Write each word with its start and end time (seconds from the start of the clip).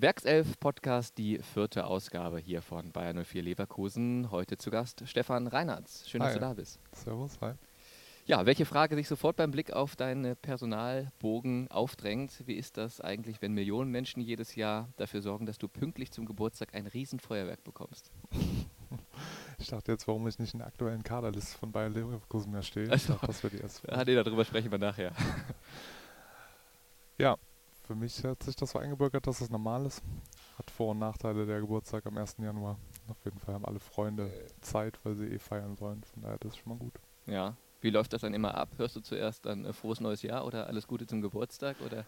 Werkself 0.00 0.60
Podcast, 0.60 1.18
die 1.18 1.40
vierte 1.40 1.84
Ausgabe 1.84 2.38
hier 2.38 2.62
von 2.62 2.92
Bayern 2.92 3.24
04 3.24 3.42
Leverkusen. 3.42 4.30
Heute 4.30 4.56
zu 4.56 4.70
Gast 4.70 5.02
Stefan 5.06 5.48
Reinhardt. 5.48 5.90
Schön, 6.06 6.20
dass 6.20 6.34
du 6.34 6.38
da 6.38 6.52
bist. 6.54 6.78
Servus, 6.92 7.36
hi. 7.40 7.54
Ja, 8.24 8.46
welche 8.46 8.64
Frage 8.64 8.94
sich 8.94 9.08
sofort 9.08 9.34
beim 9.34 9.50
Blick 9.50 9.72
auf 9.72 9.96
deinen 9.96 10.36
Personalbogen 10.36 11.68
aufdrängt, 11.72 12.46
wie 12.46 12.54
ist 12.54 12.76
das 12.76 13.00
eigentlich, 13.00 13.42
wenn 13.42 13.54
Millionen 13.54 13.90
Menschen 13.90 14.22
jedes 14.22 14.54
Jahr 14.54 14.88
dafür 14.98 15.20
sorgen, 15.20 15.46
dass 15.46 15.58
du 15.58 15.66
pünktlich 15.66 16.12
zum 16.12 16.26
Geburtstag 16.26 16.74
ein 16.74 16.86
Riesenfeuerwerk 16.86 17.64
bekommst? 17.64 18.12
Ich 19.58 19.66
dachte 19.66 19.90
jetzt, 19.90 20.06
warum 20.06 20.28
ich 20.28 20.38
nicht 20.38 20.52
in 20.52 20.60
der 20.60 20.68
aktuellen 20.68 21.02
Kaderliste 21.02 21.58
von 21.58 21.72
Bayern 21.72 21.92
Leverkusen 21.92 22.52
mehr 22.52 22.62
stehe. 22.62 22.88
Also, 22.88 23.14
ich 23.14 23.18
dachte, 23.18 23.26
das 23.26 23.42
wäre 23.42 23.56
die 23.56 23.62
erste 23.62 23.80
Frage. 23.80 23.98
Ah, 24.00 24.04
nee, 24.04 24.14
darüber 24.14 24.44
sprechen 24.44 24.70
wir 24.70 24.78
nachher. 24.78 25.10
ja, 27.18 27.36
für 27.88 27.94
mich 27.94 28.22
hat 28.22 28.42
sich 28.42 28.54
das 28.54 28.72
so 28.72 28.78
eingebürgert, 28.78 29.26
dass 29.26 29.40
es 29.40 29.48
normal 29.48 29.86
ist. 29.86 30.02
Hat 30.58 30.70
Vor- 30.70 30.90
und 30.90 30.98
Nachteile 30.98 31.46
der 31.46 31.60
Geburtstag 31.60 32.04
am 32.04 32.18
1. 32.18 32.36
Januar. 32.36 32.78
Auf 33.08 33.16
jeden 33.24 33.38
Fall 33.38 33.54
haben 33.54 33.64
alle 33.64 33.80
Freunde 33.80 34.30
Zeit, 34.60 35.02
weil 35.04 35.14
sie 35.14 35.26
eh 35.26 35.38
feiern 35.38 35.80
wollen. 35.80 36.04
Von 36.04 36.22
daher, 36.22 36.36
das 36.38 36.52
ist 36.52 36.58
schon 36.58 36.68
mal 36.68 36.78
gut. 36.78 36.92
Ja. 37.24 37.56
Wie 37.80 37.88
läuft 37.88 38.12
das 38.12 38.20
dann 38.20 38.34
immer 38.34 38.54
ab? 38.54 38.68
Hörst 38.76 38.94
du 38.96 39.00
zuerst 39.00 39.46
dann 39.46 39.64
äh, 39.64 39.72
frohes 39.72 40.00
neues 40.00 40.20
Jahr 40.20 40.44
oder 40.44 40.66
alles 40.66 40.86
Gute 40.86 41.06
zum 41.06 41.22
Geburtstag? 41.22 41.80
Oder? 41.80 42.04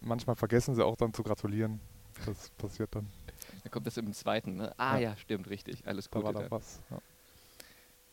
Manchmal 0.00 0.36
vergessen 0.36 0.74
sie 0.74 0.84
auch 0.84 0.96
dann 0.96 1.14
zu 1.14 1.22
gratulieren. 1.22 1.80
Das 2.26 2.50
passiert 2.50 2.94
dann. 2.94 3.08
Dann 3.62 3.70
kommt 3.70 3.86
das 3.86 3.96
im 3.96 4.12
zweiten, 4.12 4.56
ne? 4.56 4.74
Ah 4.78 4.98
ja, 4.98 5.10
ja 5.10 5.16
stimmt, 5.16 5.48
richtig. 5.48 5.86
Alles 5.86 6.10
Gute. 6.10 6.26
Da 6.26 6.34
war 6.34 6.42
da 6.42 6.50
was. 6.50 6.82
Ja. 6.90 6.98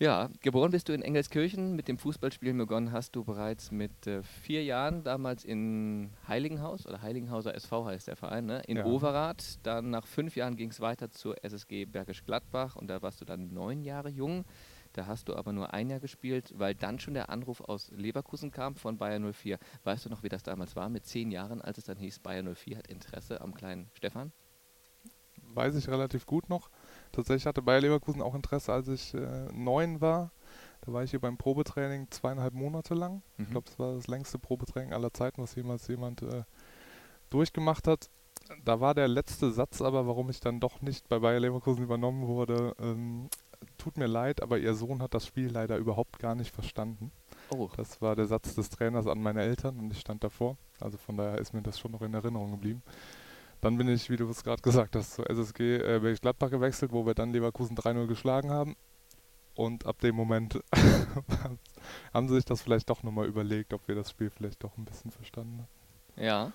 Ja, 0.04 0.28
geboren 0.42 0.72
bist 0.72 0.90
du 0.90 0.94
in 0.94 1.02
Engelskirchen. 1.02 1.78
Mit 1.78 1.88
dem 1.88 1.98
Fußballspielen 1.98 2.58
begonnen 2.58 2.92
hast 2.92 3.16
du 3.16 3.24
bereits 3.24 3.72
mit 3.72 4.06
äh, 4.06 4.22
vier 4.22 4.62
Jahren, 4.62 5.06
damals 5.06 5.46
in 5.46 6.12
Heiligenhaus, 6.28 6.86
oder 6.86 7.02
Heiligenhauser 7.02 7.56
SV 7.56 7.86
heißt 7.86 8.10
der 8.10 8.18
Verein, 8.18 8.46
ne? 8.46 8.62
in 8.68 8.76
ja. 8.76 8.86
Overath. 8.86 9.60
Dann 9.64 9.92
nach 9.92 10.06
fünf 10.06 10.36
Jahren 10.36 10.58
ging 10.58 10.72
es 10.72 10.82
weiter 10.82 11.10
zur 11.10 11.42
SSG 11.42 11.86
Bergisch 11.86 12.26
Gladbach 12.26 12.76
und 12.76 12.88
da 12.88 13.02
warst 13.02 13.22
du 13.22 13.26
dann 13.26 13.54
neun 13.54 13.82
Jahre 13.82 14.10
jung. 14.10 14.44
Da 14.92 15.08
hast 15.08 15.30
du 15.30 15.38
aber 15.38 15.54
nur 15.54 15.74
ein 15.74 15.90
Jahr 15.90 16.02
gespielt, 16.02 16.52
weil 16.54 16.76
dann 16.76 17.00
schon 17.00 17.14
der 17.14 17.30
Anruf 17.30 17.62
aus 17.62 17.90
Leverkusen 17.92 18.52
kam 18.52 18.76
von 18.76 18.98
Bayern 18.98 19.32
04. 19.32 19.58
Weißt 19.86 20.04
du 20.04 20.10
noch, 20.10 20.22
wie 20.22 20.28
das 20.28 20.44
damals 20.44 20.76
war 20.76 20.90
mit 20.90 21.06
zehn 21.06 21.32
Jahren, 21.32 21.62
als 21.62 21.78
es 21.78 21.86
dann 21.86 21.98
hieß, 21.98 22.20
Bayern 22.20 22.54
04 22.54 22.80
hat 22.80 22.88
Interesse 22.88 23.40
am 23.40 23.54
kleinen 23.54 23.90
Stefan? 23.94 24.34
Weiß 25.54 25.76
ich 25.76 25.88
relativ 25.88 26.26
gut 26.26 26.50
noch. 26.50 26.70
Tatsächlich 27.14 27.46
hatte 27.46 27.62
Bayer 27.62 27.80
Leverkusen 27.80 28.22
auch 28.22 28.36
Interesse, 28.36 28.74
als 28.74 28.88
ich 28.90 29.14
äh, 29.14 29.48
neun 29.54 30.02
war. 30.02 30.32
Da 30.82 30.92
war 30.92 31.04
ich 31.04 31.12
hier 31.12 31.22
beim 31.22 31.38
Probetraining 31.38 32.08
zweieinhalb 32.10 32.54
Monate 32.54 32.96
lang. 32.96 33.22
Mhm. 33.38 33.46
Ich 33.46 33.52
glaube, 33.52 33.70
es 33.70 33.80
war 33.80 33.94
das 33.94 34.08
längste 34.08 34.40
Probetraining 34.40 34.94
aller 34.94 35.14
Zeiten, 35.14 35.42
was 35.42 35.56
jemals 35.56 35.88
jemand 35.88 36.24
äh, 36.24 36.44
durchgemacht 37.30 37.88
hat. 37.88 38.10
Da 38.66 38.82
war 38.82 38.94
der 38.94 39.08
letzte 39.08 39.52
Satz 39.52 39.82
aber, 39.82 40.08
warum 40.08 40.30
ich 40.30 40.40
dann 40.40 40.60
doch 40.60 40.82
nicht 40.82 41.08
bei 41.08 41.20
Bayer 41.20 41.40
Leverkusen 41.40 41.84
übernommen 41.84 42.28
wurde. 42.28 42.76
Ähm, 42.80 43.30
tut 43.78 43.98
mir 43.98 44.08
leid, 44.08 44.42
aber 44.42 44.58
ihr 44.58 44.74
Sohn 44.74 45.02
hat 45.02 45.14
das 45.14 45.28
Spiel 45.28 45.50
leider 45.50 45.78
überhaupt 45.78 46.20
gar 46.20 46.36
nicht 46.36 46.54
verstanden. 46.54 47.12
Oh. 47.50 47.70
Das 47.78 48.02
war 48.02 48.16
der 48.16 48.26
Satz 48.26 48.56
des 48.56 48.70
Trainers 48.70 49.08
an 49.08 49.22
meine 49.22 49.44
Eltern 49.44 49.80
und 49.80 49.94
ich 49.94 50.00
stand 50.00 50.24
davor. 50.24 50.58
Also 50.80 50.98
von 50.98 51.16
daher 51.16 51.38
ist 51.38 51.54
mir 51.54 51.62
das 51.62 51.80
schon 51.80 51.92
noch 51.92 52.02
in 52.02 52.14
Erinnerung 52.14 52.52
geblieben. 52.52 52.82
Dann 53.64 53.78
bin 53.78 53.88
ich, 53.88 54.10
wie 54.10 54.18
du 54.18 54.30
es 54.30 54.44
gerade 54.44 54.62
gesagt 54.62 54.94
hast, 54.94 55.14
zur 55.14 55.30
SSG 55.30 55.78
äh, 55.78 56.00
Bergisch 56.02 56.20
Gladbach 56.20 56.50
gewechselt, 56.50 56.92
wo 56.92 57.06
wir 57.06 57.14
dann 57.14 57.32
Leverkusen 57.32 57.78
3-0 57.78 58.08
geschlagen 58.08 58.50
haben. 58.50 58.76
Und 59.56 59.86
ab 59.86 60.00
dem 60.02 60.16
Moment 60.16 60.60
haben 62.14 62.28
sie 62.28 62.36
sich 62.36 62.44
das 62.44 62.62
vielleicht 62.62 62.90
doch 62.90 63.04
nochmal 63.04 63.26
überlegt, 63.26 63.74
ob 63.74 63.88
wir 63.88 63.96
das 63.96 64.10
Spiel 64.10 64.30
vielleicht 64.30 64.62
doch 64.66 64.78
ein 64.78 64.84
bisschen 64.84 65.12
verstanden 65.12 65.60
haben. 65.60 66.24
Ja. 66.26 66.52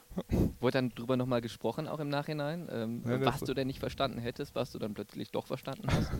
Wurde 0.61 0.73
dann 0.73 0.91
drüber 0.91 1.17
nochmal 1.17 1.41
gesprochen, 1.41 1.89
auch 1.89 1.99
im 1.99 2.11
Nachhinein? 2.11 2.69
Ähm, 2.71 3.01
nee, 3.03 3.25
was 3.25 3.41
du 3.41 3.55
denn 3.55 3.69
nicht 3.69 3.81
verstanden 3.81 4.19
hättest, 4.19 4.55
was 4.55 4.71
du 4.73 4.79
dann 4.79 4.93
plötzlich 4.93 5.31
doch 5.31 5.47
verstanden 5.47 5.87
hast? 5.91 6.13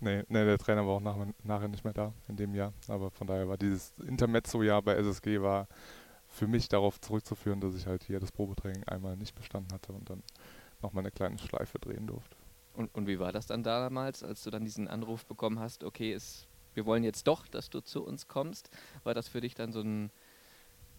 nee, 0.00 0.24
nee, 0.28 0.44
der 0.44 0.58
Trainer 0.58 0.84
war 0.84 0.94
auch 0.94 1.00
nach, 1.00 1.16
nachher 1.44 1.68
nicht 1.68 1.84
mehr 1.84 1.94
da 1.94 2.12
in 2.26 2.36
dem 2.36 2.56
Jahr. 2.56 2.72
Aber 2.88 3.12
von 3.12 3.28
daher 3.28 3.48
war 3.48 3.56
dieses 3.56 3.94
Intermezzo-Jahr 4.04 4.82
bei 4.82 4.96
SSG 4.96 5.40
war 5.40 5.68
für 6.32 6.46
mich 6.46 6.68
darauf 6.68 7.00
zurückzuführen, 7.00 7.60
dass 7.60 7.74
ich 7.74 7.86
halt 7.86 8.04
hier 8.04 8.18
das 8.18 8.32
Probetraining 8.32 8.84
einmal 8.84 9.16
nicht 9.16 9.34
bestanden 9.34 9.72
hatte 9.72 9.92
und 9.92 10.08
dann 10.08 10.22
nochmal 10.80 11.02
eine 11.02 11.10
kleine 11.10 11.38
Schleife 11.38 11.78
drehen 11.78 12.06
durfte. 12.06 12.36
Und, 12.74 12.92
und 12.94 13.06
wie 13.06 13.18
war 13.18 13.32
das 13.32 13.46
dann 13.46 13.62
damals, 13.62 14.22
als 14.22 14.42
du 14.42 14.50
dann 14.50 14.64
diesen 14.64 14.88
Anruf 14.88 15.26
bekommen 15.26 15.58
hast, 15.58 15.84
okay, 15.84 16.12
es, 16.12 16.48
wir 16.72 16.86
wollen 16.86 17.04
jetzt 17.04 17.26
doch, 17.26 17.46
dass 17.46 17.68
du 17.68 17.80
zu 17.80 18.02
uns 18.02 18.28
kommst? 18.28 18.70
War 19.04 19.12
das 19.12 19.28
für 19.28 19.42
dich 19.42 19.54
dann 19.54 19.72
so 19.72 19.82
ein, 19.82 20.10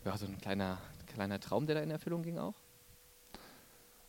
ja, 0.05 0.15
so 0.17 0.27
ein 0.27 0.37
kleiner, 0.37 0.77
kleiner 1.07 1.39
Traum, 1.39 1.65
der 1.65 1.75
da 1.75 1.81
in 1.81 1.89
Erfüllung 1.89 2.21
ging 2.21 2.37
auch? 2.37 2.55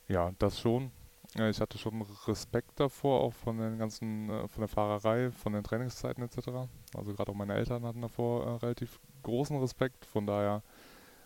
Ja, 0.08 0.32
das 0.38 0.60
schon. 0.60 0.92
Ich 1.36 1.60
hatte 1.60 1.78
schon 1.78 2.02
Respekt 2.26 2.78
davor, 2.78 3.22
auch 3.22 3.32
von 3.32 3.58
den 3.58 3.78
ganzen, 3.78 4.28
äh, 4.28 4.46
von 4.46 4.60
der 4.60 4.68
Fahrerei, 4.68 5.32
von 5.32 5.54
den 5.54 5.64
Trainingszeiten 5.64 6.22
etc. 6.22 6.68
Also 6.94 7.14
gerade 7.14 7.32
auch 7.32 7.34
meine 7.34 7.54
Eltern 7.54 7.84
hatten 7.84 8.02
davor 8.02 8.46
äh, 8.46 8.50
relativ 8.56 9.00
großen 9.22 9.58
Respekt. 9.58 10.04
Von 10.04 10.26
daher 10.26 10.62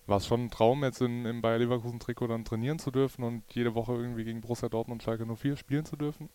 war 0.09 0.17
es 0.17 0.27
schon 0.27 0.45
ein 0.45 0.51
Traum, 0.51 0.83
jetzt 0.85 1.03
in, 1.03 1.27
im 1.27 1.43
Bayer 1.43 1.59
Leverkusen 1.59 2.01
Trikot 2.01 2.29
dann 2.29 2.45
trainieren 2.45 2.79
zu 2.79 2.91
dürfen 2.91 3.23
und 3.25 3.43
jede 3.55 3.75
Woche 3.75 3.93
irgendwie 3.93 4.25
gegen 4.25 4.41
Borussia 4.41 4.69
Dortmund 4.69 5.03
und 5.03 5.05
Schalke 5.05 5.27
04 5.27 5.57
spielen 5.57 5.85
zu 5.85 5.97
dürfen. 5.97 6.31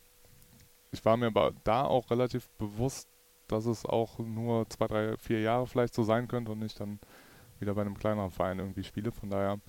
Ich 0.91 1.03
war 1.03 1.17
mir 1.17 1.28
aber 1.28 1.53
da 1.63 1.83
auch 1.83 2.12
relativ 2.12 2.50
bewusst, 2.59 3.09
dass 3.47 3.66
es 3.66 3.85
auch 3.85 4.19
nur 4.19 4.69
zwei, 4.69 4.88
drei, 4.88 5.17
vier 5.17 5.41
Jahre 5.41 5.66
vielleicht 5.66 5.95
so 5.95 6.03
sein 6.03 6.28
könnte 6.28 6.51
und 6.51 6.62
ich 6.62 6.75
dann 6.75 7.00
wieder 7.59 7.73
bei 7.73 7.81
einem 7.81 7.97
kleineren 7.97 8.29
Verein 8.29 8.59
irgendwie 8.59 8.83
spiele. 8.83 9.12
Von 9.12 9.31
daher 9.31 9.59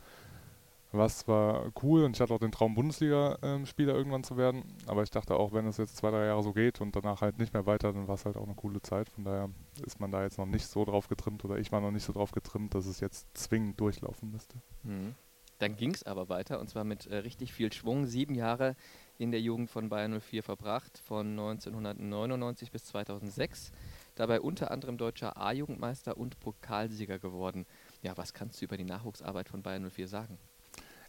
war 0.93 1.73
cool 1.83 2.05
und 2.05 2.15
ich 2.15 2.21
hatte 2.21 2.35
auch 2.35 2.39
den 2.39 2.53
Traum, 2.53 2.75
Bundesliga-Spieler 2.75 3.95
irgendwann 3.95 4.23
zu 4.23 4.37
werden. 4.37 4.65
Aber 4.87 5.03
ich 5.03 5.11
dachte 5.11 5.35
auch, 5.37 5.53
wenn 5.53 5.67
es 5.67 5.79
jetzt 5.79 5.97
zwei, 5.97 6.11
drei 6.11 6.27
Jahre 6.27 6.43
so 6.43 6.53
geht 6.53 6.81
und 6.81 6.95
danach 6.95 7.23
halt 7.23 7.39
nicht 7.39 7.55
mehr 7.55 7.67
weiter, 7.67 7.93
dann 7.93 8.07
war 8.07 8.15
es 8.15 8.27
halt 8.27 8.37
auch 8.37 8.45
eine 8.45 8.55
coole 8.55 8.83
Zeit. 8.83 9.09
Von 9.09 9.25
daher 9.25 9.49
ist 9.81 10.01
man 10.01 10.11
da 10.11 10.23
jetzt 10.23 10.39
noch 10.39 10.47
nicht 10.47 10.67
so 10.67 10.85
drauf 10.85 11.09
getrimmt 11.09 11.45
oder 11.45 11.59
ich 11.59 11.73
war 11.73 11.81
noch 11.81 11.91
nicht 11.91 12.05
so 12.05 12.13
drauf 12.13 12.33
getrimmt, 12.33 12.75
dass 12.75 12.87
es 12.87 13.01
jetzt 13.01 13.27
zwingend 13.37 13.81
durchlaufen 13.81 14.31
müsste. 14.31 14.57
Mhm. 14.83 15.15
Dann 15.59 15.77
ging 15.77 15.95
es 15.95 16.03
aber 16.03 16.29
weiter 16.29 16.61
und 16.61 16.69
zwar 16.69 16.85
mit 16.85 17.07
äh, 17.07 17.17
richtig 17.19 17.53
viel 17.53 17.73
Schwung. 17.73 18.07
Sieben 18.07 18.35
Jahre 18.35 18.77
in 19.19 19.31
der 19.31 19.41
Jugend 19.41 19.71
von 19.71 19.89
Bayern 19.89 20.21
04 20.21 20.43
verbracht, 20.43 20.99
von 20.99 21.31
1999 21.31 22.71
bis 22.73 22.85
2006. 22.85 23.71
Dabei 24.17 24.41
unter 24.41 24.71
anderem 24.71 24.99
deutscher 24.99 25.37
A-Jugendmeister 25.37 26.17
und 26.17 26.41
Pokalsieger 26.41 27.19
geworden. 27.19 27.67
Ja, 28.03 28.17
was 28.17 28.35
kannst 28.35 28.61
du 28.61 28.65
über 28.65 28.77
die 28.77 28.85
Nachwuchsarbeit 28.85 29.49
von 29.49 29.63
Bayern 29.63 29.89
04 29.89 30.09
sagen? 30.09 30.39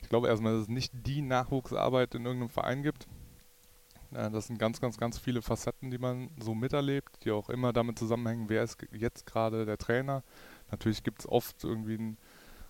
Ich 0.01 0.09
glaube 0.09 0.27
erstmal, 0.27 0.53
dass 0.53 0.63
es 0.63 0.69
nicht 0.69 0.93
die 0.93 1.21
Nachwuchsarbeit 1.21 2.13
in 2.13 2.25
irgendeinem 2.25 2.49
Verein 2.49 2.83
gibt. 2.83 3.07
Das 4.15 4.47
sind 4.47 4.57
ganz, 4.57 4.79
ganz, 4.79 4.97
ganz 4.97 5.17
viele 5.17 5.41
Facetten, 5.41 5.91
die 5.91 5.97
man 5.97 6.29
so 6.39 6.55
miterlebt, 6.55 7.25
die 7.25 7.31
auch 7.31 7.49
immer 7.49 7.73
damit 7.73 7.99
zusammenhängen, 7.99 8.47
wer 8.47 8.63
ist 8.63 8.77
jetzt 8.93 9.25
gerade 9.25 9.65
der 9.65 9.77
Trainer. 9.77 10.23
Natürlich 10.71 11.03
gibt 11.03 11.19
es 11.19 11.29
oft 11.29 11.63
irgendwie 11.65 11.97
ein 11.97 12.17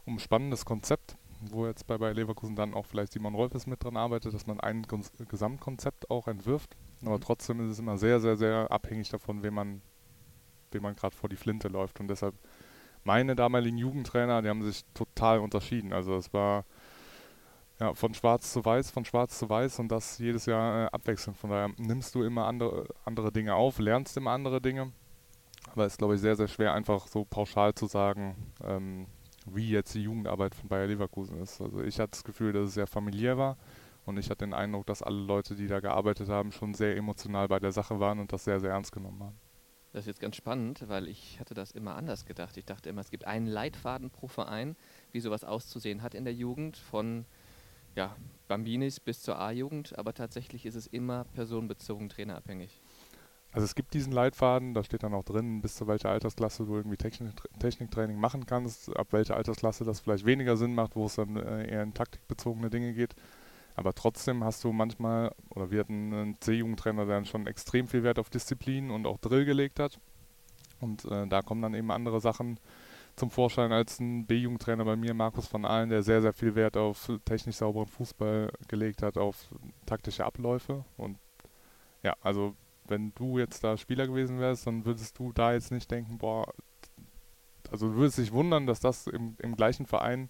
umspannendes 0.06 0.66
Konzept, 0.66 1.18
wo 1.42 1.68
jetzt 1.68 1.86
bei, 1.86 2.00
bei 2.00 2.14
Leverkusen 2.14 2.56
dann 2.56 2.74
auch 2.74 2.88
vielleicht 2.88 3.14
Simon 3.14 3.36
Rolfes 3.36 3.68
mit 3.68 3.84
dran 3.84 3.96
arbeitet, 3.96 4.34
dass 4.34 4.48
man 4.48 4.60
ein 4.60 4.88
Gesamtkonzept 5.30 6.10
auch 6.10 6.28
entwirft. 6.28 6.76
Aber 7.04 7.18
mhm. 7.18 7.22
trotzdem 7.22 7.60
ist 7.60 7.74
es 7.74 7.80
immer 7.80 8.00
sehr, 8.00 8.20
sehr, 8.20 8.38
sehr 8.38 8.72
abhängig 8.72 9.10
davon, 9.10 9.44
wem 9.44 9.54
man, 9.54 9.82
wem 10.72 10.82
man 10.82 10.96
gerade 10.96 11.16
vor 11.16 11.30
die 11.30 11.36
Flinte 11.36 11.68
läuft. 11.68 12.00
Und 12.00 12.08
deshalb 12.08 12.34
meine 13.04 13.36
damaligen 13.36 13.78
Jugendtrainer, 13.78 14.42
die 14.42 14.50
haben 14.50 14.64
sich 14.64 14.84
total 14.96 15.40
unterschieden. 15.40 15.94
Also 15.94 16.16
es 16.16 16.34
war 16.34 16.66
ja, 17.80 17.94
von 17.94 18.14
schwarz 18.14 18.54
zu 18.54 18.64
weiß, 18.64 18.92
von 18.92 19.06
schwarz 19.06 19.38
zu 19.38 19.50
weiß 19.50 19.80
und 19.80 19.90
das 19.90 20.18
jedes 20.18 20.46
Jahr 20.46 20.86
äh, 20.86 20.88
abwechselnd. 20.92 21.38
Von 21.38 21.50
daher 21.50 21.72
nimmst 21.78 22.16
du 22.16 22.24
immer 22.24 22.46
andere, 22.46 22.88
andere 23.04 23.32
Dinge 23.32 23.56
auf, 23.56 23.80
lernst 23.80 24.16
immer 24.18 24.32
andere 24.32 24.62
Dinge. 24.62 24.92
Aber 25.72 25.86
es 25.86 25.94
ist, 25.94 25.98
glaube 25.98 26.16
ich, 26.16 26.22
sehr, 26.22 26.36
sehr 26.36 26.48
schwer, 26.48 26.74
einfach 26.74 27.08
so 27.08 27.26
pauschal 27.26 27.74
zu 27.74 27.88
sagen, 27.88 28.54
ähm, 28.64 29.08
wie 29.46 29.70
jetzt 29.70 29.94
die 29.94 30.04
Jugendarbeit 30.04 30.56
von 30.56 30.70
Bayer 30.70 30.88
Leverkusen 30.88 31.40
ist. 31.42 31.60
Also 31.62 31.82
ich 31.82 32.00
hatte 32.00 32.12
das 32.12 32.24
Gefühl, 32.24 32.54
dass 32.54 32.70
es 32.70 32.74
sehr 32.76 32.88
familiär 32.88 33.38
war 33.38 33.58
und 34.06 34.18
ich 34.18 34.30
hatte 34.30 34.46
den 34.46 34.54
Eindruck, 34.54 34.86
dass 34.86 35.02
alle 35.02 35.20
Leute, 35.20 35.56
die 35.56 35.68
da 35.68 35.80
gearbeitet 35.80 36.30
haben, 36.30 36.52
schon 36.52 36.74
sehr 36.74 36.96
emotional 36.96 37.48
bei 37.48 37.60
der 37.60 37.72
Sache 37.72 38.00
waren 38.00 38.20
und 38.20 38.32
das 38.32 38.46
sehr, 38.46 38.60
sehr 38.60 38.72
ernst 38.72 38.92
genommen 38.92 39.22
haben. 39.22 39.38
Das 39.92 40.02
ist 40.02 40.08
jetzt 40.08 40.20
ganz 40.20 40.36
spannend, 40.36 40.84
weil 40.88 41.08
ich 41.08 41.40
hatte 41.40 41.54
das 41.54 41.72
immer 41.72 41.96
anders 41.96 42.26
gedacht. 42.26 42.58
Ich 42.58 42.66
dachte 42.66 42.90
immer, 42.90 43.02
es 43.02 43.12
gibt 43.12 43.26
einen 43.26 43.48
Leitfaden 43.48 44.10
pro 44.10 44.28
Verein, 44.28 44.76
wie 45.12 45.22
sowas 45.22 45.44
auszusehen 45.44 46.02
hat 46.02 46.14
in 46.14 46.26
der 46.26 46.34
Jugend, 46.34 46.76
von 46.76 47.26
ja, 47.96 48.16
Bambinis 48.48 49.00
bis 49.00 49.22
zur 49.22 49.40
A-Jugend, 49.40 49.98
aber 49.98 50.14
tatsächlich 50.14 50.66
ist 50.66 50.76
es 50.76 50.88
immer 50.88 51.24
personenbezogen 51.34 52.10
trainerabhängig. 52.10 52.82
Also 53.52 53.64
es 53.64 53.74
gibt 53.74 53.94
diesen 53.94 54.12
Leitfaden, 54.12 54.74
da 54.74 54.84
steht 54.84 55.04
dann 55.04 55.14
auch 55.14 55.24
drin, 55.24 55.62
bis 55.62 55.76
zu 55.76 55.88
welcher 55.88 56.10
Altersklasse 56.10 56.66
du 56.66 56.76
irgendwie 56.76 56.98
Technik, 56.98 57.32
Techniktraining 57.58 58.20
machen 58.20 58.46
kannst, 58.46 58.94
ab 58.98 59.08
welcher 59.12 59.38
Altersklasse 59.38 59.86
das 59.86 60.02
vielleicht 60.02 60.26
weniger 60.26 60.58
Sinn 60.58 60.76
macht, 60.76 60.98
wo 60.98 61.06
es 61.06 61.16
dann 61.16 61.38
äh, 61.38 61.72
eher 61.72 61.84
in 61.84 61.94
taktikbezogene 61.94 62.70
Dinge 62.70 62.94
geht. 62.94 63.16
Aber 63.76 63.94
trotzdem 63.94 64.44
hast 64.44 64.64
du 64.66 64.74
manchmal, 64.74 65.34
oder 65.50 65.72
wir 65.72 65.80
hatten 65.80 66.14
einen 66.14 66.42
C-Jugendtrainer, 66.42 67.06
der 67.06 67.16
dann 67.16 67.26
schon 67.26 67.48
extrem 67.48 67.88
viel 67.88 68.04
Wert 68.04 68.20
auf 68.20 68.30
Disziplin 68.30 68.92
und 68.92 69.06
auch 69.06 69.20
Drill 69.20 69.46
gelegt 69.46 69.80
hat. 69.80 70.00
Und 70.82 71.06
äh, 71.06 71.26
da 71.28 71.42
kommen 71.42 71.62
dann 71.62 71.74
eben 71.74 71.92
andere 71.92 72.20
Sachen 72.20 72.60
zum 73.16 73.32
Vorschein 73.32 73.72
als 73.72 74.00
ein 74.00 74.26
B-Jugendtrainer 74.26 74.84
bei 74.84 74.96
mir, 74.96 75.14
Markus 75.14 75.48
von 75.48 75.66
Ahlen, 75.66 75.90
der 75.90 76.04
sehr, 76.04 76.22
sehr 76.22 76.34
viel 76.34 76.56
Wert 76.56 76.76
auf 76.76 77.10
technisch 77.24 77.56
sauberen 77.58 77.88
Fußball 77.88 78.52
gelegt 78.68 79.02
hat, 79.02 79.18
auf 79.18 79.48
taktische 79.86 80.26
Abläufe. 80.26 80.84
Und 80.98 81.18
ja, 82.04 82.16
also 82.22 82.56
wenn 82.88 83.14
du 83.16 83.40
jetzt 83.40 83.64
da 83.64 83.78
Spieler 83.78 84.08
gewesen 84.08 84.40
wärst, 84.40 84.68
dann 84.68 84.86
würdest 84.86 85.18
du 85.18 85.32
da 85.32 85.54
jetzt 85.54 85.72
nicht 85.72 85.90
denken, 85.90 86.18
boah, 86.18 86.46
also 87.72 87.90
du 87.90 87.96
würdest 87.96 88.18
dich 88.18 88.32
wundern, 88.32 88.68
dass 88.68 88.80
das 88.80 89.08
im, 89.08 89.36
im 89.40 89.56
gleichen 89.56 89.86
Verein, 89.86 90.30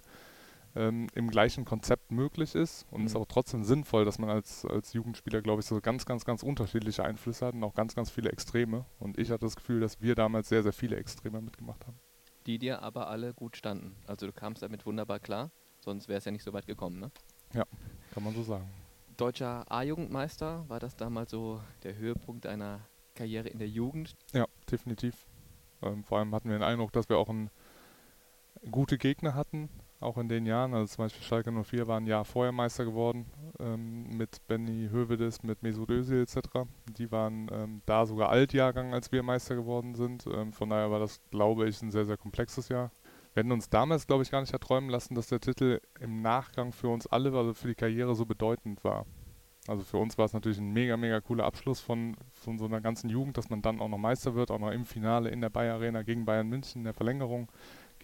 ähm, 0.76 1.08
im 1.16 1.30
gleichen 1.30 1.66
Konzept 1.66 2.12
möglich 2.12 2.56
ist 2.56 2.86
und 2.92 3.02
mhm. 3.02 3.08
ist 3.08 3.16
auch 3.16 3.26
trotzdem 3.28 3.64
sinnvoll, 3.64 4.06
dass 4.06 4.20
man 4.20 4.30
als, 4.30 4.66
als 4.66 4.94
Jugendspieler, 4.94 5.42
glaube 5.42 5.62
ich, 5.62 5.66
so 5.66 5.82
ganz, 5.82 6.06
ganz, 6.06 6.24
ganz 6.24 6.44
unterschiedliche 6.44 7.04
Einflüsse 7.04 7.48
hat 7.48 7.56
und 7.56 7.64
auch 7.64 7.74
ganz, 7.74 7.96
ganz 7.96 8.10
viele 8.10 8.32
Extreme. 8.32 8.86
Und 9.00 9.18
ich 9.18 9.32
hatte 9.32 9.46
das 9.46 9.56
Gefühl, 9.56 9.80
dass 9.80 10.02
wir 10.02 10.16
damals 10.16 10.50
sehr, 10.50 10.64
sehr 10.64 10.74
viele 10.74 10.98
Extreme 10.98 11.42
mitgemacht 11.42 11.86
haben. 11.88 12.00
Die 12.46 12.60
dir 12.60 12.82
aber 12.82 13.08
alle 13.08 13.34
gut 13.34 13.58
standen. 13.58 13.96
Also 14.08 14.28
du 14.28 14.34
kamst 14.34 14.62
damit 14.62 14.86
wunderbar 14.86 15.20
klar, 15.20 15.52
sonst 15.80 16.08
wäre 16.08 16.20
es 16.20 16.26
ja 16.26 16.32
nicht 16.32 16.44
so 16.44 16.54
weit 16.54 16.68
gekommen, 16.68 17.00
ne? 17.00 17.12
Ja, 17.54 17.66
kann 18.12 18.24
man 18.24 18.34
so 18.34 18.44
sagen. 18.44 18.70
Deutscher 19.18 19.70
A-Jugendmeister, 19.72 20.66
war 20.68 20.80
das 20.80 20.96
damals 20.96 21.32
so 21.32 21.62
der 21.84 21.96
Höhepunkt 21.96 22.46
deiner 22.46 22.82
Karriere 23.16 23.48
in 23.48 23.60
der 23.60 23.70
Jugend? 23.70 24.16
Ja, 24.34 24.46
definitiv. 24.70 25.26
Ähm, 25.82 26.04
vor 26.04 26.20
allem 26.20 26.36
hatten 26.36 26.50
wir 26.50 26.58
den 26.58 26.64
Eindruck, 26.64 26.92
dass 26.92 27.08
wir 27.10 27.18
auch 27.18 27.30
ein, 27.30 27.50
gute 28.72 28.98
Gegner 28.98 29.36
hatten, 29.36 29.70
auch 30.06 30.18
in 30.18 30.30
den 30.30 30.46
Jahren. 30.46 30.74
Also 30.74 30.96
zum 30.96 31.06
Beispiel 31.06 31.24
Schalke 31.24 31.52
04 31.52 31.88
war 31.88 31.98
ein 31.98 32.08
Jahr 32.08 32.24
vorher 32.26 32.52
Meister 32.52 32.86
geworden 32.86 33.26
ähm, 33.60 34.10
mit 34.16 34.46
Benny 34.48 34.90
Hövedes, 34.92 35.44
mit 35.44 35.62
Mesut 35.64 35.90
Özil 35.90 36.22
etc. 36.22 36.38
Die 36.98 37.12
waren 37.12 37.50
ähm, 37.52 37.82
da 37.86 38.06
sogar 38.06 38.30
Altjahrgang, 38.30 38.94
als 38.94 39.12
wir 39.12 39.24
Meister 39.24 39.56
geworden 39.56 39.96
sind. 39.96 40.26
Ähm, 40.28 40.54
von 40.54 40.70
daher 40.70 40.92
war 40.92 41.00
das, 41.00 41.20
glaube 41.32 41.68
ich, 41.68 41.82
ein 41.82 41.92
sehr, 41.92 42.06
sehr 42.06 42.18
komplexes 42.18 42.70
Jahr. 42.70 42.92
Wir 43.34 43.42
hätten 43.42 43.52
uns 43.52 43.70
damals, 43.70 44.08
glaube 44.08 44.24
ich, 44.24 44.32
gar 44.32 44.40
nicht 44.40 44.54
erträumen 44.54 44.90
lassen, 44.90 45.14
dass 45.14 45.28
der 45.28 45.42
Titel 45.42 45.82
im 46.00 46.22
Nachgang 46.22 46.72
für 46.72 46.88
uns 46.88 47.06
alle, 47.06 47.34
also 47.34 47.54
für 47.54 47.68
die 47.68 47.76
Karriere, 47.76 48.16
so 48.16 48.26
bedeutend 48.26 48.84
war. 48.86 49.06
Also 49.68 49.84
für 49.84 49.98
uns 49.98 50.18
war 50.18 50.26
es 50.26 50.34
natürlich 50.34 50.60
ein 50.60 50.72
mega, 50.72 50.96
mega 50.96 51.20
cooler 51.22 51.46
Abschluss 51.46 51.80
von, 51.80 52.16
von 52.34 52.60
so 52.60 52.66
einer 52.66 52.82
ganzen 52.82 53.10
Jugend, 53.10 53.38
dass 53.38 53.50
man 53.50 53.62
dann 53.62 53.82
auch 53.82 53.90
noch 53.90 53.98
Meister 53.98 54.36
wird, 54.36 54.52
auch 54.52 54.60
noch 54.60 54.72
im 54.72 54.86
Finale 54.86 55.30
in 55.30 55.42
der 55.42 55.50
Bayer 55.50 55.76
Arena 55.76 56.04
gegen 56.04 56.24
Bayern 56.24 56.48
München 56.48 56.82
in 56.82 56.84
der 56.84 56.94
Verlängerung, 56.94 57.52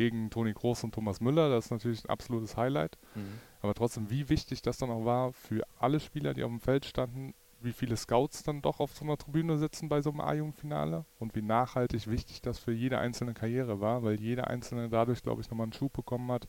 gegen 0.02 0.32
Toni 0.32 0.52
Groß 0.52 0.84
und 0.84 0.96
Thomas 0.96 1.22
Müller. 1.22 1.50
Das 1.50 1.66
ist 1.66 1.72
natürlich 1.72 2.04
ein 2.04 2.10
absolutes 2.10 2.58
Highlight. 2.58 2.98
Mhm. 3.14 3.40
Aber 3.62 3.76
trotzdem, 3.76 4.10
wie 4.10 4.30
wichtig 4.30 4.64
das 4.64 4.78
dann 4.78 4.90
auch 4.90 5.06
war 5.06 5.32
für 5.32 5.64
alle 5.80 6.00
Spieler, 6.00 6.34
die 6.34 6.44
auf 6.44 6.50
dem 6.50 6.60
Feld 6.60 6.86
standen, 6.86 7.36
wie 7.60 7.72
viele 7.72 7.96
Scouts 7.96 8.42
dann 8.42 8.64
doch 8.64 8.80
auf 8.80 8.96
so 8.96 9.06
einer 9.06 9.18
Tribüne 9.18 9.60
sitzen 9.60 9.90
bei 9.90 10.02
so 10.02 10.10
einem 10.10 10.22
A-Jugendfinale 10.22 11.06
und 11.20 11.36
wie 11.36 11.44
nachhaltig 11.44 12.08
wichtig 12.08 12.42
das 12.42 12.58
für 12.58 12.72
jede 12.72 12.98
einzelne 12.98 13.36
Karriere 13.36 13.80
war, 13.80 14.02
weil 14.02 14.20
jeder 14.20 14.48
Einzelne 14.48 14.90
dadurch, 14.90 15.22
glaube 15.22 15.42
ich, 15.42 15.52
nochmal 15.52 15.66
einen 15.66 15.74
Schub 15.74 15.94
bekommen 15.94 16.32
hat, 16.32 16.48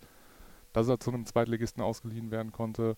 dass 0.72 0.88
er 0.88 0.98
zu 0.98 1.10
einem 1.10 1.26
Zweitligisten 1.26 1.82
ausgeliehen 1.82 2.30
werden 2.30 2.52
konnte, 2.52 2.96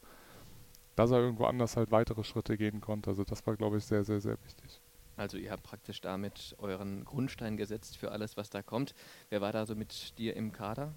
dass 0.94 1.10
er 1.10 1.18
irgendwo 1.18 1.46
anders 1.46 1.76
halt 1.76 1.90
weitere 1.90 2.22
Schritte 2.22 2.56
gehen 2.56 2.80
konnte. 2.80 3.10
Also 3.10 3.24
das 3.24 3.44
war, 3.48 3.56
glaube 3.56 3.78
ich, 3.78 3.84
sehr, 3.84 4.04
sehr, 4.04 4.20
sehr 4.20 4.36
wichtig. 4.44 4.80
Also 5.16 5.36
ihr 5.36 5.50
habt 5.50 5.62
praktisch 5.62 6.00
damit 6.00 6.54
euren 6.58 7.04
Grundstein 7.04 7.56
gesetzt 7.56 7.96
für 7.96 8.12
alles, 8.12 8.36
was 8.36 8.50
da 8.50 8.62
kommt. 8.62 8.94
Wer 9.30 9.40
war 9.40 9.52
da 9.52 9.66
so 9.66 9.74
mit 9.74 10.18
dir 10.18 10.36
im 10.36 10.52
Kader? 10.52 10.94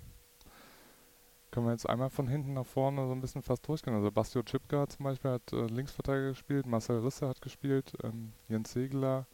Können 1.52 1.68
wir 1.68 1.72
jetzt 1.72 1.88
einmal 1.88 2.10
von 2.10 2.28
hinten 2.28 2.54
nach 2.54 2.66
vorne 2.66 3.08
so 3.08 3.14
ein 3.14 3.22
bisschen 3.22 3.42
fast 3.42 3.68
durchgehen. 3.68 3.94
Also 3.94 4.12
Bastio 4.12 4.44
Chipka 4.44 4.88
zum 4.88 5.06
Beispiel 5.06 5.32
hat 5.32 5.54
äh, 5.54 5.66
Linksverteidiger 5.68 6.30
gespielt, 6.30 6.66
Marcel 6.66 7.00
Risse 7.00 7.28
hat 7.28 7.42
gespielt, 7.42 7.94
ähm, 8.04 8.34
Jens 8.50 8.74
Segler, 8.74 9.28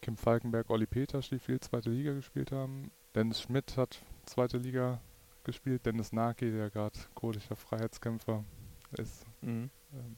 Kim 0.00 0.16
Falkenberg, 0.16 0.70
Olli 0.70 0.86
Peters, 0.86 1.28
die 1.28 1.38
viel 1.38 1.60
zweite 1.60 1.90
Liga 1.90 2.12
gespielt 2.12 2.52
haben. 2.52 2.92
Dennis 3.14 3.42
Schmidt 3.42 3.76
hat 3.76 3.98
zweite 4.24 4.58
Liga 4.58 5.00
gespielt, 5.44 5.84
Dennis 5.84 6.12
Naki, 6.12 6.50
der 6.50 6.70
gerade 6.70 6.98
kurdischer 7.14 7.56
Freiheitskämpfer 7.56 8.44
ist. 8.92 9.26
Mhm. 9.42 9.70
Ähm, 9.92 10.16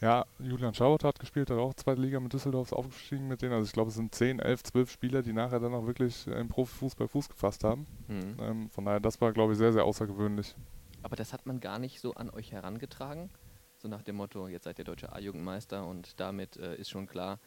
ja, 0.00 0.24
Julian 0.38 0.72
Schauert 0.72 1.04
hat 1.04 1.18
gespielt, 1.18 1.50
hat 1.50 1.58
auch 1.58 1.74
zweite 1.74 2.00
Liga 2.00 2.20
mit 2.20 2.32
Düsseldorf 2.32 2.72
aufgestiegen 2.72 3.28
mit 3.28 3.42
denen. 3.42 3.52
Also 3.52 3.66
ich 3.66 3.72
glaube, 3.72 3.90
es 3.90 3.96
sind 3.96 4.14
10, 4.14 4.38
11, 4.38 4.62
12 4.62 4.90
Spieler, 4.90 5.22
die 5.22 5.32
nachher 5.32 5.60
dann 5.60 5.74
auch 5.74 5.86
wirklich 5.86 6.26
im 6.26 6.48
Profifußball 6.48 7.06
Fuß 7.06 7.28
gefasst 7.28 7.64
haben. 7.64 7.86
Mhm. 8.08 8.36
Ähm, 8.40 8.70
von 8.70 8.86
daher, 8.86 9.00
das 9.00 9.20
war, 9.20 9.32
glaube 9.32 9.52
ich, 9.52 9.58
sehr, 9.58 9.72
sehr 9.72 9.84
außergewöhnlich. 9.84 10.54
Aber 11.02 11.16
das 11.16 11.32
hat 11.32 11.44
man 11.44 11.60
gar 11.60 11.78
nicht 11.78 12.00
so 12.00 12.14
an 12.14 12.30
euch 12.30 12.52
herangetragen? 12.52 13.30
So 13.76 13.88
nach 13.88 14.02
dem 14.02 14.16
Motto, 14.16 14.48
jetzt 14.48 14.64
seid 14.64 14.78
ihr 14.78 14.84
deutscher 14.84 15.14
A-Jugendmeister 15.14 15.86
und 15.86 16.18
damit 16.20 16.56
äh, 16.56 16.76
ist 16.76 16.90
schon 16.90 17.06
klar, 17.06 17.38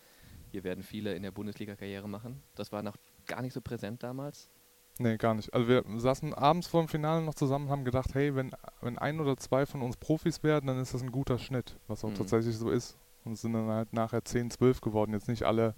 hier 0.51 0.63
werden 0.63 0.83
viele 0.83 1.13
in 1.13 1.23
der 1.23 1.31
Bundesliga 1.31 1.75
Karriere 1.75 2.07
machen. 2.07 2.43
Das 2.55 2.71
war 2.71 2.83
noch 2.83 2.97
gar 3.25 3.41
nicht 3.41 3.53
so 3.53 3.61
präsent 3.61 4.03
damals? 4.03 4.49
Nee, 4.99 5.17
gar 5.17 5.33
nicht. 5.33 5.53
Also 5.53 5.67
wir 5.67 5.83
saßen 5.97 6.33
abends 6.33 6.67
vor 6.67 6.81
dem 6.83 6.87
Finale 6.87 7.23
noch 7.23 7.33
zusammen 7.33 7.65
und 7.65 7.71
haben 7.71 7.85
gedacht, 7.85 8.13
hey, 8.13 8.35
wenn, 8.35 8.51
wenn 8.81 8.97
ein 8.99 9.19
oder 9.19 9.37
zwei 9.37 9.65
von 9.65 9.81
uns 9.81 9.97
Profis 9.97 10.43
werden, 10.43 10.67
dann 10.67 10.79
ist 10.79 10.93
das 10.93 11.01
ein 11.01 11.11
guter 11.11 11.39
Schnitt, 11.39 11.77
was 11.87 12.03
auch 12.03 12.09
mhm. 12.09 12.15
tatsächlich 12.15 12.55
so 12.57 12.69
ist. 12.69 12.97
Und 13.25 13.33
es 13.33 13.41
sind 13.41 13.53
dann 13.53 13.67
halt 13.67 13.93
nachher 13.93 14.23
10, 14.23 14.51
12 14.51 14.81
geworden. 14.81 15.13
Jetzt 15.13 15.27
nicht 15.27 15.43
alle 15.43 15.73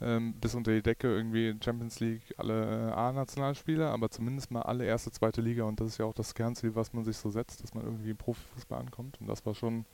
ähm, 0.00 0.34
bis 0.34 0.54
unter 0.54 0.72
die 0.72 0.82
Decke 0.82 1.08
irgendwie 1.08 1.56
Champions 1.62 1.98
League, 1.98 2.22
alle 2.36 2.90
äh, 2.90 2.92
A-Nationalspieler, 2.92 3.90
aber 3.90 4.10
zumindest 4.10 4.50
mal 4.50 4.62
alle 4.62 4.84
erste, 4.84 5.10
zweite 5.10 5.40
Liga. 5.40 5.64
Und 5.64 5.80
das 5.80 5.88
ist 5.88 5.98
ja 5.98 6.04
auch 6.04 6.14
das 6.14 6.34
Kernziel, 6.34 6.74
was 6.74 6.92
man 6.92 7.04
sich 7.04 7.16
so 7.16 7.30
setzt, 7.30 7.62
dass 7.62 7.74
man 7.74 7.84
irgendwie 7.84 8.10
im 8.10 8.16
Profifußball 8.16 8.78
ankommt. 8.78 9.20
Und 9.20 9.26
das 9.26 9.44
war 9.44 9.54
schon, 9.54 9.84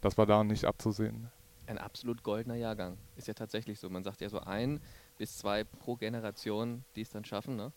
das 0.00 0.16
war 0.18 0.26
da 0.26 0.44
nicht 0.44 0.64
abzusehen. 0.64 1.28
Ein 1.66 1.78
absolut 1.78 2.22
goldener 2.22 2.56
Jahrgang. 2.56 2.96
Ist 3.16 3.28
ja 3.28 3.34
tatsächlich 3.34 3.78
so. 3.78 3.88
Man 3.90 4.04
sagt 4.04 4.20
ja 4.20 4.28
so 4.28 4.40
ein 4.40 4.80
bis 5.20 5.36
zwei 5.36 5.64
pro 5.64 5.96
Generation, 5.96 6.82
die 6.96 7.02
es 7.02 7.10
dann 7.10 7.26
schaffen. 7.26 7.54
Ne? 7.54 7.72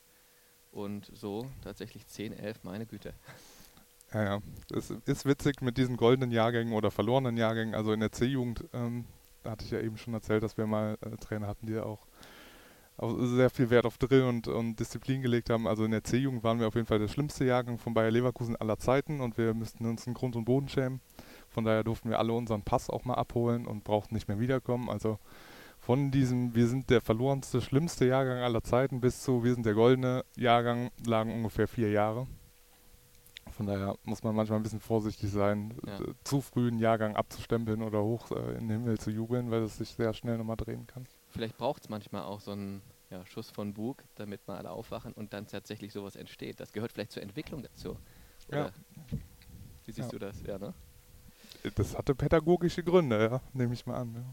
Und 0.71 1.11
so 1.13 1.45
tatsächlich 1.61 2.07
10, 2.07 2.31
11, 2.31 2.63
meine 2.63 2.85
Güte. 2.85 3.13
Ja, 4.13 4.23
ja. 4.23 4.41
Es 4.73 4.89
ist 4.89 5.25
witzig 5.25 5.61
mit 5.61 5.77
diesen 5.77 5.97
goldenen 5.97 6.31
Jahrgängen 6.31 6.71
oder 6.71 6.89
verlorenen 6.89 7.35
Jahrgängen. 7.35 7.75
Also 7.75 7.91
in 7.91 7.99
der 7.99 8.13
C-Jugend, 8.13 8.63
ähm, 8.71 9.03
hatte 9.43 9.65
ich 9.65 9.71
ja 9.71 9.81
eben 9.81 9.97
schon 9.97 10.13
erzählt, 10.13 10.41
dass 10.41 10.55
wir 10.57 10.65
mal 10.67 10.97
äh, 11.01 11.17
Trainer 11.17 11.47
hatten, 11.47 11.67
die 11.67 11.77
auch, 11.79 12.07
auch 12.95 13.13
sehr 13.19 13.49
viel 13.49 13.69
Wert 13.69 13.85
auf 13.85 13.97
Drill 13.97 14.23
und, 14.23 14.47
und 14.47 14.79
Disziplin 14.79 15.21
gelegt 15.21 15.49
haben. 15.49 15.67
Also 15.67 15.83
in 15.83 15.91
der 15.91 16.05
C-Jugend 16.05 16.45
waren 16.45 16.61
wir 16.61 16.67
auf 16.69 16.75
jeden 16.75 16.87
Fall 16.87 16.99
der 16.99 17.09
schlimmste 17.09 17.43
Jahrgang 17.43 17.77
von 17.77 17.93
Bayer 17.93 18.11
Leverkusen 18.11 18.55
aller 18.55 18.77
Zeiten 18.77 19.19
und 19.19 19.37
wir 19.37 19.53
müssten 19.53 19.85
uns 19.85 20.07
in 20.07 20.13
Grund 20.13 20.37
und 20.37 20.45
Boden 20.45 20.69
schämen. 20.69 21.01
Von 21.49 21.65
daher 21.65 21.83
durften 21.83 22.09
wir 22.09 22.19
alle 22.19 22.31
unseren 22.31 22.61
Pass 22.61 22.89
auch 22.89 23.03
mal 23.03 23.15
abholen 23.15 23.67
und 23.67 23.83
brauchten 23.83 24.15
nicht 24.15 24.29
mehr 24.29 24.39
wiederkommen. 24.39 24.89
Also 24.89 25.19
von 25.85 26.11
diesem 26.11 26.55
Wir 26.55 26.67
sind 26.67 26.89
der 26.89 27.01
verlorenste, 27.01 27.61
schlimmste 27.61 28.05
Jahrgang 28.05 28.37
aller 28.37 28.63
Zeiten 28.63 29.01
bis 29.01 29.21
zu 29.21 29.43
Wir 29.43 29.53
sind 29.53 29.65
der 29.65 29.73
goldene 29.73 30.23
Jahrgang 30.37 30.91
lagen 31.05 31.33
ungefähr 31.33 31.67
vier 31.67 31.91
Jahre. 31.91 32.25
Von 33.51 33.67
daher 33.67 33.95
muss 34.03 34.23
man 34.23 34.33
manchmal 34.33 34.59
ein 34.59 34.63
bisschen 34.63 34.79
vorsichtig 34.79 35.29
sein, 35.29 35.77
ja. 35.85 35.99
zu 36.23 36.39
früh 36.39 36.69
einen 36.69 36.79
Jahrgang 36.79 37.17
abzustempeln 37.17 37.81
oder 37.83 38.01
hoch 38.01 38.31
äh, 38.31 38.53
in 38.53 38.69
den 38.69 38.79
Himmel 38.79 38.97
zu 38.97 39.11
jubeln, 39.11 39.51
weil 39.51 39.61
es 39.63 39.77
sich 39.77 39.89
sehr 39.89 40.13
schnell 40.13 40.37
nochmal 40.37 40.55
drehen 40.55 40.87
kann. 40.87 41.05
Vielleicht 41.29 41.57
braucht 41.57 41.83
es 41.83 41.89
manchmal 41.89 42.23
auch 42.23 42.39
so 42.39 42.51
einen 42.51 42.81
ja, 43.11 43.25
Schuss 43.25 43.51
von 43.51 43.73
Bug, 43.73 44.03
damit 44.15 44.47
mal 44.47 44.57
alle 44.57 44.71
aufwachen 44.71 45.11
und 45.11 45.33
dann 45.33 45.47
tatsächlich 45.47 45.91
sowas 45.91 46.15
entsteht. 46.15 46.61
Das 46.61 46.71
gehört 46.71 46.93
vielleicht 46.93 47.11
zur 47.11 47.21
Entwicklung 47.21 47.61
dazu. 47.61 47.97
Oder 48.47 48.57
ja. 48.57 48.71
Wie 49.85 49.91
siehst 49.91 50.13
ja. 50.13 50.17
du 50.17 50.19
das? 50.19 50.41
Ja, 50.43 50.57
ne? 50.57 50.73
Das 51.75 51.97
hatte 51.97 52.15
pädagogische 52.15 52.83
Gründe, 52.83 53.21
ja, 53.21 53.41
nehme 53.51 53.73
ich 53.73 53.85
mal 53.85 53.97
an. 53.97 54.13
Ja. 54.15 54.23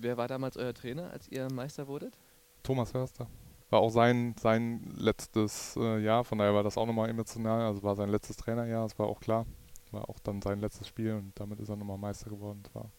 Wer 0.00 0.16
war 0.16 0.28
damals 0.28 0.56
euer 0.56 0.72
Trainer, 0.74 1.10
als 1.10 1.28
ihr 1.28 1.48
Meister 1.52 1.88
wurdet? 1.88 2.16
Thomas 2.62 2.94
Hörster. 2.94 3.26
War 3.68 3.80
auch 3.80 3.90
sein, 3.90 4.36
sein 4.40 4.80
letztes 4.96 5.76
äh, 5.76 5.98
Jahr, 5.98 6.24
von 6.24 6.38
daher 6.38 6.54
war 6.54 6.62
das 6.62 6.78
auch 6.78 6.86
nochmal 6.86 7.10
emotional. 7.10 7.62
Also 7.62 7.82
war 7.82 7.96
sein 7.96 8.08
letztes 8.08 8.36
Trainerjahr, 8.36 8.84
das 8.84 8.98
war 8.98 9.06
auch 9.06 9.20
klar. 9.20 9.44
War 9.90 10.08
auch 10.08 10.20
dann 10.20 10.40
sein 10.40 10.60
letztes 10.60 10.86
Spiel 10.86 11.14
und 11.14 11.32
damit 11.38 11.58
ist 11.58 11.68
er 11.68 11.76
nochmal 11.76 11.98
Meister 11.98 12.30
geworden. 12.30 12.60
Das 12.62 12.74
war, 12.74 12.92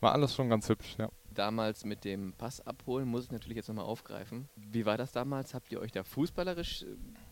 war 0.00 0.12
alles 0.12 0.34
schon 0.34 0.48
ganz 0.48 0.68
hübsch, 0.68 0.96
ja. 0.98 1.08
Damals 1.30 1.84
mit 1.84 2.04
dem 2.04 2.32
Pass 2.32 2.60
abholen, 2.60 3.08
muss 3.08 3.24
ich 3.24 3.30
natürlich 3.30 3.56
jetzt 3.56 3.68
nochmal 3.68 3.84
aufgreifen. 3.84 4.48
Wie 4.56 4.84
war 4.84 4.98
das 4.98 5.12
damals? 5.12 5.54
Habt 5.54 5.70
ihr 5.70 5.80
euch 5.80 5.92
da 5.92 6.02
fußballerisch 6.02 6.82
äh, 6.82 6.86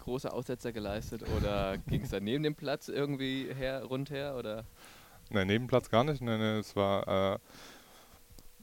große 0.05 0.33
Aussetzer 0.33 0.73
geleistet 0.73 1.25
oder 1.37 1.79
ging 1.89 2.03
es 2.03 2.11
da 2.11 2.21
neben 2.21 2.45
dem 2.45 2.55
Platz 2.55 2.89
irgendwie 2.89 3.53
her, 3.53 3.85
rundher? 3.85 4.37
Oder? 4.37 4.65
Nein, 5.31 5.49
neben 5.49 5.67
Platz 5.67 5.91
gar 5.91 6.05
nicht. 6.05 6.23
Nein, 6.23 6.39
nein, 6.39 6.59
es 6.59 6.77
war. 6.77 7.35
Äh, 7.35 7.39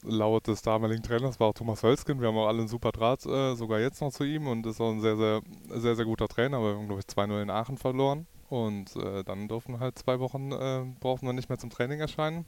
laut 0.03 0.48
des 0.48 0.62
damaligen 0.62 1.03
Trainers 1.03 1.39
war 1.39 1.48
auch 1.48 1.53
Thomas 1.53 1.84
Hölzgen. 1.84 2.22
Wir 2.22 2.27
haben 2.27 2.38
auch 2.38 2.48
alle 2.48 2.60
einen 2.60 2.67
super 2.67 2.91
Draht, 2.91 3.25
äh, 3.25 3.55
sogar 3.55 3.79
jetzt 3.79 4.01
noch 4.01 4.12
zu 4.12 4.24
ihm 4.24 4.48
und 4.48 4.65
ist 4.65 4.81
auch 4.81 4.91
ein 4.91 5.01
sehr, 5.01 5.17
sehr, 5.17 5.41
sehr, 5.70 5.96
sehr 5.96 6.05
guter 6.05 6.27
Trainer. 6.27 6.58
Aber 6.58 6.72
wir 6.72 6.77
haben, 6.77 6.88
glaube 6.88 7.01
ich, 7.01 7.08
2-0 7.08 7.41
in 7.41 7.50
Aachen 7.50 7.77
verloren. 7.77 8.27
Und 8.50 8.96
äh, 8.98 9.24
dann 9.24 9.48
durften 9.48 9.79
halt 9.79 9.98
zwei 9.98 10.20
Wochen, 10.20 10.51
äh, 10.51 10.84
brauchten 11.00 11.25
wir 11.25 11.34
nicht 11.34 11.50
mehr 11.50 11.58
zum 11.58 11.70
Training 11.70 12.00
erscheinen. 12.00 12.46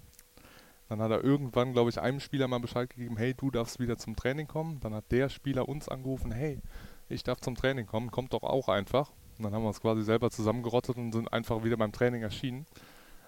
Dann 0.90 1.02
hat 1.02 1.12
er 1.12 1.24
irgendwann, 1.24 1.74
glaube 1.74 1.90
ich, 1.90 2.00
einem 2.00 2.20
Spieler 2.20 2.48
mal 2.48 2.60
Bescheid 2.60 2.90
gegeben, 2.90 3.18
hey, 3.18 3.34
du 3.34 3.50
darfst 3.52 3.80
wieder 3.80 3.98
zum 3.98 4.16
Training 4.16 4.48
kommen. 4.48 4.80
Dann 4.82 4.94
hat 4.94 5.06
der 5.12 5.30
Spieler 5.30 5.70
uns 5.70 5.88
angerufen, 5.88 6.32
hey, 6.32 6.60
ich 7.08 7.24
darf 7.24 7.40
zum 7.40 7.56
Training 7.56 7.86
kommen, 7.86 8.12
kommt 8.12 8.34
doch 8.34 8.44
auch 8.44 8.68
einfach. 8.68 9.12
Und 9.38 9.46
dann 9.46 9.54
haben 9.54 9.64
wir 9.64 9.70
uns 9.70 9.82
quasi 9.82 10.04
selber 10.04 10.30
zusammengerottet 10.30 10.98
und 10.98 11.12
sind 11.14 11.32
einfach 11.32 11.64
wieder 11.64 11.78
beim 11.78 11.92
Training 11.92 12.22
erschienen. 12.22 12.66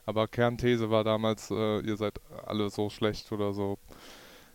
Aber 0.06 0.28
Kernthese 0.28 0.90
war 0.90 1.04
damals, 1.04 1.50
äh, 1.52 1.80
ihr 1.80 1.98
seid 1.98 2.20
alle 2.46 2.70
so 2.70 2.90
schlecht 2.90 3.32
oder 3.32 3.54
so. 3.54 3.78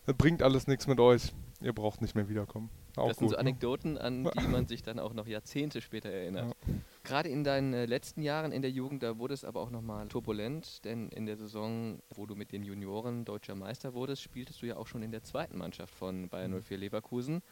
Das 0.06 0.16
bringt 0.16 0.42
alles 0.42 0.66
nichts 0.66 0.86
mit 0.86 1.00
euch. 1.00 1.32
Ihr 1.60 1.72
braucht 1.72 2.00
nicht 2.00 2.14
mehr 2.14 2.28
wiederkommen. 2.28 2.70
Auch 2.96 3.08
das 3.08 3.18
sind 3.18 3.26
gut, 3.26 3.30
so 3.30 3.36
ne? 3.36 3.40
Anekdoten, 3.40 3.98
an 3.98 4.30
die 4.40 4.48
man 4.48 4.66
sich 4.66 4.82
dann 4.82 4.98
auch 4.98 5.12
noch 5.12 5.26
Jahrzehnte 5.26 5.80
später 5.80 6.08
erinnert. 6.08 6.56
Ja. 6.66 6.74
Gerade 7.04 7.28
in 7.28 7.44
deinen 7.44 7.74
äh, 7.74 7.86
letzten 7.86 8.22
Jahren 8.22 8.52
in 8.52 8.62
der 8.62 8.70
Jugend, 8.70 9.02
da 9.02 9.18
wurde 9.18 9.34
es 9.34 9.44
aber 9.44 9.60
auch 9.60 9.70
nochmal 9.70 10.08
turbulent, 10.08 10.84
denn 10.84 11.08
in 11.10 11.26
der 11.26 11.36
Saison, 11.36 12.00
wo 12.14 12.26
du 12.26 12.34
mit 12.34 12.52
den 12.52 12.62
Junioren 12.62 13.24
deutscher 13.24 13.54
Meister 13.54 13.94
wurdest, 13.94 14.22
spieltest 14.22 14.62
du 14.62 14.66
ja 14.66 14.76
auch 14.76 14.86
schon 14.86 15.02
in 15.02 15.10
der 15.10 15.22
zweiten 15.22 15.58
Mannschaft 15.58 15.94
von 15.94 16.28
Bayern 16.28 16.52
Mhm. 16.52 16.62
04 16.62 16.78
Leverkusen 16.78 17.42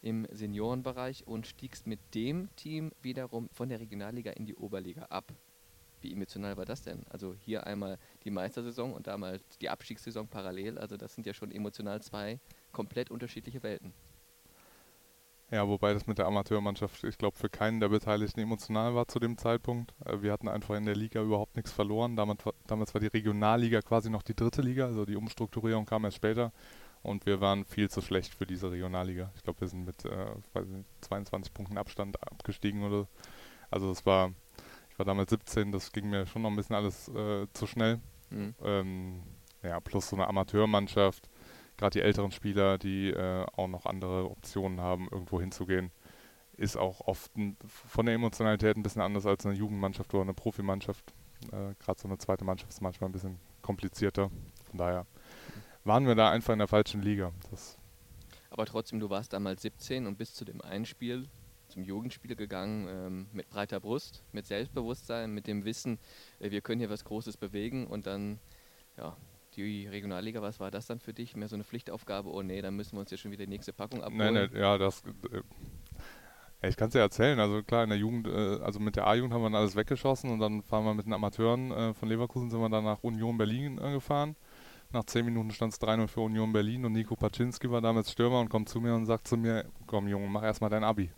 im 0.00 0.26
Seniorenbereich 0.30 1.26
und 1.26 1.46
stiegst 1.46 1.86
mit 1.86 2.00
dem 2.14 2.48
Team 2.56 2.92
wiederum 3.02 3.48
von 3.52 3.68
der 3.68 3.80
Regionalliga 3.80 4.30
in 4.32 4.46
die 4.46 4.54
Oberliga 4.54 5.04
ab. 5.06 5.32
Wie 6.08 6.14
emotional 6.14 6.56
war 6.56 6.64
das 6.64 6.80
denn? 6.80 7.04
Also 7.10 7.34
hier 7.34 7.66
einmal 7.66 7.98
die 8.24 8.30
Meistersaison 8.30 8.94
und 8.94 9.06
damals 9.06 9.42
die 9.58 9.68
Abstiegssaison 9.68 10.26
parallel. 10.26 10.78
Also 10.78 10.96
das 10.96 11.14
sind 11.14 11.26
ja 11.26 11.34
schon 11.34 11.50
emotional 11.50 12.00
zwei 12.00 12.40
komplett 12.72 13.10
unterschiedliche 13.10 13.62
Welten. 13.62 13.92
Ja, 15.50 15.68
wobei 15.68 15.92
das 15.92 16.06
mit 16.06 16.18
der 16.18 16.26
Amateurmannschaft, 16.26 17.04
ich 17.04 17.18
glaube, 17.18 17.36
für 17.36 17.50
keinen 17.50 17.80
der 17.80 17.88
Beteiligten 17.88 18.40
emotional 18.40 18.94
war 18.94 19.06
zu 19.06 19.18
dem 19.18 19.36
Zeitpunkt. 19.36 19.94
Äh, 20.06 20.22
Wir 20.22 20.32
hatten 20.32 20.48
einfach 20.48 20.76
in 20.76 20.86
der 20.86 20.96
Liga 20.96 21.22
überhaupt 21.22 21.56
nichts 21.56 21.72
verloren. 21.72 22.16
Damals 22.16 22.44
war, 22.46 22.54
damals 22.66 22.94
war 22.94 23.00
die 23.02 23.06
Regionalliga 23.08 23.82
quasi 23.82 24.08
noch 24.08 24.22
die 24.22 24.34
dritte 24.34 24.62
Liga, 24.62 24.86
also 24.86 25.04
die 25.04 25.16
Umstrukturierung 25.16 25.84
kam 25.84 26.04
erst 26.04 26.16
später. 26.16 26.52
Und 27.02 27.26
wir 27.26 27.40
waren 27.42 27.64
viel 27.66 27.90
zu 27.90 28.00
schlecht 28.00 28.34
für 28.34 28.46
diese 28.46 28.70
Regionalliga. 28.70 29.30
Ich 29.36 29.42
glaube, 29.42 29.60
wir 29.60 29.68
sind 29.68 29.84
mit 29.84 30.04
äh, 30.06 30.34
weiß 30.54 30.66
nicht, 30.68 30.86
22 31.02 31.52
Punkten 31.52 31.76
Abstand 31.76 32.22
abgestiegen 32.22 32.82
oder. 32.82 33.08
Also 33.70 33.90
es 33.90 34.06
war, 34.06 34.32
ich 34.98 35.06
war 35.06 35.06
damals 35.06 35.30
17, 35.30 35.70
das 35.70 35.92
ging 35.92 36.10
mir 36.10 36.26
schon 36.26 36.42
noch 36.42 36.50
ein 36.50 36.56
bisschen 36.56 36.74
alles 36.74 37.06
äh, 37.10 37.46
zu 37.52 37.68
schnell. 37.68 38.00
Mhm. 38.30 38.54
Ähm, 38.64 39.22
ja, 39.62 39.78
plus 39.78 40.08
so 40.08 40.16
eine 40.16 40.26
Amateurmannschaft, 40.26 41.30
gerade 41.76 42.00
die 42.00 42.02
älteren 42.02 42.32
Spieler, 42.32 42.78
die 42.78 43.10
äh, 43.10 43.46
auch 43.56 43.68
noch 43.68 43.86
andere 43.86 44.28
Optionen 44.28 44.80
haben, 44.80 45.06
irgendwo 45.08 45.40
hinzugehen, 45.40 45.92
ist 46.56 46.76
auch 46.76 47.02
oft 47.02 47.36
ein, 47.36 47.56
von 47.68 48.06
der 48.06 48.16
Emotionalität 48.16 48.76
ein 48.76 48.82
bisschen 48.82 49.00
anders 49.00 49.24
als 49.24 49.46
eine 49.46 49.54
Jugendmannschaft 49.54 50.12
oder 50.14 50.24
eine 50.24 50.34
Profimannschaft. 50.34 51.14
Äh, 51.52 51.76
gerade 51.78 52.00
so 52.00 52.08
eine 52.08 52.18
zweite 52.18 52.44
Mannschaft 52.44 52.72
ist 52.72 52.80
manchmal 52.80 53.08
ein 53.08 53.12
bisschen 53.12 53.38
komplizierter. 53.62 54.30
Von 54.64 54.78
daher 54.78 55.06
waren 55.84 56.08
wir 56.08 56.16
da 56.16 56.32
einfach 56.32 56.54
in 56.54 56.58
der 56.58 56.66
falschen 56.66 57.02
Liga. 57.02 57.30
Das, 57.52 57.78
Aber 58.50 58.66
trotzdem, 58.66 58.98
du 58.98 59.10
warst 59.10 59.32
damals 59.32 59.62
17 59.62 60.08
und 60.08 60.18
bist 60.18 60.34
zu 60.34 60.44
dem 60.44 60.60
Einspiel, 60.60 61.28
zum 61.78 61.84
Jugendspiel 61.84 62.34
gegangen, 62.34 62.88
ähm, 62.90 63.26
mit 63.32 63.48
breiter 63.48 63.78
Brust, 63.78 64.24
mit 64.32 64.46
Selbstbewusstsein, 64.46 65.30
mit 65.30 65.46
dem 65.46 65.64
Wissen, 65.64 65.98
äh, 66.40 66.50
wir 66.50 66.60
können 66.60 66.80
hier 66.80 66.90
was 66.90 67.04
Großes 67.04 67.36
bewegen 67.36 67.86
und 67.86 68.06
dann, 68.06 68.40
ja, 68.96 69.16
die 69.54 69.86
Regionalliga, 69.86 70.42
was 70.42 70.58
war 70.58 70.72
das 70.72 70.86
dann 70.86 70.98
für 70.98 71.14
dich? 71.14 71.36
Mehr 71.36 71.46
so 71.46 71.54
eine 71.54 71.62
Pflichtaufgabe? 71.64 72.30
Oh 72.30 72.42
nee, 72.42 72.60
dann 72.60 72.74
müssen 72.74 72.96
wir 72.96 73.00
uns 73.00 73.12
ja 73.12 73.16
schon 73.16 73.30
wieder 73.30 73.44
die 73.44 73.50
nächste 73.50 73.72
Packung 73.72 74.02
abholen. 74.02 74.34
nein, 74.34 74.50
nein, 74.52 74.60
ja, 74.60 74.76
das. 74.76 75.02
Äh, 75.30 76.68
ich 76.68 76.76
kann 76.76 76.88
es 76.88 76.94
ja 76.94 77.02
erzählen. 77.02 77.38
Also 77.38 77.62
klar, 77.62 77.84
in 77.84 77.90
der 77.90 77.98
Jugend, 77.98 78.26
äh, 78.26 78.58
also 78.60 78.80
mit 78.80 78.96
der 78.96 79.06
A-Jugend 79.06 79.32
haben 79.32 79.42
wir 79.42 79.50
dann 79.50 79.60
alles 79.60 79.76
weggeschossen 79.76 80.30
und 80.30 80.40
dann 80.40 80.62
fahren 80.62 80.84
wir 80.84 80.94
mit 80.94 81.06
den 81.06 81.12
Amateuren 81.12 81.70
äh, 81.70 81.94
von 81.94 82.08
Leverkusen, 82.08 82.50
sind 82.50 82.60
wir 82.60 82.68
dann 82.68 82.84
nach 82.84 83.04
Union 83.04 83.38
Berlin 83.38 83.78
äh, 83.78 83.92
gefahren. 83.92 84.34
Nach 84.90 85.04
zehn 85.04 85.24
Minuten 85.24 85.52
stand 85.52 85.72
es 85.72 85.80
3-0 85.80 86.08
für 86.08 86.22
Union 86.22 86.52
Berlin 86.52 86.84
und 86.84 86.92
Nico 86.92 87.14
Paczynski 87.14 87.70
war 87.70 87.80
damals 87.80 88.10
Stürmer 88.10 88.40
und 88.40 88.48
kommt 88.48 88.68
zu 88.68 88.80
mir 88.80 88.94
und 88.94 89.06
sagt 89.06 89.28
zu 89.28 89.36
mir, 89.36 89.66
komm 89.86 90.08
Junge, 90.08 90.28
mach 90.28 90.42
erstmal 90.42 90.70
dein 90.70 90.82
Abi. 90.82 91.12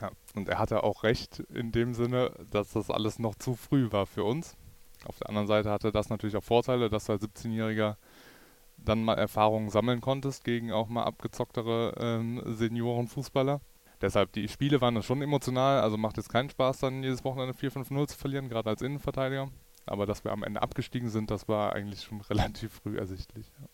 Ja, 0.00 0.10
und 0.34 0.48
er 0.48 0.58
hatte 0.58 0.82
auch 0.82 1.02
recht 1.02 1.40
in 1.52 1.72
dem 1.72 1.94
Sinne, 1.94 2.32
dass 2.50 2.72
das 2.72 2.90
alles 2.90 3.18
noch 3.18 3.34
zu 3.34 3.54
früh 3.54 3.90
war 3.92 4.06
für 4.06 4.24
uns. 4.24 4.56
Auf 5.04 5.18
der 5.18 5.28
anderen 5.28 5.46
Seite 5.46 5.70
hatte 5.70 5.92
das 5.92 6.08
natürlich 6.08 6.36
auch 6.36 6.44
Vorteile, 6.44 6.88
dass 6.90 7.06
du 7.06 7.12
als 7.12 7.22
17-Jähriger 7.22 7.96
dann 8.76 9.04
mal 9.04 9.14
Erfahrungen 9.14 9.70
sammeln 9.70 10.00
konntest 10.00 10.44
gegen 10.44 10.72
auch 10.72 10.88
mal 10.88 11.04
abgezocktere 11.04 11.94
ähm, 11.98 12.42
Seniorenfußballer. 12.44 13.60
Deshalb, 14.00 14.32
die 14.32 14.48
Spiele 14.48 14.80
waren 14.80 15.02
schon 15.02 15.22
emotional, 15.22 15.80
also 15.80 15.96
macht 15.96 16.16
jetzt 16.16 16.28
keinen 16.28 16.50
Spaß, 16.50 16.78
dann 16.78 17.02
jedes 17.02 17.24
Wochenende 17.24 17.54
4-5-0 17.54 18.06
zu 18.08 18.18
verlieren, 18.18 18.48
gerade 18.48 18.70
als 18.70 18.82
Innenverteidiger. 18.82 19.48
Aber 19.86 20.06
dass 20.06 20.22
wir 20.22 20.32
am 20.32 20.44
Ende 20.44 20.62
abgestiegen 20.62 21.08
sind, 21.08 21.30
das 21.30 21.48
war 21.48 21.72
eigentlich 21.72 22.02
schon 22.02 22.20
relativ 22.30 22.72
früh 22.72 22.96
ersichtlich. 22.96 23.50
Ja. 23.60 23.66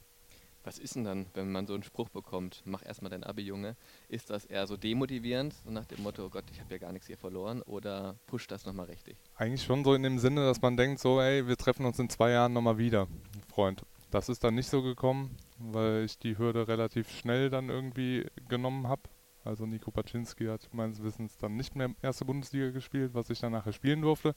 Was 0.65 0.79
ist 0.79 0.95
denn 0.95 1.05
dann, 1.05 1.27
wenn 1.35 1.53
man 1.53 1.67
so 1.67 1.75
einen 1.75 1.83
Spruch 1.83 2.09
bekommt, 2.09 2.63
mach 2.65 2.85
erstmal 2.85 3.11
dein 3.11 3.23
Abi, 3.23 3.43
Junge? 3.43 3.77
Ist 4.09 4.31
das 4.31 4.47
eher 4.47 4.67
so 4.67 4.79
demotivierend, 4.79 5.53
so 5.63 5.71
nach 5.71 5.85
dem 5.85 6.03
Motto, 6.03 6.25
oh 6.25 6.31
Gott, 6.31 6.45
ich 6.51 6.59
habe 6.59 6.73
ja 6.73 6.79
gar 6.79 6.91
nichts 6.91 7.07
hier 7.07 7.19
verloren, 7.19 7.61
oder 7.63 8.17
pusht 8.27 8.51
das 8.51 8.65
nochmal 8.65 8.87
richtig? 8.87 9.19
Eigentlich 9.37 9.63
schon 9.63 9.85
so 9.85 9.93
in 9.93 10.03
dem 10.03 10.19
Sinne, 10.19 10.47
dass 10.47 10.63
man 10.63 10.79
denkt, 10.79 11.01
so, 11.01 11.21
ey, 11.21 11.47
wir 11.47 11.59
treffen 11.59 11.85
uns 11.85 11.99
in 11.99 12.09
zwei 12.09 12.31
Jahren 12.31 12.55
nochmal 12.55 12.79
wieder, 12.79 13.09
Freund. 13.47 13.83
Das 14.11 14.31
ist 14.31 14.43
dann 14.43 14.55
nicht 14.55 14.71
so 14.71 14.81
gekommen, 14.81 15.37
weil 15.59 16.05
ich 16.05 16.19
die 16.19 16.39
Hürde 16.39 16.67
relativ 16.67 17.11
schnell 17.11 17.51
dann 17.51 17.69
irgendwie 17.69 18.27
genommen 18.49 18.89
habe. 18.89 19.03
Also 19.45 19.67
Nico 19.67 19.91
Paczynski 19.91 20.47
hat 20.47 20.67
meines 20.73 21.03
Wissens 21.03 21.37
dann 21.37 21.57
nicht 21.57 21.77
mehr 21.77 21.91
erste 22.01 22.25
Bundesliga 22.25 22.71
gespielt, 22.71 23.13
was 23.13 23.29
ich 23.29 23.39
dann 23.41 23.53
nachher 23.53 23.75
spielen 23.75 24.01
durfte. 24.01 24.35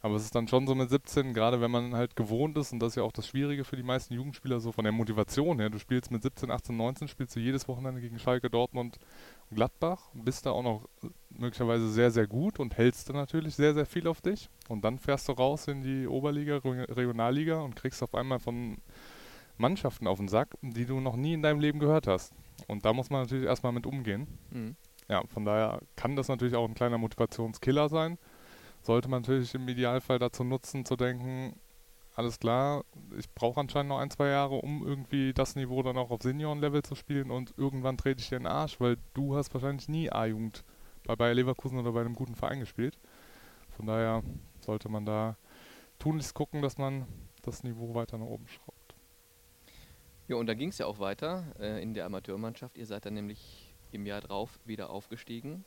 Aber 0.00 0.14
es 0.14 0.22
ist 0.22 0.34
dann 0.34 0.46
schon 0.46 0.66
so 0.66 0.76
mit 0.76 0.90
17, 0.90 1.34
gerade 1.34 1.60
wenn 1.60 1.72
man 1.72 1.94
halt 1.94 2.14
gewohnt 2.14 2.56
ist, 2.56 2.72
und 2.72 2.78
das 2.78 2.90
ist 2.90 2.96
ja 2.96 3.02
auch 3.02 3.12
das 3.12 3.26
Schwierige 3.26 3.64
für 3.64 3.76
die 3.76 3.82
meisten 3.82 4.14
Jugendspieler, 4.14 4.60
so 4.60 4.70
von 4.70 4.84
der 4.84 4.92
Motivation 4.92 5.58
her. 5.58 5.70
Du 5.70 5.78
spielst 5.78 6.12
mit 6.12 6.22
17, 6.22 6.50
18, 6.52 6.76
19, 6.76 7.08
spielst 7.08 7.34
du 7.34 7.40
jedes 7.40 7.66
Wochenende 7.66 8.00
gegen 8.00 8.18
Schalke, 8.18 8.48
Dortmund 8.48 8.98
und 9.50 9.56
Gladbach, 9.56 10.10
bist 10.14 10.46
da 10.46 10.52
auch 10.52 10.62
noch 10.62 10.88
möglicherweise 11.30 11.90
sehr, 11.90 12.12
sehr 12.12 12.28
gut 12.28 12.60
und 12.60 12.76
hältst 12.76 13.08
dann 13.08 13.16
natürlich 13.16 13.56
sehr, 13.56 13.74
sehr 13.74 13.86
viel 13.86 14.06
auf 14.06 14.20
dich. 14.20 14.48
Und 14.68 14.84
dann 14.84 14.98
fährst 14.98 15.28
du 15.28 15.32
raus 15.32 15.66
in 15.66 15.82
die 15.82 16.06
Oberliga, 16.06 16.58
Re- 16.58 16.86
Regionalliga 16.96 17.60
und 17.60 17.74
kriegst 17.74 18.02
auf 18.02 18.14
einmal 18.14 18.38
von 18.38 18.78
Mannschaften 19.56 20.06
auf 20.06 20.18
den 20.18 20.28
Sack, 20.28 20.56
die 20.62 20.86
du 20.86 21.00
noch 21.00 21.16
nie 21.16 21.32
in 21.32 21.42
deinem 21.42 21.58
Leben 21.58 21.80
gehört 21.80 22.06
hast. 22.06 22.32
Und 22.68 22.84
da 22.84 22.92
muss 22.92 23.10
man 23.10 23.22
natürlich 23.22 23.46
erstmal 23.46 23.72
mit 23.72 23.86
umgehen. 23.86 24.28
Mhm. 24.50 24.76
Ja, 25.08 25.22
von 25.26 25.44
daher 25.44 25.80
kann 25.96 26.14
das 26.16 26.28
natürlich 26.28 26.54
auch 26.54 26.68
ein 26.68 26.74
kleiner 26.74 26.98
Motivationskiller 26.98 27.88
sein. 27.88 28.18
Sollte 28.88 29.10
man 29.10 29.20
natürlich 29.20 29.54
im 29.54 29.68
Idealfall 29.68 30.18
dazu 30.18 30.44
nutzen, 30.44 30.86
zu 30.86 30.96
denken, 30.96 31.60
alles 32.14 32.40
klar, 32.40 32.86
ich 33.18 33.28
brauche 33.34 33.60
anscheinend 33.60 33.90
noch 33.90 33.98
ein, 33.98 34.08
zwei 34.08 34.28
Jahre, 34.28 34.54
um 34.54 34.82
irgendwie 34.82 35.34
das 35.34 35.56
Niveau 35.56 35.82
dann 35.82 35.98
auch 35.98 36.10
auf 36.10 36.22
Seniorenlevel 36.22 36.82
zu 36.82 36.94
spielen 36.94 37.30
und 37.30 37.52
irgendwann 37.58 37.98
trete 37.98 38.22
ich 38.22 38.30
dir 38.30 38.38
den 38.38 38.46
Arsch, 38.46 38.80
weil 38.80 38.96
du 39.12 39.36
hast 39.36 39.52
wahrscheinlich 39.52 39.90
nie 39.90 40.10
A-Jugend 40.10 40.64
bei 41.04 41.16
Bayer 41.16 41.34
Leverkusen 41.34 41.78
oder 41.78 41.92
bei 41.92 42.00
einem 42.00 42.14
guten 42.14 42.34
Verein 42.34 42.60
gespielt. 42.60 42.98
Von 43.76 43.84
daher 43.84 44.22
sollte 44.60 44.88
man 44.88 45.04
da 45.04 45.36
tunlichst 45.98 46.32
gucken, 46.32 46.62
dass 46.62 46.78
man 46.78 47.06
das 47.42 47.64
Niveau 47.64 47.94
weiter 47.94 48.16
nach 48.16 48.24
oben 48.24 48.48
schraubt. 48.48 48.94
Ja, 50.28 50.36
und 50.36 50.46
da 50.46 50.54
ging 50.54 50.70
es 50.70 50.78
ja 50.78 50.86
auch 50.86 50.98
weiter 50.98 51.44
äh, 51.60 51.82
in 51.82 51.92
der 51.92 52.06
Amateurmannschaft. 52.06 52.78
Ihr 52.78 52.86
seid 52.86 53.04
dann 53.04 53.12
nämlich 53.12 53.74
im 53.92 54.06
Jahr 54.06 54.22
drauf 54.22 54.58
wieder 54.64 54.88
aufgestiegen. 54.88 55.66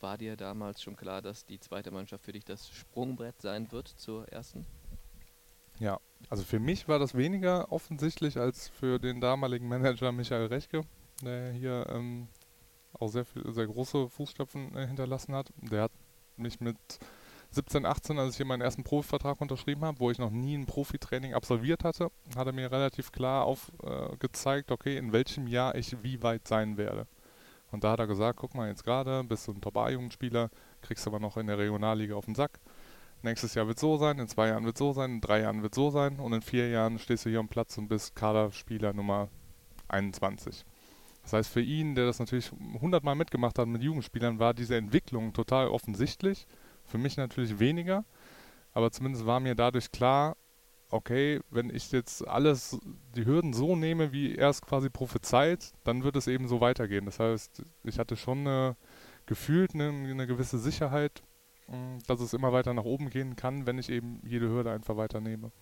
War 0.00 0.16
dir 0.16 0.36
damals 0.36 0.82
schon 0.82 0.96
klar, 0.96 1.22
dass 1.22 1.44
die 1.44 1.58
zweite 1.58 1.90
Mannschaft 1.90 2.24
für 2.24 2.32
dich 2.32 2.44
das 2.44 2.68
Sprungbrett 2.70 3.40
sein 3.42 3.70
wird 3.72 3.88
zur 3.88 4.28
ersten? 4.28 4.64
Ja, 5.80 5.98
also 6.28 6.44
für 6.44 6.60
mich 6.60 6.88
war 6.88 6.98
das 6.98 7.14
weniger 7.14 7.72
offensichtlich 7.72 8.38
als 8.38 8.68
für 8.68 8.98
den 8.98 9.20
damaligen 9.20 9.68
Manager 9.68 10.12
Michael 10.12 10.46
Rechke, 10.46 10.82
der 11.22 11.52
hier 11.52 11.86
ähm, 11.90 12.28
auch 12.92 13.08
sehr, 13.08 13.24
viel, 13.24 13.52
sehr 13.52 13.66
große 13.66 14.08
Fußstapfen 14.08 14.76
äh, 14.76 14.86
hinterlassen 14.86 15.34
hat. 15.34 15.52
Der 15.56 15.82
hat 15.82 15.92
mich 16.36 16.60
mit 16.60 16.76
17, 17.50 17.86
18, 17.86 18.18
als 18.18 18.32
ich 18.32 18.36
hier 18.36 18.46
meinen 18.46 18.60
ersten 18.60 18.84
Profivertrag 18.84 19.40
unterschrieben 19.40 19.84
habe, 19.84 20.00
wo 20.00 20.10
ich 20.10 20.18
noch 20.18 20.30
nie 20.30 20.56
ein 20.56 20.66
Profitraining 20.66 21.34
absolviert 21.34 21.82
hatte, 21.82 22.10
hat 22.36 22.46
er 22.46 22.52
mir 22.52 22.70
relativ 22.70 23.10
klar 23.10 23.44
aufgezeigt, 23.44 24.70
äh, 24.70 24.74
okay, 24.74 24.96
in 24.96 25.12
welchem 25.12 25.46
Jahr 25.46 25.74
ich 25.74 26.02
wie 26.02 26.22
weit 26.22 26.46
sein 26.46 26.76
werde. 26.76 27.06
Und 27.70 27.84
da 27.84 27.92
hat 27.92 28.00
er 28.00 28.06
gesagt, 28.06 28.38
guck 28.38 28.54
mal, 28.54 28.68
jetzt 28.68 28.84
gerade 28.84 29.22
bist 29.24 29.46
du 29.46 29.52
ein 29.52 29.60
Top-A-Jugendspieler, 29.60 30.50
kriegst 30.80 31.06
aber 31.06 31.20
noch 31.20 31.36
in 31.36 31.46
der 31.46 31.58
Regionalliga 31.58 32.14
auf 32.14 32.24
den 32.24 32.34
Sack. 32.34 32.60
Nächstes 33.22 33.54
Jahr 33.54 33.66
wird 33.66 33.78
so 33.78 33.96
sein, 33.96 34.18
in 34.18 34.28
zwei 34.28 34.48
Jahren 34.48 34.64
wird 34.64 34.78
so 34.78 34.92
sein, 34.92 35.14
in 35.14 35.20
drei 35.20 35.40
Jahren 35.40 35.62
wird 35.62 35.74
so 35.74 35.90
sein 35.90 36.20
und 36.20 36.32
in 36.32 36.40
vier 36.40 36.68
Jahren 36.68 36.98
stehst 36.98 37.26
du 37.26 37.30
hier 37.30 37.40
am 37.40 37.48
Platz 37.48 37.76
und 37.76 37.88
bist 37.88 38.14
Kaderspieler 38.14 38.92
Nummer 38.92 39.28
21. 39.88 40.64
Das 41.22 41.32
heißt, 41.32 41.50
für 41.50 41.60
ihn, 41.60 41.94
der 41.94 42.06
das 42.06 42.20
natürlich 42.20 42.52
hundertmal 42.80 43.16
mitgemacht 43.16 43.58
hat 43.58 43.66
mit 43.66 43.82
Jugendspielern, 43.82 44.38
war 44.38 44.54
diese 44.54 44.76
Entwicklung 44.76 45.32
total 45.32 45.68
offensichtlich. 45.68 46.46
Für 46.86 46.96
mich 46.96 47.16
natürlich 47.16 47.58
weniger, 47.58 48.04
aber 48.72 48.90
zumindest 48.92 49.26
war 49.26 49.40
mir 49.40 49.54
dadurch 49.54 49.90
klar, 49.90 50.36
okay, 50.90 51.40
wenn 51.50 51.70
ich 51.70 51.92
jetzt 51.92 52.26
alles, 52.26 52.78
die 53.14 53.26
Hürden 53.26 53.52
so 53.52 53.76
nehme, 53.76 54.12
wie 54.12 54.36
er 54.36 54.48
es 54.48 54.62
quasi 54.62 54.88
prophezeit, 54.88 55.72
dann 55.84 56.04
wird 56.04 56.16
es 56.16 56.26
eben 56.26 56.48
so 56.48 56.60
weitergehen. 56.60 57.04
Das 57.04 57.20
heißt, 57.20 57.62
ich 57.84 57.98
hatte 57.98 58.16
schon 58.16 58.40
eine, 58.40 58.76
gefühlt 59.26 59.74
eine, 59.74 59.88
eine 59.88 60.26
gewisse 60.26 60.58
Sicherheit, 60.58 61.22
mh, 61.68 61.98
dass 62.06 62.20
es 62.20 62.32
immer 62.32 62.52
weiter 62.52 62.74
nach 62.74 62.84
oben 62.84 63.10
gehen 63.10 63.36
kann, 63.36 63.66
wenn 63.66 63.78
ich 63.78 63.90
eben 63.90 64.20
jede 64.24 64.48
Hürde 64.48 64.70
einfach 64.72 64.96
weiter 64.96 65.20
nehme. 65.20 65.52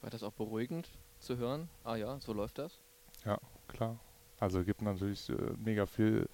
War 0.00 0.10
das 0.10 0.22
auch 0.22 0.32
beruhigend 0.32 0.90
zu 1.18 1.36
hören? 1.38 1.68
Ah 1.82 1.96
ja, 1.96 2.20
so 2.20 2.32
läuft 2.32 2.58
das. 2.58 2.80
Klar. 3.68 3.98
Also 4.38 4.64
gibt 4.64 4.82
natürlich 4.82 5.30
äh, 5.30 5.34
mega 5.56 5.86
viel 5.86 6.28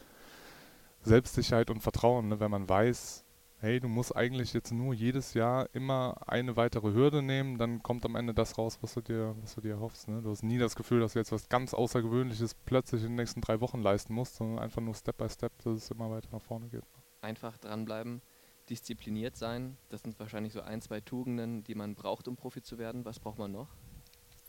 Selbstsicherheit 1.02 1.70
und 1.70 1.80
Vertrauen, 1.80 2.28
ne, 2.28 2.40
wenn 2.40 2.50
man 2.50 2.68
weiß, 2.68 3.24
hey, 3.60 3.78
du 3.78 3.88
musst 3.88 4.16
eigentlich 4.16 4.52
jetzt 4.54 4.72
nur 4.72 4.94
jedes 4.94 5.34
Jahr 5.34 5.68
immer 5.74 6.16
eine 6.26 6.56
weitere 6.56 6.92
Hürde 6.92 7.22
nehmen, 7.22 7.58
dann 7.58 7.82
kommt 7.82 8.04
am 8.06 8.16
Ende 8.16 8.32
das 8.32 8.56
raus, 8.56 8.78
was 8.80 8.94
du 8.94 9.02
dir, 9.02 9.36
was 9.42 9.54
du 9.54 9.60
dir 9.60 9.72
erhoffst. 9.72 10.08
Ne? 10.08 10.22
Du 10.22 10.30
hast 10.30 10.42
nie 10.42 10.58
das 10.58 10.76
Gefühl, 10.76 11.00
dass 11.00 11.12
du 11.12 11.18
jetzt 11.18 11.30
was 11.30 11.48
ganz 11.48 11.74
Außergewöhnliches 11.74 12.54
plötzlich 12.54 13.02
in 13.02 13.10
den 13.10 13.16
nächsten 13.16 13.42
drei 13.42 13.60
Wochen 13.60 13.80
leisten 13.80 14.14
musst, 14.14 14.36
sondern 14.36 14.58
einfach 14.58 14.80
nur 14.80 14.94
Step 14.94 15.18
by 15.18 15.28
Step, 15.28 15.52
dass 15.58 15.74
es 15.74 15.90
immer 15.90 16.10
weiter 16.10 16.28
nach 16.32 16.40
vorne 16.40 16.68
geht. 16.68 16.84
Einfach 17.20 17.58
dranbleiben, 17.58 18.22
diszipliniert 18.70 19.36
sein, 19.36 19.76
das 19.90 20.02
sind 20.02 20.18
wahrscheinlich 20.18 20.54
so 20.54 20.62
ein, 20.62 20.80
zwei 20.80 21.00
Tugenden, 21.00 21.62
die 21.62 21.74
man 21.74 21.94
braucht, 21.94 22.28
um 22.28 22.36
Profi 22.36 22.62
zu 22.62 22.78
werden. 22.78 23.04
Was 23.04 23.20
braucht 23.20 23.38
man 23.38 23.52
noch? 23.52 23.68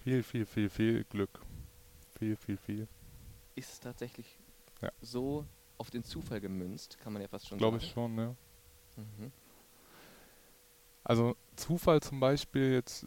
Viel, 0.04 0.24
viel, 0.24 0.46
viel, 0.46 0.70
viel 0.70 1.04
Glück. 1.04 1.42
Viel, 2.18 2.38
viel, 2.38 2.58
viel. 2.58 2.88
Ist 3.56 3.74
es 3.74 3.80
tatsächlich 3.82 4.40
ja. 4.82 4.90
so 5.02 5.46
auf 5.78 5.90
den 5.90 6.04
Zufall 6.04 6.40
gemünzt, 6.40 6.98
kann 7.00 7.12
man 7.12 7.22
ja 7.22 7.28
fast 7.28 7.48
schon 7.48 7.58
Glaube 7.58 7.80
sagen. 7.80 7.94
Glaube 7.94 8.14
ich 8.14 8.16
schon, 8.16 8.30
ja. 8.30 8.36
Mhm. 8.98 9.32
Also 11.04 11.36
Zufall 11.56 12.02
zum 12.02 12.20
Beispiel 12.20 12.74
jetzt 12.74 13.06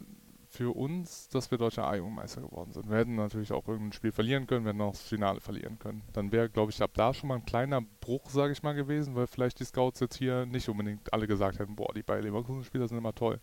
für 0.55 0.75
uns, 0.75 1.27
dass 1.29 1.51
wir 1.51 1.57
deutscher 1.57 1.85
A-Jugendmeister 1.85 2.41
geworden 2.41 2.71
sind. 2.71 2.89
Wir 2.89 2.97
hätten 2.97 3.15
natürlich 3.15 3.51
auch 3.51 3.67
irgendein 3.67 3.91
Spiel 3.91 4.11
verlieren 4.11 4.47
können, 4.47 4.63
wir 4.63 4.69
hätten 4.69 4.81
auch 4.81 4.91
das 4.91 5.01
Finale 5.01 5.41
verlieren 5.41 5.79
können. 5.79 6.01
Dann 6.13 6.31
wäre, 6.31 6.49
glaube 6.49 6.71
ich, 6.71 6.81
ab 6.81 6.91
da 6.93 7.13
schon 7.13 7.27
mal 7.27 7.35
ein 7.35 7.45
kleiner 7.45 7.81
Bruch, 7.99 8.29
sage 8.29 8.53
ich 8.53 8.63
mal, 8.63 8.73
gewesen, 8.73 9.15
weil 9.15 9.27
vielleicht 9.27 9.59
die 9.59 9.65
Scouts 9.65 9.99
jetzt 9.99 10.15
hier 10.15 10.45
nicht 10.45 10.69
unbedingt 10.69 11.13
alle 11.13 11.27
gesagt 11.27 11.59
hätten, 11.59 11.75
boah, 11.75 11.93
die 11.93 12.03
beiden 12.03 12.25
Leverkusen-Spieler 12.25 12.87
sind 12.87 12.97
immer 12.97 13.13
toll. 13.13 13.39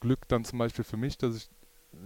Glück 0.00 0.28
dann 0.28 0.44
zum 0.44 0.60
Beispiel 0.60 0.84
für 0.84 0.96
mich, 0.96 1.18
dass 1.18 1.36
ich 1.36 1.50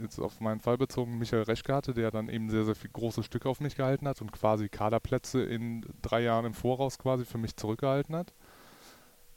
jetzt 0.01 0.19
auf 0.19 0.41
meinen 0.41 0.61
Fall 0.61 0.79
bezogen 0.79 1.19
Michael 1.19 1.43
Reschke 1.43 1.75
hatte, 1.75 1.93
der 1.93 2.11
dann 2.11 2.29
eben 2.29 2.49
sehr, 2.49 2.65
sehr 2.65 2.75
viele 2.75 2.93
große 2.93 3.23
Stücke 3.23 3.49
auf 3.49 3.61
mich 3.61 3.77
gehalten 3.77 4.09
hat 4.09 4.23
und 4.23 4.33
quasi 4.33 4.69
Kaderplätze 4.69 5.43
in 5.43 5.85
drei 6.01 6.23
Jahren 6.23 6.47
im 6.47 6.55
Voraus 6.55 6.99
quasi 6.99 7.25
für 7.25 7.39
mich 7.39 7.57
zurückgehalten 7.57 8.15
hat 8.15 8.33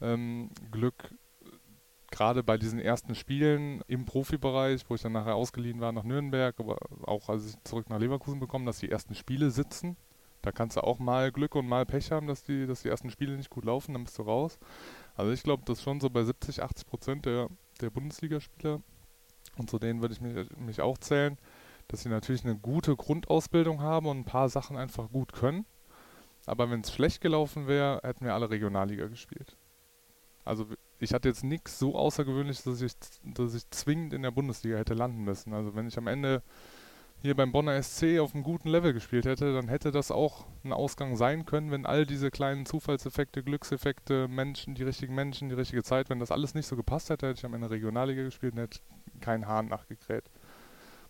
ähm, 0.02 0.50
Glück, 0.72 1.14
gerade 2.12 2.44
bei 2.44 2.58
diesen 2.58 2.80
ersten 2.80 3.16
Spielen 3.16 3.82
im 3.88 4.06
Profibereich, 4.06 4.84
wo 4.88 4.96
ich 4.96 5.02
dann 5.02 5.12
nachher 5.12 5.36
ausgeliehen 5.36 5.82
war 5.82 5.92
nach 5.92 6.04
Nürnberg, 6.04 6.60
aber 6.60 6.78
auch 7.04 7.30
als 7.30 7.46
ich 7.48 7.64
zurück 7.64 7.90
nach 7.90 8.00
Leverkusen 8.00 8.40
bekommen, 8.40 8.66
dass 8.66 8.80
die 8.80 8.90
ersten 8.90 9.16
Spiele 9.16 9.52
sitzen. 9.52 9.98
Da 10.42 10.52
kannst 10.52 10.78
du 10.78 10.82
auch 10.82 11.00
mal 11.00 11.32
Glück 11.32 11.56
und 11.56 11.68
mal 11.68 11.86
Pech 11.86 12.12
haben, 12.12 12.28
dass 12.28 12.44
die, 12.44 12.68
dass 12.68 12.84
die 12.84 12.90
ersten 12.90 13.10
Spiele 13.10 13.36
nicht 13.36 13.50
gut 13.50 13.66
laufen, 13.66 13.94
dann 13.94 14.04
bist 14.04 14.18
du 14.20 14.24
raus. 14.24 14.60
Also 15.16 15.32
ich 15.32 15.44
glaube, 15.44 15.64
das 15.66 15.80
ist 15.80 15.84
schon 15.84 16.00
so 16.00 16.10
bei 16.10 16.24
70, 16.24 16.62
80 16.62 16.88
Prozent 16.88 17.26
der, 17.26 17.50
der 17.82 17.90
Bundesligaspieler, 17.90 18.82
und 19.58 19.70
zu 19.70 19.80
denen 19.80 20.02
würde 20.02 20.14
ich 20.14 20.22
mich, 20.22 20.50
mich 20.58 20.82
auch 20.82 20.98
zählen, 20.98 21.38
dass 21.88 22.02
sie 22.02 22.10
natürlich 22.10 22.44
eine 22.44 22.58
gute 22.58 22.96
Grundausbildung 22.96 23.82
haben 23.82 24.06
und 24.06 24.20
ein 24.20 24.26
paar 24.26 24.50
Sachen 24.50 24.78
einfach 24.78 25.10
gut 25.10 25.34
können. 25.34 25.66
Aber 26.46 26.70
wenn 26.70 26.82
es 26.82 26.94
schlecht 26.94 27.22
gelaufen 27.22 27.68
wäre, 27.68 28.02
hätten 28.04 28.26
wir 28.26 28.34
alle 28.34 28.50
Regionalliga 28.50 29.08
gespielt. 29.08 29.58
Also 30.46 30.68
ich 31.00 31.14
hatte 31.14 31.28
jetzt 31.28 31.44
nichts 31.44 31.78
so 31.80 31.96
Außergewöhnliches, 31.96 32.64
dass 32.64 32.82
ich, 32.82 32.94
dass 33.24 33.54
ich 33.54 33.70
zwingend 33.72 34.14
in 34.14 34.22
der 34.22 34.32
Bundesliga 34.32 34.78
hätte 34.78 34.94
landen 34.94 35.24
müssen. 35.24 35.54
Also 35.54 35.76
wenn 35.76 35.88
ich 35.88 35.98
am 35.98 36.08
Ende 36.08 36.44
hier 37.22 37.36
beim 37.36 37.52
Bonner 37.52 37.82
SC 37.82 38.20
auf 38.20 38.36
einem 38.36 38.44
guten 38.44 38.70
Level 38.70 38.94
gespielt 38.94 39.26
hätte, 39.26 39.54
dann 39.54 39.68
hätte 39.68 39.92
das 39.92 40.12
auch 40.12 40.46
ein 40.64 40.72
Ausgang 40.72 41.16
sein 41.16 41.46
können, 41.46 41.72
wenn 41.72 41.86
all 41.86 42.06
diese 42.06 42.30
kleinen 42.30 42.66
Zufallseffekte, 42.66 43.42
Glückseffekte, 43.42 44.28
Menschen, 44.28 44.76
die 44.76 44.84
richtigen 44.84 45.16
Menschen, 45.16 45.50
die 45.50 45.56
richtige 45.56 45.82
Zeit, 45.82 46.10
wenn 46.10 46.20
das 46.20 46.32
alles 46.32 46.54
nicht 46.54 46.68
so 46.68 46.76
gepasst 46.76 47.10
hätte, 47.10 47.28
hätte 47.28 47.40
ich 47.40 47.46
am 47.46 47.56
Ende 47.56 47.72
Regionalliga 47.72 48.24
gespielt 48.24 48.54
und 48.54 48.60
hätte 48.60 48.80
keinen 49.22 49.48
Hahn 49.48 49.68
nachgekräht. 49.68 50.30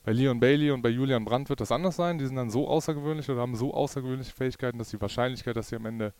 Bei 0.03 0.13
Leon 0.13 0.39
Bailey 0.39 0.71
und 0.71 0.83
bei 0.83 0.89
Julian 0.89 1.25
Brandt 1.25 1.49
wird 1.49 1.59
das 1.59 1.71
anders 1.71 1.95
sein. 1.95 2.19
Die 2.19 2.27
sind 2.27 2.35
dann 2.35 2.51
so 2.51 2.67
außergewöhnlich 2.67 3.29
oder 3.29 3.41
haben 3.41 3.55
so 3.55 3.73
außergewöhnliche 3.73 4.31
Fähigkeiten, 4.31 4.77
dass 4.77 4.91
die 4.91 5.01
Wahrscheinlichkeit, 5.01 5.55
dass 5.57 5.69
sie 5.69 5.75
am 5.75 5.85
Ende 5.87 6.13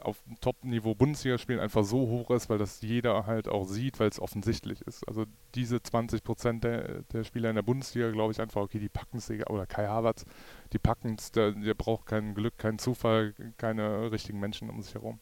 auf 0.00 0.22
Top-Niveau 0.40 0.94
Bundesliga 0.94 1.38
spielen 1.38 1.60
einfach 1.60 1.84
so 1.84 2.00
hoch 2.08 2.30
ist, 2.30 2.48
weil 2.48 2.58
das 2.58 2.80
jeder 2.82 3.26
halt 3.26 3.48
auch 3.48 3.64
sieht, 3.64 3.98
weil 4.00 4.08
es 4.08 4.20
offensichtlich 4.20 4.82
ist. 4.82 5.06
Also 5.08 5.26
diese 5.54 5.82
20 5.82 6.22
Prozent 6.22 6.64
der, 6.64 7.02
der 7.04 7.24
Spieler 7.24 7.50
in 7.50 7.56
der 7.56 7.62
Bundesliga, 7.62 8.10
glaube 8.10 8.32
ich 8.32 8.40
einfach, 8.40 8.62
okay, 8.62 8.78
die 8.78 8.88
packen 8.88 9.18
es, 9.18 9.30
oder 9.30 9.66
Kai 9.66 9.86
Havertz, 9.86 10.24
die 10.72 10.78
packen 10.78 11.16
es, 11.18 11.32
der, 11.32 11.52
der 11.52 11.74
braucht 11.74 12.06
kein 12.06 12.34
Glück, 12.34 12.58
keinen 12.58 12.78
Zufall, 12.78 13.34
keine 13.56 14.10
richtigen 14.12 14.40
Menschen 14.40 14.70
um 14.70 14.80
sich 14.82 14.94
herum. 14.94 15.18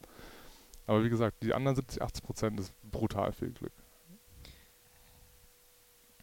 Aber 0.87 1.05
wie 1.05 1.11
gesagt, 1.11 1.43
die 1.43 1.55
anderen 1.55 1.77
70, 1.77 2.03
80 2.03 2.23
Prozent 2.23 2.61
ist 2.61 2.73
brutal 2.83 3.33
viel 3.33 3.51
Glück. 3.51 3.73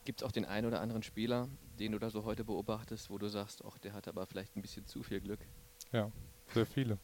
Gibt 0.06 0.22
es 0.22 0.28
auch 0.28 0.32
den 0.32 0.46
einen 0.46 0.68
oder 0.68 0.82
anderen 0.82 1.04
Spieler, 1.04 1.48
den 1.80 1.94
du 1.94 2.00
da 2.00 2.10
so 2.10 2.26
heute 2.26 2.44
beobachtest, 2.44 3.10
wo 3.10 3.18
du 3.18 3.30
sagst, 3.30 3.64
ach, 3.66 3.78
der 3.78 3.94
hat 3.94 4.08
aber 4.08 4.26
vielleicht 4.26 4.56
ein 4.56 4.62
bisschen 4.62 4.86
zu 4.86 5.02
viel 5.02 5.22
Glück? 5.22 5.40
Ja, 5.92 6.12
sehr 6.54 6.66
viele. 6.66 6.98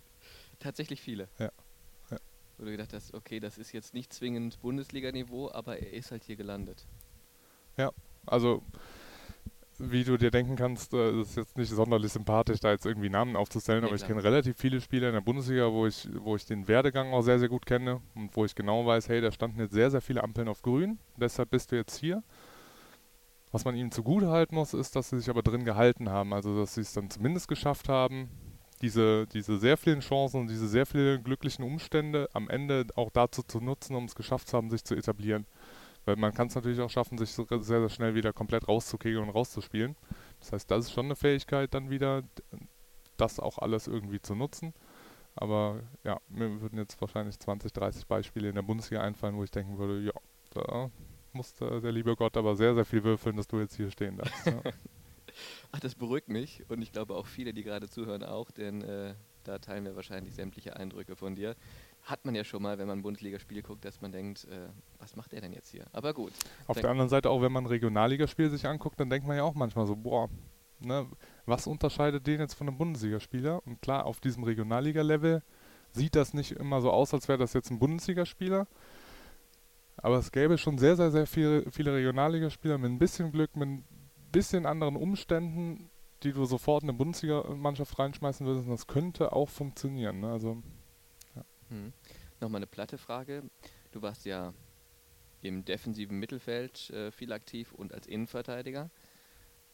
Tatsächlich 0.59 1.01
viele. 1.01 1.29
Ja. 1.39 1.51
ja. 2.11 2.17
Wo 2.57 2.65
du 2.65 2.71
gedacht 2.71 2.93
hast, 2.93 3.13
okay, 3.13 3.39
das 3.39 3.57
ist 3.57 3.71
jetzt 3.71 3.93
nicht 3.93 4.13
zwingend 4.13 4.61
Bundesliga-Niveau, 4.61 5.49
aber 5.51 5.79
er 5.79 5.93
ist 5.93 6.11
halt 6.11 6.23
hier 6.23 6.35
gelandet. 6.35 6.85
Ja, 7.77 7.91
also 8.25 8.63
wie 9.79 10.03
du 10.03 10.17
dir 10.17 10.29
denken 10.29 10.57
kannst, 10.57 10.93
äh, 10.93 11.21
ist 11.21 11.37
jetzt 11.37 11.57
nicht 11.57 11.69
sonderlich 11.69 12.11
sympathisch, 12.11 12.59
da 12.59 12.71
jetzt 12.71 12.85
irgendwie 12.85 13.09
Namen 13.09 13.37
aufzustellen, 13.37 13.81
nee, 13.81 13.87
aber 13.87 13.95
klar. 13.95 14.09
ich 14.09 14.13
kenne 14.13 14.23
relativ 14.23 14.57
viele 14.57 14.81
Spieler 14.81 15.07
in 15.07 15.13
der 15.13 15.21
Bundesliga, 15.21 15.71
wo 15.71 15.87
ich, 15.87 16.07
wo 16.15 16.35
ich 16.35 16.45
den 16.45 16.67
Werdegang 16.67 17.13
auch 17.13 17.21
sehr, 17.21 17.39
sehr 17.39 17.47
gut 17.47 17.65
kenne 17.65 18.01
und 18.13 18.35
wo 18.35 18.43
ich 18.43 18.55
genau 18.55 18.85
weiß, 18.85 19.07
hey, 19.07 19.21
da 19.21 19.31
standen 19.31 19.59
jetzt 19.59 19.73
sehr, 19.73 19.89
sehr 19.89 20.01
viele 20.01 20.23
Ampeln 20.23 20.49
auf 20.49 20.61
grün, 20.61 20.99
deshalb 21.15 21.49
bist 21.49 21.71
du 21.71 21.77
jetzt 21.77 21.97
hier. 21.97 22.23
Was 23.51 23.65
man 23.65 23.75
ihnen 23.75 23.91
zugute 23.91 24.27
halten 24.27 24.55
muss, 24.55 24.73
ist, 24.73 24.95
dass 24.95 25.09
sie 25.09 25.17
sich 25.17 25.29
aber 25.29 25.41
drin 25.41 25.63
gehalten 25.63 26.09
haben, 26.09 26.33
also 26.33 26.55
dass 26.59 26.75
sie 26.75 26.81
es 26.81 26.93
dann 26.93 27.09
zumindest 27.09 27.47
geschafft 27.47 27.87
haben, 27.89 28.29
diese, 28.81 29.27
diese 29.27 29.57
sehr 29.57 29.77
vielen 29.77 29.99
Chancen 29.99 30.41
und 30.41 30.47
diese 30.49 30.67
sehr 30.67 30.85
vielen 30.85 31.23
glücklichen 31.23 31.63
Umstände 31.63 32.29
am 32.33 32.49
Ende 32.49 32.87
auch 32.95 33.09
dazu 33.11 33.43
zu 33.43 33.59
nutzen, 33.59 33.95
um 33.95 34.05
es 34.05 34.15
geschafft 34.15 34.47
zu 34.47 34.57
haben, 34.57 34.69
sich 34.69 34.83
zu 34.83 34.95
etablieren. 34.95 35.45
Weil 36.05 36.15
man 36.15 36.33
kann 36.33 36.47
es 36.47 36.55
natürlich 36.55 36.79
auch 36.79 36.89
schaffen, 36.89 37.17
sich 37.17 37.31
sehr, 37.31 37.59
sehr 37.61 37.89
schnell 37.89 38.15
wieder 38.15 38.33
komplett 38.33 38.67
rauszukegeln 38.67 39.23
und 39.23 39.29
rauszuspielen. 39.29 39.95
Das 40.39 40.53
heißt, 40.53 40.71
das 40.71 40.85
ist 40.85 40.93
schon 40.93 41.05
eine 41.05 41.15
Fähigkeit 41.15 41.73
dann 41.73 41.89
wieder, 41.89 42.23
das 43.17 43.39
auch 43.39 43.57
alles 43.57 43.87
irgendwie 43.87 44.21
zu 44.21 44.35
nutzen. 44.35 44.73
Aber 45.35 45.81
ja, 46.03 46.19
mir 46.27 46.61
würden 46.61 46.79
jetzt 46.79 46.99
wahrscheinlich 47.01 47.37
20, 47.39 47.71
30 47.73 48.07
Beispiele 48.07 48.49
in 48.49 48.55
der 48.55 48.61
Bundesliga 48.61 49.01
einfallen, 49.01 49.35
wo 49.35 49.43
ich 49.43 49.51
denken 49.51 49.77
würde, 49.77 50.01
ja, 50.01 50.13
da 50.51 50.89
musste 51.33 51.81
der 51.81 51.91
liebe 51.91 52.15
Gott 52.15 52.35
aber 52.37 52.55
sehr, 52.55 52.73
sehr 52.75 52.85
viel 52.85 53.03
würfeln, 53.03 53.37
dass 53.37 53.47
du 53.47 53.59
jetzt 53.59 53.75
hier 53.75 53.91
stehen 53.91 54.17
darfst. 54.17 54.47
Ja. 54.47 54.61
Ach, 55.71 55.79
das 55.79 55.95
beruhigt 55.95 56.29
mich 56.29 56.63
und 56.69 56.81
ich 56.81 56.91
glaube 56.91 57.15
auch 57.15 57.27
viele, 57.27 57.53
die 57.53 57.63
gerade 57.63 57.89
zuhören, 57.89 58.23
auch, 58.23 58.51
denn 58.51 58.81
äh, 58.81 59.13
da 59.43 59.59
teilen 59.59 59.85
wir 59.85 59.95
wahrscheinlich 59.95 60.35
sämtliche 60.35 60.75
Eindrücke 60.75 61.15
von 61.15 61.35
dir. 61.35 61.55
Hat 62.03 62.23
man 62.25 62.35
ja 62.35 62.43
schon 62.43 62.61
mal, 62.61 62.77
wenn 62.77 62.87
man 62.87 62.99
ein 62.99 63.01
Bundesligaspiel 63.01 63.61
guckt, 63.61 63.83
dass 63.85 64.01
man 64.01 64.11
denkt, 64.11 64.45
äh, 64.45 64.69
was 64.99 65.15
macht 65.15 65.31
der 65.31 65.41
denn 65.41 65.53
jetzt 65.53 65.69
hier? 65.69 65.85
Aber 65.91 66.13
gut. 66.13 66.33
Auf 66.67 66.79
der 66.79 66.89
anderen 66.89 67.09
Seite 67.09 67.29
auch, 67.29 67.41
wenn 67.41 67.51
man 67.51 67.63
ein 67.63 67.67
Regionalligaspiel 67.67 68.49
sich 68.49 68.65
anguckt, 68.65 68.99
dann 68.99 69.09
denkt 69.09 69.27
man 69.27 69.37
ja 69.37 69.43
auch 69.43 69.55
manchmal 69.55 69.85
so, 69.85 69.95
boah, 69.95 70.29
ne, 70.79 71.07
was 71.45 71.67
unterscheidet 71.67 72.25
den 72.27 72.39
jetzt 72.39 72.53
von 72.53 72.67
einem 72.67 72.77
Bundesligaspieler? 72.77 73.65
Und 73.65 73.81
klar, 73.81 74.05
auf 74.05 74.19
diesem 74.19 74.43
Regionalliga-Level 74.43 75.43
sieht 75.91 76.15
das 76.15 76.33
nicht 76.33 76.51
immer 76.51 76.81
so 76.81 76.91
aus, 76.91 77.13
als 77.13 77.27
wäre 77.27 77.39
das 77.39 77.53
jetzt 77.53 77.71
ein 77.71 77.79
Bundesligaspieler. 77.79 78.67
Aber 79.97 80.17
es 80.17 80.31
gäbe 80.31 80.57
schon 80.57 80.77
sehr, 80.77 80.95
sehr, 80.95 81.11
sehr 81.11 81.27
viele, 81.27 81.69
viele 81.71 81.93
Regionalligaspieler 81.93 82.77
mit 82.77 82.91
ein 82.91 82.99
bisschen 82.99 83.31
Glück, 83.31 83.55
mit 83.55 83.83
bisschen 84.31 84.65
anderen 84.65 84.95
Umständen, 84.95 85.89
die 86.23 86.33
du 86.33 86.45
sofort 86.45 86.83
in 86.83 86.89
eine 86.89 86.97
Bundesliga-Mannschaft 86.97 87.97
reinschmeißen 87.97 88.45
würdest, 88.45 88.69
das 88.69 88.87
könnte 88.87 89.31
auch 89.33 89.49
funktionieren. 89.49 90.19
Ne? 90.19 90.31
Also, 90.31 90.61
ja. 91.35 91.45
hm. 91.69 91.93
Nochmal 92.39 92.59
eine 92.59 92.67
platte 92.67 92.97
Frage. 92.97 93.43
Du 93.91 94.01
warst 94.01 94.25
ja 94.25 94.53
im 95.41 95.65
defensiven 95.65 96.19
Mittelfeld 96.19 96.89
äh, 96.89 97.11
viel 97.11 97.31
aktiv 97.31 97.73
und 97.73 97.93
als 97.93 98.07
Innenverteidiger. 98.07 98.89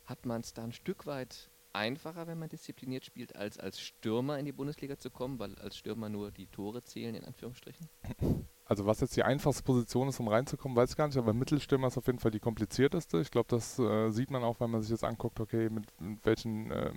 Hat 0.05 0.25
man 0.25 0.41
es 0.41 0.53
da 0.53 0.63
ein 0.63 0.73
Stück 0.73 1.05
weit 1.05 1.49
einfacher, 1.75 2.27
wenn 2.27 2.39
man 2.39 2.49
diszipliniert 2.49 3.05
spielt, 3.05 3.35
als 3.35 3.59
als 3.59 3.79
Stürmer 3.79 4.39
in 4.39 4.45
die 4.45 4.51
Bundesliga 4.51 4.97
zu 4.97 5.11
kommen, 5.11 5.39
weil 5.39 5.55
als 5.55 5.77
Stürmer 5.77 6.09
nur 6.09 6.31
die 6.31 6.47
Tore 6.47 6.83
zählen, 6.83 7.15
in 7.15 7.25
Anführungsstrichen? 7.25 7.87
also 8.65 8.85
was 8.85 9.01
jetzt 9.01 9.15
die 9.15 9.23
einfachste 9.23 9.63
Position 9.63 10.07
ist, 10.07 10.19
um 10.19 10.27
reinzukommen, 10.27 10.75
weiß 10.75 10.91
ich 10.91 10.97
gar 10.97 11.07
nicht, 11.07 11.17
aber 11.17 11.33
Mittelstürmer 11.33 11.87
ist 11.87 11.97
auf 11.97 12.07
jeden 12.07 12.19
Fall 12.19 12.31
die 12.31 12.39
komplizierteste. 12.39 13.19
Ich 13.21 13.31
glaube, 13.31 13.47
das 13.49 13.77
äh, 13.77 14.09
sieht 14.09 14.31
man 14.31 14.43
auch, 14.43 14.59
wenn 14.59 14.71
man 14.71 14.81
sich 14.81 14.91
jetzt 14.91 15.03
anguckt, 15.03 15.39
okay, 15.39 15.69
mit, 15.69 15.85
mit 16.01 16.25
welchen 16.25 16.71
äh, 16.71 16.91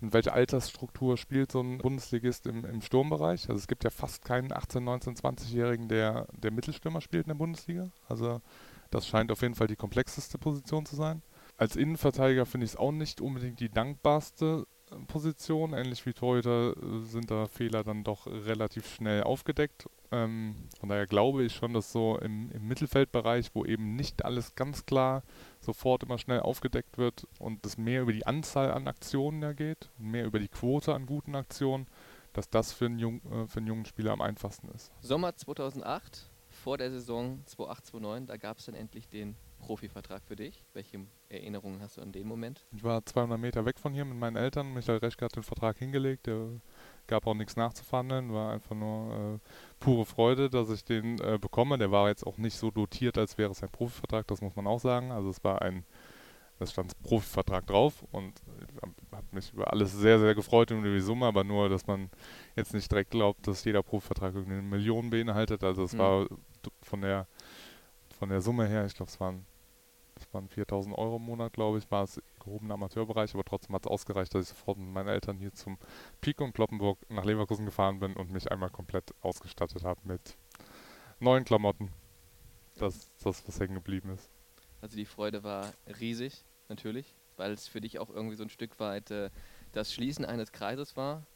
mit 0.00 0.12
welcher 0.12 0.34
Altersstruktur 0.34 1.16
spielt 1.16 1.52
so 1.52 1.60
ein 1.60 1.78
Bundesligist 1.78 2.46
im, 2.46 2.64
im 2.64 2.82
Sturmbereich. 2.82 3.48
Also 3.48 3.54
es 3.54 3.66
gibt 3.66 3.84
ja 3.84 3.90
fast 3.90 4.24
keinen 4.24 4.52
18, 4.52 4.84
19, 4.84 5.16
20-Jährigen, 5.16 5.88
der, 5.88 6.26
der 6.32 6.50
Mittelstürmer 6.50 7.00
spielt 7.00 7.24
in 7.24 7.30
der 7.30 7.36
Bundesliga. 7.36 7.90
Also 8.08 8.42
das 8.90 9.06
scheint 9.06 9.32
auf 9.32 9.42
jeden 9.42 9.54
Fall 9.54 9.68
die 9.68 9.76
komplexeste 9.76 10.38
Position 10.38 10.84
zu 10.84 10.96
sein. 10.96 11.22
Als 11.56 11.76
Innenverteidiger 11.76 12.46
finde 12.46 12.66
ich 12.66 12.72
es 12.72 12.76
auch 12.76 12.92
nicht 12.92 13.20
unbedingt 13.20 13.60
die 13.60 13.70
dankbarste 13.70 14.66
Position. 15.08 15.72
Ähnlich 15.72 16.04
wie 16.06 16.12
Torhüter 16.12 16.76
äh, 16.76 17.04
sind 17.04 17.30
da 17.30 17.46
Fehler 17.46 17.82
dann 17.82 18.04
doch 18.04 18.26
relativ 18.26 18.94
schnell 18.94 19.22
aufgedeckt. 19.22 19.88
Ähm, 20.12 20.68
von 20.78 20.88
daher 20.88 21.06
glaube 21.06 21.44
ich 21.44 21.54
schon, 21.54 21.72
dass 21.72 21.92
so 21.92 22.18
im, 22.18 22.50
im, 22.52 22.68
Mittelfeldbereich, 22.68 23.50
wo 23.54 23.64
eben 23.64 23.96
nicht 23.96 24.24
alles 24.24 24.54
ganz 24.54 24.86
klar 24.86 25.22
sofort 25.60 26.04
immer 26.04 26.18
schnell 26.18 26.40
aufgedeckt 26.40 26.98
wird 26.98 27.26
und 27.38 27.66
es 27.66 27.76
mehr 27.76 28.02
über 28.02 28.12
die 28.12 28.26
Anzahl 28.26 28.70
an 28.70 28.86
Aktionen 28.86 29.42
ja 29.42 29.52
geht, 29.52 29.90
mehr 29.98 30.24
über 30.24 30.38
die 30.38 30.48
Quote 30.48 30.94
an 30.94 31.06
guten 31.06 31.34
Aktionen, 31.34 31.86
dass 32.32 32.48
das 32.48 32.72
für 32.72 32.86
einen, 32.86 32.98
jung, 32.98 33.20
äh, 33.24 33.48
für 33.48 33.58
einen 33.58 33.66
jungen 33.66 33.86
Spieler 33.86 34.12
am 34.12 34.20
einfachsten 34.20 34.68
ist. 34.68 34.92
Sommer 35.00 35.34
2008 35.34 36.30
vor 36.48 36.78
der 36.78 36.90
Saison 36.90 37.42
2008-2009, 37.46 38.26
da 38.26 38.36
gab 38.36 38.58
es 38.58 38.66
dann 38.66 38.74
endlich 38.74 39.08
den 39.08 39.36
Profivertrag 39.58 40.22
für 40.24 40.36
dich. 40.36 40.64
Welche 40.72 41.00
Erinnerungen 41.28 41.80
hast 41.80 41.96
du 41.96 42.02
an 42.02 42.12
den 42.12 42.26
Moment? 42.26 42.64
Ich 42.74 42.84
war 42.84 43.04
200 43.04 43.38
Meter 43.38 43.64
weg 43.64 43.78
von 43.78 43.92
hier 43.92 44.04
mit 44.04 44.18
meinen 44.18 44.36
Eltern. 44.36 44.72
Michael 44.72 44.98
Reschke 44.98 45.24
hat 45.24 45.36
den 45.36 45.42
Vertrag 45.42 45.78
hingelegt. 45.78 46.26
Der 46.26 46.48
gab 47.06 47.26
auch 47.26 47.34
nichts 47.34 47.56
nachzuverhandeln. 47.56 48.32
War 48.32 48.52
einfach 48.52 48.74
nur 48.74 49.34
äh, 49.36 49.38
pure 49.80 50.04
Freude, 50.04 50.50
dass 50.50 50.70
ich 50.70 50.84
den 50.84 51.18
äh, 51.20 51.38
bekomme. 51.40 51.78
Der 51.78 51.90
war 51.90 52.08
jetzt 52.08 52.26
auch 52.26 52.38
nicht 52.38 52.56
so 52.56 52.70
dotiert, 52.70 53.18
als 53.18 53.38
wäre 53.38 53.50
es 53.50 53.62
ein 53.62 53.70
Profivertrag. 53.70 54.26
Das 54.26 54.40
muss 54.40 54.56
man 54.56 54.66
auch 54.66 54.80
sagen. 54.80 55.10
Also 55.12 55.30
es 55.30 55.42
war 55.42 55.62
ein 55.62 55.84
da 56.58 56.66
stand 56.66 56.98
Profivertrag 57.02 57.66
drauf 57.66 58.02
und 58.12 58.40
habe 59.12 59.26
mich 59.32 59.52
über 59.52 59.70
alles 59.70 59.92
sehr, 59.92 60.18
sehr 60.18 60.34
gefreut 60.34 60.72
und 60.72 60.78
über 60.78 60.94
die 60.94 61.02
Summe, 61.02 61.26
aber 61.26 61.44
nur, 61.44 61.68
dass 61.68 61.86
man 61.86 62.08
jetzt 62.54 62.72
nicht 62.72 62.90
direkt 62.90 63.10
glaubt, 63.10 63.46
dass 63.46 63.62
jeder 63.64 63.82
Profivertrag 63.82 64.34
eine 64.34 64.62
Million 64.62 65.10
beinhaltet. 65.10 65.62
Also 65.62 65.84
es 65.84 65.92
mhm. 65.92 65.98
war 65.98 66.26
von 66.80 67.02
der 67.02 67.26
von 68.18 68.28
der 68.30 68.40
Summe 68.40 68.66
her, 68.66 68.86
ich 68.86 68.94
glaube, 68.94 69.10
es 69.10 69.20
waren, 69.20 69.46
es 70.18 70.32
waren 70.32 70.48
4000 70.48 70.96
Euro 70.96 71.16
im 71.16 71.22
Monat, 71.22 71.52
glaube 71.52 71.78
ich, 71.78 71.90
war 71.90 72.04
es 72.04 72.20
gehobener 72.40 72.74
Amateurbereich, 72.74 73.34
aber 73.34 73.44
trotzdem 73.44 73.74
hat 73.74 73.84
es 73.84 73.90
ausgereicht, 73.90 74.34
dass 74.34 74.44
ich 74.44 74.48
sofort 74.48 74.78
mit 74.78 74.88
meinen 74.88 75.08
Eltern 75.08 75.38
hier 75.38 75.52
zum 75.52 75.78
Pico 76.20 76.44
und 76.44 76.54
Kloppenburg 76.54 76.98
nach 77.10 77.24
Leverkusen 77.24 77.66
gefahren 77.66 78.00
bin 78.00 78.14
und 78.14 78.30
mich 78.30 78.50
einmal 78.50 78.70
komplett 78.70 79.14
ausgestattet 79.20 79.84
habe 79.84 80.00
mit 80.04 80.36
neuen 81.20 81.44
Klamotten. 81.44 81.90
Das 82.76 82.96
ist 82.96 83.12
das, 83.24 83.46
was 83.46 83.60
hängen 83.60 83.74
geblieben 83.74 84.10
ist. 84.10 84.30
Also 84.80 84.96
die 84.96 85.06
Freude 85.06 85.42
war 85.42 85.72
riesig, 86.00 86.44
natürlich, 86.68 87.14
weil 87.36 87.52
es 87.52 87.68
für 87.68 87.80
dich 87.80 87.98
auch 87.98 88.10
irgendwie 88.10 88.36
so 88.36 88.42
ein 88.42 88.50
Stück 88.50 88.78
weit 88.78 89.10
äh, 89.10 89.30
das 89.72 89.92
Schließen 89.92 90.24
eines 90.24 90.52
Kreises 90.52 90.96
war. 90.96 91.26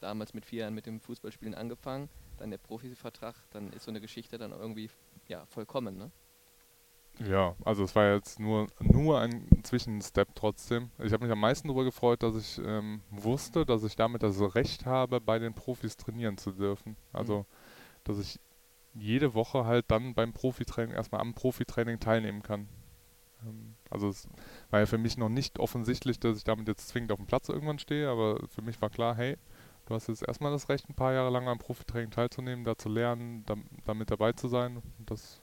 Damals 0.00 0.34
mit 0.34 0.44
vier 0.44 0.60
Jahren 0.60 0.74
mit 0.74 0.86
dem 0.86 1.00
Fußballspielen 1.00 1.54
angefangen, 1.54 2.08
dann 2.36 2.50
der 2.50 2.58
Profivertrag, 2.58 3.34
dann 3.50 3.72
ist 3.72 3.84
so 3.84 3.90
eine 3.90 4.00
Geschichte 4.00 4.38
dann 4.38 4.52
irgendwie 4.52 4.90
ja, 5.28 5.46
vollkommen, 5.46 5.96
ne? 5.96 6.10
Ja, 7.20 7.54
also 7.64 7.84
es 7.84 7.94
war 7.94 8.12
jetzt 8.12 8.40
nur, 8.40 8.66
nur 8.80 9.20
ein 9.20 9.46
Zwischenstep 9.62 10.28
trotzdem. 10.34 10.90
Ich 10.98 11.12
habe 11.12 11.24
mich 11.24 11.32
am 11.32 11.40
meisten 11.40 11.68
darüber 11.68 11.84
gefreut, 11.84 12.22
dass 12.22 12.34
ich 12.34 12.60
ähm, 12.64 13.02
wusste, 13.10 13.64
dass 13.64 13.84
ich 13.84 13.94
damit 13.94 14.22
das 14.22 14.40
Recht 14.54 14.84
habe, 14.84 15.20
bei 15.20 15.38
den 15.38 15.54
Profis 15.54 15.96
trainieren 15.96 16.38
zu 16.38 16.50
dürfen. 16.50 16.96
Also, 17.12 17.40
mhm. 17.40 17.44
dass 18.02 18.18
ich 18.18 18.40
jede 18.94 19.34
Woche 19.34 19.64
halt 19.64 19.86
dann 19.88 20.14
beim 20.14 20.32
Profitraining, 20.32 20.94
erstmal 20.94 21.20
am 21.20 21.34
Profitraining 21.34 22.00
teilnehmen 22.00 22.42
kann. 22.42 22.68
Ähm, 23.44 23.76
also 23.90 24.08
es 24.08 24.28
war 24.70 24.80
ja 24.80 24.86
für 24.86 24.98
mich 24.98 25.16
noch 25.16 25.28
nicht 25.28 25.58
offensichtlich, 25.58 26.18
dass 26.18 26.36
ich 26.36 26.44
damit 26.44 26.66
jetzt 26.66 26.88
zwingend 26.88 27.12
auf 27.12 27.18
dem 27.18 27.26
Platz 27.26 27.48
irgendwann 27.48 27.78
stehe, 27.78 28.08
aber 28.08 28.40
für 28.48 28.62
mich 28.62 28.80
war 28.82 28.90
klar, 28.90 29.14
hey, 29.14 29.36
du 29.86 29.94
hast 29.94 30.08
jetzt 30.08 30.26
erstmal 30.26 30.52
das 30.52 30.68
Recht, 30.68 30.88
ein 30.88 30.94
paar 30.94 31.12
Jahre 31.12 31.30
lang 31.30 31.48
am 31.48 31.58
Profitraining 31.58 32.10
teilzunehmen, 32.10 32.64
da 32.64 32.76
zu 32.76 32.88
lernen, 32.88 33.44
da, 33.46 33.54
damit 33.84 34.10
dabei 34.10 34.32
zu 34.32 34.48
sein. 34.48 34.82
Das 34.98 35.42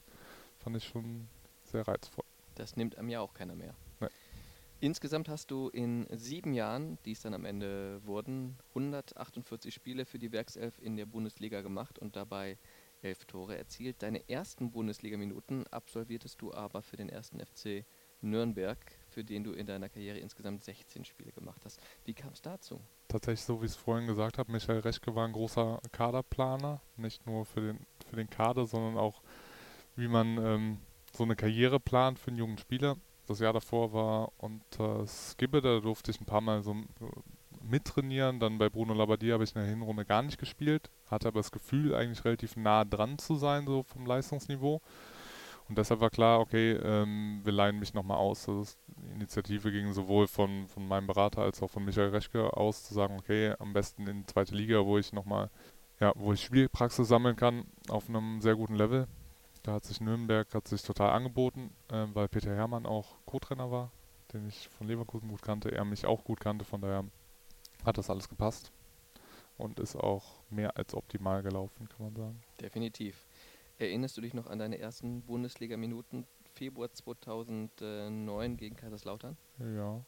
fand 0.59 0.75
ich 0.75 0.85
schon 0.85 1.27
sehr 1.71 1.87
reizvoll. 1.87 2.25
Das 2.55 2.75
nimmt 2.75 2.97
einem 2.97 3.09
ja 3.09 3.21
auch 3.21 3.33
keiner 3.33 3.55
mehr. 3.55 3.75
Nee. 3.99 4.07
Insgesamt 4.79 5.29
hast 5.29 5.51
du 5.51 5.69
in 5.69 6.07
sieben 6.09 6.53
Jahren, 6.53 6.97
die 7.05 7.11
es 7.11 7.21
dann 7.21 7.33
am 7.33 7.45
Ende 7.45 8.01
wurden, 8.03 8.57
148 8.69 9.73
Spiele 9.73 10.05
für 10.05 10.17
die 10.17 10.31
Werkself 10.31 10.79
in 10.81 10.97
der 10.97 11.05
Bundesliga 11.05 11.61
gemacht 11.61 11.99
und 11.99 12.15
dabei 12.15 12.57
elf 13.03 13.25
Tore 13.25 13.57
erzielt. 13.57 14.01
Deine 14.01 14.27
ersten 14.29 14.71
Bundesliga-Minuten 14.71 15.65
absolviertest 15.67 16.41
du 16.41 16.53
aber 16.53 16.81
für 16.81 16.97
den 16.97 17.09
ersten 17.09 17.39
FC 17.39 17.85
Nürnberg, 18.21 18.77
für 19.09 19.23
den 19.23 19.43
du 19.43 19.51
in 19.53 19.65
deiner 19.65 19.89
Karriere 19.89 20.19
insgesamt 20.19 20.63
16 20.63 21.05
Spiele 21.05 21.31
gemacht 21.31 21.61
hast. 21.65 21.79
Wie 22.05 22.13
kam 22.13 22.33
es 22.33 22.41
dazu? 22.41 22.81
Tatsächlich, 23.07 23.45
so 23.45 23.61
wie 23.61 23.65
ich 23.65 23.71
es 23.71 23.77
vorhin 23.77 24.07
gesagt 24.07 24.37
habe, 24.37 24.51
Michael 24.51 24.79
Reschke 24.79 25.13
war 25.15 25.27
ein 25.27 25.33
großer 25.33 25.79
Kaderplaner, 25.91 26.81
nicht 26.97 27.25
nur 27.25 27.45
für 27.45 27.61
den, 27.61 27.85
für 28.09 28.15
den 28.15 28.29
Kader, 28.29 28.65
sondern 28.65 28.97
auch, 28.97 29.21
wie 29.95 30.07
man 30.07 30.37
ähm, 30.37 30.77
so 31.11 31.23
eine 31.23 31.35
Karriere 31.35 31.79
plant 31.79 32.19
für 32.19 32.29
einen 32.29 32.37
jungen 32.37 32.57
Spieler. 32.57 32.97
Das 33.27 33.39
Jahr 33.39 33.53
davor 33.53 33.93
war 33.93 34.31
unter 34.37 35.05
Skibbe, 35.07 35.61
da 35.61 35.79
durfte 35.79 36.11
ich 36.11 36.19
ein 36.19 36.25
paar 36.25 36.41
Mal 36.41 36.63
so 36.63 36.75
mittrainieren. 37.63 38.39
Dann 38.39 38.57
bei 38.57 38.69
Bruno 38.69 38.93
Labbadia 38.93 39.33
habe 39.33 39.43
ich 39.43 39.55
in 39.55 39.61
der 39.61 39.69
Hinrunde 39.69 40.05
gar 40.05 40.21
nicht 40.21 40.37
gespielt, 40.37 40.89
hatte 41.05 41.27
aber 41.27 41.39
das 41.39 41.51
Gefühl, 41.51 41.95
eigentlich 41.95 42.25
relativ 42.25 42.55
nah 42.55 42.85
dran 42.85 43.17
zu 43.17 43.35
sein, 43.35 43.65
so 43.65 43.83
vom 43.83 44.05
Leistungsniveau. 44.05 44.81
Und 45.69 45.77
deshalb 45.77 46.01
war 46.01 46.09
klar, 46.09 46.41
okay, 46.41 46.73
ähm, 46.73 47.39
wir 47.43 47.53
leihen 47.53 47.79
mich 47.79 47.93
nochmal 47.93 48.17
aus. 48.17 48.49
Also 48.49 48.73
die 48.87 49.13
Initiative 49.13 49.71
ging 49.71 49.93
sowohl 49.93 50.27
von, 50.27 50.67
von 50.67 50.85
meinem 50.85 51.07
Berater 51.07 51.43
als 51.43 51.61
auch 51.61 51.69
von 51.69 51.85
Michael 51.85 52.09
Reschke 52.09 52.57
aus, 52.57 52.83
zu 52.83 52.93
sagen, 52.93 53.17
okay, 53.17 53.53
am 53.59 53.71
besten 53.71 54.05
in 54.07 54.19
die 54.19 54.25
zweite 54.25 54.53
Liga, 54.53 54.85
wo 54.85 54.97
ich 54.97 55.13
nochmal, 55.13 55.49
ja, 56.01 56.11
wo 56.15 56.33
ich 56.33 56.43
Spielpraxis 56.43 57.07
sammeln 57.07 57.37
kann 57.37 57.63
auf 57.87 58.09
einem 58.09 58.41
sehr 58.41 58.55
guten 58.55 58.75
Level. 58.75 59.07
Da 59.63 59.73
hat 59.73 59.85
sich 59.85 60.01
Nürnberg 60.01 60.53
hat 60.53 60.67
sich 60.67 60.81
total 60.81 61.11
angeboten, 61.11 61.75
äh, 61.89 62.07
weil 62.13 62.27
Peter 62.27 62.55
Hermann 62.55 62.85
auch 62.85 63.17
Co-Trainer 63.25 63.69
war, 63.71 63.91
den 64.33 64.47
ich 64.47 64.69
von 64.69 64.87
Leverkusen 64.87 65.29
gut 65.29 65.41
kannte, 65.41 65.71
er 65.71 65.85
mich 65.85 66.05
auch 66.05 66.23
gut 66.23 66.39
kannte, 66.39 66.65
von 66.65 66.81
daher 66.81 67.05
hat 67.85 67.97
das 67.97 68.09
alles 68.09 68.27
gepasst 68.27 68.71
und 69.57 69.79
ist 69.79 69.95
auch 69.95 70.41
mehr 70.49 70.75
als 70.77 70.95
optimal 70.95 71.43
gelaufen, 71.43 71.87
kann 71.89 72.05
man 72.05 72.15
sagen. 72.15 72.41
Definitiv. 72.59 73.27
Erinnerst 73.77 74.17
du 74.17 74.21
dich 74.21 74.33
noch 74.33 74.47
an 74.47 74.59
deine 74.59 74.79
ersten 74.79 75.21
Bundesliga-Minuten 75.23 76.25
Februar 76.53 76.91
2009 76.91 78.57
gegen 78.57 78.75
Kaiserslautern? 78.75 79.37
Ja, 79.59 80.03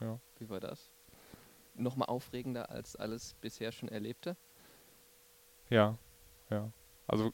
ja. 0.00 0.20
Wie 0.38 0.48
war 0.48 0.60
das? 0.60 0.90
Nochmal 1.74 2.08
aufregender 2.08 2.70
als 2.70 2.96
alles 2.96 3.34
bisher 3.40 3.72
schon 3.72 3.88
Erlebte? 3.88 4.36
Ja, 5.68 5.98
ja. 6.50 6.70
Also, 7.06 7.32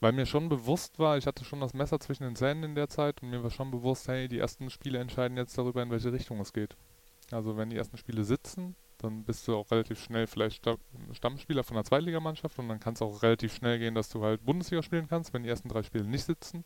weil 0.00 0.12
mir 0.12 0.26
schon 0.26 0.48
bewusst 0.48 0.98
war, 0.98 1.16
ich 1.16 1.26
hatte 1.26 1.44
schon 1.44 1.60
das 1.60 1.74
Messer 1.74 1.98
zwischen 2.00 2.24
den 2.24 2.36
Zähnen 2.36 2.64
in 2.64 2.74
der 2.74 2.88
Zeit 2.88 3.22
und 3.22 3.30
mir 3.30 3.42
war 3.42 3.50
schon 3.50 3.70
bewusst, 3.70 4.08
hey, 4.08 4.28
die 4.28 4.38
ersten 4.38 4.70
Spiele 4.70 4.98
entscheiden 4.98 5.36
jetzt 5.36 5.56
darüber, 5.56 5.82
in 5.82 5.90
welche 5.90 6.12
Richtung 6.12 6.40
es 6.40 6.52
geht. 6.52 6.76
Also, 7.30 7.56
wenn 7.56 7.70
die 7.70 7.76
ersten 7.76 7.96
Spiele 7.96 8.24
sitzen, 8.24 8.76
dann 8.98 9.24
bist 9.24 9.46
du 9.48 9.56
auch 9.56 9.70
relativ 9.70 10.02
schnell 10.02 10.26
vielleicht 10.26 10.64
Stammspieler 11.12 11.64
von 11.64 11.76
einer 11.76 11.84
Zweitligamannschaft 11.84 12.58
und 12.58 12.68
dann 12.68 12.80
kann 12.80 12.94
es 12.94 13.02
auch 13.02 13.22
relativ 13.22 13.54
schnell 13.54 13.78
gehen, 13.78 13.94
dass 13.94 14.08
du 14.08 14.22
halt 14.22 14.44
Bundesliga 14.44 14.82
spielen 14.82 15.08
kannst, 15.08 15.34
wenn 15.34 15.42
die 15.42 15.48
ersten 15.48 15.68
drei 15.68 15.82
Spiele 15.82 16.04
nicht 16.04 16.24
sitzen. 16.24 16.64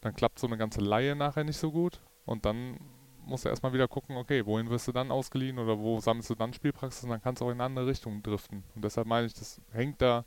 Dann 0.00 0.14
klappt 0.14 0.38
so 0.38 0.46
eine 0.46 0.58
ganze 0.58 0.80
Laie 0.80 1.16
nachher 1.16 1.44
nicht 1.44 1.58
so 1.58 1.72
gut 1.72 2.00
und 2.24 2.44
dann 2.44 2.78
musst 3.24 3.44
du 3.44 3.48
erstmal 3.48 3.72
wieder 3.72 3.88
gucken, 3.88 4.16
okay, 4.16 4.46
wohin 4.46 4.70
wirst 4.70 4.88
du 4.88 4.92
dann 4.92 5.10
ausgeliehen 5.10 5.58
oder 5.58 5.78
wo 5.78 6.00
sammelst 6.00 6.30
du 6.30 6.34
dann 6.34 6.52
Spielpraxis 6.52 7.04
und 7.04 7.10
dann 7.10 7.22
kannst 7.22 7.40
du 7.40 7.46
auch 7.46 7.50
in 7.50 7.54
eine 7.54 7.64
andere 7.64 7.86
Richtung 7.86 8.22
driften. 8.22 8.64
Und 8.74 8.84
deshalb 8.84 9.06
meine 9.06 9.26
ich, 9.26 9.34
das 9.34 9.60
hängt 9.72 10.00
da 10.00 10.24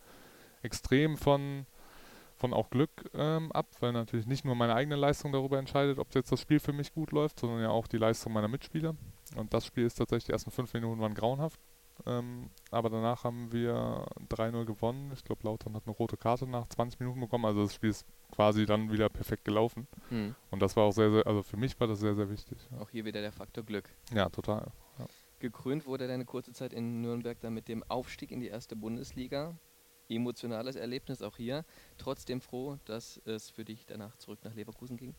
extrem 0.61 1.17
von, 1.17 1.65
von 2.35 2.53
auch 2.53 2.69
Glück 2.69 3.09
ähm, 3.13 3.51
ab, 3.51 3.67
weil 3.79 3.91
natürlich 3.91 4.25
nicht 4.25 4.45
nur 4.45 4.55
meine 4.55 4.75
eigene 4.75 4.95
Leistung 4.95 5.31
darüber 5.31 5.59
entscheidet, 5.59 5.99
ob 5.99 6.13
jetzt 6.15 6.31
das 6.31 6.41
Spiel 6.41 6.59
für 6.59 6.73
mich 6.73 6.93
gut 6.93 7.11
läuft, 7.11 7.39
sondern 7.39 7.61
ja 7.61 7.69
auch 7.69 7.87
die 7.87 7.97
Leistung 7.97 8.33
meiner 8.33 8.47
Mitspieler. 8.47 8.95
Und 9.35 9.53
das 9.53 9.65
Spiel 9.65 9.85
ist 9.85 9.95
tatsächlich, 9.95 10.25
die 10.25 10.31
ersten 10.31 10.51
fünf 10.51 10.73
Minuten 10.73 10.99
waren 11.01 11.13
grauenhaft. 11.13 11.59
Ähm, 12.05 12.49
aber 12.71 12.89
danach 12.89 13.23
haben 13.23 13.51
wir 13.51 14.05
3-0 14.29 14.65
gewonnen. 14.65 15.11
Ich 15.13 15.23
glaube, 15.23 15.43
Lautern 15.43 15.75
hat 15.75 15.83
eine 15.85 15.95
rote 15.95 16.17
Karte 16.17 16.47
nach 16.47 16.67
20 16.67 16.99
Minuten 16.99 17.19
bekommen. 17.19 17.45
Also 17.45 17.63
das 17.63 17.75
Spiel 17.75 17.91
ist 17.91 18.05
quasi 18.31 18.65
dann 18.65 18.91
wieder 18.91 19.09
perfekt 19.09 19.45
gelaufen. 19.45 19.87
Mhm. 20.09 20.35
Und 20.49 20.61
das 20.61 20.75
war 20.75 20.85
auch 20.85 20.91
sehr, 20.91 21.11
sehr, 21.11 21.27
also 21.27 21.43
für 21.43 21.57
mich 21.57 21.79
war 21.79 21.87
das 21.87 21.99
sehr, 21.99 22.15
sehr 22.15 22.29
wichtig. 22.29 22.57
Ja. 22.71 22.79
Auch 22.79 22.89
hier 22.89 23.05
wieder 23.05 23.21
der 23.21 23.31
Faktor 23.31 23.63
Glück. 23.63 23.89
Ja, 24.13 24.29
total. 24.29 24.71
Ja. 24.97 25.05
Gekrönt 25.39 25.85
wurde 25.85 26.07
deine 26.07 26.25
kurze 26.25 26.53
Zeit 26.53 26.73
in 26.73 27.01
Nürnberg 27.01 27.39
dann 27.41 27.53
mit 27.53 27.67
dem 27.67 27.83
Aufstieg 27.89 28.31
in 28.31 28.39
die 28.39 28.47
erste 28.47 28.75
Bundesliga. 28.75 29.55
Emotionales 30.15 30.75
Erlebnis 30.75 31.21
auch 31.21 31.37
hier. 31.37 31.65
Trotzdem 31.97 32.41
froh, 32.41 32.77
dass 32.85 33.21
es 33.25 33.49
für 33.49 33.65
dich 33.65 33.85
danach 33.85 34.17
zurück 34.17 34.39
nach 34.43 34.53
Leverkusen 34.53 34.97
ging. 34.97 35.15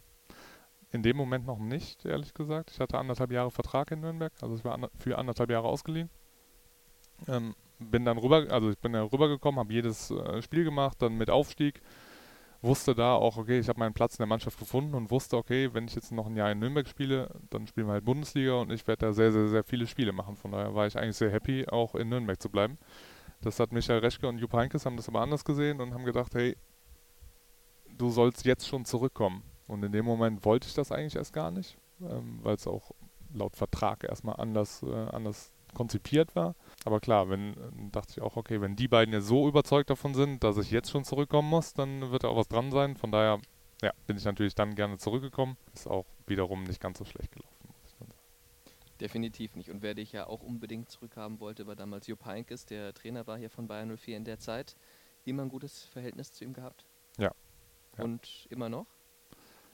In 0.90 1.02
dem 1.02 1.16
Moment 1.16 1.46
noch 1.46 1.58
nicht, 1.58 2.04
ehrlich 2.04 2.34
gesagt. 2.34 2.70
Ich 2.70 2.80
hatte 2.80 2.98
anderthalb 2.98 3.32
Jahre 3.32 3.50
Vertrag 3.50 3.90
in 3.90 4.00
Nürnberg, 4.00 4.32
also 4.40 4.54
ich 4.54 4.64
war 4.64 4.78
für 4.98 5.18
anderthalb 5.18 5.50
Jahre 5.50 5.66
ausgeliehen. 5.68 6.08
Ähm, 7.26 7.54
bin 7.78 8.04
dann 8.04 8.18
rüber, 8.18 8.46
also 8.50 8.70
ich 8.70 8.78
bin 8.78 8.92
da 8.92 9.02
rübergekommen, 9.02 9.58
habe 9.58 9.72
jedes 9.72 10.10
äh, 10.10 10.42
Spiel 10.42 10.64
gemacht, 10.64 11.00
dann 11.02 11.16
mit 11.16 11.30
Aufstieg. 11.30 11.82
Wusste 12.62 12.94
da 12.94 13.14
auch, 13.14 13.36
okay, 13.36 13.58
ich 13.58 13.68
habe 13.68 13.78
meinen 13.78 13.92
Platz 13.92 14.14
in 14.14 14.18
der 14.18 14.26
Mannschaft 14.26 14.58
gefunden 14.58 14.94
und 14.94 15.10
wusste, 15.10 15.36
okay, 15.36 15.74
wenn 15.74 15.86
ich 15.86 15.94
jetzt 15.94 16.12
noch 16.12 16.26
ein 16.26 16.36
Jahr 16.36 16.50
in 16.50 16.60
Nürnberg 16.60 16.88
spiele, 16.88 17.28
dann 17.50 17.66
spielen 17.66 17.88
wir 17.88 17.92
halt 17.94 18.06
Bundesliga 18.06 18.54
und 18.54 18.72
ich 18.72 18.86
werde 18.86 19.06
da 19.06 19.12
sehr, 19.12 19.32
sehr, 19.32 19.48
sehr 19.48 19.64
viele 19.64 19.86
Spiele 19.86 20.12
machen. 20.12 20.34
Von 20.36 20.52
daher 20.52 20.74
war 20.74 20.86
ich 20.86 20.96
eigentlich 20.96 21.16
sehr 21.16 21.30
happy, 21.30 21.66
auch 21.68 21.94
in 21.94 22.08
Nürnberg 22.08 22.40
zu 22.40 22.48
bleiben. 22.48 22.78
Das 23.44 23.60
hat 23.60 23.72
Michael 23.72 24.00
Reschke 24.00 24.26
und 24.26 24.38
Jupp 24.38 24.54
Heynckes 24.54 24.86
haben 24.86 24.96
das 24.96 25.08
aber 25.08 25.20
anders 25.20 25.44
gesehen 25.44 25.80
und 25.80 25.92
haben 25.92 26.04
gedacht, 26.04 26.34
hey, 26.34 26.56
du 27.98 28.08
sollst 28.08 28.44
jetzt 28.46 28.66
schon 28.66 28.84
zurückkommen. 28.84 29.42
Und 29.66 29.82
in 29.84 29.92
dem 29.92 30.04
Moment 30.04 30.44
wollte 30.44 30.66
ich 30.66 30.74
das 30.74 30.92
eigentlich 30.92 31.16
erst 31.16 31.32
gar 31.32 31.50
nicht, 31.50 31.76
ähm, 32.00 32.38
weil 32.42 32.56
es 32.56 32.66
auch 32.66 32.92
laut 33.32 33.56
Vertrag 33.56 34.04
erstmal 34.04 34.36
anders, 34.36 34.82
äh, 34.82 34.92
anders 34.92 35.52
konzipiert 35.74 36.34
war. 36.34 36.54
Aber 36.84 37.00
klar, 37.00 37.28
wenn 37.28 37.54
dachte 37.92 38.12
ich 38.12 38.22
auch, 38.22 38.36
okay, 38.36 38.60
wenn 38.60 38.76
die 38.76 38.88
beiden 38.88 39.12
ja 39.12 39.20
so 39.20 39.48
überzeugt 39.48 39.90
davon 39.90 40.14
sind, 40.14 40.42
dass 40.44 40.56
ich 40.56 40.70
jetzt 40.70 40.90
schon 40.90 41.04
zurückkommen 41.04 41.48
muss, 41.48 41.74
dann 41.74 42.10
wird 42.12 42.24
da 42.24 42.28
auch 42.28 42.36
was 42.36 42.48
dran 42.48 42.70
sein. 42.70 42.96
Von 42.96 43.12
daher 43.12 43.40
ja, 43.82 43.92
bin 44.06 44.16
ich 44.16 44.24
natürlich 44.24 44.54
dann 44.54 44.74
gerne 44.74 44.98
zurückgekommen. 44.98 45.56
Ist 45.74 45.88
auch 45.88 46.06
wiederum 46.26 46.64
nicht 46.64 46.80
ganz 46.80 46.98
so 46.98 47.04
schlecht 47.04 47.32
gelaufen, 47.32 47.68
muss 47.68 47.92
ich 47.92 47.98
dann 47.98 48.08
sagen. 48.08 48.20
Definitiv 49.00 49.56
nicht. 49.56 49.70
Und 49.70 49.82
wer 49.82 49.94
dich 49.94 50.12
ja 50.12 50.26
auch 50.26 50.42
unbedingt 50.42 50.88
zurückhaben 50.88 51.40
wollte, 51.40 51.66
war 51.66 51.74
damals 51.74 52.06
Jupp 52.06 52.24
Heynckes, 52.24 52.66
der 52.66 52.94
Trainer 52.94 53.26
war 53.26 53.36
hier 53.36 53.50
von 53.50 53.66
Bayern 53.66 53.96
04 53.96 54.16
in 54.16 54.24
der 54.24 54.38
Zeit. 54.38 54.76
Immer 55.24 55.42
ein 55.42 55.48
gutes 55.48 55.84
Verhältnis 55.84 56.32
zu 56.32 56.44
ihm 56.44 56.52
gehabt? 56.52 56.84
Ja, 57.18 57.32
Ja. 57.98 58.04
Und 58.04 58.46
immer 58.50 58.68
noch? 58.68 58.86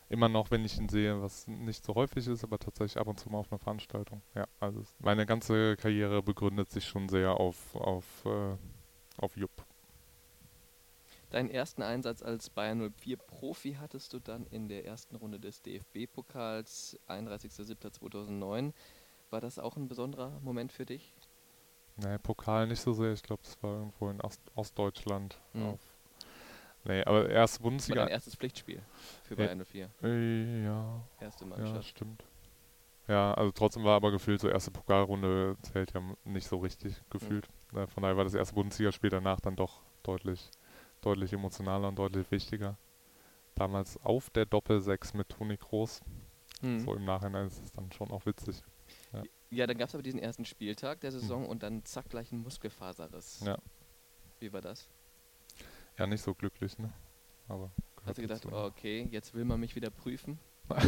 Immer 0.09 0.29
noch, 0.29 0.51
wenn 0.51 0.65
ich 0.65 0.77
ihn 0.77 0.89
sehe, 0.89 1.23
was 1.23 1.47
nicht 1.47 1.85
so 1.85 1.95
häufig 1.95 2.27
ist, 2.27 2.43
aber 2.43 2.59
tatsächlich 2.59 2.99
ab 2.99 3.07
und 3.07 3.21
zu 3.21 3.31
mal 3.31 3.39
auf 3.39 3.53
einer 3.53 3.61
Veranstaltung. 3.61 4.23
Ja, 4.35 4.47
also 4.59 4.83
meine 4.99 5.25
ganze 5.25 5.77
Karriere 5.77 6.21
begründet 6.23 6.69
sich 6.71 6.85
schon 6.85 7.09
sehr 7.09 7.35
auf, 7.35 7.77
auf, 7.77 8.25
äh, 8.25 8.57
auf 9.19 9.37
Jupp. 9.37 9.65
Deinen 11.31 11.49
ersten 11.49 11.83
Einsatz 11.83 12.23
als 12.23 12.51
Bayern 12.51 12.93
04 12.93 13.17
Profi 13.19 13.75
hattest 13.75 14.13
du 14.13 14.19
dann 14.19 14.47
in 14.47 14.67
der 14.67 14.85
ersten 14.85 15.15
Runde 15.15 15.39
des 15.39 15.63
DFB-Pokals, 15.63 16.99
31.07.2009. 17.07 18.73
War 19.31 19.41
das 19.41 19.59
auch 19.59 19.77
ein 19.77 19.89
besonderer 19.89 20.39
Moment 20.43 20.73
für 20.73 20.85
dich? 20.85 21.15
Nee, 21.97 22.19
Pokal 22.19 22.67
nicht 22.67 22.81
so 22.81 22.93
sehr. 22.93 23.13
Ich 23.13 23.23
glaube, 23.23 23.43
das 23.43 23.63
war 23.63 23.75
irgendwo 23.75 24.11
in 24.11 24.21
Ost 24.21 24.41
Ostdeutschland. 24.55 25.39
Mhm. 25.53 25.67
Auf 25.67 25.81
nee, 26.85 27.03
aber 27.05 27.29
erste 27.29 27.63
Bundesliga. 27.63 27.97
Das 27.97 28.03
war 28.03 28.07
dein 28.07 28.15
erstes 28.15 28.35
Pflichtspiel 28.35 28.83
für 29.25 29.37
Bayern 29.37 29.65
04. 29.65 29.91
Äh, 30.03 30.65
ja. 30.65 31.01
Erste 31.21 31.47
Mannschaft. 31.47 31.75
Ja, 31.75 31.83
stimmt. 31.83 32.25
Ja, 33.07 33.35
also 33.35 33.51
trotzdem 33.51 33.85
war 33.85 33.97
aber 33.97 34.13
gefühlt 34.13 34.41
so 34.41 34.49
erste 34.49 34.71
Pokalrunde 34.71 35.57
zählt 35.63 35.93
ja 35.93 36.01
nicht 36.25 36.47
so 36.47 36.59
richtig 36.59 36.95
gefühlt. 37.11 37.49
Mhm. 37.73 37.89
Von 37.89 38.03
daher 38.03 38.17
war 38.17 38.25
das 38.25 38.35
erste 38.35 38.55
Bundesligaspiel 38.55 39.11
danach 39.11 39.41
dann 39.41 39.57
doch 39.57 39.81
deutlich 40.03 40.51
deutlich 41.01 41.33
emotionaler 41.33 41.89
und 41.89 41.99
deutlich 41.99 42.31
wichtiger. 42.31 42.77
Damals 43.55 43.99
auf 44.05 44.31
der 44.31 44.47
Doppel-6 44.47 45.17
mit 45.17 45.29
Toni 45.29 45.57
Kroos. 45.57 46.01
Mhm. 46.63 46.81
So 46.81 46.95
im 46.95 47.05
Nachhinein 47.05 47.47
ist 47.47 47.63
es 47.65 47.73
dann 47.73 47.91
schon 47.93 48.11
auch 48.11 48.27
witzig. 48.27 48.63
Ja, 49.51 49.67
dann 49.67 49.79
gab 49.79 49.89
es 49.89 49.95
aber 49.95 50.03
diesen 50.03 50.21
ersten 50.21 50.45
Spieltag 50.45 51.01
der 51.01 51.13
Saison 51.13 51.43
mhm. 51.43 51.49
und 51.49 51.63
dann 51.63 51.85
zack 51.85 52.09
gleich 52.09 52.31
ein 52.33 52.39
Muskelfaserriss. 52.39 53.41
Ja. 53.45 53.59
Wie 54.39 54.53
war 54.53 54.61
das? 54.61 54.89
Ja, 55.99 56.07
nicht 56.07 56.23
so 56.23 56.35
glücklich, 56.35 56.79
ne? 56.79 56.93
Aber 57.49 57.73
Hast 58.07 58.19
du 58.19 58.23
gedacht, 58.23 58.47
oh, 58.47 58.65
okay, 58.65 59.09
jetzt 59.11 59.35
will 59.35 59.45
man 59.45 59.61
mich 59.61 59.75
wieder 59.75 59.91
prüfen? 59.91 60.39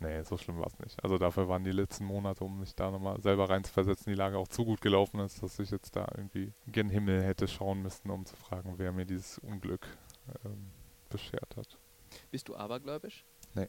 nee, 0.00 0.22
so 0.22 0.36
schlimm 0.36 0.58
war 0.58 0.66
es 0.66 0.78
nicht. 0.78 1.02
Also 1.02 1.18
dafür 1.18 1.48
waren 1.48 1.64
die 1.64 1.72
letzten 1.72 2.04
Monate, 2.04 2.44
um 2.44 2.60
mich 2.60 2.74
da 2.74 2.90
nochmal 2.90 3.20
selber 3.20 3.48
reinzuversetzen, 3.48 4.12
die 4.12 4.16
Lage 4.16 4.38
auch 4.38 4.48
zu 4.48 4.64
gut 4.64 4.80
gelaufen 4.80 5.20
ist, 5.20 5.42
dass 5.42 5.58
ich 5.58 5.70
jetzt 5.70 5.96
da 5.96 6.06
irgendwie 6.14 6.52
gen 6.66 6.90
Himmel 6.90 7.22
hätte 7.22 7.48
schauen 7.48 7.82
müssen, 7.82 8.10
um 8.10 8.26
zu 8.26 8.36
fragen, 8.36 8.74
wer 8.76 8.92
mir 8.92 9.06
dieses 9.06 9.38
Unglück 9.38 9.86
ähm, 10.44 10.70
beschert 11.08 11.56
hat. 11.56 11.78
Bist 12.30 12.48
du 12.48 12.56
abergläubisch? 12.56 13.24
Nee. 13.54 13.68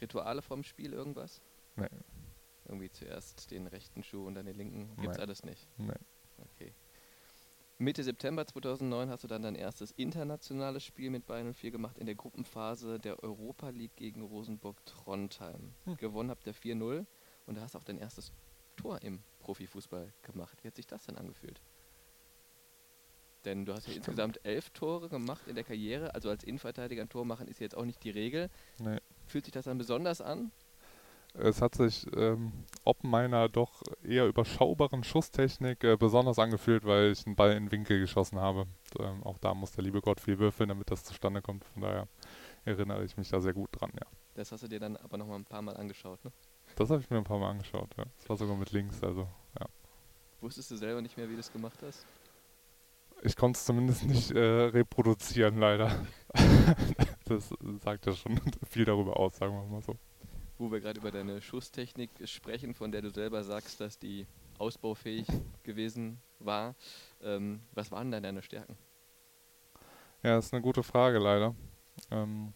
Rituale 0.00 0.42
vom 0.42 0.64
Spiel, 0.64 0.92
irgendwas? 0.92 1.40
Nee. 1.76 1.88
Irgendwie 2.70 2.90
zuerst 2.90 3.50
den 3.50 3.66
rechten 3.66 4.04
Schuh 4.04 4.26
und 4.26 4.36
dann 4.36 4.46
den 4.46 4.56
linken? 4.56 4.96
Gibt's 5.00 5.16
nee. 5.16 5.22
alles 5.22 5.42
nicht? 5.42 5.66
Nee. 5.76 5.92
Okay. 6.38 6.72
Mitte 7.78 8.04
September 8.04 8.46
2009 8.46 9.10
hast 9.10 9.24
du 9.24 9.28
dann 9.28 9.42
dein 9.42 9.56
erstes 9.56 9.90
internationales 9.90 10.84
Spiel 10.84 11.10
mit 11.10 11.26
Bayern 11.26 11.52
04 11.52 11.72
gemacht 11.72 11.98
in 11.98 12.06
der 12.06 12.14
Gruppenphase 12.14 13.00
der 13.00 13.22
Europa 13.24 13.70
League 13.70 13.96
gegen 13.96 14.22
Rosenburg 14.22 14.84
Trondheim. 14.86 15.74
Hm. 15.84 15.96
Gewonnen 15.96 16.30
habt 16.30 16.46
ihr 16.46 16.54
4-0 16.54 17.06
und 17.46 17.56
da 17.56 17.62
hast 17.62 17.74
auch 17.74 17.82
dein 17.82 17.98
erstes 17.98 18.32
Tor 18.76 19.02
im 19.02 19.24
Profifußball 19.40 20.12
gemacht. 20.22 20.62
Wie 20.62 20.68
hat 20.68 20.76
sich 20.76 20.86
das 20.86 21.06
denn 21.06 21.16
angefühlt? 21.16 21.60
Denn 23.44 23.64
du 23.64 23.72
hast 23.72 23.86
ja 23.86 23.92
Stimmt. 23.92 24.06
insgesamt 24.06 24.40
elf 24.44 24.70
Tore 24.70 25.08
gemacht 25.08 25.48
in 25.48 25.54
der 25.56 25.64
Karriere. 25.64 26.14
Also 26.14 26.28
als 26.28 26.44
Innenverteidiger 26.44 27.02
ein 27.02 27.08
Tor 27.08 27.24
machen 27.24 27.48
ist 27.48 27.58
jetzt 27.58 27.76
auch 27.76 27.84
nicht 27.84 28.04
die 28.04 28.10
Regel. 28.10 28.48
Nee. 28.78 29.00
Fühlt 29.26 29.46
sich 29.46 29.52
das 29.52 29.64
dann 29.64 29.78
besonders 29.78 30.20
an? 30.20 30.52
Es 31.34 31.62
hat 31.62 31.76
sich 31.76 32.06
ähm, 32.16 32.64
ob 32.84 33.04
meiner 33.04 33.48
doch 33.48 33.82
eher 34.02 34.26
überschaubaren 34.26 35.04
Schusstechnik 35.04 35.84
äh, 35.84 35.96
besonders 35.96 36.38
angefühlt, 36.38 36.84
weil 36.84 37.12
ich 37.12 37.24
einen 37.26 37.36
Ball 37.36 37.52
in 37.52 37.66
den 37.66 37.72
Winkel 37.72 38.00
geschossen 38.00 38.40
habe. 38.40 38.66
Ähm, 38.98 39.22
auch 39.22 39.38
da 39.38 39.54
muss 39.54 39.72
der 39.72 39.84
liebe 39.84 40.00
Gott 40.00 40.20
viel 40.20 40.38
würfeln, 40.38 40.68
damit 40.68 40.90
das 40.90 41.04
zustande 41.04 41.40
kommt. 41.40 41.64
Von 41.64 41.82
daher 41.82 42.08
erinnere 42.64 43.04
ich 43.04 43.16
mich 43.16 43.28
da 43.28 43.40
sehr 43.40 43.52
gut 43.52 43.68
dran, 43.72 43.92
ja. 43.94 44.06
Das 44.34 44.50
hast 44.50 44.64
du 44.64 44.68
dir 44.68 44.80
dann 44.80 44.96
aber 44.96 45.18
noch 45.18 45.26
mal 45.26 45.36
ein 45.36 45.44
paar 45.44 45.62
Mal 45.62 45.76
angeschaut, 45.76 46.24
ne? 46.24 46.32
Das 46.76 46.90
habe 46.90 47.00
ich 47.00 47.10
mir 47.10 47.18
ein 47.18 47.24
paar 47.24 47.38
Mal 47.38 47.50
angeschaut, 47.50 47.90
ja. 47.96 48.04
Das 48.18 48.28
war 48.28 48.36
sogar 48.36 48.56
mit 48.56 48.72
links, 48.72 49.02
also, 49.02 49.28
ja. 49.58 49.66
Wusstest 50.40 50.70
du 50.70 50.76
selber 50.76 51.00
nicht 51.00 51.16
mehr, 51.16 51.28
wie 51.28 51.34
du 51.34 51.40
es 51.40 51.52
gemacht 51.52 51.78
hast? 51.82 52.06
Ich 53.22 53.36
konnte 53.36 53.58
es 53.58 53.66
zumindest 53.66 54.04
nicht 54.04 54.30
äh, 54.30 54.38
reproduzieren, 54.40 55.58
leider. 55.58 56.06
das 57.26 57.52
sagt 57.84 58.06
ja 58.06 58.14
schon 58.14 58.40
viel 58.68 58.84
darüber 58.84 59.18
aus, 59.18 59.36
sagen 59.36 59.54
wir 59.54 59.64
mal 59.64 59.82
so 59.82 59.94
wo 60.60 60.70
wir 60.70 60.80
gerade 60.80 61.00
über 61.00 61.10
deine 61.10 61.40
Schusstechnik 61.40 62.10
sprechen, 62.26 62.74
von 62.74 62.92
der 62.92 63.02
du 63.02 63.10
selber 63.10 63.42
sagst, 63.42 63.80
dass 63.80 63.98
die 63.98 64.26
ausbaufähig 64.58 65.26
gewesen 65.62 66.20
war. 66.38 66.74
Ähm, 67.22 67.60
was 67.72 67.90
waren 67.90 68.10
denn 68.10 68.22
deine 68.22 68.42
Stärken? 68.42 68.76
Ja, 70.22 70.36
das 70.36 70.46
ist 70.46 70.54
eine 70.54 70.62
gute 70.62 70.82
Frage 70.82 71.18
leider. 71.18 71.54
Ähm, 72.10 72.52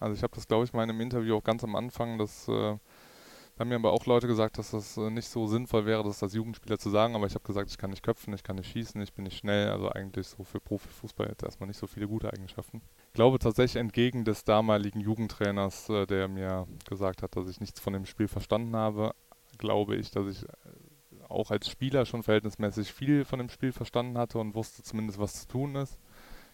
also 0.00 0.16
ich 0.16 0.22
habe 0.24 0.34
das, 0.34 0.48
glaube 0.48 0.64
ich, 0.64 0.72
mal 0.72 0.82
in 0.82 0.90
einem 0.90 1.00
Interview 1.00 1.36
auch 1.36 1.44
ganz 1.44 1.62
am 1.62 1.76
Anfang, 1.76 2.18
das 2.18 2.48
äh, 2.48 2.76
haben 3.62 3.68
mir 3.68 3.76
aber 3.76 3.92
auch 3.92 4.06
Leute 4.06 4.26
gesagt, 4.26 4.58
dass 4.58 4.72
das 4.72 4.96
äh, 4.96 5.08
nicht 5.08 5.28
so 5.28 5.46
sinnvoll 5.46 5.86
wäre, 5.86 6.02
das 6.02 6.22
als 6.22 6.34
Jugendspieler 6.34 6.78
zu 6.78 6.90
sagen, 6.90 7.14
aber 7.14 7.26
ich 7.26 7.34
habe 7.34 7.44
gesagt, 7.44 7.70
ich 7.70 7.78
kann 7.78 7.90
nicht 7.90 8.02
köpfen, 8.02 8.34
ich 8.34 8.42
kann 8.42 8.56
nicht 8.56 8.70
schießen, 8.72 9.00
ich 9.00 9.14
bin 9.14 9.24
nicht 9.24 9.38
schnell, 9.38 9.70
also 9.70 9.88
eigentlich 9.88 10.26
so 10.26 10.42
für 10.42 10.60
Profifußball 10.60 11.28
jetzt 11.28 11.44
erstmal 11.44 11.68
nicht 11.68 11.78
so 11.78 11.86
viele 11.86 12.08
gute 12.08 12.32
Eigenschaften. 12.32 12.82
Ich 13.06 13.12
glaube 13.12 13.38
tatsächlich 13.38 13.80
entgegen 13.80 14.24
des 14.24 14.44
damaligen 14.44 14.98
Jugendtrainers, 14.98 15.88
äh, 15.90 16.06
der 16.06 16.26
mir 16.26 16.66
gesagt 16.88 17.22
hat, 17.22 17.36
dass 17.36 17.48
ich 17.48 17.60
nichts 17.60 17.78
von 17.78 17.92
dem 17.92 18.04
Spiel 18.04 18.26
verstanden 18.26 18.74
habe, 18.74 19.14
glaube 19.58 19.94
ich, 19.94 20.10
dass 20.10 20.26
ich 20.26 20.42
äh, 20.42 20.48
auch 21.28 21.52
als 21.52 21.68
Spieler 21.68 22.04
schon 22.04 22.24
verhältnismäßig 22.24 22.92
viel 22.92 23.24
von 23.24 23.38
dem 23.38 23.48
Spiel 23.48 23.70
verstanden 23.70 24.18
hatte 24.18 24.38
und 24.38 24.56
wusste 24.56 24.82
zumindest, 24.82 25.20
was 25.20 25.42
zu 25.42 25.46
tun 25.46 25.76
ist. 25.76 26.00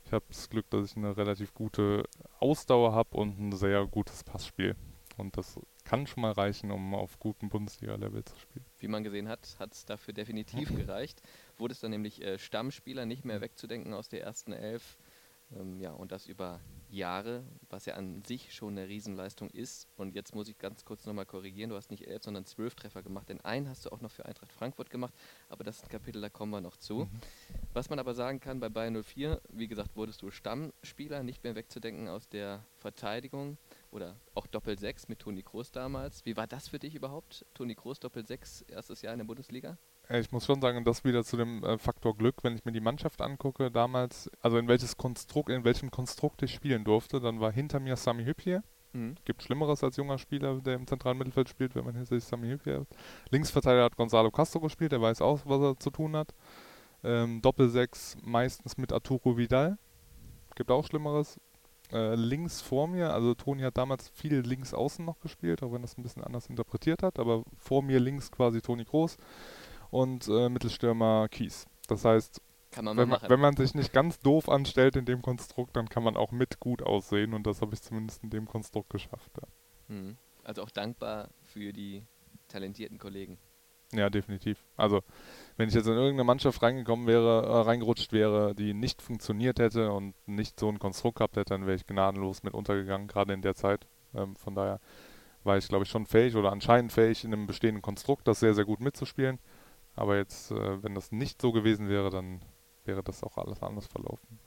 Ich 0.04 0.12
habe 0.12 0.26
das 0.28 0.50
Glück, 0.50 0.68
dass 0.68 0.90
ich 0.90 0.96
eine 0.96 1.16
relativ 1.16 1.54
gute 1.54 2.04
Ausdauer 2.38 2.92
habe 2.92 3.16
und 3.16 3.40
ein 3.40 3.52
sehr 3.52 3.86
gutes 3.86 4.24
Passspiel. 4.24 4.76
Und 5.16 5.36
das 5.36 5.58
kann 5.88 6.06
schon 6.06 6.20
mal 6.20 6.32
reichen, 6.32 6.70
um 6.70 6.94
auf 6.94 7.18
gutem 7.18 7.48
Bundesliga-Level 7.48 8.22
zu 8.22 8.38
spielen. 8.38 8.66
Wie 8.78 8.88
man 8.88 9.04
gesehen 9.04 9.26
hat, 9.26 9.56
hat 9.58 9.72
es 9.72 9.86
dafür 9.86 10.12
definitiv 10.12 10.68
gereicht. 10.76 11.22
Wurde 11.56 11.72
es 11.72 11.80
dann 11.80 11.92
nämlich 11.92 12.20
äh, 12.20 12.38
Stammspieler, 12.38 13.06
nicht 13.06 13.24
mehr 13.24 13.40
wegzudenken 13.40 13.94
aus 13.94 14.10
der 14.10 14.22
ersten 14.22 14.52
Elf. 14.52 14.98
Ähm, 15.56 15.80
ja, 15.80 15.92
und 15.92 16.12
das 16.12 16.26
über 16.26 16.60
Jahre, 16.90 17.42
was 17.70 17.86
ja 17.86 17.94
an 17.94 18.22
sich 18.22 18.54
schon 18.54 18.76
eine 18.76 18.86
Riesenleistung 18.86 19.48
ist. 19.48 19.88
Und 19.96 20.14
jetzt 20.14 20.34
muss 20.34 20.50
ich 20.50 20.58
ganz 20.58 20.84
kurz 20.84 21.06
nochmal 21.06 21.24
korrigieren. 21.24 21.70
Du 21.70 21.76
hast 21.76 21.90
nicht 21.90 22.06
elf, 22.06 22.22
sondern 22.22 22.44
zwölf 22.44 22.74
Treffer 22.74 23.02
gemacht. 23.02 23.30
Den 23.30 23.40
einen 23.40 23.66
hast 23.66 23.86
du 23.86 23.90
auch 23.90 24.02
noch 24.02 24.10
für 24.10 24.26
Eintracht 24.26 24.52
Frankfurt 24.52 24.90
gemacht. 24.90 25.14
Aber 25.48 25.64
das 25.64 25.76
ist 25.76 25.84
ein 25.84 25.88
Kapitel, 25.88 26.20
da 26.20 26.28
kommen 26.28 26.52
wir 26.52 26.60
noch 26.60 26.76
zu. 26.76 27.06
Mhm. 27.06 27.20
Was 27.72 27.88
man 27.88 27.98
aber 27.98 28.12
sagen 28.12 28.40
kann, 28.40 28.60
bei 28.60 28.68
Bayern 28.68 29.02
04, 29.02 29.40
wie 29.48 29.68
gesagt, 29.68 29.96
wurdest 29.96 30.20
du 30.20 30.30
Stammspieler, 30.30 31.22
nicht 31.22 31.44
mehr 31.44 31.54
wegzudenken 31.54 32.08
aus 32.08 32.28
der 32.28 32.62
Verteidigung 32.76 33.56
oder 33.90 34.20
auch 34.34 34.46
Doppel-6 34.46 35.04
mit 35.08 35.20
Toni 35.20 35.42
Kroos 35.42 35.70
damals. 35.70 36.24
Wie 36.24 36.36
war 36.36 36.46
das 36.46 36.68
für 36.68 36.78
dich 36.78 36.94
überhaupt? 36.94 37.46
Toni 37.54 37.74
Kroos 37.74 38.00
Doppel-6, 38.00 38.70
erstes 38.70 39.02
Jahr 39.02 39.14
in 39.14 39.18
der 39.18 39.26
Bundesliga? 39.26 39.78
Ich 40.10 40.32
muss 40.32 40.46
schon 40.46 40.60
sagen, 40.60 40.84
das 40.84 41.04
wieder 41.04 41.22
zu 41.22 41.36
dem 41.36 41.62
äh, 41.64 41.76
Faktor 41.76 42.16
Glück, 42.16 42.42
wenn 42.42 42.54
ich 42.54 42.64
mir 42.64 42.72
die 42.72 42.80
Mannschaft 42.80 43.20
angucke, 43.20 43.70
damals, 43.70 44.30
also 44.40 44.56
in 44.56 44.66
welches 44.66 44.96
Konstrukt, 44.96 45.50
in 45.50 45.64
welchem 45.64 45.90
Konstrukt 45.90 46.42
ich 46.42 46.54
spielen 46.54 46.84
durfte, 46.84 47.20
dann 47.20 47.40
war 47.40 47.52
hinter 47.52 47.78
mir 47.78 47.96
Sami 47.96 48.24
Hüppier. 48.24 48.62
Mhm. 48.92 49.16
Gibt 49.26 49.42
Schlimmeres 49.42 49.84
als 49.84 49.96
junger 49.96 50.16
Spieler, 50.16 50.60
der 50.60 50.76
im 50.76 50.86
zentralen 50.86 51.18
Mittelfeld 51.18 51.50
spielt, 51.50 51.74
wenn 51.74 51.84
man 51.84 51.94
hinter 51.94 52.18
sich 52.18 52.24
Sami 52.24 52.48
Hüppier 52.48 52.80
hat. 52.80 52.88
Linksverteidiger 53.30 53.84
hat 53.84 53.96
Gonzalo 53.96 54.30
Castro 54.30 54.60
gespielt, 54.60 54.92
der 54.92 55.02
weiß 55.02 55.20
auch, 55.20 55.40
was 55.44 55.60
er 55.60 55.78
zu 55.78 55.90
tun 55.90 56.16
hat. 56.16 56.34
Ähm, 57.04 57.42
Doppel-6 57.42 58.16
meistens 58.22 58.78
mit 58.78 58.92
Arturo 58.92 59.36
Vidal. 59.36 59.78
Gibt 60.54 60.70
auch 60.70 60.84
Schlimmeres. 60.84 61.38
Äh, 61.90 62.16
links 62.16 62.60
vor 62.60 62.86
mir, 62.86 63.14
also 63.14 63.34
Toni 63.34 63.62
hat 63.62 63.78
damals 63.78 64.08
viel 64.10 64.40
links 64.40 64.74
außen 64.74 65.04
noch 65.04 65.20
gespielt, 65.20 65.62
auch 65.62 65.72
wenn 65.72 65.80
das 65.80 65.96
ein 65.96 66.02
bisschen 66.02 66.22
anders 66.22 66.46
interpretiert 66.46 67.02
hat, 67.02 67.18
aber 67.18 67.44
vor 67.56 67.82
mir 67.82 67.98
links 67.98 68.30
quasi 68.30 68.60
Toni 68.60 68.84
Groß 68.84 69.16
und 69.90 70.28
äh, 70.28 70.50
Mittelstürmer 70.50 71.28
Kies. 71.28 71.66
Das 71.86 72.04
heißt, 72.04 72.42
man 72.82 72.96
wenn, 72.98 73.08
man, 73.08 73.20
wenn, 73.26 73.40
man, 73.40 73.56
sich 73.56 73.74
nicht 73.74 73.94
ganz 73.94 74.18
doof 74.20 74.50
anstellt 74.50 74.96
in 74.96 75.06
dem 75.06 75.22
Konstrukt, 75.22 75.76
dann 75.76 75.88
kann 75.88 76.02
man 76.02 76.16
auch 76.16 76.30
mit 76.30 76.60
gut 76.60 76.82
aussehen 76.82 77.32
und 77.32 77.46
das 77.46 77.62
habe 77.62 77.74
ich 77.74 77.80
zumindest 77.80 78.22
in 78.22 78.28
dem 78.28 78.46
Konstrukt 78.46 78.90
geschafft. 78.90 79.30
Ja. 79.40 79.94
Mhm. 79.94 80.18
Also 80.44 80.62
auch 80.62 80.70
dankbar 80.70 81.30
für 81.44 81.72
die 81.72 82.04
talentierten 82.48 82.98
Kollegen. 82.98 83.38
Ja, 83.92 84.10
definitiv. 84.10 84.64
Also, 84.76 85.02
wenn 85.56 85.68
ich 85.68 85.74
jetzt 85.74 85.86
in 85.86 85.94
irgendeine 85.94 86.24
Mannschaft 86.24 86.62
reingekommen 86.62 87.06
wäre, 87.06 87.46
äh, 87.46 87.60
reingerutscht 87.62 88.12
wäre, 88.12 88.54
die 88.54 88.74
nicht 88.74 89.00
funktioniert 89.00 89.58
hätte 89.58 89.90
und 89.92 90.14
nicht 90.26 90.60
so 90.60 90.68
ein 90.68 90.78
Konstrukt 90.78 91.18
gehabt 91.18 91.36
hätte, 91.36 91.54
dann 91.54 91.66
wäre 91.66 91.76
ich 91.76 91.86
gnadenlos 91.86 92.42
mit 92.42 92.52
untergegangen, 92.52 93.08
gerade 93.08 93.32
in 93.32 93.42
der 93.42 93.54
Zeit. 93.54 93.86
Ähm, 94.14 94.36
von 94.36 94.54
daher 94.54 94.80
war 95.44 95.56
ich, 95.56 95.68
glaube 95.68 95.84
ich, 95.84 95.90
schon 95.90 96.06
fähig 96.06 96.36
oder 96.36 96.52
anscheinend 96.52 96.92
fähig, 96.92 97.24
in 97.24 97.32
einem 97.32 97.46
bestehenden 97.46 97.80
Konstrukt 97.80 98.28
das 98.28 98.40
sehr, 98.40 98.54
sehr 98.54 98.66
gut 98.66 98.80
mitzuspielen. 98.80 99.38
Aber 99.94 100.16
jetzt, 100.16 100.50
äh, 100.50 100.82
wenn 100.82 100.94
das 100.94 101.10
nicht 101.10 101.40
so 101.40 101.50
gewesen 101.50 101.88
wäre, 101.88 102.10
dann 102.10 102.42
wäre 102.84 103.02
das 103.02 103.22
auch 103.22 103.38
alles 103.38 103.62
anders 103.62 103.86
verlaufen. 103.86 104.38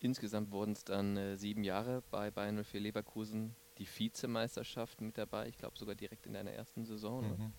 Insgesamt 0.00 0.52
wurden 0.52 0.72
es 0.72 0.84
dann 0.84 1.16
äh, 1.16 1.36
sieben 1.36 1.64
Jahre 1.64 2.02
bei 2.10 2.30
Bayern 2.30 2.64
04 2.64 2.80
Leverkusen, 2.80 3.56
die 3.78 3.86
Vizemeisterschaft 3.86 5.00
mit 5.00 5.18
dabei, 5.18 5.48
ich 5.48 5.58
glaube 5.58 5.76
sogar 5.76 5.94
direkt 5.94 6.26
in 6.26 6.32
deiner 6.32 6.52
ersten 6.52 6.84
Saison. 6.84 7.22
Ne? 7.22 7.52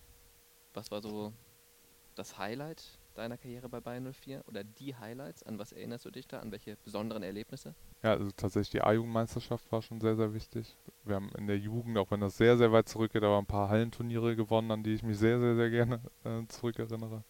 Was 0.73 0.91
war 0.91 1.01
so 1.01 1.34
das 2.15 2.38
Highlight 2.38 2.84
deiner 3.15 3.38
Karriere 3.38 3.69
bei 3.69 3.79
Bayern 3.79 4.13
04 4.13 4.43
oder 4.47 4.63
die 4.63 4.95
Highlights? 4.95 5.43
An 5.43 5.58
was 5.58 5.71
erinnerst 5.71 6.05
du 6.05 6.12
dich 6.12 6.27
da? 6.27 6.39
An 6.39 6.51
welche 6.51 6.77
besonderen 6.84 7.23
Erlebnisse? 7.23 7.75
Ja, 8.03 8.12
also 8.12 8.32
tatsächlich 8.32 8.71
die 8.71 8.82
A-Jugendmeisterschaft 8.82 9.71
war 9.71 9.82
schon 9.82 9.99
sehr, 9.99 10.15
sehr 10.15 10.34
wichtig. 10.34 10.77
Wir 11.03 11.15
haben 11.15 11.29
in 11.38 11.47
der 11.47 11.58
Jugend, 11.58 11.97
auch 11.97 12.12
wenn 12.12 12.21
das 12.21 12.38
sehr, 12.38 12.58
sehr 12.58 12.71
weit 12.71 12.88
zurückgeht, 12.88 13.23
aber 13.23 13.38
ein 13.38 13.45
paar 13.45 13.69
Hallenturniere 13.69 14.36
gewonnen, 14.36 14.71
an 14.71 14.84
die 14.84 14.93
ich 14.93 15.03
mich 15.03 15.17
sehr, 15.17 15.39
sehr, 15.39 15.55
sehr 15.55 15.69
gerne 15.69 16.01
äh, 16.23 16.45
zurückerinnere. 16.47 17.23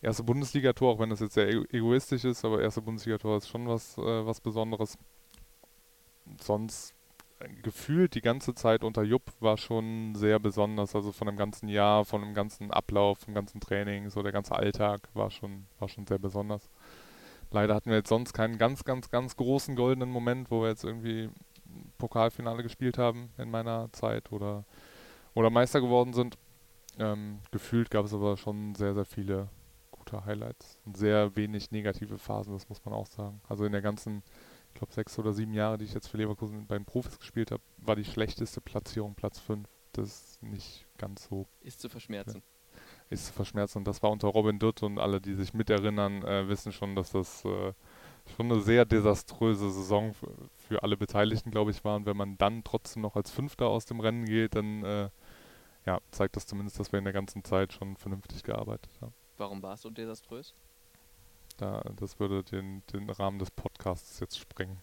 Erste 0.00 0.22
Bundesligator, 0.22 0.92
auch 0.92 0.98
wenn 0.98 1.10
das 1.10 1.20
jetzt 1.20 1.34
sehr 1.34 1.48
egoistisch 1.48 2.24
ist, 2.24 2.44
aber 2.44 2.62
erste 2.62 2.80
Bundesligator 2.80 3.36
ist 3.36 3.48
schon 3.48 3.66
was, 3.66 3.98
äh, 3.98 4.26
was 4.26 4.40
Besonderes. 4.40 4.96
Sonst 6.40 6.94
gefühlt 7.62 8.14
die 8.14 8.20
ganze 8.20 8.54
Zeit 8.54 8.84
unter 8.84 9.02
Jupp 9.02 9.32
war 9.40 9.56
schon 9.56 10.14
sehr 10.14 10.38
besonders. 10.38 10.94
Also 10.94 11.12
von 11.12 11.26
dem 11.26 11.36
ganzen 11.36 11.68
Jahr, 11.68 12.04
von 12.04 12.20
dem 12.20 12.34
ganzen 12.34 12.70
Ablauf, 12.70 13.18
vom 13.20 13.34
ganzen 13.34 13.60
Training, 13.60 14.10
so 14.10 14.22
der 14.22 14.32
ganze 14.32 14.54
Alltag 14.54 15.08
war 15.14 15.30
schon, 15.30 15.66
war 15.78 15.88
schon 15.88 16.06
sehr 16.06 16.18
besonders. 16.18 16.68
Leider 17.50 17.74
hatten 17.74 17.90
wir 17.90 17.96
jetzt 17.96 18.08
sonst 18.08 18.32
keinen 18.32 18.58
ganz, 18.58 18.84
ganz, 18.84 19.10
ganz 19.10 19.36
großen 19.36 19.74
goldenen 19.74 20.10
Moment, 20.10 20.50
wo 20.50 20.62
wir 20.62 20.68
jetzt 20.68 20.84
irgendwie 20.84 21.30
Pokalfinale 21.96 22.62
gespielt 22.62 22.98
haben 22.98 23.30
in 23.38 23.50
meiner 23.50 23.90
Zeit 23.92 24.32
oder, 24.32 24.64
oder 25.34 25.50
Meister 25.50 25.80
geworden 25.80 26.12
sind. 26.12 26.36
Ähm, 26.98 27.38
gefühlt 27.50 27.90
gab 27.90 28.04
es 28.04 28.12
aber 28.12 28.36
schon 28.36 28.74
sehr, 28.74 28.94
sehr 28.94 29.04
viele 29.04 29.48
gute 29.90 30.24
Highlights 30.24 30.78
und 30.84 30.96
sehr 30.96 31.36
wenig 31.36 31.70
negative 31.70 32.18
Phasen, 32.18 32.52
das 32.52 32.68
muss 32.68 32.84
man 32.84 32.94
auch 32.94 33.06
sagen. 33.06 33.40
Also 33.48 33.64
in 33.64 33.72
der 33.72 33.82
ganzen, 33.82 34.22
glaube, 34.78 34.92
sechs 34.92 35.18
oder 35.18 35.32
sieben 35.32 35.52
Jahre, 35.52 35.78
die 35.78 35.84
ich 35.84 35.94
jetzt 35.94 36.08
für 36.08 36.16
Leverkusen 36.16 36.66
bei 36.66 36.76
den 36.76 36.84
Profis 36.84 37.18
gespielt 37.18 37.50
habe, 37.50 37.62
war 37.78 37.96
die 37.96 38.04
schlechteste 38.04 38.60
Platzierung 38.60 39.14
Platz 39.14 39.38
5. 39.40 39.68
Das 39.92 40.08
ist 40.08 40.42
nicht 40.42 40.86
ganz 40.96 41.28
so. 41.28 41.46
Ist 41.60 41.80
zu 41.80 41.88
verschmerzen. 41.88 42.42
Ist 43.10 43.26
zu 43.26 43.32
verschmerzen. 43.32 43.78
Und 43.78 43.88
das 43.88 44.02
war 44.02 44.10
unter 44.10 44.28
Robin 44.28 44.58
Dutt 44.58 44.82
und 44.82 44.98
alle, 44.98 45.20
die 45.20 45.34
sich 45.34 45.52
miterinnern, 45.54 46.22
äh, 46.22 46.48
wissen 46.48 46.72
schon, 46.72 46.94
dass 46.94 47.10
das 47.10 47.44
äh, 47.44 47.72
schon 48.36 48.52
eine 48.52 48.60
sehr 48.60 48.84
desaströse 48.84 49.70
Saison 49.70 50.14
für 50.54 50.82
alle 50.82 50.96
Beteiligten, 50.96 51.50
glaube 51.50 51.70
ich, 51.70 51.84
war. 51.84 51.96
Und 51.96 52.06
wenn 52.06 52.16
man 52.16 52.38
dann 52.38 52.62
trotzdem 52.64 53.02
noch 53.02 53.16
als 53.16 53.30
Fünfter 53.30 53.66
aus 53.66 53.86
dem 53.86 54.00
Rennen 54.00 54.26
geht, 54.26 54.54
dann 54.54 54.84
äh, 54.84 55.10
ja, 55.86 56.00
zeigt 56.10 56.36
das 56.36 56.46
zumindest, 56.46 56.78
dass 56.78 56.92
wir 56.92 56.98
in 56.98 57.04
der 57.04 57.14
ganzen 57.14 57.42
Zeit 57.44 57.72
schon 57.72 57.96
vernünftig 57.96 58.42
gearbeitet 58.42 58.92
haben. 59.00 59.14
Warum 59.38 59.62
war 59.62 59.74
es 59.74 59.82
so 59.82 59.90
desaströs? 59.90 60.54
Da, 61.58 61.82
das 61.96 62.18
würde 62.18 62.42
den, 62.44 62.82
den 62.92 63.10
Rahmen 63.10 63.38
des 63.38 63.50
Podcasts 63.50 64.20
jetzt 64.20 64.38
sprengen. 64.38 64.78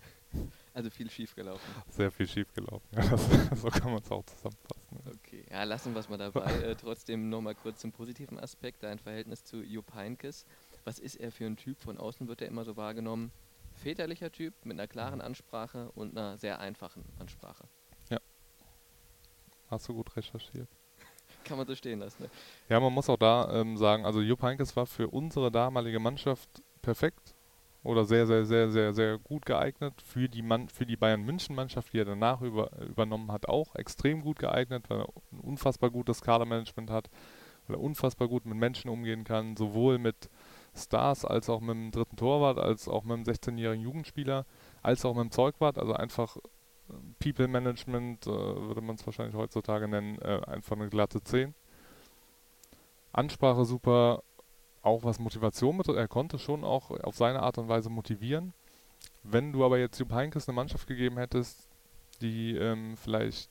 Also 0.73 0.89
viel 0.89 1.09
schiefgelaufen. 1.09 1.73
Sehr 1.89 2.11
viel 2.11 2.27
schiefgelaufen, 2.27 2.87
ja, 2.91 3.07
das, 3.07 3.27
so 3.61 3.69
kann 3.69 3.91
man 3.91 4.01
es 4.01 4.11
auch 4.11 4.25
zusammenfassen. 4.25 5.19
Okay, 5.19 5.45
ja, 5.49 5.63
lassen 5.63 5.93
wir 5.93 5.99
es 5.99 6.09
mal 6.09 6.17
dabei. 6.17 6.51
äh, 6.63 6.75
trotzdem 6.75 7.29
nochmal 7.29 7.55
kurz 7.55 7.79
zum 7.79 7.91
positiven 7.91 8.39
Aspekt, 8.39 8.83
dein 8.83 8.99
Verhältnis 8.99 9.43
zu 9.43 9.61
Jupp 9.63 9.93
Heinkes. 9.93 10.45
Was 10.83 10.99
ist 10.99 11.15
er 11.15 11.31
für 11.31 11.45
ein 11.45 11.55
Typ? 11.55 11.79
Von 11.79 11.97
außen 11.97 12.27
wird 12.27 12.41
er 12.41 12.49
immer 12.49 12.65
so 12.65 12.75
wahrgenommen. 12.75 13.31
Väterlicher 13.73 14.31
Typ 14.31 14.53
mit 14.65 14.77
einer 14.77 14.87
klaren 14.87 15.21
Ansprache 15.21 15.91
und 15.95 16.17
einer 16.17 16.37
sehr 16.37 16.59
einfachen 16.59 17.05
Ansprache. 17.19 17.63
Ja. 18.09 18.19
Hast 19.67 19.87
du 19.87 19.93
gut 19.93 20.15
recherchiert. 20.15 20.67
Kann 21.45 21.57
man 21.57 21.67
so 21.67 21.75
stehen 21.75 21.99
lassen. 21.99 22.23
Ne? 22.23 22.29
Ja, 22.69 22.79
man 22.79 22.93
muss 22.93 23.09
auch 23.09 23.17
da 23.17 23.49
ähm, 23.53 23.77
sagen, 23.77 24.05
also 24.05 24.21
Jupp 24.21 24.41
Heinkes 24.41 24.75
war 24.75 24.85
für 24.85 25.07
unsere 25.07 25.51
damalige 25.51 25.99
Mannschaft 25.99 26.49
perfekt 26.85 27.35
oder 27.83 28.05
sehr, 28.05 28.25
sehr, 28.25 28.45
sehr, 28.45 28.71
sehr, 28.71 28.93
sehr 28.93 29.17
gut 29.19 29.45
geeignet. 29.45 30.01
Für 30.01 30.29
die, 30.29 30.41
Mann, 30.41 30.69
für 30.69 30.85
die 30.85 30.95
Bayern 30.95 31.23
München 31.23 31.55
Mannschaft, 31.55 31.93
die 31.93 31.99
er 31.99 32.05
danach 32.05 32.41
über, 32.41 32.71
übernommen 32.81 33.31
hat, 33.31 33.47
auch 33.47 33.75
extrem 33.75 34.21
gut 34.21 34.39
geeignet, 34.39 34.85
weil 34.89 35.01
er 35.01 35.09
ein 35.31 35.39
unfassbar 35.39 35.89
gutes 35.91 36.21
Kadermanagement 36.21 36.89
hat, 36.89 37.09
weil 37.67 37.75
er 37.75 37.81
unfassbar 37.81 38.27
gut 38.27 38.45
mit 38.45 38.57
Menschen 38.57 38.89
umgehen 38.89 39.23
kann, 39.23 39.55
sowohl 39.57 39.97
mit 39.97 40.29
Stars 40.75 41.25
als 41.25 41.49
auch 41.49 41.61
mit 41.61 41.75
dem 41.75 41.91
dritten 41.91 42.17
Torwart, 42.17 42.57
als 42.57 42.87
auch 42.87 43.03
mit 43.03 43.17
dem 43.17 43.23
16-jährigen 43.23 43.83
Jugendspieler, 43.83 44.45
als 44.81 45.05
auch 45.05 45.13
mit 45.13 45.25
dem 45.25 45.31
Zeugwart, 45.31 45.77
also 45.77 45.93
einfach 45.93 46.37
äh, 46.37 46.41
People 47.19 47.47
Management, 47.47 48.25
äh, 48.25 48.29
würde 48.29 48.81
man 48.81 48.95
es 48.95 49.05
wahrscheinlich 49.05 49.35
heutzutage 49.35 49.87
nennen, 49.87 50.17
äh, 50.21 50.41
einfach 50.47 50.75
eine 50.75 50.89
glatte 50.89 51.23
10. 51.23 51.53
Ansprache 53.13 53.63
super, 53.63 54.23
auch 54.85 55.03
was 55.03 55.19
Motivation 55.19 55.77
betrifft, 55.77 55.97
er 55.97 56.07
konnte 56.07 56.39
schon 56.39 56.63
auch 56.63 56.91
auf 56.91 57.15
seine 57.15 57.41
Art 57.41 57.57
und 57.57 57.67
Weise 57.67 57.89
motivieren. 57.89 58.53
Wenn 59.23 59.51
du 59.51 59.65
aber 59.65 59.79
jetzt 59.79 59.99
Jupp 59.99 60.13
Heynckes 60.13 60.47
eine 60.47 60.55
Mannschaft 60.55 60.87
gegeben 60.87 61.17
hättest, 61.17 61.67
die 62.21 62.55
ähm, 62.55 62.95
vielleicht 62.97 63.49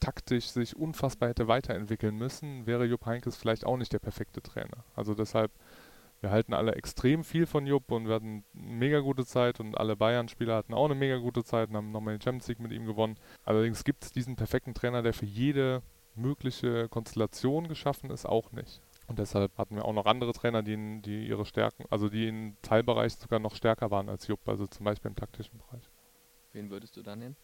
taktisch 0.00 0.48
sich 0.48 0.76
unfassbar 0.76 1.28
hätte 1.28 1.46
weiterentwickeln 1.46 2.16
müssen, 2.16 2.66
wäre 2.66 2.86
Jupp 2.86 3.06
Heynckes 3.06 3.36
vielleicht 3.36 3.64
auch 3.64 3.76
nicht 3.76 3.92
der 3.92 3.98
perfekte 3.98 4.42
Trainer. 4.42 4.84
Also 4.96 5.14
deshalb, 5.14 5.52
wir 6.20 6.30
halten 6.30 6.54
alle 6.54 6.74
extrem 6.74 7.22
viel 7.22 7.46
von 7.46 7.66
Jupp 7.66 7.92
und 7.92 8.08
wir 8.08 8.14
hatten 8.14 8.44
eine 8.54 8.62
mega 8.62 9.00
gute 9.00 9.24
Zeit 9.24 9.60
und 9.60 9.76
alle 9.78 9.96
Bayern-Spieler 9.96 10.56
hatten 10.56 10.74
auch 10.74 10.86
eine 10.86 10.94
mega 10.94 11.18
gute 11.18 11.44
Zeit 11.44 11.68
und 11.68 11.76
haben 11.76 11.92
nochmal 11.92 12.16
den 12.16 12.22
Champions 12.22 12.48
League 12.48 12.60
mit 12.60 12.72
ihm 12.72 12.86
gewonnen. 12.86 13.16
Allerdings 13.44 13.84
gibt 13.84 14.04
es 14.04 14.12
diesen 14.12 14.36
perfekten 14.36 14.74
Trainer, 14.74 15.02
der 15.02 15.12
für 15.12 15.26
jede 15.26 15.82
mögliche 16.14 16.88
Konstellation 16.88 17.68
geschaffen 17.68 18.10
ist, 18.10 18.26
auch 18.26 18.52
nicht. 18.52 18.80
Und 19.10 19.18
deshalb 19.18 19.58
hatten 19.58 19.74
wir 19.74 19.86
auch 19.86 19.92
noch 19.92 20.06
andere 20.06 20.32
Trainer, 20.32 20.62
die, 20.62 21.02
die 21.02 21.26
ihre 21.26 21.44
Stärken, 21.44 21.84
also 21.90 22.08
die 22.08 22.28
in 22.28 22.56
Teilbereichen 22.62 23.20
sogar 23.20 23.40
noch 23.40 23.56
stärker 23.56 23.90
waren 23.90 24.08
als 24.08 24.28
Jupp, 24.28 24.48
also 24.48 24.68
zum 24.68 24.84
Beispiel 24.84 25.10
im 25.10 25.16
taktischen 25.16 25.58
Bereich. 25.58 25.82
Wen 26.52 26.70
würdest 26.70 26.96
du 26.96 27.02
da 27.02 27.16
nennen? 27.16 27.36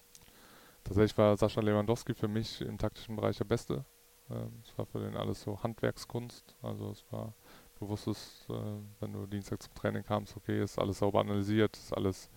Tatsächlich 0.84 1.18
war 1.18 1.36
Sascha 1.36 1.60
Lewandowski 1.60 2.14
für 2.14 2.28
mich 2.28 2.60
im 2.60 2.78
taktischen 2.78 3.16
Bereich 3.16 3.38
der 3.38 3.46
Beste. 3.46 3.84
Ähm, 4.30 4.62
es 4.62 4.78
war 4.78 4.86
für 4.86 5.00
den 5.00 5.16
alles 5.16 5.42
so 5.42 5.60
Handwerkskunst. 5.60 6.54
Also 6.62 6.92
es 6.92 7.04
war 7.10 7.34
bewusstes, 7.80 8.46
äh, 8.48 8.52
wenn 9.00 9.12
du 9.12 9.26
Dienstag 9.26 9.60
zum 9.60 9.74
Training 9.74 10.04
kamst, 10.04 10.36
okay, 10.36 10.62
ist 10.62 10.78
alles 10.78 11.00
sauber 11.00 11.18
analysiert, 11.18 11.76
ist 11.76 11.92
alles 11.92 12.30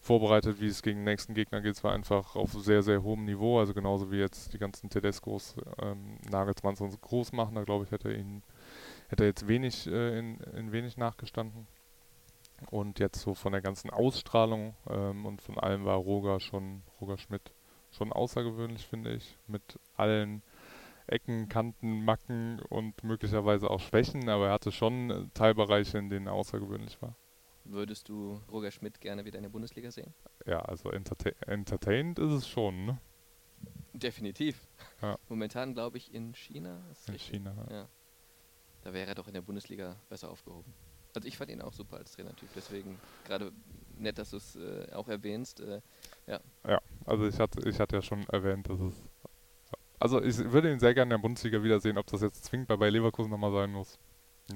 vorbereitet, 0.00 0.60
wie 0.60 0.68
es 0.68 0.80
gegen 0.82 1.00
den 1.00 1.06
nächsten 1.06 1.34
Gegner 1.34 1.60
geht. 1.60 1.74
Es 1.74 1.82
war 1.82 1.92
einfach 1.92 2.36
auf 2.36 2.52
sehr, 2.52 2.84
sehr 2.84 3.02
hohem 3.02 3.24
Niveau. 3.24 3.58
Also 3.58 3.74
genauso 3.74 4.12
wie 4.12 4.18
jetzt 4.18 4.52
die 4.52 4.58
ganzen 4.58 4.90
Tedescos 4.90 5.56
ähm, 5.82 6.18
Nagelsmanns 6.30 6.80
uns 6.80 7.00
groß 7.00 7.32
machen. 7.32 7.56
Da 7.56 7.64
glaube 7.64 7.84
ich, 7.84 7.90
hätte 7.90 8.10
er 8.10 8.18
ihn 8.18 8.44
hätte 9.08 9.24
er 9.24 9.28
jetzt 9.28 9.48
wenig 9.48 9.86
äh, 9.86 10.18
in, 10.18 10.38
in 10.56 10.72
wenig 10.72 10.96
nachgestanden. 10.96 11.66
Und 12.70 12.98
jetzt 12.98 13.20
so 13.20 13.34
von 13.34 13.52
der 13.52 13.60
ganzen 13.60 13.90
Ausstrahlung 13.90 14.74
ähm, 14.88 15.26
und 15.26 15.42
von 15.42 15.58
allem 15.58 15.84
war 15.84 15.96
Roger 15.96 16.40
schon, 16.40 16.82
Roger 17.00 17.18
Schmidt 17.18 17.52
schon 17.90 18.12
außergewöhnlich, 18.12 18.86
finde 18.86 19.12
ich. 19.12 19.36
Mit 19.46 19.78
allen 19.94 20.42
Ecken, 21.06 21.48
Kanten, 21.48 22.04
Macken 22.04 22.60
und 22.68 23.04
möglicherweise 23.04 23.70
auch 23.70 23.80
Schwächen, 23.80 24.28
aber 24.28 24.48
er 24.48 24.52
hatte 24.54 24.72
schon 24.72 25.10
äh, 25.10 25.28
Teilbereiche, 25.34 25.98
in 25.98 26.10
denen 26.10 26.26
er 26.26 26.32
außergewöhnlich 26.32 27.00
war. 27.00 27.14
Würdest 27.64 28.08
du 28.08 28.40
Roger 28.50 28.70
Schmidt 28.70 29.00
gerne 29.00 29.24
wieder 29.24 29.38
in 29.38 29.42
der 29.42 29.50
Bundesliga 29.50 29.90
sehen? 29.90 30.14
Ja, 30.46 30.60
also 30.60 30.90
entertain 30.90 31.34
entertained 31.46 32.18
ist 32.18 32.32
es 32.32 32.48
schon, 32.48 32.86
ne? 32.86 32.98
Definitiv. 33.92 34.68
Ja. 35.02 35.18
Momentan 35.28 35.74
glaube 35.74 35.98
ich 35.98 36.12
in 36.14 36.34
China. 36.34 36.76
in 37.06 37.12
richtig? 37.12 37.36
China, 37.36 37.66
ja. 37.68 37.76
ja. 37.76 37.88
Da 38.86 38.92
wäre 38.92 39.08
er 39.08 39.14
doch 39.16 39.26
in 39.26 39.34
der 39.34 39.40
Bundesliga 39.40 39.96
besser 40.08 40.30
aufgehoben. 40.30 40.72
Also 41.12 41.26
ich 41.26 41.36
fand 41.36 41.50
ihn 41.50 41.60
auch 41.60 41.72
super 41.72 41.96
als 41.96 42.12
Trainertyp, 42.12 42.48
deswegen 42.54 43.00
gerade 43.24 43.50
nett, 43.98 44.16
dass 44.16 44.30
du 44.30 44.36
es 44.36 44.54
äh, 44.54 44.86
auch 44.92 45.08
erwähnst. 45.08 45.58
Äh, 45.58 45.80
ja. 46.28 46.38
ja, 46.64 46.80
also 47.04 47.26
ich 47.26 47.36
hatte, 47.36 47.68
ich 47.68 47.80
hatte 47.80 47.96
ja 47.96 48.02
schon 48.02 48.22
erwähnt, 48.28 48.70
dass 48.70 48.78
es. 48.78 48.94
Also 49.98 50.22
ich 50.22 50.38
würde 50.38 50.70
ihn 50.70 50.78
sehr 50.78 50.94
gerne 50.94 51.14
in 51.14 51.18
der 51.18 51.22
Bundesliga 51.22 51.64
wiedersehen, 51.64 51.98
ob 51.98 52.06
das 52.06 52.20
jetzt 52.20 52.44
zwingend 52.44 52.68
bei 52.68 52.88
Leverkusen 52.88 53.32
nochmal 53.32 53.50
sein 53.50 53.72
muss. 53.72 53.98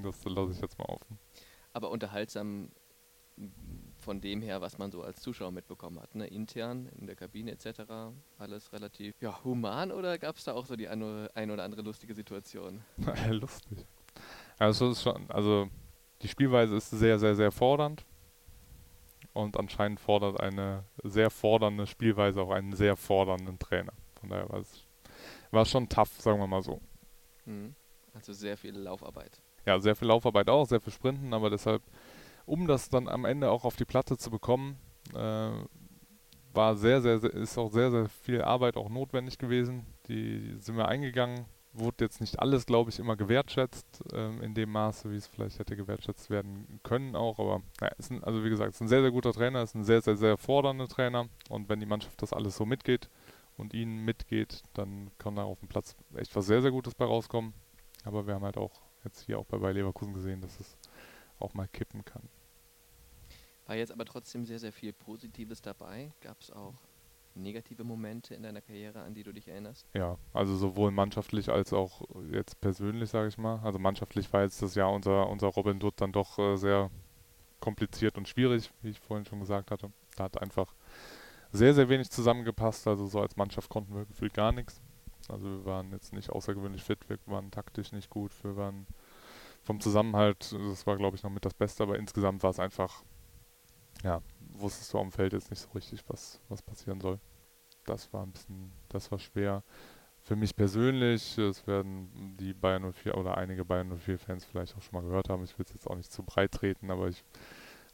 Das 0.00 0.24
lasse 0.24 0.52
ich 0.52 0.60
jetzt 0.60 0.78
mal 0.78 0.84
offen. 0.84 1.18
Aber 1.72 1.90
unterhaltsam 1.90 2.70
von 3.98 4.20
dem 4.20 4.42
her, 4.42 4.60
was 4.60 4.78
man 4.78 4.90
so 4.90 5.02
als 5.02 5.20
Zuschauer 5.20 5.50
mitbekommen 5.50 6.00
hat, 6.00 6.14
ne? 6.14 6.26
intern 6.26 6.88
in 6.98 7.06
der 7.06 7.16
Kabine 7.16 7.50
etc. 7.50 7.80
Alles 8.38 8.72
relativ 8.72 9.14
ja, 9.20 9.42
human 9.44 9.90
oder 9.92 10.18
gab 10.18 10.36
es 10.36 10.44
da 10.44 10.52
auch 10.52 10.66
so 10.66 10.76
die 10.76 10.88
eine, 10.88 11.30
ein 11.34 11.50
oder 11.50 11.64
andere 11.64 11.82
lustige 11.82 12.14
Situation? 12.14 12.84
Lustig. 13.30 13.86
Also, 14.58 14.90
ist 14.90 15.02
schon, 15.02 15.30
also 15.30 15.68
die 16.22 16.28
Spielweise 16.28 16.76
ist 16.76 16.90
sehr, 16.90 17.18
sehr, 17.18 17.34
sehr 17.34 17.52
fordernd. 17.52 18.04
Und 19.32 19.56
anscheinend 19.56 20.00
fordert 20.00 20.40
eine 20.40 20.84
sehr 21.04 21.30
fordernde 21.30 21.86
Spielweise 21.86 22.42
auch 22.42 22.50
einen 22.50 22.74
sehr 22.74 22.96
fordernden 22.96 23.58
Trainer. 23.58 23.92
Von 24.18 24.30
daher 24.30 24.48
war 24.48 24.60
es 24.60 24.86
war 25.50 25.64
schon 25.64 25.88
tough, 25.88 26.20
sagen 26.20 26.38
wir 26.38 26.46
mal 26.46 26.62
so. 26.62 26.80
Mhm. 27.44 27.74
Also 28.14 28.32
sehr 28.32 28.56
viel 28.56 28.76
Laufarbeit. 28.76 29.40
Ja, 29.66 29.78
sehr 29.78 29.94
viel 29.94 30.08
Laufarbeit 30.08 30.48
auch, 30.48 30.66
sehr 30.66 30.80
viel 30.80 30.92
Sprinten, 30.92 31.32
aber 31.32 31.50
deshalb 31.50 31.82
um 32.46 32.66
das 32.66 32.88
dann 32.88 33.08
am 33.08 33.24
Ende 33.24 33.50
auch 33.50 33.64
auf 33.64 33.76
die 33.76 33.84
Platte 33.84 34.18
zu 34.18 34.30
bekommen, 34.30 34.76
äh, 35.14 35.50
war 36.52 36.74
sehr, 36.74 37.00
sehr, 37.00 37.20
sehr, 37.20 37.32
ist 37.32 37.56
auch 37.56 37.70
sehr, 37.70 37.90
sehr 37.90 38.08
viel 38.08 38.42
Arbeit 38.42 38.76
auch 38.76 38.88
notwendig 38.88 39.38
gewesen. 39.38 39.86
Die 40.08 40.56
sind 40.58 40.76
wir 40.76 40.88
eingegangen, 40.88 41.44
wurde 41.72 42.04
jetzt 42.04 42.20
nicht 42.20 42.38
alles, 42.38 42.66
glaube 42.66 42.90
ich, 42.90 42.98
immer 42.98 43.16
gewertschätzt, 43.16 44.02
ähm, 44.12 44.42
in 44.42 44.54
dem 44.54 44.70
Maße, 44.70 45.10
wie 45.10 45.16
es 45.16 45.26
vielleicht 45.26 45.58
hätte 45.58 45.76
gewertschätzt 45.76 46.30
werden 46.30 46.80
können 46.82 47.14
auch, 47.14 47.38
aber 47.38 47.62
ja, 47.80 47.88
ist 47.88 48.10
ein, 48.10 48.24
also 48.24 48.44
wie 48.44 48.50
gesagt, 48.50 48.74
ist 48.74 48.80
ein 48.80 48.88
sehr, 48.88 49.02
sehr 49.02 49.10
guter 49.10 49.32
Trainer, 49.32 49.62
ist 49.62 49.74
ein 49.74 49.84
sehr, 49.84 50.02
sehr, 50.02 50.16
sehr 50.16 50.36
fordernder 50.36 50.88
Trainer 50.88 51.28
und 51.48 51.68
wenn 51.68 51.80
die 51.80 51.86
Mannschaft 51.86 52.20
das 52.22 52.32
alles 52.32 52.56
so 52.56 52.66
mitgeht 52.66 53.08
und 53.56 53.74
ihnen 53.74 54.04
mitgeht, 54.04 54.62
dann 54.74 55.10
kann 55.18 55.36
da 55.36 55.44
auf 55.44 55.60
dem 55.60 55.68
Platz 55.68 55.94
echt 56.16 56.34
was 56.34 56.46
sehr, 56.46 56.62
sehr 56.62 56.70
Gutes 56.70 56.94
bei 56.94 57.04
rauskommen. 57.04 57.54
Aber 58.04 58.26
wir 58.26 58.34
haben 58.34 58.44
halt 58.44 58.56
auch 58.56 58.72
jetzt 59.04 59.26
hier 59.26 59.38
auch 59.38 59.44
bei 59.44 59.58
Bayer 59.58 59.74
Leverkusen 59.74 60.14
gesehen, 60.14 60.40
dass 60.40 60.58
es 60.58 60.76
auch 61.38 61.54
mal 61.54 61.68
kippen 61.68 62.04
kann. 62.04 62.28
War 63.66 63.76
jetzt 63.76 63.92
aber 63.92 64.04
trotzdem 64.04 64.44
sehr, 64.44 64.58
sehr 64.58 64.72
viel 64.72 64.92
Positives 64.92 65.62
dabei. 65.62 66.12
Gab 66.20 66.40
es 66.40 66.50
auch 66.50 66.74
negative 67.34 67.84
Momente 67.84 68.34
in 68.34 68.42
deiner 68.42 68.60
Karriere, 68.60 69.00
an 69.02 69.14
die 69.14 69.22
du 69.22 69.32
dich 69.32 69.48
erinnerst? 69.48 69.86
Ja, 69.94 70.18
also 70.32 70.56
sowohl 70.56 70.90
mannschaftlich 70.90 71.50
als 71.50 71.72
auch 71.72 72.02
jetzt 72.30 72.60
persönlich, 72.60 73.10
sage 73.10 73.28
ich 73.28 73.38
mal. 73.38 73.60
Also 73.62 73.78
mannschaftlich 73.78 74.32
war 74.32 74.42
jetzt 74.42 74.62
das 74.62 74.74
Jahr 74.74 74.92
unser, 74.92 75.28
unser 75.28 75.48
Robin 75.48 75.78
Dutt 75.78 75.94
dann 75.98 76.12
doch 76.12 76.38
äh, 76.38 76.56
sehr 76.56 76.90
kompliziert 77.60 78.16
und 78.18 78.28
schwierig, 78.28 78.70
wie 78.82 78.90
ich 78.90 79.00
vorhin 79.00 79.26
schon 79.26 79.40
gesagt 79.40 79.70
hatte. 79.70 79.92
Da 80.16 80.24
hat 80.24 80.40
einfach 80.40 80.74
sehr, 81.52 81.74
sehr 81.74 81.88
wenig 81.88 82.10
zusammengepasst. 82.10 82.86
Also 82.86 83.06
so 83.06 83.20
als 83.20 83.36
Mannschaft 83.36 83.68
konnten 83.68 83.94
wir 83.94 84.06
gefühlt 84.06 84.34
gar 84.34 84.52
nichts. 84.52 84.80
Also 85.28 85.46
wir 85.48 85.64
waren 85.64 85.92
jetzt 85.92 86.12
nicht 86.12 86.30
außergewöhnlich 86.30 86.82
fit, 86.82 87.08
wir 87.08 87.18
waren 87.26 87.50
taktisch 87.50 87.92
nicht 87.92 88.10
gut, 88.10 88.32
wir 88.42 88.56
waren 88.56 88.86
vom 89.62 89.80
Zusammenhalt, 89.80 90.52
das 90.52 90.86
war 90.86 90.96
glaube 90.96 91.16
ich 91.16 91.22
noch 91.22 91.30
mit 91.30 91.44
das 91.44 91.54
Beste, 91.54 91.82
aber 91.82 91.98
insgesamt 91.98 92.42
war 92.42 92.50
es 92.50 92.58
einfach, 92.58 93.04
ja, 94.02 94.20
wusstest 94.52 94.92
du 94.92 94.98
am 94.98 95.12
Feld 95.12 95.32
jetzt 95.32 95.50
nicht 95.50 95.60
so 95.60 95.68
richtig, 95.70 96.02
was, 96.08 96.40
was 96.48 96.62
passieren 96.62 97.00
soll. 97.00 97.18
Das 97.84 98.12
war 98.12 98.24
ein 98.24 98.32
bisschen, 98.32 98.72
das 98.88 99.10
war 99.10 99.18
schwer. 99.18 99.62
Für 100.22 100.36
mich 100.36 100.54
persönlich, 100.54 101.38
es 101.38 101.66
werden 101.66 102.36
die 102.38 102.52
Bayern 102.52 102.92
04 102.92 103.16
oder 103.16 103.38
einige 103.38 103.64
Bayern 103.64 103.96
04 103.98 104.18
Fans 104.18 104.44
vielleicht 104.44 104.76
auch 104.76 104.82
schon 104.82 105.00
mal 105.00 105.06
gehört 105.06 105.30
haben, 105.30 105.44
ich 105.44 105.58
will 105.58 105.64
es 105.66 105.72
jetzt 105.72 105.88
auch 105.88 105.96
nicht 105.96 106.12
zu 106.12 106.22
breit 106.22 106.52
treten, 106.52 106.90
aber 106.90 107.08
ich 107.08 107.24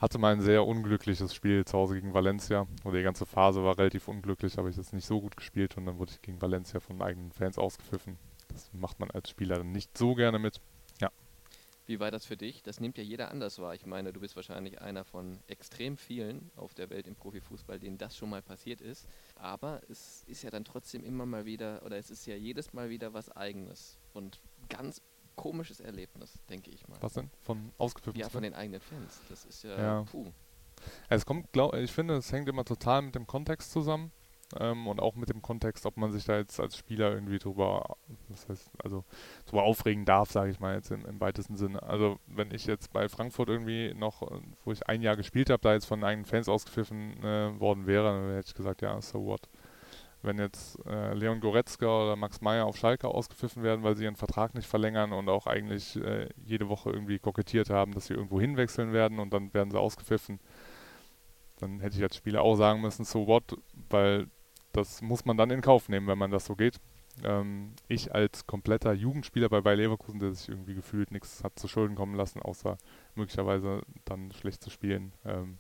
hatte 0.01 0.19
mal 0.19 0.33
ein 0.33 0.43
sehr 0.43 0.67
unglückliches 0.67 1.35
Spiel 1.35 1.65
zu 1.65 1.79
Hause 1.79 1.95
gegen 1.95 2.13
Valencia. 2.13 2.67
Oder 2.85 2.99
die 2.99 3.05
ganze 3.05 3.27
Phase 3.27 3.65
war 3.65 3.79
relativ 3.79 4.09
unglücklich, 4.09 4.59
habe 4.59 4.69
ich 4.69 4.77
jetzt 4.77 4.93
nicht 4.93 5.07
so 5.07 5.21
gut 5.21 5.37
gespielt 5.37 5.77
und 5.77 5.87
dann 5.87 5.99
wurde 5.99 6.13
ich 6.13 6.23
gegen 6.23 6.43
Valencia 6.43 6.81
von 6.81 7.01
eigenen 7.01 7.33
Fans 7.33 7.59
ausgepfiffen. 7.59 8.19
Das 8.49 8.71
macht 8.73 9.01
man 9.01 9.11
als 9.11 9.31
Spieler 9.31 9.57
dann 9.57 9.73
nicht 9.73 9.97
so 9.97 10.15
gerne 10.15 10.39
mit. 10.39 10.61
Wie 11.87 12.01
war 12.01 12.11
das 12.11 12.27
für 12.27 12.37
dich? 12.37 12.63
Das 12.63 12.81
nimmt 12.81 12.99
ja 12.99 13.05
jeder 13.05 13.31
anders 13.31 13.59
wahr. 13.61 13.75
Ich 13.75 13.87
meine, 13.87 14.13
du 14.13 14.21
bist 14.21 14.35
wahrscheinlich 14.35 14.81
einer 14.81 15.05
von 15.05 15.39
extrem 15.47 15.97
vielen 15.97 16.51
auf 16.57 16.75
der 16.75 16.91
Welt 16.91 17.07
im 17.07 17.15
Profifußball, 17.15 17.79
denen 17.79 17.97
das 17.97 18.17
schon 18.17 18.29
mal 18.29 18.43
passiert 18.43 18.81
ist. 18.81 19.07
Aber 19.37 19.81
es 19.89 20.25
ist 20.25 20.43
ja 20.43 20.51
dann 20.51 20.65
trotzdem 20.65 21.05
immer 21.05 21.27
mal 21.27 21.45
wieder, 21.45 21.83
oder 21.85 21.97
es 21.97 22.11
ist 22.11 22.27
ja 22.27 22.35
jedes 22.35 22.73
Mal 22.73 22.91
wieder 22.91 23.15
was 23.15 23.31
Eigenes. 23.31 23.99
Und 24.13 24.41
ganz 24.69 25.01
komisches 25.37 25.81
Erlebnis, 25.81 26.41
denke 26.49 26.71
ich 26.71 26.89
mal. 26.89 26.99
Was 27.01 27.13
denn? 27.13 27.31
Von 27.41 27.73
ausgepfiffen? 27.79 28.19
Ja, 28.19 28.29
von 28.29 28.43
den 28.43 28.55
eigenen 28.55 28.81
Fans. 28.81 29.21
Das 29.29 29.45
ist 29.45 29.63
ja, 29.63 29.79
ja. 29.79 30.03
puh. 30.03 30.33
Es 31.09 31.25
kommt, 31.25 31.53
glaub, 31.53 31.75
ich 31.75 31.93
finde, 31.93 32.17
es 32.17 32.33
hängt 32.33 32.49
immer 32.49 32.65
total 32.65 33.03
mit 33.03 33.15
dem 33.15 33.27
Kontext 33.27 33.71
zusammen. 33.71 34.13
Ähm, 34.59 34.87
und 34.87 35.01
auch 35.01 35.17
mit 35.17 35.29
dem 35.29 35.43
Kontext, 35.43 35.87
ob 35.87 35.97
man 35.97 36.13
sich 36.13 36.25
da 36.25 36.37
jetzt 36.37 36.61
als 36.61 36.77
Spieler 36.77 37.13
irgendwie 37.13 37.39
drüber, 37.39 37.97
das 38.29 38.49
heißt, 38.49 38.71
also 38.83 39.05
drüber 39.47 39.65
aufregen 39.65 40.05
darf, 40.05 40.31
sage 40.31 40.51
ich 40.51 40.61
mal 40.61 40.77
jetzt 40.77 40.91
im, 40.93 41.05
im, 41.05 41.21
weitesten 41.21 41.57
Sinne. 41.57 41.83
Also 41.83 42.19
wenn 42.27 42.53
ich 42.53 42.67
jetzt 42.67 42.93
bei 42.93 43.09
Frankfurt 43.09 43.49
irgendwie 43.49 43.93
noch, 43.95 44.23
wo 44.65 44.73
ich 44.73 44.87
ein 44.89 45.03
Jahr 45.03 45.17
gespielt 45.17 45.51
habe, 45.51 45.63
da 45.63 45.75
jetzt 45.75 45.87
von 45.87 46.05
eigenen 46.05 46.27
Fans 46.27 46.49
ausgepfiffen 46.49 47.23
äh, 47.25 47.59
worden 47.59 47.87
wäre, 47.87 48.05
dann 48.05 48.35
hätte 48.35 48.49
ich 48.49 48.55
gesagt, 48.55 48.83
ja, 48.83 49.01
so 49.01 49.25
what 49.25 49.49
wenn 50.23 50.39
jetzt 50.39 50.79
äh, 50.87 51.15
Leon 51.15 51.41
Goretzka 51.41 51.87
oder 51.87 52.17
Max 52.17 52.41
Meyer 52.41 52.67
auf 52.67 52.77
Schalke 52.77 53.09
ausgepfiffen 53.09 53.63
werden, 53.63 53.83
weil 53.83 53.97
sie 53.97 54.05
ihren 54.05 54.17
Vertrag 54.17 54.55
nicht 54.55 54.67
verlängern 54.67 55.13
und 55.13 55.29
auch 55.29 55.47
eigentlich 55.47 55.97
äh, 55.97 56.29
jede 56.45 56.69
Woche 56.69 56.91
irgendwie 56.91 57.19
kokettiert 57.19 57.71
haben, 57.71 57.93
dass 57.93 58.07
sie 58.07 58.15
irgendwo 58.15 58.41
hinwechseln 58.41 58.93
werden 58.93 59.19
und 59.19 59.33
dann 59.33 59.55
werden 59.55 59.71
sie 59.71 59.79
ausgepfiffen, 59.79 60.41
dann 61.59 61.81
hätte 61.81 61.97
ich 61.97 62.03
als 62.03 62.17
Spieler 62.17 62.43
auch 62.43 62.57
sagen 62.57 62.81
müssen, 62.81 63.05
so 63.05 63.27
what, 63.27 63.57
weil 63.89 64.27
das 64.77 65.03
muss 65.03 65.25
man 65.25 65.37
dann 65.37 65.51
in 65.51 65.61
Kauf 65.61 65.89
nehmen, 65.89 66.07
wenn 66.07 66.19
man 66.19 66.31
das 66.31 66.47
so 66.47 66.55
geht. 66.55 66.79
Ähm, 67.25 67.75
ich 67.89 68.15
als 68.15 68.47
kompletter 68.47 68.93
Jugendspieler 68.93 69.49
bei 69.49 69.63
Bayer 69.63 69.77
Leverkusen, 69.77 70.21
der 70.21 70.33
sich 70.33 70.49
irgendwie 70.49 70.75
gefühlt 70.75 71.11
nichts 71.11 71.43
hat 71.43 71.59
zu 71.59 71.67
Schulden 71.67 71.97
kommen 71.97 72.15
lassen, 72.15 72.43
außer 72.43 72.77
möglicherweise 73.15 73.83
dann 74.05 74.33
schlecht 74.33 74.63
zu 74.63 74.71
spielen, 74.71 75.13
ähm, 75.25 75.59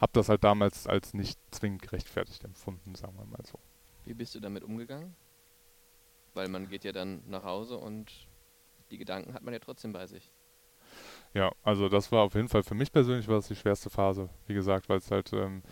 habe 0.00 0.12
das 0.14 0.28
halt 0.28 0.44
damals 0.44 0.86
als 0.86 1.12
nicht 1.12 1.38
zwingend 1.50 1.82
gerechtfertigt 1.82 2.44
empfunden, 2.44 2.94
sagen 2.94 3.16
wir 3.18 3.26
mal 3.26 3.44
so. 3.44 3.58
Wie 4.06 4.14
bist 4.14 4.34
du 4.34 4.40
damit 4.40 4.64
umgegangen? 4.64 5.14
Weil 6.32 6.48
man 6.48 6.68
geht 6.68 6.84
ja 6.84 6.92
dann 6.92 7.22
nach 7.28 7.44
Hause 7.44 7.76
und 7.76 8.26
die 8.90 8.98
Gedanken 8.98 9.34
hat 9.34 9.42
man 9.42 9.52
ja 9.52 9.60
trotzdem 9.60 9.92
bei 9.92 10.06
sich. 10.06 10.30
Ja, 11.34 11.52
also 11.62 11.88
das 11.88 12.12
war 12.12 12.22
auf 12.22 12.34
jeden 12.34 12.48
Fall 12.48 12.62
für 12.62 12.74
mich 12.74 12.92
persönlich 12.92 13.26
war 13.28 13.36
das 13.36 13.48
die 13.48 13.56
schwerste 13.56 13.90
Phase, 13.90 14.30
wie 14.46 14.54
gesagt, 14.54 14.88
weil 14.88 14.98
es 14.98 15.10
halt 15.10 15.32
ähm, 15.32 15.62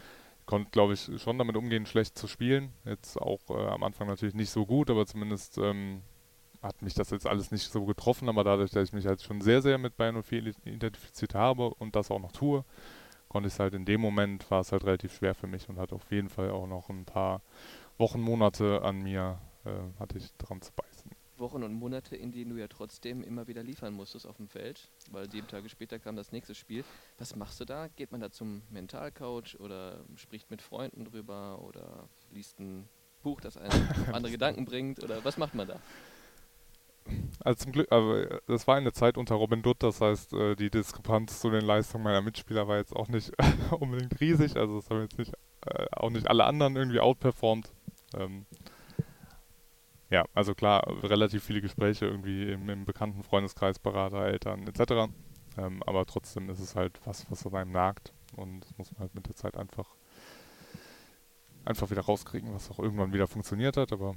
konnte, 0.53 0.71
glaube 0.71 0.93
ich, 0.93 1.11
schon 1.17 1.39
damit 1.39 1.57
umgehen, 1.57 1.87
schlecht 1.87 2.19
zu 2.19 2.27
spielen. 2.27 2.75
Jetzt 2.85 3.17
auch 3.17 3.41
äh, 3.49 3.55
am 3.55 3.83
Anfang 3.83 4.07
natürlich 4.07 4.35
nicht 4.35 4.51
so 4.51 4.67
gut, 4.67 4.91
aber 4.91 5.07
zumindest 5.07 5.57
ähm, 5.57 6.03
hat 6.61 6.83
mich 6.83 6.93
das 6.93 7.09
jetzt 7.09 7.27
alles 7.27 7.51
nicht 7.53 7.73
so 7.73 7.87
getroffen, 7.87 8.29
aber 8.29 8.45
dadurch, 8.45 8.71
dass 8.71 8.89
ich 8.89 8.93
mich 8.93 9.07
halt 9.07 9.23
schon 9.23 9.41
sehr, 9.41 9.63
sehr 9.63 9.79
mit 9.79 9.97
Bayern 9.97 10.23
04 10.23 10.53
identifiziert 10.67 11.35
habe 11.35 11.73
und 11.73 11.97
das 11.97 12.11
auch 12.11 12.21
noch 12.21 12.33
tue, 12.33 12.67
konnte 13.29 13.47
ich 13.47 13.55
es 13.55 13.61
halt 13.61 13.73
in 13.73 13.87
dem 13.87 14.03
Moment, 14.03 14.51
war 14.51 14.61
es 14.61 14.73
halt 14.73 14.85
relativ 14.85 15.15
schwer 15.15 15.35
für 15.35 15.47
mich 15.47 15.71
und 15.71 15.79
hat 15.79 15.91
auf 15.91 16.11
jeden 16.11 16.29
Fall 16.29 16.51
auch 16.51 16.67
noch 16.67 16.91
ein 16.91 17.07
paar 17.07 17.41
Wochen, 17.97 18.21
Monate 18.21 18.83
an 18.83 19.01
mir 19.01 19.39
äh, 19.65 19.71
hatte 19.99 20.19
ich 20.19 20.35
dran 20.37 20.61
zu 20.61 20.71
beißen. 20.77 20.92
Wochen 21.43 21.63
und 21.63 21.75
Monate, 21.75 22.17
in 22.17 22.33
denen 22.33 22.53
du 22.53 22.57
ja 22.57 22.69
trotzdem 22.69 23.23
immer 23.23 23.47
wieder 23.47 23.63
liefern 23.63 23.93
musstest 23.93 24.27
auf 24.27 24.39
dem 24.39 24.49
Feld, 24.49 24.91
weil 25.11 25.31
sieben 25.31 25.47
Tage 25.47 25.69
später 25.69 25.99
kam 25.99 26.17
das 26.17 26.33
nächste 26.33 26.55
Spiel. 26.55 26.85
Was 27.19 27.37
machst 27.37 27.61
du 27.61 27.67
da? 27.67 27.89
Geht 27.89 28.11
man 28.13 28.23
da 28.23 28.31
zum 28.31 28.63
Mentalcoach 28.71 29.61
oder 29.61 30.05
spricht 30.17 30.51
mit 30.51 30.63
Freunden 30.63 31.05
drüber 31.05 31.61
oder 31.63 32.09
liest 32.31 32.59
ein 32.59 32.89
Buch, 33.23 33.43
das 33.43 33.59
einen 33.59 33.71
andere 34.13 34.33
Gedanken 34.33 34.65
bringt 34.65 35.05
oder 35.05 35.23
was 35.25 35.37
macht 35.37 35.55
man 35.55 35.69
da? 35.69 35.81
Also 37.45 37.65
zum 37.65 37.73
Glück, 37.73 37.91
aber 37.91 38.41
das 38.47 38.67
war 38.67 38.77
eine 38.77 38.93
Zeit 38.93 39.19
unter 39.19 39.35
Robin 39.35 39.63
Dutt, 39.63 39.83
das 39.83 40.01
heißt, 40.01 40.33
äh, 40.35 40.55
die 40.55 40.71
Diskrepanz 40.71 41.41
zu 41.41 41.51
den 41.51 41.65
Leistungen 41.65 42.05
meiner 42.05 42.23
Mitspieler 42.23 42.69
war 42.69 42.77
jetzt 42.77 42.95
auch 42.95 43.09
nicht 43.09 43.33
unbedingt 43.73 44.21
riesig, 44.21 44.57
also 44.57 44.77
das 44.77 44.89
haben 44.89 45.03
jetzt 45.03 45.19
nicht, 45.19 45.33
äh, 45.67 45.87
auch 45.93 46.11
nicht 46.11 46.29
alle 46.29 46.45
anderen 46.45 46.77
irgendwie 46.77 47.01
outperformed. 47.01 47.73
Ähm, 48.15 48.47
ja, 50.13 50.27
also 50.35 50.55
klar, 50.55 50.85
relativ 51.03 51.43
viele 51.43 51.63
Gespräche 51.63 52.05
irgendwie 52.05 52.53
im, 52.53 52.69
im 52.69 52.85
bekannten 52.85 53.23
Freundeskreis, 53.23 53.79
Berater, 53.79 54.27
Eltern 54.27 54.67
etc. 54.67 55.11
Ähm, 55.57 55.83
aber 55.85 56.05
trotzdem 56.05 56.51
ist 56.51 56.61
es 56.61 56.77
halt 56.77 57.01
was, 57.07 57.29
was 57.31 57.47
auf 57.47 57.55
einem 57.55 57.73
nagt 57.73 58.13
und 58.37 58.61
das 58.61 58.77
muss 58.77 58.93
man 58.93 59.01
halt 59.01 59.15
mit 59.15 59.27
der 59.27 59.35
Zeit 59.35 59.57
einfach 59.57 59.97
einfach 61.65 61.91
wieder 61.91 62.03
rauskriegen, 62.03 62.53
was 62.53 62.71
auch 62.71 62.79
irgendwann 62.79 63.13
wieder 63.13 63.27
funktioniert 63.27 63.77
hat, 63.79 63.93
aber 63.93 64.15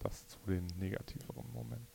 das 0.00 0.26
zu 0.26 0.38
den 0.46 0.66
negativeren 0.78 1.50
Momenten. 1.52 1.86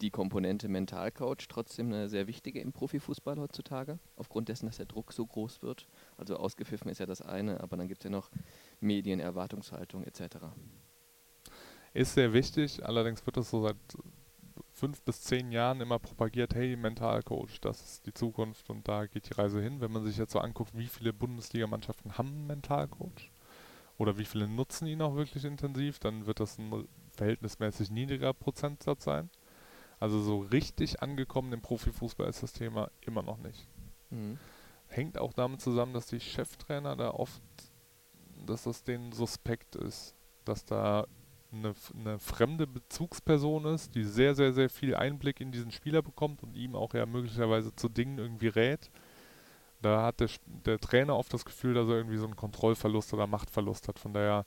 Die 0.00 0.10
Komponente 0.10 0.68
Mentalcoach 0.68 1.46
trotzdem 1.48 1.88
eine 1.92 2.08
sehr 2.08 2.26
wichtige 2.26 2.60
im 2.60 2.72
Profifußball 2.72 3.38
heutzutage, 3.38 4.00
aufgrund 4.16 4.48
dessen, 4.48 4.66
dass 4.66 4.78
der 4.78 4.86
Druck 4.86 5.12
so 5.12 5.26
groß 5.26 5.62
wird. 5.62 5.86
Also 6.16 6.36
ausgepfiffen 6.36 6.90
ist 6.90 6.98
ja 6.98 7.06
das 7.06 7.20
eine, 7.20 7.60
aber 7.60 7.76
dann 7.76 7.86
gibt 7.86 8.00
es 8.00 8.04
ja 8.04 8.10
noch 8.10 8.30
Medien, 8.80 9.20
Erwartungshaltung 9.20 10.02
etc. 10.04 10.38
Ist 11.92 12.14
sehr 12.14 12.32
wichtig, 12.32 12.84
allerdings 12.84 13.24
wird 13.26 13.36
das 13.36 13.50
so 13.50 13.62
seit 13.62 13.76
fünf 14.72 15.02
bis 15.02 15.22
zehn 15.22 15.52
Jahren 15.52 15.80
immer 15.80 15.98
propagiert, 15.98 16.54
hey, 16.54 16.76
Mentalcoach, 16.76 17.60
das 17.60 17.80
ist 17.82 18.06
die 18.06 18.14
Zukunft 18.14 18.70
und 18.70 18.86
da 18.88 19.06
geht 19.06 19.28
die 19.28 19.34
Reise 19.34 19.60
hin. 19.60 19.80
Wenn 19.80 19.92
man 19.92 20.04
sich 20.04 20.16
jetzt 20.16 20.32
so 20.32 20.38
anguckt, 20.38 20.76
wie 20.76 20.86
viele 20.86 21.12
Bundesligamannschaften 21.12 22.16
haben 22.16 22.28
einen 22.28 22.46
Mentalcoach 22.46 23.30
oder 23.98 24.16
wie 24.16 24.24
viele 24.24 24.48
nutzen 24.48 24.86
ihn 24.86 25.02
auch 25.02 25.16
wirklich 25.16 25.44
intensiv, 25.44 25.98
dann 25.98 26.26
wird 26.26 26.40
das 26.40 26.58
ein 26.58 26.88
verhältnismäßig 27.12 27.90
niedriger 27.90 28.32
Prozentsatz 28.32 29.04
sein. 29.04 29.28
Also 29.98 30.22
so 30.22 30.38
richtig 30.40 31.02
angekommen 31.02 31.52
im 31.52 31.60
Profifußball 31.60 32.28
ist 32.28 32.42
das 32.42 32.54
Thema 32.54 32.90
immer 33.02 33.22
noch 33.22 33.38
nicht. 33.38 33.66
Mhm. 34.08 34.38
Hängt 34.86 35.18
auch 35.18 35.34
damit 35.34 35.60
zusammen, 35.60 35.92
dass 35.92 36.06
die 36.06 36.20
Cheftrainer 36.20 36.96
da 36.96 37.10
oft 37.10 37.42
dass 38.46 38.64
das 38.64 38.82
denen 38.84 39.12
suspekt 39.12 39.76
ist, 39.76 40.14
dass 40.44 40.64
da 40.64 41.06
eine, 41.52 41.74
eine, 41.98 42.18
fremde 42.18 42.66
Bezugsperson 42.66 43.64
ist, 43.66 43.94
die 43.94 44.04
sehr, 44.04 44.34
sehr, 44.34 44.52
sehr 44.52 44.70
viel 44.70 44.94
Einblick 44.94 45.40
in 45.40 45.52
diesen 45.52 45.72
Spieler 45.72 46.02
bekommt 46.02 46.42
und 46.42 46.54
ihm 46.54 46.74
auch 46.74 46.94
ja 46.94 47.06
möglicherweise 47.06 47.74
zu 47.74 47.88
Dingen 47.88 48.18
irgendwie 48.18 48.48
rät. 48.48 48.90
Da 49.82 50.02
hat 50.02 50.20
der, 50.20 50.28
der 50.46 50.78
Trainer 50.78 51.16
oft 51.16 51.32
das 51.32 51.44
Gefühl, 51.44 51.74
dass 51.74 51.88
er 51.88 51.96
irgendwie 51.96 52.18
so 52.18 52.24
einen 52.24 52.36
Kontrollverlust 52.36 53.14
oder 53.14 53.26
Machtverlust 53.26 53.88
hat. 53.88 53.98
Von 53.98 54.12
daher 54.12 54.46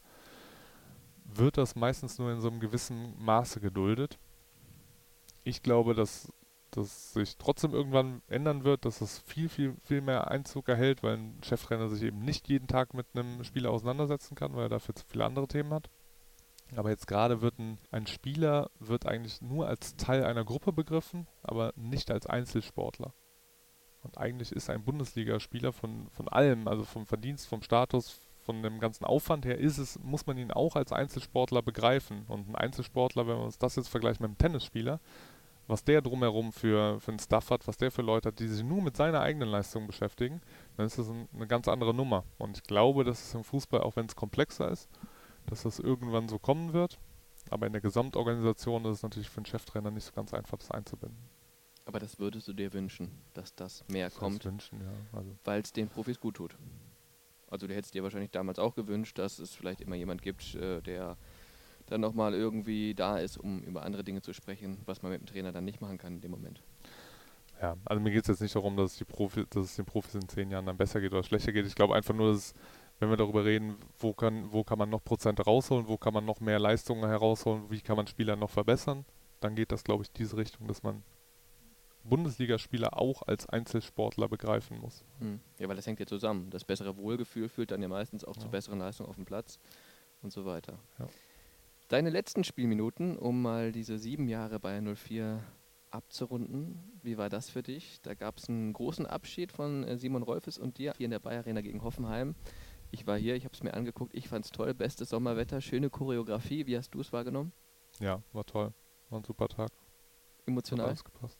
wird 1.25 1.57
das 1.57 1.75
meistens 1.75 2.19
nur 2.19 2.31
in 2.31 2.41
so 2.41 2.49
einem 2.49 2.59
gewissen 2.59 3.13
Maße 3.23 3.59
geduldet. 3.59 4.19
Ich 5.43 5.63
glaube, 5.63 5.95
dass 5.95 6.31
das 6.71 7.13
sich 7.13 7.37
trotzdem 7.37 7.73
irgendwann 7.73 8.21
ändern 8.27 8.63
wird, 8.63 8.85
dass 8.85 9.01
es 9.01 9.19
viel, 9.19 9.49
viel, 9.49 9.75
viel 9.83 10.01
mehr 10.01 10.31
Einzug 10.31 10.69
erhält, 10.69 11.03
weil 11.03 11.17
ein 11.17 11.39
Cheftrainer 11.43 11.89
sich 11.89 12.03
eben 12.03 12.19
nicht 12.19 12.47
jeden 12.49 12.67
Tag 12.67 12.93
mit 12.93 13.07
einem 13.13 13.43
Spieler 13.43 13.71
auseinandersetzen 13.71 14.35
kann, 14.35 14.55
weil 14.55 14.63
er 14.63 14.69
dafür 14.69 14.95
zu 14.95 15.05
viele 15.07 15.25
andere 15.25 15.47
Themen 15.47 15.73
hat. 15.73 15.89
Aber 16.77 16.89
jetzt 16.89 17.07
gerade 17.07 17.41
wird 17.41 17.59
ein, 17.59 17.77
ein 17.91 18.07
Spieler 18.07 18.69
wird 18.79 19.05
eigentlich 19.05 19.41
nur 19.41 19.67
als 19.67 19.95
Teil 19.95 20.23
einer 20.23 20.43
Gruppe 20.43 20.73
begriffen, 20.73 21.27
aber 21.41 21.73
nicht 21.75 22.11
als 22.11 22.25
Einzelsportler. 22.25 23.13
Und 24.01 24.17
eigentlich 24.17 24.51
ist 24.51 24.69
ein 24.69 24.83
Bundesligaspieler 24.83 25.71
von, 25.71 26.09
von 26.11 26.27
allem, 26.27 26.67
also 26.67 26.83
vom 26.83 27.05
Verdienst, 27.05 27.47
vom 27.47 27.61
Status, 27.61 28.19
von 28.43 28.61
dem 28.61 28.79
ganzen 28.79 29.05
Aufwand 29.05 29.45
her 29.45 29.57
ist 29.57 29.77
es, 29.77 29.97
muss 29.99 30.25
man 30.25 30.37
ihn 30.37 30.51
auch 30.51 30.75
als 30.75 30.91
Einzelsportler 30.91 31.61
begreifen. 31.61 32.25
Und 32.27 32.49
ein 32.49 32.55
Einzelsportler, 32.55 33.25
wenn 33.25 33.37
wir 33.37 33.45
uns 33.45 33.57
das 33.57 33.77
jetzt 33.77 33.87
vergleichen 33.87 34.21
mit 34.21 34.29
einem 34.29 34.37
Tennisspieler, 34.37 34.99
was 35.67 35.85
der 35.85 36.01
drumherum 36.01 36.51
für, 36.51 36.99
für 36.99 37.11
einen 37.11 37.19
Stuff 37.19 37.49
hat, 37.49 37.65
was 37.67 37.77
der 37.77 37.89
für 37.89 38.01
Leute 38.01 38.29
hat, 38.29 38.39
die 38.39 38.47
sich 38.47 38.65
nur 38.65 38.81
mit 38.81 38.97
seiner 38.97 39.21
eigenen 39.21 39.47
Leistung 39.47 39.87
beschäftigen, 39.87 40.41
dann 40.75 40.85
ist 40.85 40.99
das 40.99 41.07
ein, 41.07 41.29
eine 41.33 41.47
ganz 41.47 41.69
andere 41.69 41.93
Nummer. 41.93 42.25
Und 42.37 42.57
ich 42.57 42.63
glaube, 42.63 43.05
dass 43.05 43.23
es 43.23 43.33
im 43.33 43.45
Fußball, 43.45 43.81
auch 43.81 43.95
wenn 43.95 44.07
es 44.07 44.15
komplexer 44.15 44.69
ist, 44.69 44.89
dass 45.47 45.63
das 45.63 45.79
irgendwann 45.79 46.29
so 46.29 46.39
kommen 46.39 46.73
wird. 46.73 46.99
Aber 47.49 47.67
in 47.67 47.73
der 47.73 47.81
Gesamtorganisation 47.81 48.85
ist 48.85 48.97
es 48.97 49.03
natürlich 49.03 49.29
für 49.29 49.37
einen 49.37 49.45
Cheftrainer 49.45 49.91
nicht 49.91 50.05
so 50.05 50.13
ganz 50.13 50.33
einfach, 50.33 50.57
das 50.57 50.71
einzubinden. 50.71 51.17
Aber 51.85 51.99
das 51.99 52.17
würdest 52.19 52.47
du 52.47 52.53
dir 52.53 52.71
wünschen, 52.73 53.11
dass 53.33 53.53
das 53.55 53.83
mehr 53.89 54.07
das 54.07 54.15
kommt, 54.15 54.45
wünschen, 54.45 54.79
ja. 54.79 55.17
also 55.17 55.35
weil 55.43 55.61
es 55.61 55.73
den 55.73 55.89
Profis 55.89 56.19
gut 56.19 56.35
tut. 56.35 56.55
Also 57.49 57.67
du 57.67 57.75
hättest 57.75 57.93
dir 57.93 58.03
wahrscheinlich 58.03 58.31
damals 58.31 58.57
auch 58.57 58.73
gewünscht, 58.73 59.19
dass 59.19 59.39
es 59.39 59.53
vielleicht 59.53 59.81
immer 59.81 59.95
jemand 59.95 60.21
gibt, 60.21 60.55
äh, 60.55 60.81
der 60.81 61.17
dann 61.87 62.01
nochmal 62.01 62.33
irgendwie 62.33 62.95
da 62.95 63.17
ist, 63.17 63.37
um 63.37 63.61
über 63.63 63.83
andere 63.83 64.03
Dinge 64.03 64.21
zu 64.21 64.33
sprechen, 64.33 64.79
was 64.85 65.01
man 65.01 65.11
mit 65.11 65.21
dem 65.21 65.27
Trainer 65.27 65.51
dann 65.51 65.65
nicht 65.65 65.81
machen 65.81 65.97
kann 65.97 66.15
in 66.15 66.21
dem 66.21 66.31
Moment. 66.31 66.63
Ja, 67.61 67.77
also 67.85 68.01
mir 68.01 68.11
geht 68.11 68.23
es 68.23 68.27
jetzt 68.27 68.41
nicht 68.41 68.55
darum, 68.55 68.75
dass 68.75 68.93
es, 68.93 68.97
die 68.97 69.05
Profi, 69.05 69.45
dass 69.49 69.65
es 69.65 69.75
den 69.75 69.85
Profis 69.85 70.15
in 70.15 70.27
zehn 70.27 70.49
Jahren 70.49 70.65
dann 70.65 70.77
besser 70.77 70.99
geht 70.99 71.13
oder 71.13 71.23
schlechter 71.23 71.51
geht. 71.51 71.65
Ich 71.65 71.75
glaube 71.75 71.95
einfach 71.95 72.13
nur, 72.13 72.31
dass 72.31 72.53
wenn 72.99 73.09
wir 73.09 73.17
darüber 73.17 73.45
reden, 73.45 73.75
wo 73.97 74.13
kann, 74.13 74.51
wo 74.51 74.63
kann 74.63 74.77
man 74.77 74.89
noch 74.89 75.03
Prozente 75.03 75.43
rausholen, 75.43 75.87
wo 75.87 75.97
kann 75.97 76.13
man 76.13 76.25
noch 76.25 76.39
mehr 76.39 76.59
Leistungen 76.59 77.07
herausholen, 77.07 77.69
wie 77.69 77.81
kann 77.81 77.97
man 77.97 78.07
Spieler 78.07 78.35
noch 78.35 78.49
verbessern, 78.49 79.05
dann 79.39 79.55
geht 79.55 79.71
das, 79.71 79.83
glaube 79.83 80.03
ich, 80.03 80.11
diese 80.11 80.37
Richtung, 80.37 80.67
dass 80.67 80.83
man 80.83 81.03
Bundesligaspieler 82.03 82.97
auch 82.99 83.21
als 83.23 83.47
Einzelsportler 83.47 84.27
begreifen 84.27 84.79
muss. 84.79 85.03
Hm. 85.19 85.39
Ja, 85.57 85.69
weil 85.69 85.75
das 85.75 85.87
hängt 85.87 85.99
ja 85.99 86.05
zusammen. 86.05 86.49
Das 86.49 86.65
bessere 86.65 86.97
Wohlgefühl 86.97 87.49
führt 87.49 87.71
dann 87.71 87.81
ja 87.81 87.87
meistens 87.87 88.25
auch 88.25 88.35
ja. 88.35 88.41
zu 88.41 88.49
besseren 88.49 88.79
Leistungen 88.79 89.09
auf 89.09 89.15
dem 89.15 89.25
Platz 89.25 89.59
und 90.21 90.31
so 90.31 90.45
weiter. 90.45 90.79
Ja. 90.99 91.07
Deine 91.87 92.09
letzten 92.09 92.43
Spielminuten, 92.43 93.17
um 93.17 93.41
mal 93.41 93.71
diese 93.71 93.97
sieben 93.97 94.27
Jahre 94.27 94.59
bei 94.59 94.81
04 94.81 95.43
abzurunden, 95.91 96.79
wie 97.03 97.17
war 97.17 97.29
das 97.29 97.49
für 97.49 97.61
dich? 97.61 98.01
Da 98.01 98.15
gab 98.15 98.37
es 98.37 98.49
einen 98.49 98.73
großen 98.73 99.05
Abschied 99.05 99.51
von 99.51 99.83
äh, 99.83 99.97
Simon 99.97 100.23
Rolfes 100.23 100.57
und 100.57 100.77
dir 100.77 100.93
hier 100.97 101.05
in 101.05 101.11
der 101.11 101.19
Bayer 101.19 101.39
Arena 101.39 101.61
gegen 101.61 101.83
Hoffenheim. 101.83 102.35
Ich 102.93 103.07
war 103.07 103.17
hier, 103.17 103.35
ich 103.35 103.43
habe 103.43 103.55
es 103.55 103.63
mir 103.63 103.73
angeguckt, 103.73 104.13
ich 104.13 104.29
fand 104.29 104.45
es 104.45 104.51
toll, 104.51 104.75
bestes 104.75 105.09
Sommerwetter, 105.09 105.61
schöne 105.61 105.89
Choreografie. 105.89 106.67
Wie 106.67 106.77
hast 106.77 106.93
du 106.93 106.99
es 106.99 107.11
wahrgenommen? 107.11 107.51
Ja, 107.99 108.21
war 108.33 108.45
toll. 108.45 108.71
War 109.09 109.19
ein 109.19 109.23
super 109.23 109.47
Tag. 109.47 109.71
Emotional? 110.45 110.85
Hat 110.85 110.93
ausgepasst. 110.93 111.39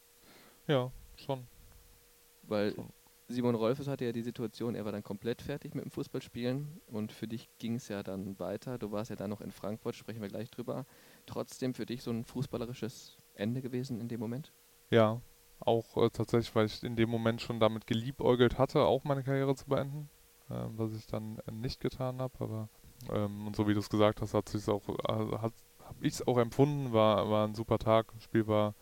Ja, 0.66 0.91
schon. 1.16 1.45
Weil 2.41 2.74
schon. 2.74 2.89
Simon 3.28 3.54
Rolfes 3.54 3.88
hatte 3.88 4.04
ja 4.04 4.12
die 4.12 4.24
Situation, 4.24 4.74
er 4.74 4.84
war 4.84 4.91
dann 4.91 5.04
komplett 5.04 5.43
fertig 5.43 5.76
mit 5.76 5.86
dem 5.86 5.91
Fußballspielen 5.91 6.82
und 6.88 7.12
für 7.12 7.28
dich 7.28 7.47
ging 7.60 7.76
es 7.76 7.88
ja 7.88 8.01
dann 8.01 8.39
weiter. 8.39 8.80
Du 8.80 8.91
warst 8.91 9.12
ja 9.12 9.16
dann 9.16 9.30
noch 9.30 9.41
in 9.41 9.51
Frankfurt, 9.51 9.95
sprechen 9.95 10.24
wir 10.24 10.30
gleich 10.30 10.49
drüber. 10.49 10.88
Trotzdem 11.28 11.76
für 11.76 11.86
dich 11.86 12.01
so 12.01 12.10
ein 12.10 12.26
fußballerisches 12.26 13.18
Ende 13.36 13.62
gewesen 13.62 14.01
in 14.01 14.08
dem 14.08 14.20
Moment? 14.20 14.51
Ja, 14.89 15.22
auch 15.60 15.97
äh, 15.97 16.10
tatsächlich, 16.10 16.54
weil 16.56 16.66
ich 16.66 16.82
in 16.84 16.95
dem 16.95 17.12
Moment 17.12 17.41
schon 17.41 17.60
damit 17.60 17.86
geliebäugelt 17.86 18.58
hatte, 18.58 18.82
auch 18.82 19.04
meine 19.04 19.24
Karriere 19.24 19.56
zu 19.56 19.68
beenden, 19.68 20.10
was 20.76 20.93
ich 20.93 21.08
dann 21.08 21.39
äh, 21.47 21.51
nicht 21.51 21.80
getan 21.80 22.20
habe. 22.20 22.34
Aber 22.39 22.70
ähm, 23.12 23.47
und 23.47 23.56
so 23.56 23.68
wie 23.68 23.74
du 23.74 23.80
es 23.80 23.89
gesagt 23.89 24.22
hast, 24.22 24.34
hat 24.34 24.49
sich 24.49 24.68
auch, 24.68 24.88
äh, 24.89 25.38
habe 25.38 25.54
ich 26.01 26.14
es 26.14 26.28
auch 26.28 26.38
empfunden, 26.38 26.93
war, 26.93 27.30
war 27.30 27.47
ein 27.47 27.56
super 27.56 27.78
Tag, 27.78 28.14
Spiel 28.20 28.47
war 28.47 28.76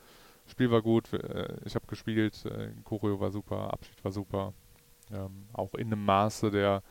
Spiel 0.48 0.72
war 0.72 0.82
gut, 0.82 1.14
äh, 1.14 1.58
ich 1.66 1.76
habe 1.76 1.88
gespielt, 1.88 2.46
äh, 2.46 2.74
Choreo 2.84 3.20
war 3.20 3.32
super, 3.32 3.72
Abschied 3.74 4.04
war 4.04 4.12
super. 4.12 4.54
Ähm, 5.12 5.48
auch 5.54 5.74
in 5.76 5.88
einem 5.88 6.04
Maße, 6.06 6.52
der 6.52 6.84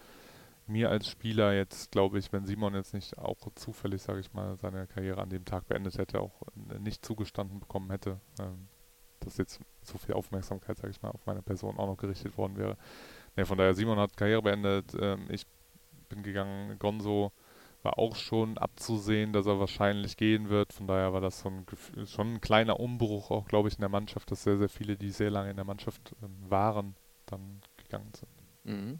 mir 0.66 0.90
als 0.90 1.08
Spieler 1.08 1.52
jetzt, 1.52 1.90
glaube 1.90 2.18
ich, 2.18 2.32
wenn 2.32 2.46
Simon 2.46 2.74
jetzt 2.74 2.94
nicht 2.94 3.18
auch 3.18 3.38
zufällig, 3.54 4.02
sage 4.02 4.20
ich 4.20 4.32
mal, 4.32 4.56
seine 4.56 4.86
Karriere 4.86 5.20
an 5.20 5.30
dem 5.30 5.44
Tag 5.44 5.66
beendet 5.66 5.98
hätte, 5.98 6.20
auch 6.20 6.42
nicht 6.78 7.04
zugestanden 7.04 7.60
bekommen 7.60 7.90
hätte, 7.90 8.20
ähm, 8.40 8.68
dass 9.20 9.36
jetzt 9.36 9.60
so 9.82 9.98
viel 9.98 10.14
Aufmerksamkeit, 10.14 10.78
sage 10.78 10.90
ich 10.90 11.02
mal, 11.02 11.10
auf 11.10 11.26
meine 11.26 11.42
Person 11.42 11.78
auch 11.78 11.86
noch 11.86 11.96
gerichtet 11.96 12.38
worden 12.38 12.56
wäre. 12.56 12.76
Nee, 13.36 13.44
von 13.44 13.58
daher, 13.58 13.74
Simon 13.74 13.98
hat 13.98 14.16
Karriere 14.16 14.42
beendet, 14.42 14.92
ähm, 15.00 15.26
ich 15.30 15.46
bin 16.08 16.22
gegangen, 16.22 16.78
Gonzo 16.78 17.32
war 17.82 17.98
auch 17.98 18.16
schon 18.16 18.58
abzusehen, 18.58 19.32
dass 19.32 19.46
er 19.46 19.58
wahrscheinlich 19.58 20.16
gehen 20.16 20.50
wird. 20.50 20.72
Von 20.72 20.86
daher 20.86 21.12
war 21.12 21.20
das 21.20 21.40
so 21.40 21.48
ein 21.48 21.66
schon 22.06 22.34
ein 22.34 22.40
kleiner 22.40 22.78
Umbruch, 22.78 23.30
auch 23.30 23.46
glaube 23.46 23.68
ich, 23.68 23.74
in 23.74 23.80
der 23.80 23.88
Mannschaft, 23.88 24.30
dass 24.30 24.42
sehr, 24.42 24.58
sehr 24.58 24.68
viele, 24.68 24.96
die 24.96 25.10
sehr 25.10 25.30
lange 25.30 25.50
in 25.50 25.56
der 25.56 25.64
Mannschaft 25.64 26.14
ähm, 26.22 26.36
waren, 26.48 26.94
dann 27.26 27.60
gegangen 27.78 28.12
sind. 28.14 28.30
Mhm. 28.64 28.98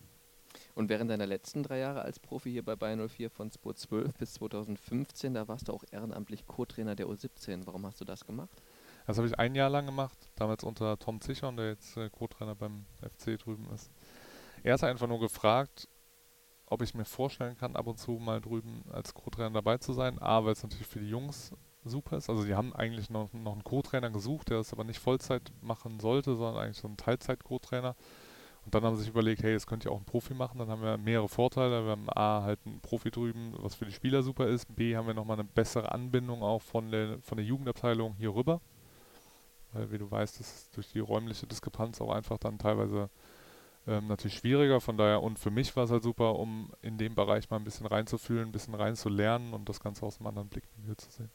Und 0.75 0.89
während 0.89 1.11
deiner 1.11 1.27
letzten 1.27 1.63
drei 1.63 1.79
Jahre 1.79 2.03
als 2.03 2.19
Profi 2.19 2.51
hier 2.51 2.65
bei 2.65 2.75
Bayern 2.75 3.07
04 3.07 3.31
von 3.31 3.51
2012 3.51 4.15
bis 4.15 4.33
2015, 4.35 5.35
da 5.35 5.47
warst 5.47 5.69
du 5.69 5.73
auch 5.73 5.85
ehrenamtlich 5.91 6.47
Co-Trainer 6.47 6.97
der 6.97 7.07
U17. 7.07 7.67
Warum 7.67 7.87
hast 7.87 8.01
du 8.01 8.05
das 8.05 8.25
gemacht? 8.25 8.63
Das 9.07 9.17
habe 9.19 9.27
ich 9.27 9.39
ein 9.39 9.55
Jahr 9.55 9.71
lang 9.71 9.87
gemacht, 9.87 10.17
damals 10.37 10.63
unter 10.65 10.99
Tom 10.99 11.21
Zichon, 11.21 11.57
der 11.57 11.69
jetzt 11.69 11.97
äh, 11.97 12.09
Co-Trainer 12.11 12.55
beim 12.55 12.87
FC 13.03 13.39
drüben 13.39 13.69
ist. 13.75 13.91
Er 14.63 14.75
hat 14.75 14.85
einfach 14.85 15.07
nur 15.07 15.21
gefragt, 15.21 15.89
ob 16.67 16.83
ich 16.83 16.95
mir 16.95 17.05
vorstellen 17.05 17.57
kann, 17.57 17.77
ab 17.77 17.87
und 17.87 17.99
zu 17.99 18.13
mal 18.13 18.41
drüben 18.41 18.85
als 18.93 19.15
Co-Trainer 19.15 19.51
dabei 19.51 19.79
zu 19.79 19.93
sein. 19.93 20.21
A, 20.21 20.45
weil 20.45 20.53
es 20.53 20.63
natürlich 20.63 20.87
für 20.87 21.01
die 21.01 21.09
Jungs 21.09 21.53
super 21.85 22.17
ist. 22.17 22.31
Also 22.31 22.45
die 22.45 22.55
haben 22.55 22.75
eigentlich 22.75 23.11
noch, 23.11 23.33
noch 23.33 23.53
einen 23.53 23.65
Co-Trainer 23.65 24.11
gesucht, 24.11 24.51
der 24.51 24.59
das 24.59 24.73
aber 24.73 24.85
nicht 24.85 25.01
Vollzeit 25.01 25.51
machen 25.63 25.99
sollte, 25.99 26.37
sondern 26.37 26.63
eigentlich 26.63 26.79
so 26.79 26.89
einen 26.89 26.97
Teilzeit-Co-Trainer. 26.97 27.97
Und 28.65 28.75
dann 28.75 28.85
haben 28.85 28.95
sie 28.95 29.03
sich 29.03 29.11
überlegt, 29.11 29.43
hey, 29.43 29.55
das 29.55 29.67
könnt 29.67 29.85
ihr 29.85 29.91
auch 29.91 29.99
ein 29.99 30.05
Profi 30.05 30.35
machen. 30.35 30.59
Dann 30.59 30.69
haben 30.69 30.83
wir 30.83 30.99
mehrere 30.99 31.29
Vorteile. 31.29 31.85
Wir 31.85 31.93
haben 31.93 32.11
A, 32.11 32.43
halt 32.43 32.61
einen 32.67 32.81
Profi 32.81 33.11
drüben, 33.11 33.55
was 33.59 33.75
für 33.75 33.87
die 33.87 33.93
Spieler 33.93 34.23
super 34.23 34.47
ist. 34.47 34.75
B, 34.77 34.97
haben 34.97 35.07
wir 35.07 35.15
nochmal 35.15 35.39
eine 35.39 35.49
bessere 35.49 35.91
Anbindung 35.91 36.43
auch 36.43 36.61
von 36.61 36.91
der, 36.91 37.21
von 37.23 37.39
der 37.39 37.47
Jugendabteilung 37.47 38.15
hier 38.17 38.35
rüber. 38.35 38.61
Weil, 39.73 39.91
wie 39.91 39.99
du 39.99 40.11
weißt, 40.11 40.41
ist 40.41 40.77
durch 40.77 40.89
die 40.89 40.99
räumliche 40.99 41.47
Diskrepanz 41.47 42.01
auch 42.01 42.11
einfach 42.11 42.39
dann 42.39 42.59
teilweise 42.59 43.09
ähm, 43.91 44.07
natürlich 44.07 44.39
schwieriger. 44.39 44.81
Von 44.81 44.97
daher, 44.97 45.23
und 45.23 45.39
für 45.39 45.51
mich 45.51 45.75
war 45.75 45.85
es 45.85 45.91
halt 45.91 46.05
super, 46.05 46.39
um 46.39 46.71
in 46.81 46.97
dem 46.97 47.15
Bereich 47.15 47.51
mal 47.51 47.57
ein 47.57 47.65
bisschen 47.65 47.87
reinzufühlen, 47.87 48.49
ein 48.49 48.53
bisschen 48.53 48.75
reinzulernen 48.75 49.53
und 49.53 49.69
das 49.69 49.81
Ganze 49.81 50.07
aus 50.07 50.19
einem 50.19 50.29
anderen 50.29 50.49
Blickwinkel 50.49 50.97
zu 50.97 51.11
sehen. 51.11 51.31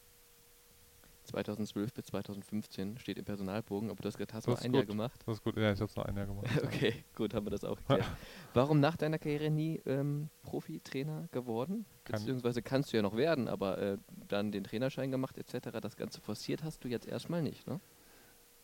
2012 1.25 1.93
bis 1.93 2.05
2015 2.05 2.99
steht 2.99 3.17
im 3.17 3.25
Personalbogen, 3.25 3.89
aber 3.89 3.99
du 4.01 4.07
hast 4.07 4.17
gerade 4.17 4.31
hast 4.33 4.47
du 4.47 4.53
ein 4.53 4.71
gut. 4.71 4.75
Jahr 4.75 4.85
gemacht. 4.85 5.19
Das 5.25 5.37
ist 5.37 5.43
gut, 5.43 5.57
ja, 5.57 5.71
ich 5.71 5.79
habe 5.79 5.89
es 5.89 5.95
noch 5.95 6.05
ein 6.05 6.15
Jahr 6.15 6.27
gemacht. 6.27 6.45
okay, 6.63 7.03
gut, 7.15 7.33
haben 7.33 7.45
wir 7.45 7.51
das 7.51 7.63
auch 7.63 7.77
geklärt. 7.77 8.05
Warum 8.53 8.79
nach 8.79 8.95
deiner 8.95 9.17
Karriere 9.17 9.49
nie 9.49 9.81
ähm, 9.85 10.29
Profi-Trainer 10.43 11.27
geworden? 11.31 11.85
Beziehungsweise 12.05 12.61
kannst 12.61 12.93
du 12.93 12.97
ja 12.97 13.03
noch 13.03 13.15
werden, 13.15 13.47
aber 13.47 13.79
äh, 13.79 13.97
dann 14.27 14.51
den 14.51 14.63
Trainerschein 14.63 15.11
gemacht 15.11 15.37
etc., 15.37 15.79
das 15.81 15.97
Ganze 15.97 16.21
forciert 16.21 16.63
hast 16.63 16.83
du 16.83 16.87
jetzt 16.87 17.07
erstmal 17.07 17.41
nicht, 17.41 17.67
ne? 17.67 17.81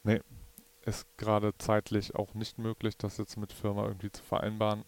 Nee, 0.04 0.22
ist 0.86 1.06
gerade 1.18 1.56
zeitlich 1.58 2.16
auch 2.16 2.34
nicht 2.34 2.58
möglich, 2.58 2.98
das 2.98 3.18
jetzt 3.18 3.38
mit 3.38 3.54
Firma 3.54 3.86
irgendwie 3.86 4.12
zu 4.12 4.24
vereinbaren. 4.24 4.84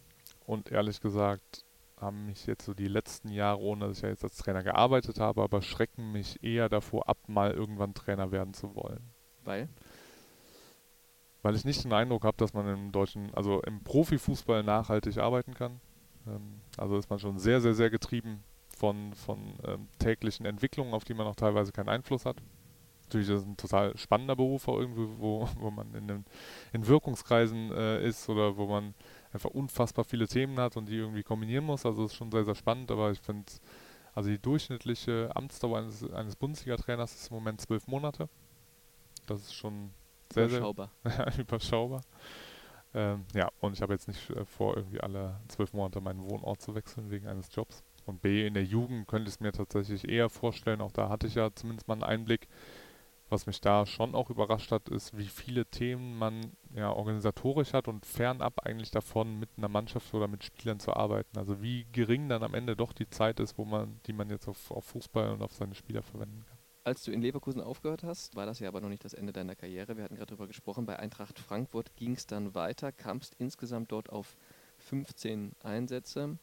Und 0.46 0.72
ehrlich 0.72 1.00
gesagt 1.00 1.66
haben 1.98 2.26
mich 2.26 2.46
jetzt 2.48 2.66
so 2.66 2.74
die 2.74 2.88
letzten 2.88 3.30
Jahre, 3.30 3.60
ohne 3.60 3.88
dass 3.88 3.98
ich 3.98 4.04
ja 4.04 4.10
jetzt 4.10 4.24
als 4.24 4.36
Trainer 4.36 4.64
gearbeitet 4.64 5.20
habe, 5.20 5.42
aber 5.42 5.62
schrecken 5.62 6.12
mich 6.12 6.44
eher 6.44 6.68
davor 6.68 7.08
ab, 7.08 7.18
mal 7.28 7.52
irgendwann 7.52 7.94
Trainer 7.94 8.32
werden 8.32 8.54
zu 8.54 8.76
wollen. 8.76 9.14
Weil? 9.44 9.70
Weil 11.44 11.56
ich 11.56 11.64
nicht 11.64 11.84
den 11.84 11.94
Eindruck 11.94 12.26
habe, 12.26 12.38
dass 12.38 12.54
man 12.54 12.68
im 12.68 12.92
deutschen, 12.92 13.34
also 13.34 13.62
im 13.62 13.84
Profifußball 13.84 14.64
nachhaltig 14.64 15.18
arbeiten 15.18 15.54
kann. 15.54 15.80
Ähm, 16.28 16.62
also 16.78 16.98
ist 16.98 17.10
man 17.10 17.20
schon 17.20 17.38
sehr, 17.38 17.62
sehr, 17.62 17.74
sehr 17.74 17.90
getrieben 17.90 18.44
von, 18.76 19.14
von 19.14 19.54
ähm, 19.66 19.88
täglichen 20.00 20.46
Entwicklungen, 20.46 20.94
auf 20.94 21.06
die 21.06 21.14
man 21.14 21.28
auch 21.28 21.36
teilweise 21.36 21.72
keinen 21.72 21.90
Einfluss 21.90 22.26
hat 22.26 22.38
natürlich 23.14 23.28
das 23.28 23.46
ein 23.46 23.58
total 23.58 23.98
spannender 23.98 24.36
Beruf 24.36 24.68
auch 24.68 24.80
irgendwie, 24.80 25.08
wo, 25.18 25.48
wo 25.60 25.72
man 25.72 25.94
in, 25.94 26.08
den, 26.08 26.26
in 26.72 26.88
Wirkungskreisen 26.88 27.72
äh, 27.72 28.06
ist 28.06 28.28
oder 28.30 28.58
wo 28.58 28.68
man 28.68 28.94
einfach 29.32 29.50
unfassbar 29.50 30.06
viele 30.06 30.28
Themen 30.28 30.60
hat 30.60 30.78
und 30.78 30.88
die 30.90 30.98
irgendwie 30.98 31.24
kombinieren 31.24 31.66
muss. 31.66 31.86
Also 31.86 32.06
ist 32.06 32.16
schon 32.16 32.32
sehr, 32.32 32.46
sehr 32.46 32.56
spannend, 32.56 32.92
aber 32.92 33.12
ich 33.12 33.20
finde, 33.20 33.52
also 34.14 34.30
die 34.30 34.40
durchschnittliche 34.40 35.32
Amtsdauer 35.36 35.80
eines, 35.80 36.10
eines 36.12 36.36
Bundesliga-Trainers 36.36 37.16
ist 37.16 37.30
im 37.30 37.36
Moment 37.36 37.62
zwölf 37.62 37.88
Monate. 37.88 38.30
Das 39.28 39.42
ist 39.42 39.54
schon 39.54 39.92
sehr, 40.32 40.48
überschaubar. 40.48 40.92
sehr 41.04 41.40
überschaubar. 41.40 42.02
Ähm, 42.96 43.26
ja, 43.34 43.50
und 43.60 43.74
ich 43.74 43.82
habe 43.82 43.94
jetzt 43.94 44.08
nicht 44.08 44.30
äh, 44.30 44.46
vor, 44.46 44.78
irgendwie 44.78 45.02
alle 45.02 45.40
zwölf 45.48 45.74
Monate 45.74 46.00
meinen 46.00 46.30
Wohnort 46.30 46.62
zu 46.62 46.76
wechseln 46.76 47.10
wegen 47.10 47.28
eines 47.28 47.50
Jobs. 47.54 47.84
Und 48.06 48.22
B, 48.22 48.46
in 48.46 48.54
der 48.54 48.66
Jugend 48.66 49.08
könnte 49.08 49.30
ich 49.30 49.36
es 49.36 49.40
mir 49.40 49.52
tatsächlich 49.52 50.08
eher 50.08 50.30
vorstellen, 50.30 50.82
auch 50.82 50.92
da 50.92 51.10
hatte 51.10 51.28
ich 51.28 51.36
ja 51.36 51.50
zumindest 51.56 51.88
mal 51.88 51.96
einen 51.96 52.04
Einblick, 52.04 52.48
was 53.30 53.46
mich 53.46 53.62
da 53.62 53.86
schon 53.86 54.16
auch 54.16 54.30
überrascht 54.30 54.72
hat, 54.72 54.90
ist, 54.90 55.18
wie 55.18 55.26
viele 55.26 55.66
Themen 55.66 56.18
man 56.18 56.52
ja 56.76 56.92
organisatorisch 56.92 57.74
hat 57.74 57.88
und 57.88 58.06
fernab 58.06 58.66
eigentlich 58.66 58.92
davon, 58.92 59.40
mit 59.40 59.50
einer 59.58 59.70
Mannschaft 59.70 60.14
oder 60.14 60.28
mit 60.28 60.44
Spielern 60.44 60.80
zu 60.80 60.94
arbeiten. 60.94 61.38
Also 61.38 61.62
wie 61.62 61.86
gering 61.92 62.30
dann 62.30 62.44
am 62.44 62.54
Ende 62.54 62.76
doch 62.76 62.94
die 62.94 63.10
Zeit 63.10 63.40
ist, 63.40 63.58
wo 63.58 63.66
man, 63.66 64.00
die 64.06 64.14
man 64.14 64.30
jetzt 64.30 64.48
auf, 64.48 64.72
auf 64.72 64.86
Fußball 64.86 65.32
und 65.32 65.42
auf 65.42 65.54
seine 65.54 65.76
Spieler 65.76 66.04
verwenden 66.04 66.46
kann. 66.48 66.58
Als 66.86 67.04
du 67.04 67.12
in 67.12 67.22
Leverkusen 67.22 67.62
aufgehört 67.62 68.04
hast, 68.04 68.36
war 68.36 68.46
das 68.46 68.60
ja 68.60 68.68
aber 68.68 68.82
noch 68.82 68.90
nicht 68.90 69.06
das 69.06 69.14
Ende 69.14 69.32
deiner 69.32 69.56
Karriere. 69.56 69.96
Wir 69.96 70.04
hatten 70.04 70.16
gerade 70.16 70.32
darüber 70.32 70.48
gesprochen. 70.48 70.86
Bei 70.86 71.00
Eintracht 71.00 71.40
Frankfurt 71.40 71.96
ging 71.96 72.12
es 72.14 72.28
dann 72.28 72.56
weiter, 72.56 72.92
kamst 72.92 73.36
insgesamt 73.40 73.94
dort 73.94 74.10
auf 74.10 74.36
15 74.80 75.54
Einsätze. 75.64 76.38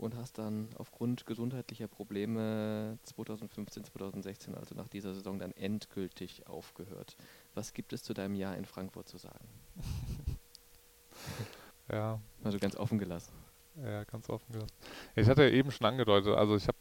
Und 0.00 0.16
hast 0.16 0.38
dann 0.38 0.68
aufgrund 0.76 1.26
gesundheitlicher 1.26 1.86
Probleme 1.86 2.98
2015, 3.02 3.84
2016, 3.84 4.54
also 4.54 4.74
nach 4.74 4.88
dieser 4.88 5.14
Saison, 5.14 5.38
dann 5.38 5.52
endgültig 5.52 6.46
aufgehört. 6.46 7.16
Was 7.54 7.74
gibt 7.74 7.92
es 7.92 8.02
zu 8.02 8.14
deinem 8.14 8.34
Jahr 8.34 8.56
in 8.56 8.64
Frankfurt 8.64 9.08
zu 9.08 9.18
sagen? 9.18 9.46
ja. 11.92 12.20
Also 12.42 12.58
ganz 12.58 12.76
offen 12.76 12.98
gelassen. 12.98 13.32
Ja, 13.76 14.04
ganz 14.04 14.28
offen 14.30 14.52
gelassen. 14.52 14.74
Ich 15.14 15.28
hatte 15.28 15.42
ja 15.42 15.50
eben 15.50 15.70
schon 15.70 15.86
angedeutet, 15.86 16.34
also 16.34 16.56
ich 16.56 16.66
habe 16.66 16.78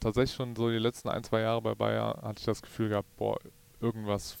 tatsächlich 0.00 0.34
schon 0.34 0.56
so 0.56 0.70
die 0.70 0.78
letzten 0.78 1.10
ein, 1.10 1.24
zwei 1.24 1.40
Jahre 1.40 1.60
bei 1.60 1.74
Bayer 1.74 2.22
hatte 2.22 2.40
ich 2.40 2.46
das 2.46 2.62
Gefühl 2.62 2.88
gehabt, 2.88 3.14
boah, 3.16 3.38
irgendwas 3.80 4.38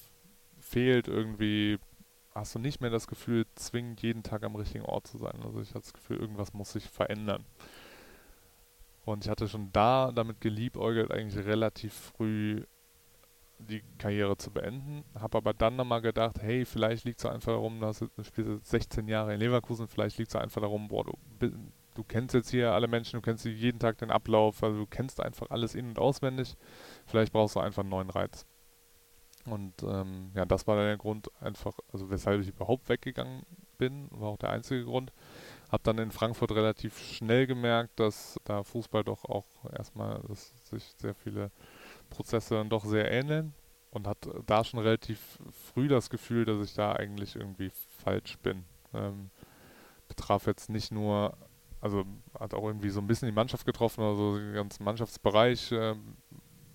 fehlt, 0.58 1.06
irgendwie 1.06 1.78
hast 2.34 2.54
du 2.54 2.58
nicht 2.58 2.80
mehr 2.80 2.90
das 2.90 3.06
Gefühl, 3.06 3.46
zwingend 3.54 4.02
jeden 4.02 4.22
Tag 4.22 4.42
am 4.42 4.56
richtigen 4.56 4.84
Ort 4.84 5.06
zu 5.06 5.18
sein. 5.18 5.40
Also 5.42 5.60
ich 5.60 5.68
hatte 5.68 5.80
das 5.80 5.92
Gefühl, 5.92 6.18
irgendwas 6.18 6.52
muss 6.52 6.72
sich 6.72 6.84
verändern. 6.84 7.44
Und 9.06 9.24
ich 9.24 9.30
hatte 9.30 9.48
schon 9.48 9.72
da 9.72 10.10
damit 10.12 10.40
geliebäugelt, 10.40 11.12
eigentlich 11.12 11.46
relativ 11.46 11.94
früh 11.94 12.64
die 13.58 13.82
Karriere 13.98 14.36
zu 14.36 14.50
beenden. 14.50 15.04
Habe 15.14 15.38
aber 15.38 15.54
dann 15.54 15.76
nochmal 15.76 16.02
gedacht, 16.02 16.42
hey, 16.42 16.64
vielleicht 16.64 17.04
liegt 17.04 17.20
es 17.20 17.26
einfach 17.26 17.52
darum, 17.52 17.80
dass 17.80 18.00
du 18.00 18.08
spielst 18.22 18.50
jetzt 18.50 18.70
16 18.70 19.06
Jahre 19.06 19.32
in 19.32 19.40
Leverkusen, 19.40 19.86
vielleicht 19.86 20.18
liegt 20.18 20.30
es 20.30 20.36
einfach 20.36 20.60
darum, 20.60 20.88
boah, 20.88 21.04
du, 21.04 21.50
du 21.94 22.04
kennst 22.04 22.34
jetzt 22.34 22.50
hier 22.50 22.72
alle 22.72 22.88
Menschen, 22.88 23.18
du 23.18 23.22
kennst 23.22 23.44
jeden 23.44 23.78
Tag 23.78 23.96
den 23.98 24.10
Ablauf, 24.10 24.60
also 24.62 24.80
du 24.80 24.86
kennst 24.86 25.20
einfach 25.20 25.50
alles 25.50 25.76
in- 25.76 25.88
und 25.88 26.00
auswendig. 26.00 26.56
Vielleicht 27.06 27.32
brauchst 27.32 27.54
du 27.54 27.60
einfach 27.60 27.84
einen 27.84 27.90
neuen 27.90 28.10
Reiz. 28.10 28.44
Und 29.44 29.84
ähm, 29.84 30.32
ja, 30.34 30.44
das 30.44 30.66
war 30.66 30.76
der 30.76 30.96
Grund 30.96 31.30
einfach, 31.40 31.78
also 31.92 32.10
weshalb 32.10 32.40
ich 32.40 32.48
überhaupt 32.48 32.88
weggegangen 32.88 33.44
bin, 33.78 34.08
war 34.10 34.30
auch 34.30 34.38
der 34.38 34.50
einzige 34.50 34.84
Grund. 34.84 35.12
Hab 35.70 35.82
dann 35.82 35.98
in 35.98 36.12
Frankfurt 36.12 36.52
relativ 36.52 36.98
schnell 36.98 37.46
gemerkt, 37.46 37.98
dass 37.98 38.38
da 38.44 38.62
Fußball 38.62 39.02
doch 39.02 39.24
auch 39.24 39.46
erstmal, 39.76 40.22
dass 40.28 40.52
sich 40.70 40.84
sehr 40.98 41.14
viele 41.14 41.50
Prozesse 42.08 42.54
dann 42.54 42.68
doch 42.68 42.84
sehr 42.84 43.10
ähneln 43.10 43.52
und 43.90 44.06
hat 44.06 44.28
da 44.46 44.62
schon 44.62 44.80
relativ 44.80 45.38
früh 45.72 45.88
das 45.88 46.10
Gefühl, 46.10 46.44
dass 46.44 46.64
ich 46.64 46.74
da 46.74 46.92
eigentlich 46.92 47.34
irgendwie 47.34 47.70
falsch 48.04 48.38
bin. 48.38 48.64
Ähm, 48.94 49.30
betraf 50.06 50.46
jetzt 50.46 50.70
nicht 50.70 50.92
nur, 50.92 51.36
also 51.80 52.04
hat 52.38 52.54
auch 52.54 52.64
irgendwie 52.64 52.90
so 52.90 53.00
ein 53.00 53.06
bisschen 53.06 53.26
die 53.26 53.34
Mannschaft 53.34 53.66
getroffen, 53.66 54.02
also 54.02 54.38
den 54.38 54.54
ganzen 54.54 54.84
Mannschaftsbereich, 54.84 55.72
äh, 55.72 55.94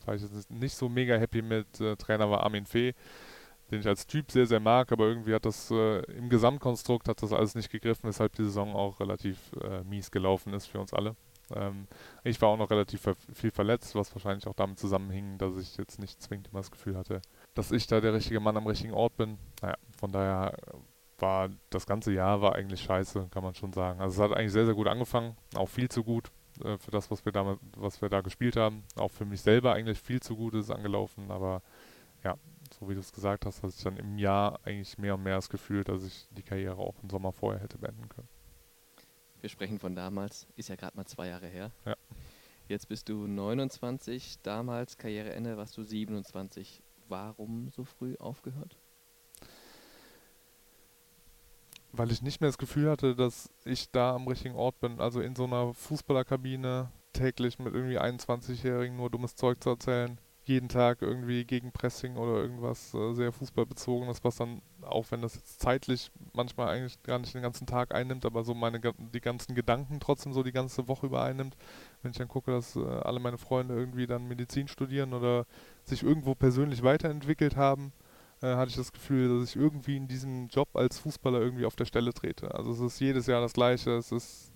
war 0.05 0.15
ich 0.15 0.23
jetzt 0.23 0.49
nicht 0.49 0.75
so 0.75 0.89
mega 0.89 1.15
happy 1.15 1.41
mit. 1.41 1.79
Äh, 1.79 1.95
Trainer 1.95 2.29
war 2.29 2.43
Armin 2.43 2.65
Fee, 2.65 2.93
den 3.71 3.79
ich 3.79 3.87
als 3.87 4.05
Typ 4.05 4.31
sehr, 4.31 4.45
sehr 4.45 4.59
mag, 4.59 4.91
aber 4.91 5.07
irgendwie 5.07 5.33
hat 5.33 5.45
das 5.45 5.71
äh, 5.71 5.99
im 6.13 6.29
Gesamtkonstrukt 6.29 7.07
hat 7.07 7.23
das 7.23 7.33
alles 7.33 7.55
nicht 7.55 7.71
gegriffen, 7.71 8.07
weshalb 8.07 8.35
die 8.35 8.43
Saison 8.43 8.75
auch 8.75 8.99
relativ 8.99 9.37
äh, 9.63 9.83
mies 9.83 10.11
gelaufen 10.11 10.53
ist 10.53 10.67
für 10.67 10.79
uns 10.79 10.93
alle. 10.93 11.15
Ähm, 11.55 11.87
ich 12.23 12.41
war 12.41 12.49
auch 12.49 12.57
noch 12.57 12.69
relativ 12.69 13.01
ver 13.01 13.15
viel 13.33 13.51
verletzt, 13.51 13.95
was 13.95 14.13
wahrscheinlich 14.13 14.47
auch 14.47 14.53
damit 14.53 14.79
zusammenhing, 14.79 15.37
dass 15.37 15.57
ich 15.57 15.77
jetzt 15.77 15.99
nicht 15.99 16.21
zwingend 16.21 16.49
immer 16.49 16.59
das 16.59 16.71
Gefühl 16.71 16.97
hatte, 16.97 17.21
dass 17.53 17.71
ich 17.71 17.87
da 17.87 18.01
der 18.01 18.13
richtige 18.13 18.39
Mann 18.39 18.57
am 18.57 18.67
richtigen 18.67 18.93
Ort 18.93 19.15
bin. 19.17 19.37
Naja, 19.61 19.75
von 19.97 20.11
daher 20.11 20.53
war 21.19 21.49
das 21.69 21.85
ganze 21.85 22.11
Jahr 22.11 22.41
war 22.41 22.55
eigentlich 22.55 22.81
scheiße, 22.81 23.27
kann 23.31 23.43
man 23.43 23.53
schon 23.53 23.73
sagen. 23.73 24.01
Also 24.01 24.21
es 24.21 24.29
hat 24.29 24.37
eigentlich 24.37 24.51
sehr, 24.51 24.65
sehr 24.65 24.75
gut 24.75 24.87
angefangen, 24.87 25.37
auch 25.55 25.69
viel 25.69 25.89
zu 25.89 26.03
gut 26.03 26.31
äh, 26.63 26.77
für 26.77 26.91
das, 26.91 27.11
was 27.11 27.25
wir, 27.25 27.31
damit, 27.31 27.59
was 27.77 28.01
wir 28.01 28.09
da 28.09 28.21
gespielt 28.21 28.55
haben. 28.55 28.83
Auch 28.95 29.11
für 29.11 29.25
mich 29.25 29.41
selber 29.41 29.73
eigentlich 29.73 29.99
viel 29.99 30.21
zu 30.21 30.35
gut 30.35 30.55
ist 30.55 30.71
angelaufen, 30.71 31.31
aber 31.31 31.61
ja, 32.23 32.35
so 32.81 32.89
wie 32.89 32.95
du 32.95 32.99
es 32.99 33.13
gesagt 33.13 33.45
hast, 33.45 33.61
hatte 33.61 33.73
ich 33.77 33.83
dann 33.83 33.97
im 33.97 34.17
Jahr 34.17 34.59
eigentlich 34.63 34.97
mehr 34.97 35.13
und 35.13 35.21
mehr 35.21 35.35
das 35.35 35.49
Gefühl, 35.49 35.83
dass 35.83 36.03
ich 36.03 36.27
die 36.31 36.41
Karriere 36.41 36.77
auch 36.77 36.95
im 37.03 37.11
Sommer 37.11 37.31
vorher 37.31 37.61
hätte 37.61 37.77
beenden 37.77 38.09
können. 38.09 38.27
Wir 39.39 39.49
sprechen 39.49 39.77
von 39.77 39.95
damals, 39.95 40.47
ist 40.55 40.69
ja 40.69 40.75
gerade 40.75 40.97
mal 40.97 41.05
zwei 41.05 41.27
Jahre 41.27 41.47
her. 41.47 41.71
Ja. 41.85 41.95
Jetzt 42.67 42.89
bist 42.89 43.07
du 43.07 43.27
29, 43.27 44.41
damals 44.41 44.97
Karriereende 44.97 45.57
warst 45.57 45.77
du 45.77 45.83
27. 45.83 46.81
Warum 47.07 47.69
so 47.69 47.83
früh 47.83 48.15
aufgehört? 48.17 48.77
Weil 51.91 52.11
ich 52.11 52.23
nicht 52.23 52.41
mehr 52.41 52.49
das 52.49 52.57
Gefühl 52.57 52.89
hatte, 52.89 53.15
dass 53.15 53.51
ich 53.63 53.91
da 53.91 54.15
am 54.15 54.27
richtigen 54.27 54.55
Ort 54.55 54.79
bin. 54.79 54.99
Also 54.99 55.21
in 55.21 55.35
so 55.35 55.43
einer 55.43 55.73
Fußballerkabine 55.75 56.91
täglich 57.13 57.59
mit 57.59 57.75
irgendwie 57.75 57.99
21-Jährigen 57.99 58.95
nur 58.95 59.11
dummes 59.11 59.35
Zeug 59.35 59.61
zu 59.61 59.71
erzählen 59.71 60.19
jeden 60.51 60.69
Tag 60.69 61.01
irgendwie 61.01 61.45
gegen 61.45 61.71
Pressing 61.71 62.15
oder 62.17 62.35
irgendwas 62.41 62.93
äh, 62.93 63.13
sehr 63.13 63.31
fußballbezogenes, 63.31 64.23
was 64.23 64.35
dann, 64.35 64.61
auch 64.81 65.05
wenn 65.09 65.21
das 65.21 65.35
jetzt 65.35 65.59
zeitlich 65.59 66.11
manchmal 66.33 66.69
eigentlich 66.69 67.01
gar 67.03 67.19
nicht 67.19 67.33
den 67.33 67.41
ganzen 67.41 67.65
Tag 67.67 67.93
einnimmt, 67.93 68.25
aber 68.25 68.43
so 68.43 68.53
meine 68.53 68.79
die 68.79 69.21
ganzen 69.21 69.55
Gedanken 69.55 69.99
trotzdem 69.99 70.33
so 70.33 70.43
die 70.43 70.51
ganze 70.51 70.87
Woche 70.87 71.07
über 71.07 71.23
einnimmt. 71.23 71.55
Wenn 72.01 72.11
ich 72.11 72.17
dann 72.17 72.27
gucke, 72.27 72.51
dass 72.51 72.75
äh, 72.75 72.79
alle 72.79 73.19
meine 73.19 73.37
Freunde 73.37 73.75
irgendwie 73.75 74.07
dann 74.07 74.27
Medizin 74.27 74.67
studieren 74.67 75.13
oder 75.13 75.45
sich 75.83 76.03
irgendwo 76.03 76.35
persönlich 76.35 76.83
weiterentwickelt 76.83 77.55
haben, 77.55 77.93
äh, 78.41 78.55
hatte 78.55 78.69
ich 78.69 78.77
das 78.77 78.91
Gefühl, 78.91 79.39
dass 79.39 79.49
ich 79.49 79.55
irgendwie 79.55 79.97
in 79.97 80.07
diesem 80.07 80.47
Job 80.47 80.69
als 80.75 80.99
Fußballer 80.99 81.39
irgendwie 81.39 81.65
auf 81.65 81.75
der 81.75 81.85
Stelle 81.85 82.13
trete. 82.13 82.53
Also 82.53 82.71
es 82.71 82.79
ist 82.79 82.99
jedes 82.99 83.27
Jahr 83.27 83.41
das 83.41 83.53
Gleiche, 83.53 83.91
es 83.91 84.11
ist 84.11 84.50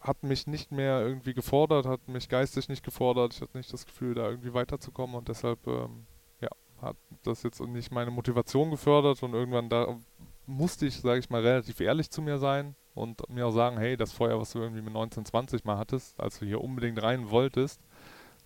hat 0.00 0.22
mich 0.22 0.46
nicht 0.46 0.70
mehr 0.70 1.00
irgendwie 1.00 1.34
gefordert, 1.34 1.86
hat 1.86 2.08
mich 2.08 2.28
geistig 2.28 2.68
nicht 2.68 2.84
gefordert. 2.84 3.34
Ich 3.34 3.40
hatte 3.40 3.56
nicht 3.56 3.72
das 3.72 3.86
Gefühl, 3.86 4.14
da 4.14 4.28
irgendwie 4.28 4.54
weiterzukommen 4.54 5.16
und 5.16 5.28
deshalb 5.28 5.66
ähm, 5.66 6.06
ja, 6.40 6.48
hat 6.80 6.96
das 7.22 7.42
jetzt 7.42 7.60
nicht 7.60 7.90
meine 7.90 8.10
Motivation 8.10 8.70
gefördert 8.70 9.22
und 9.22 9.34
irgendwann 9.34 9.68
da 9.68 9.98
musste 10.46 10.86
ich, 10.86 11.00
sage 11.00 11.20
ich 11.20 11.30
mal, 11.30 11.42
relativ 11.42 11.80
ehrlich 11.80 12.10
zu 12.10 12.22
mir 12.22 12.38
sein 12.38 12.74
und 12.94 13.28
mir 13.30 13.46
auch 13.46 13.52
sagen, 13.52 13.78
hey, 13.78 13.96
das 13.96 14.12
Feuer, 14.12 14.40
was 14.40 14.52
du 14.52 14.58
irgendwie 14.58 14.82
mit 14.82 14.92
19, 14.92 15.24
20 15.24 15.64
mal 15.64 15.78
hattest, 15.78 16.18
als 16.20 16.38
du 16.38 16.46
hier 16.46 16.60
unbedingt 16.60 17.00
rein 17.02 17.30
wolltest, 17.30 17.80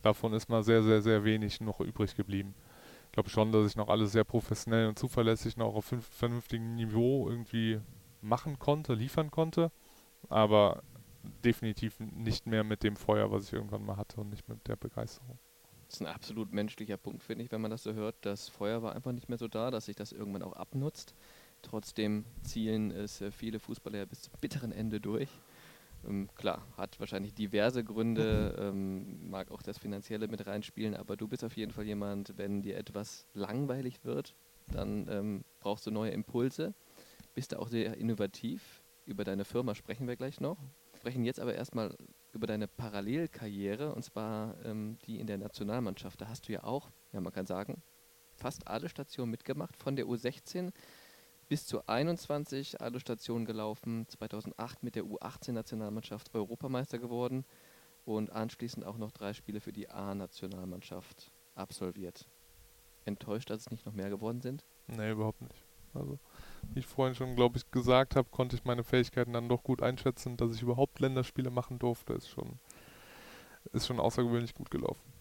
davon 0.02 0.32
ist 0.34 0.48
mal 0.48 0.62
sehr, 0.62 0.82
sehr, 0.82 1.02
sehr 1.02 1.24
wenig 1.24 1.60
noch 1.60 1.80
übrig 1.80 2.14
geblieben. 2.14 2.54
Ich 3.06 3.12
glaube 3.12 3.30
schon, 3.30 3.52
dass 3.52 3.66
ich 3.66 3.76
noch 3.76 3.88
alles 3.88 4.12
sehr 4.12 4.24
professionell 4.24 4.88
und 4.88 4.98
zuverlässig 4.98 5.56
noch 5.56 5.74
auf 5.74 5.94
vernünftigem 6.10 6.74
Niveau 6.74 7.28
irgendwie 7.28 7.80
machen 8.20 8.58
konnte, 8.58 8.94
liefern 8.94 9.30
konnte 9.30 9.70
aber 10.28 10.82
definitiv 11.44 11.98
nicht 12.00 12.46
mehr 12.46 12.64
mit 12.64 12.82
dem 12.82 12.96
Feuer, 12.96 13.30
was 13.30 13.44
ich 13.44 13.52
irgendwann 13.52 13.84
mal 13.84 13.96
hatte 13.96 14.20
und 14.20 14.30
nicht 14.30 14.48
mit 14.48 14.66
der 14.68 14.76
Begeisterung. 14.76 15.38
Das 15.86 16.00
ist 16.00 16.06
ein 16.06 16.12
absolut 16.12 16.52
menschlicher 16.52 16.96
Punkt, 16.96 17.22
finde 17.22 17.44
ich, 17.44 17.52
wenn 17.52 17.60
man 17.60 17.70
das 17.70 17.82
so 17.82 17.92
hört. 17.92 18.16
Das 18.22 18.48
Feuer 18.48 18.82
war 18.82 18.94
einfach 18.94 19.12
nicht 19.12 19.28
mehr 19.28 19.38
so 19.38 19.48
da, 19.48 19.70
dass 19.70 19.86
sich 19.86 19.96
das 19.96 20.12
irgendwann 20.12 20.42
auch 20.42 20.54
abnutzt. 20.54 21.14
Trotzdem 21.62 22.24
zielen 22.42 22.90
es 22.90 23.22
viele 23.30 23.58
Fußballer 23.58 23.98
ja 23.98 24.04
bis 24.04 24.22
zum 24.22 24.32
bitteren 24.40 24.72
Ende 24.72 25.00
durch. 25.00 25.28
Ähm, 26.06 26.28
klar, 26.34 26.66
hat 26.76 26.98
wahrscheinlich 27.00 27.34
diverse 27.34 27.84
Gründe, 27.84 28.56
ähm, 28.58 29.30
mag 29.30 29.50
auch 29.50 29.62
das 29.62 29.78
Finanzielle 29.78 30.28
mit 30.28 30.46
reinspielen, 30.46 30.94
aber 30.94 31.16
du 31.16 31.28
bist 31.28 31.44
auf 31.44 31.56
jeden 31.56 31.72
Fall 31.72 31.84
jemand, 31.84 32.36
wenn 32.36 32.62
dir 32.62 32.76
etwas 32.76 33.26
langweilig 33.32 34.04
wird, 34.04 34.34
dann 34.72 35.08
ähm, 35.08 35.44
brauchst 35.60 35.86
du 35.86 35.90
neue 35.90 36.10
Impulse. 36.10 36.74
Bist 37.34 37.52
du 37.52 37.58
auch 37.58 37.68
sehr 37.68 37.96
innovativ, 37.96 38.82
über 39.06 39.24
deine 39.24 39.44
Firma 39.44 39.74
sprechen 39.74 40.06
wir 40.06 40.16
gleich 40.16 40.40
noch. 40.40 40.58
Sprechen 40.96 41.24
jetzt 41.24 41.40
aber 41.40 41.54
erstmal 41.54 41.96
über 42.32 42.46
deine 42.46 42.66
Parallelkarriere 42.66 43.94
und 43.94 44.02
zwar 44.02 44.56
ähm, 44.64 44.98
die 45.06 45.20
in 45.20 45.26
der 45.26 45.38
Nationalmannschaft. 45.38 46.20
Da 46.20 46.28
hast 46.28 46.48
du 46.48 46.52
ja 46.52 46.64
auch, 46.64 46.90
ja 47.12 47.20
man 47.20 47.32
kann 47.32 47.46
sagen, 47.46 47.82
fast 48.36 48.66
alle 48.66 48.88
Stationen 48.88 49.30
mitgemacht, 49.30 49.76
von 49.76 49.96
der 49.96 50.06
U16 50.06 50.72
bis 51.48 51.66
zur 51.66 51.88
21 51.88 52.80
alle 52.80 53.00
Stationen 53.00 53.44
gelaufen, 53.44 54.06
2008 54.08 54.82
mit 54.82 54.96
der 54.96 55.04
U18-Nationalmannschaft 55.04 56.34
Europameister 56.34 56.98
geworden 56.98 57.44
und 58.04 58.30
anschließend 58.30 58.84
auch 58.84 58.96
noch 58.96 59.12
drei 59.12 59.32
Spiele 59.34 59.60
für 59.60 59.72
die 59.72 59.90
A-Nationalmannschaft 59.90 61.30
absolviert. 61.54 62.26
Enttäuscht, 63.04 63.50
dass 63.50 63.60
es 63.60 63.70
nicht 63.70 63.84
noch 63.86 63.92
mehr 63.92 64.08
geworden 64.08 64.40
sind? 64.40 64.64
Nee, 64.86 65.10
überhaupt 65.10 65.42
nicht. 65.42 65.64
Also 65.92 66.18
wie 66.72 66.80
ich 66.80 66.86
vorhin 66.86 67.14
schon, 67.14 67.36
glaube 67.36 67.58
ich, 67.58 67.70
gesagt 67.70 68.16
habe, 68.16 68.28
konnte 68.30 68.56
ich 68.56 68.64
meine 68.64 68.84
Fähigkeiten 68.84 69.32
dann 69.32 69.48
doch 69.48 69.62
gut 69.62 69.82
einschätzen, 69.82 70.36
dass 70.36 70.54
ich 70.54 70.62
überhaupt 70.62 71.00
Länderspiele 71.00 71.50
machen 71.50 71.78
durfte, 71.78 72.12
ist 72.14 72.28
schon, 72.28 72.58
ist 73.72 73.86
schon 73.86 74.00
außergewöhnlich 74.00 74.54
gut 74.54 74.70
gelaufen. 74.70 75.12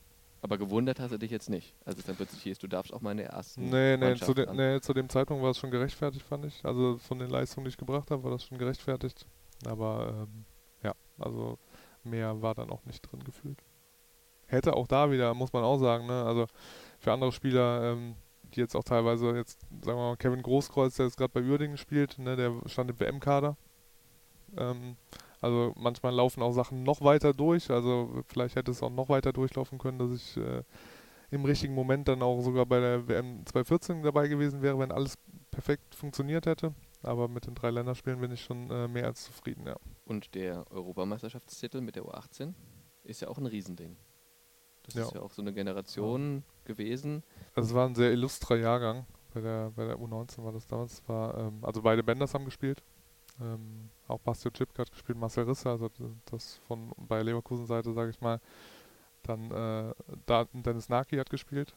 Aber 0.42 0.58
gewundert 0.58 1.00
hast 1.00 1.12
du 1.12 1.18
dich 1.18 1.32
jetzt 1.32 1.50
nicht, 1.50 1.74
als 1.86 1.98
es 2.00 2.06
dann 2.06 2.18
plötzlich 2.18 2.44
hieß, 2.44 2.60
du 2.60 2.68
darfst 2.68 2.94
auch 2.94 3.00
meine 3.00 3.24
ersten. 3.24 3.70
Nee, 3.70 3.96
nee, 3.96 4.16
zu, 4.16 4.34
de, 4.34 4.54
nee, 4.54 4.82
zu 4.82 4.94
dem 4.94 5.08
Zeitpunkt 5.08 5.42
war 5.42 5.52
es 5.52 5.58
schon 5.58 5.72
gerechtfertigt, 5.72 6.26
fand 6.26 6.44
ich. 6.44 6.66
Also 6.66 6.98
von 6.98 7.18
den 7.18 7.30
Leistungen, 7.30 7.64
die 7.64 7.70
ich 7.70 7.78
gebracht 7.78 8.12
habe, 8.12 8.24
war 8.24 8.32
das 8.32 8.44
schon 8.44 8.58
gerechtfertigt. 8.58 9.26
Aber 9.66 10.28
ähm, 10.28 10.46
ja, 10.84 10.94
also 11.18 11.58
mehr 12.04 12.42
war 12.42 12.56
dann 12.56 12.72
auch 12.72 12.84
nicht 12.84 13.02
drin 13.02 13.24
gefühlt. 13.24 13.64
Hätte 14.48 14.76
auch 14.76 14.88
da 14.88 15.10
wieder, 15.12 15.34
muss 15.34 15.54
man 15.54 15.64
auch 15.64 15.78
sagen, 15.78 16.08
ne? 16.08 16.26
Also 16.26 16.48
für 17.00 17.14
andere 17.14 17.32
Spieler 17.32 17.94
ähm, 17.94 18.16
die 18.56 18.62
jetzt 18.62 18.76
auch 18.76 18.84
teilweise 18.84 19.36
jetzt, 19.36 19.62
sagen 19.84 19.98
wir 19.98 20.10
mal, 20.10 20.18
Kevin 20.18 20.42
Großkreuz, 20.42 20.96
der 20.96 21.06
jetzt 21.08 21.18
gerade 21.18 21.34
bei 21.34 21.42
Uerdingen 21.42 21.78
spielt, 21.78 22.18
ne, 22.20 22.36
der 22.36 22.54
stand 22.66 22.90
im 22.90 23.00
WM-Kader. 23.00 23.58
Ähm, 24.58 24.98
also 25.42 25.74
manchmal 25.76 26.14
laufen 26.14 26.42
auch 26.42 26.54
Sachen 26.54 26.84
noch 26.84 27.02
weiter 27.02 27.34
durch, 27.34 27.70
also 27.70 28.24
vielleicht 28.28 28.56
hätte 28.56 28.72
es 28.72 28.82
auch 28.82 28.90
noch 28.90 29.10
weiter 29.10 29.34
durchlaufen 29.34 29.78
können, 29.78 30.00
dass 30.00 30.12
ich 30.12 30.38
äh, 30.38 30.64
im 31.32 31.44
richtigen 31.44 31.74
Moment 31.74 32.08
dann 32.08 32.22
auch 32.22 32.42
sogar 32.42 32.66
bei 32.66 32.80
der 32.80 33.08
WM 33.08 33.46
2014 33.46 34.04
dabei 34.04 34.28
gewesen 34.28 34.62
wäre, 34.62 34.80
wenn 34.80 34.92
alles 34.92 35.18
perfekt 35.52 35.96
funktioniert 35.96 36.46
hätte. 36.46 36.74
aber 37.02 37.28
mit 37.28 37.46
den 37.46 37.56
drei 37.56 37.72
Länderspielen 37.72 38.22
bin 38.22 38.32
ich 38.32 38.42
schon 38.42 38.70
äh, 38.72 38.88
mehr 38.88 39.06
als 39.06 39.26
zufrieden, 39.26 39.68
ja. 39.68 39.76
Und 40.06 40.34
der 40.36 40.72
Europameisterschaftstitel 40.72 41.82
mit 41.82 41.98
der 41.98 42.04
U18 42.04 42.54
ist 43.04 43.22
ja 43.22 43.28
auch 43.28 43.38
ein 43.38 43.46
Riesending. 43.46 43.98
Das 44.84 44.96
ja. 44.96 45.04
ist 45.04 45.14
ja 45.14 45.22
auch 45.22 45.32
so 45.32 45.42
eine 45.42 45.54
Generation 45.54 46.38
ja. 46.38 46.74
gewesen. 46.74 47.24
Also 47.56 47.70
es 47.70 47.76
war 47.76 47.88
ein 47.88 47.96
sehr 47.96 48.12
illustrer 48.12 48.58
Jahrgang. 48.58 49.06
Bei 49.34 49.42
der, 49.42 49.72
bei 49.72 49.86
der 49.86 49.98
U19 49.98 50.44
war 50.44 50.52
das 50.52 50.68
damals. 50.68 51.02
War, 51.08 51.38
ähm, 51.38 51.60
also 51.64 51.82
beide 51.82 52.04
Benders 52.04 52.34
haben 52.34 52.46
gespielt. 52.46 52.84
Ähm, 53.42 53.90
auch 54.08 54.20
Bastio 54.20 54.52
Chipka 54.52 54.82
hat 54.82 54.92
gespielt, 54.92 55.18
Marcel 55.18 55.46
Risse, 55.46 55.70
also 55.70 55.90
das 56.26 56.60
von 56.68 56.92
bei 56.98 57.24
Leverkusen 57.24 57.66
Seite, 57.66 57.92
sage 57.94 58.12
ich 58.12 58.22
mal. 58.22 58.40
Dann 59.24 59.52
äh, 59.52 60.46
Dennis 60.54 60.90
Naki 60.90 61.18
hat 61.18 61.30
gespielt, 61.30 61.74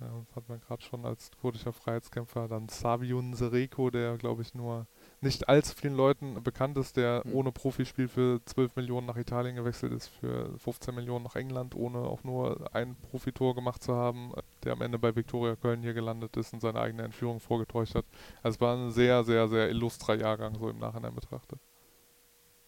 ja, 0.00 0.10
hat 0.34 0.48
man 0.48 0.60
gerade 0.60 0.82
schon 0.82 1.04
als 1.04 1.30
kurdischer 1.40 1.72
Freiheitskämpfer. 1.72 2.48
Dann 2.48 2.68
Saviun 2.68 3.34
Sereko, 3.34 3.90
der 3.90 4.16
glaube 4.16 4.42
ich 4.42 4.54
nur 4.54 4.86
nicht 5.20 5.48
allzu 5.48 5.74
vielen 5.74 5.94
Leuten 5.94 6.42
bekannt 6.42 6.76
ist, 6.76 6.96
der 6.96 7.22
mhm. 7.24 7.34
ohne 7.34 7.52
Profispiel 7.52 8.08
für 8.08 8.40
12 8.44 8.76
Millionen 8.76 9.06
nach 9.06 9.16
Italien 9.16 9.56
gewechselt 9.56 9.92
ist, 9.92 10.08
für 10.08 10.58
15 10.58 10.94
Millionen 10.94 11.24
nach 11.24 11.36
England, 11.36 11.74
ohne 11.74 11.98
auch 11.98 12.22
nur 12.24 12.74
ein 12.74 12.96
Profitor 12.96 13.54
gemacht 13.54 13.82
zu 13.82 13.94
haben, 13.94 14.32
der 14.64 14.72
am 14.72 14.82
Ende 14.82 14.98
bei 14.98 15.14
Viktoria 15.14 15.56
Köln 15.56 15.82
hier 15.82 15.94
gelandet 15.94 16.36
ist 16.36 16.52
und 16.52 16.60
seine 16.60 16.80
eigene 16.80 17.04
Entführung 17.04 17.40
vorgetäuscht 17.40 17.94
hat. 17.94 18.04
Also 18.42 18.56
es 18.56 18.60
war 18.60 18.76
ein 18.76 18.90
sehr, 18.90 19.24
sehr, 19.24 19.48
sehr 19.48 19.68
illustrer 19.70 20.16
Jahrgang, 20.16 20.56
so 20.58 20.68
im 20.68 20.78
Nachhinein 20.78 21.14
betrachtet. 21.14 21.58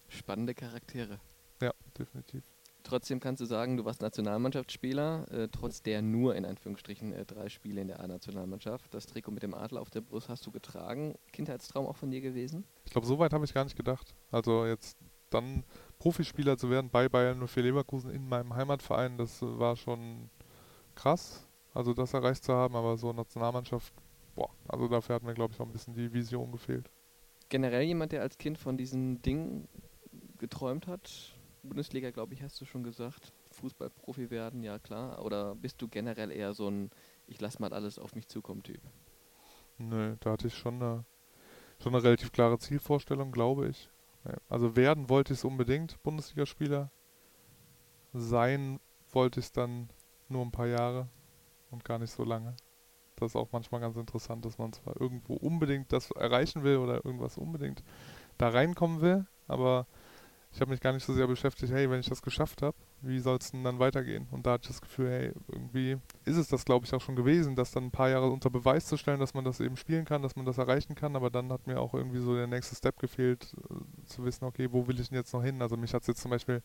Spannende 0.07 0.55
Charaktere. 0.55 1.19
Ja, 1.61 1.71
definitiv. 1.97 2.43
Trotzdem 2.89 3.19
kannst 3.19 3.39
du 3.39 3.45
sagen, 3.45 3.77
du 3.77 3.85
warst 3.85 4.01
Nationalmannschaftsspieler, 4.01 5.31
äh, 5.31 5.47
trotz 5.51 5.83
der 5.83 6.01
nur 6.01 6.35
in 6.35 6.43
Anführungsstrichen 6.43 7.13
äh, 7.13 7.23
drei 7.23 7.47
Spiele 7.47 7.81
in 7.81 7.87
der 7.87 7.99
A-Nationalmannschaft. 7.99 8.91
Das 8.95 9.05
Trikot 9.05 9.29
mit 9.29 9.43
dem 9.43 9.53
Adler 9.53 9.81
auf 9.81 9.91
der 9.91 10.01
Brust 10.01 10.27
hast 10.27 10.43
du 10.47 10.49
getragen. 10.49 11.13
Kindheitstraum 11.31 11.85
auch 11.85 11.97
von 11.97 12.09
dir 12.09 12.19
gewesen? 12.19 12.63
Ich 12.85 12.91
glaube, 12.91 13.05
so 13.05 13.19
weit 13.19 13.31
habe 13.31 13.45
ich 13.45 13.53
gar 13.53 13.63
nicht 13.63 13.75
gedacht. 13.75 14.15
Also 14.31 14.65
jetzt 14.65 14.97
dann 15.29 15.65
Profispieler 15.99 16.57
zu 16.57 16.71
werden 16.71 16.89
bei 16.89 17.07
Bayern 17.07 17.39
und 17.39 17.47
für 17.47 17.61
Leverkusen 17.61 18.09
in 18.09 18.27
meinem 18.27 18.55
Heimatverein, 18.55 19.19
das 19.19 19.39
war 19.43 19.75
schon 19.75 20.31
krass, 20.95 21.47
also 21.75 21.93
das 21.93 22.15
erreicht 22.15 22.43
zu 22.43 22.53
haben, 22.53 22.75
aber 22.75 22.97
so 22.97 23.13
Nationalmannschaft, 23.13 23.93
boah, 24.33 24.49
also 24.67 24.87
dafür 24.87 25.13
hat 25.13 25.21
mir 25.21 25.35
glaube 25.35 25.53
ich 25.53 25.59
auch 25.59 25.67
ein 25.67 25.71
bisschen 25.71 25.93
die 25.93 26.11
Vision 26.11 26.51
gefehlt. 26.51 26.89
Generell 27.49 27.83
jemand, 27.83 28.13
der 28.13 28.23
als 28.23 28.39
Kind 28.39 28.57
von 28.57 28.77
diesen 28.77 29.21
Dingen 29.21 29.67
geträumt 30.39 30.87
hat, 30.87 31.38
Bundesliga, 31.63 32.11
glaube 32.11 32.33
ich, 32.33 32.41
hast 32.41 32.59
du 32.61 32.65
schon 32.65 32.83
gesagt. 32.83 33.33
Fußballprofi 33.51 34.29
werden, 34.29 34.63
ja 34.63 34.79
klar. 34.79 35.23
Oder 35.23 35.55
bist 35.55 35.81
du 35.81 35.87
generell 35.87 36.31
eher 36.31 36.53
so 36.53 36.69
ein, 36.69 36.89
ich 37.27 37.41
lass 37.41 37.59
mal 37.59 37.73
alles 37.73 37.99
auf 37.99 38.15
mich 38.15 38.27
zukommen 38.27 38.63
Typ? 38.63 38.81
Nö, 39.77 40.15
da 40.19 40.31
hatte 40.31 40.47
ich 40.47 40.55
schon 40.55 40.75
eine, 40.75 41.05
schon 41.81 41.93
eine 41.93 42.03
relativ 42.03 42.31
klare 42.31 42.59
Zielvorstellung, 42.59 43.31
glaube 43.31 43.69
ich. 43.69 43.89
Also 44.49 44.75
werden 44.75 45.09
wollte 45.09 45.33
ich 45.33 45.39
es 45.39 45.45
unbedingt, 45.45 46.01
Bundesligaspieler. 46.03 46.91
Sein 48.13 48.79
wollte 49.11 49.39
ich 49.39 49.47
es 49.47 49.51
dann 49.51 49.89
nur 50.27 50.43
ein 50.45 50.51
paar 50.51 50.67
Jahre 50.67 51.07
und 51.71 51.85
gar 51.85 51.99
nicht 51.99 52.11
so 52.11 52.23
lange. 52.23 52.55
Das 53.15 53.31
ist 53.31 53.35
auch 53.35 53.51
manchmal 53.51 53.81
ganz 53.81 53.97
interessant, 53.97 54.45
dass 54.45 54.57
man 54.57 54.73
zwar 54.73 54.99
irgendwo 54.99 55.35
unbedingt 55.35 55.91
das 55.91 56.11
erreichen 56.11 56.63
will 56.63 56.77
oder 56.77 57.03
irgendwas 57.05 57.37
unbedingt 57.37 57.83
da 58.37 58.49
reinkommen 58.49 59.01
will, 59.01 59.25
aber 59.47 59.87
ich 60.51 60.61
habe 60.61 60.71
mich 60.71 60.81
gar 60.81 60.93
nicht 60.93 61.05
so 61.05 61.13
sehr 61.13 61.27
beschäftigt, 61.27 61.71
hey, 61.71 61.89
wenn 61.89 61.99
ich 61.99 62.09
das 62.09 62.21
geschafft 62.21 62.61
habe, 62.61 62.75
wie 63.01 63.19
soll 63.19 63.37
es 63.37 63.51
denn 63.51 63.63
dann 63.63 63.79
weitergehen? 63.79 64.27
Und 64.31 64.45
da 64.45 64.53
hatte 64.53 64.63
ich 64.63 64.69
das 64.69 64.81
Gefühl, 64.81 65.09
hey, 65.09 65.31
irgendwie 65.47 65.97
ist 66.25 66.37
es 66.37 66.47
das, 66.47 66.65
glaube 66.65 66.85
ich, 66.85 66.93
auch 66.93 67.01
schon 67.01 67.15
gewesen, 67.15 67.55
das 67.55 67.71
dann 67.71 67.85
ein 67.85 67.91
paar 67.91 68.09
Jahre 68.09 68.29
unter 68.29 68.49
Beweis 68.49 68.87
zu 68.87 68.97
stellen, 68.97 69.19
dass 69.19 69.33
man 69.33 69.45
das 69.45 69.59
eben 69.59 69.77
spielen 69.77 70.05
kann, 70.05 70.21
dass 70.23 70.35
man 70.35 70.45
das 70.45 70.57
erreichen 70.57 70.95
kann, 70.95 71.15
aber 71.15 71.29
dann 71.29 71.51
hat 71.51 71.67
mir 71.67 71.79
auch 71.79 71.93
irgendwie 71.93 72.19
so 72.19 72.35
der 72.35 72.47
nächste 72.47 72.75
Step 72.75 72.99
gefehlt, 72.99 73.53
äh, 73.69 74.05
zu 74.05 74.25
wissen, 74.25 74.45
okay, 74.45 74.67
wo 74.71 74.87
will 74.87 74.99
ich 74.99 75.09
denn 75.09 75.17
jetzt 75.17 75.33
noch 75.33 75.43
hin? 75.43 75.61
Also 75.61 75.77
mich 75.77 75.93
hat 75.93 76.01
es 76.01 76.07
jetzt 76.07 76.21
zum 76.21 76.31
Beispiel 76.31 76.63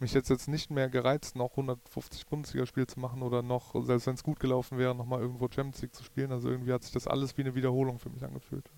mich 0.00 0.12
jetzt 0.12 0.28
jetzt 0.30 0.48
nicht 0.48 0.70
mehr 0.70 0.88
gereizt, 0.88 1.36
noch 1.36 1.52
150 1.52 2.26
Bundesligaspiele 2.26 2.86
zu 2.86 3.00
machen 3.00 3.22
oder 3.22 3.42
noch, 3.42 3.74
selbst 3.84 4.06
wenn 4.06 4.14
es 4.14 4.22
gut 4.22 4.38
gelaufen 4.40 4.78
wäre, 4.78 4.94
nochmal 4.94 5.20
irgendwo 5.20 5.48
Champions 5.48 5.82
League 5.82 5.94
zu 5.94 6.04
spielen. 6.04 6.32
Also 6.32 6.50
irgendwie 6.50 6.72
hat 6.72 6.82
sich 6.82 6.92
das 6.92 7.06
alles 7.06 7.36
wie 7.36 7.42
eine 7.42 7.54
Wiederholung 7.54 7.98
für 7.98 8.10
mich 8.10 8.24
angefühlt. 8.24 8.70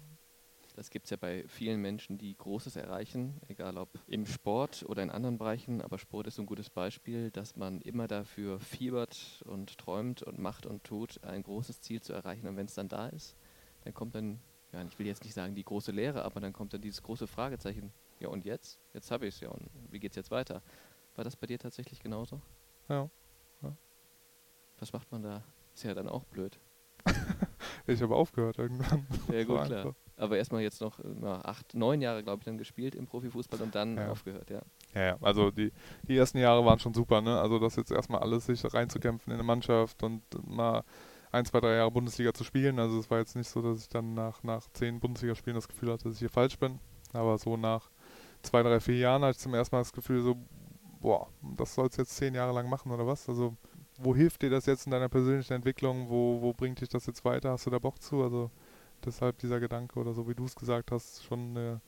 Das 0.80 0.88
gibt 0.88 1.04
es 1.04 1.10
ja 1.10 1.18
bei 1.18 1.44
vielen 1.46 1.82
Menschen, 1.82 2.16
die 2.16 2.34
Großes 2.34 2.76
erreichen, 2.76 3.38
egal 3.48 3.76
ob 3.76 3.90
im 4.06 4.24
Sport 4.24 4.82
oder 4.88 5.02
in 5.02 5.10
anderen 5.10 5.36
Bereichen. 5.36 5.82
Aber 5.82 5.98
Sport 5.98 6.26
ist 6.26 6.40
ein 6.40 6.46
gutes 6.46 6.70
Beispiel, 6.70 7.30
dass 7.30 7.54
man 7.54 7.82
immer 7.82 8.08
dafür 8.08 8.58
fiebert 8.60 9.44
und 9.44 9.76
träumt 9.76 10.22
und 10.22 10.38
macht 10.38 10.64
und 10.64 10.82
tut, 10.82 11.22
ein 11.22 11.42
großes 11.42 11.82
Ziel 11.82 12.00
zu 12.00 12.14
erreichen. 12.14 12.46
Und 12.46 12.56
wenn 12.56 12.64
es 12.64 12.72
dann 12.72 12.88
da 12.88 13.08
ist, 13.08 13.36
dann 13.84 13.92
kommt 13.92 14.14
dann, 14.14 14.40
ja, 14.72 14.82
ich 14.82 14.98
will 14.98 15.06
jetzt 15.06 15.22
nicht 15.22 15.34
sagen 15.34 15.54
die 15.54 15.64
große 15.64 15.92
Lehre, 15.92 16.24
aber 16.24 16.40
dann 16.40 16.54
kommt 16.54 16.72
dann 16.72 16.80
dieses 16.80 17.02
große 17.02 17.26
Fragezeichen. 17.26 17.92
Ja, 18.18 18.28
und 18.28 18.46
jetzt? 18.46 18.80
Jetzt 18.94 19.10
habe 19.10 19.26
ich 19.26 19.34
es 19.34 19.40
ja. 19.42 19.50
Und 19.50 19.68
wie 19.90 20.00
geht 20.00 20.12
es 20.12 20.16
jetzt 20.16 20.30
weiter? 20.30 20.62
War 21.14 21.24
das 21.24 21.36
bei 21.36 21.46
dir 21.46 21.58
tatsächlich 21.58 22.00
genauso? 22.00 22.40
Ja. 22.88 23.10
ja. 23.60 23.76
Was 24.78 24.94
macht 24.94 25.12
man 25.12 25.22
da? 25.22 25.44
Ist 25.74 25.84
ja 25.84 25.92
dann 25.92 26.08
auch 26.08 26.24
blöd. 26.24 26.58
ich 27.86 28.00
habe 28.00 28.16
aufgehört 28.16 28.56
irgendwann. 28.56 29.06
Ja, 29.30 29.44
gut, 29.44 29.66
klar. 29.66 29.94
Aber 30.20 30.36
erstmal 30.36 30.60
jetzt 30.60 30.80
noch 30.80 30.98
ja, 31.22 31.40
acht, 31.44 31.74
neun 31.74 32.02
Jahre, 32.02 32.22
glaube 32.22 32.40
ich, 32.40 32.44
dann 32.44 32.58
gespielt 32.58 32.94
im 32.94 33.06
Profifußball 33.06 33.60
und 33.62 33.74
dann 33.74 33.96
ja. 33.96 34.10
aufgehört, 34.10 34.50
ja. 34.50 34.60
Ja, 34.94 35.16
also 35.22 35.50
die, 35.50 35.72
die 36.02 36.16
ersten 36.16 36.38
Jahre 36.38 36.64
waren 36.64 36.78
schon 36.78 36.92
super, 36.92 37.20
ne? 37.22 37.40
Also 37.40 37.58
das 37.58 37.76
jetzt 37.76 37.90
erstmal 37.90 38.20
alles 38.20 38.46
sich 38.46 38.62
reinzukämpfen 38.72 39.32
in 39.32 39.38
eine 39.38 39.46
Mannschaft 39.46 40.02
und 40.02 40.22
mal 40.46 40.84
ein, 41.32 41.44
zwei, 41.46 41.60
drei 41.60 41.76
Jahre 41.76 41.90
Bundesliga 41.90 42.34
zu 42.34 42.44
spielen. 42.44 42.78
Also 42.78 42.98
es 42.98 43.10
war 43.10 43.18
jetzt 43.18 43.34
nicht 43.34 43.48
so, 43.48 43.62
dass 43.62 43.80
ich 43.80 43.88
dann 43.88 44.14
nach, 44.14 44.42
nach 44.42 44.68
zehn 44.72 45.00
Bundesligaspielen 45.00 45.54
das 45.54 45.68
Gefühl 45.68 45.92
hatte, 45.92 46.04
dass 46.04 46.14
ich 46.14 46.18
hier 46.18 46.28
falsch 46.28 46.58
bin. 46.58 46.80
Aber 47.12 47.38
so 47.38 47.56
nach 47.56 47.90
zwei, 48.42 48.62
drei, 48.62 48.78
vier 48.80 48.98
Jahren 48.98 49.22
hatte 49.22 49.32
ich 49.32 49.38
zum 49.38 49.54
ersten 49.54 49.74
Mal 49.74 49.80
das 49.80 49.92
Gefühl 49.92 50.22
so, 50.22 50.36
boah, 51.00 51.28
das 51.56 51.74
sollst 51.74 51.96
du 51.96 52.02
jetzt 52.02 52.16
zehn 52.16 52.34
Jahre 52.34 52.52
lang 52.52 52.68
machen 52.68 52.92
oder 52.92 53.06
was? 53.06 53.28
Also 53.28 53.56
wo 53.98 54.14
hilft 54.14 54.42
dir 54.42 54.50
das 54.50 54.66
jetzt 54.66 54.86
in 54.86 54.92
deiner 54.92 55.08
persönlichen 55.08 55.52
Entwicklung? 55.52 56.08
Wo, 56.08 56.40
wo 56.40 56.52
bringt 56.52 56.80
dich 56.80 56.88
das 56.88 57.06
jetzt 57.06 57.24
weiter? 57.24 57.50
Hast 57.52 57.66
du 57.66 57.70
da 57.70 57.78
Bock 57.78 58.02
zu? 58.02 58.22
Also 58.22 58.50
deshalb 59.06 59.38
dieser 59.38 59.60
Gedanke 59.60 59.98
oder 59.98 60.12
so 60.14 60.28
wie 60.28 60.34
du 60.34 60.44
es 60.44 60.56
gesagt 60.56 60.90
hast, 60.90 61.24
schon 61.24 61.50
eine, 61.50 61.80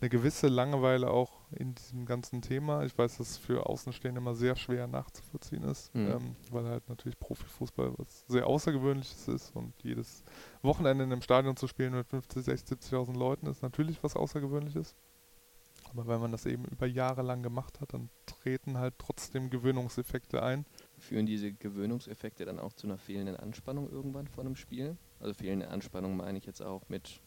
eine, 0.00 0.10
gewisse 0.10 0.48
Langeweile 0.48 1.10
auch 1.10 1.40
in 1.52 1.74
diesem 1.74 2.06
ganzen 2.06 2.42
Thema. 2.42 2.84
Ich 2.84 2.96
weiß, 2.96 3.18
dass 3.18 3.30
es 3.30 3.36
für 3.38 3.66
Außenstehende 3.66 4.20
immer 4.20 4.34
sehr 4.34 4.56
schwer 4.56 4.86
nachzuvollziehen 4.86 5.64
ist, 5.64 5.94
mhm. 5.94 6.10
ähm, 6.10 6.36
weil 6.50 6.64
halt 6.64 6.88
natürlich 6.88 7.18
Profifußball 7.18 7.94
was 7.96 8.24
sehr 8.28 8.46
Außergewöhnliches 8.46 9.28
ist 9.28 9.54
und 9.54 9.74
jedes 9.82 10.24
Wochenende 10.62 11.04
in 11.04 11.12
einem 11.12 11.22
Stadion 11.22 11.56
zu 11.56 11.66
spielen 11.66 11.94
mit 11.94 12.06
50, 12.06 12.44
60, 12.44 12.78
70.000 12.78 13.16
Leuten 13.16 13.46
ist 13.46 13.62
natürlich 13.62 14.02
was 14.02 14.16
Außergewöhnliches. 14.16 14.94
Aber 15.92 16.06
wenn 16.06 16.20
man 16.20 16.32
das 16.32 16.46
eben 16.46 16.64
über 16.64 16.86
Jahre 16.86 17.22
lang 17.22 17.42
gemacht 17.42 17.80
hat, 17.80 17.92
dann 17.92 18.08
treten 18.24 18.78
halt 18.78 18.94
trotzdem 18.98 19.50
Gewöhnungseffekte 19.50 20.42
ein. 20.42 20.64
Führen 20.98 21.26
diese 21.26 21.52
Gewöhnungseffekte 21.52 22.44
dann 22.44 22.58
auch 22.58 22.72
zu 22.72 22.86
einer 22.86 22.96
fehlenden 22.96 23.36
Anspannung 23.36 23.90
irgendwann 23.90 24.26
vor 24.26 24.44
einem 24.44 24.56
Spiel? 24.56 24.96
Also 25.22 25.34
fehlende 25.34 25.68
Anspannung 25.68 26.16
meine 26.16 26.38
ich 26.38 26.46
jetzt 26.46 26.60
auch 26.60 26.88
mit 26.88 27.20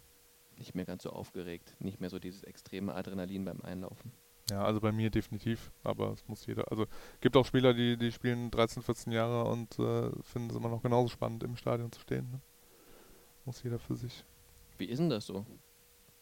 nicht 0.57 0.75
mehr 0.75 0.85
ganz 0.85 1.03
so 1.03 1.11
aufgeregt, 1.11 1.75
nicht 1.79 2.01
mehr 2.01 2.09
so 2.09 2.19
dieses 2.19 2.43
extreme 2.43 2.93
Adrenalin 2.93 3.45
beim 3.45 3.61
Einlaufen. 3.61 4.11
Ja, 4.49 4.63
also 4.63 4.79
bei 4.79 4.91
mir 4.91 5.09
definitiv, 5.09 5.71
aber 5.83 6.11
es 6.11 6.27
muss 6.27 6.45
jeder. 6.45 6.69
Also 6.71 6.85
gibt 7.19 7.35
auch 7.35 7.45
Spieler, 7.45 7.73
die, 7.73 7.97
die 7.97 8.11
spielen 8.11 8.51
13, 8.51 8.83
14 8.83 9.11
Jahre 9.11 9.49
und 9.49 9.79
äh, 9.79 10.11
finden 10.23 10.49
es 10.49 10.55
immer 10.55 10.69
noch 10.69 10.83
genauso 10.83 11.07
spannend, 11.07 11.43
im 11.43 11.55
Stadion 11.55 11.91
zu 11.91 11.99
stehen. 12.01 12.29
Ne? 12.29 12.41
Muss 13.45 13.63
jeder 13.63 13.79
für 13.79 13.95
sich. 13.95 14.23
Wie 14.77 14.85
ist 14.85 14.99
denn 14.99 15.09
das 15.09 15.25
so, 15.25 15.45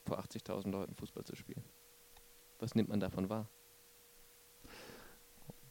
vor 0.06 0.20
80.000 0.20 0.72
Leuten 0.72 0.96
Fußball 0.96 1.26
zu 1.26 1.36
spielen? 1.36 1.64
Was 2.60 2.76
nimmt 2.76 2.90
man 2.90 3.00
davon 3.00 3.30
wahr? 3.30 3.50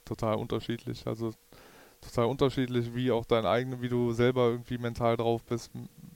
Total 0.04 0.34
unterschiedlich. 0.34 1.06
Also 1.06 1.32
total 2.02 2.26
unterschiedlich, 2.26 2.94
wie 2.94 3.10
auch 3.10 3.24
dein 3.24 3.46
eigenes, 3.46 3.80
wie 3.80 3.88
du 3.88 4.12
selber 4.12 4.48
irgendwie 4.50 4.78
mental 4.78 5.16
drauf 5.16 5.42
bist. 5.44 5.70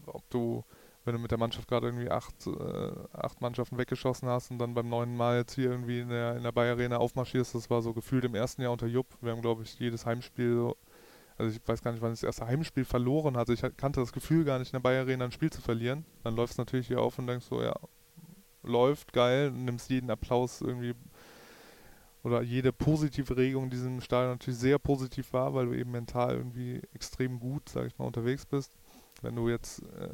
Ob 0.07 0.29
du, 0.31 0.65
wenn 1.05 1.15
du 1.15 1.21
mit 1.21 1.31
der 1.31 1.39
Mannschaft 1.39 1.69
gerade 1.69 1.87
irgendwie 1.87 2.11
acht, 2.11 2.47
äh, 2.47 2.93
acht 3.13 3.41
Mannschaften 3.41 3.79
weggeschossen 3.79 4.29
hast 4.29 4.51
und 4.51 4.59
dann 4.59 4.75
beim 4.75 4.89
neunten 4.89 5.17
Mal 5.17 5.39
jetzt 5.39 5.55
hier 5.55 5.71
irgendwie 5.71 6.01
in 6.01 6.11
der, 6.11 6.37
in 6.37 6.43
der 6.43 6.53
Bayer 6.53 6.75
Arena 6.75 6.99
aufmarschierst, 6.99 7.55
das 7.55 7.71
war 7.71 7.81
so 7.81 7.93
gefühlt 7.95 8.25
im 8.25 8.35
ersten 8.35 8.63
Jahr 8.63 8.73
unter 8.73 8.87
Jupp. 8.87 9.07
Wir 9.21 9.33
haben, 9.33 9.43
glaube 9.43 9.63
ich, 9.63 9.79
jedes 9.79 10.05
Heimspiel 10.05 10.55
so 10.55 10.77
also 11.39 11.55
ich 11.55 11.69
weiß 11.69 11.83
gar 11.83 11.93
nicht, 11.93 12.01
wann 12.01 12.13
ich 12.13 12.21
das 12.21 12.27
erste 12.27 12.47
Heimspiel 12.47 12.85
verloren 12.85 13.37
hatte. 13.37 13.53
Ich 13.53 13.61
kannte 13.77 14.01
das 14.01 14.13
Gefühl 14.13 14.45
gar 14.45 14.59
nicht, 14.59 14.69
in 14.69 14.77
der 14.77 14.81
Bayer 14.81 15.03
Arena 15.03 15.27
ein 15.27 15.33
Spiel 15.33 15.51
zu 15.51 15.61
verlieren. 15.61 16.07
Dann 16.25 16.35
läufst 16.35 16.57
du 16.57 16.63
natürlich 16.63 16.87
hier 16.87 17.01
auf 17.01 17.19
und 17.19 17.27
denkst 17.27 17.47
so, 17.47 17.63
ja, 17.63 17.75
läuft, 18.63 19.13
geil, 19.13 19.51
nimmst 19.51 19.91
jeden 19.91 20.11
Applaus 20.11 20.61
irgendwie 20.61 20.95
oder 22.27 22.43
jede 22.43 22.73
positive 22.73 23.37
Regung 23.37 23.65
in 23.65 23.71
diesem 23.71 24.01
Stadion 24.01 24.33
natürlich 24.33 24.59
sehr 24.59 24.81
positiv 24.81 25.33
wahr, 25.33 25.55
weil 25.55 25.67
du 25.67 25.75
eben 25.75 25.93
mental 25.93 26.35
irgendwie 26.35 26.83
extrem 26.93 27.39
gut, 27.39 27.69
sag 27.69 27.87
ich 27.87 27.97
mal, 27.99 28.05
unterwegs 28.05 28.45
bist. 28.45 28.73
Wenn 29.23 29.37
du 29.37 29.49
jetzt 29.49 29.83
äh, 29.83 30.11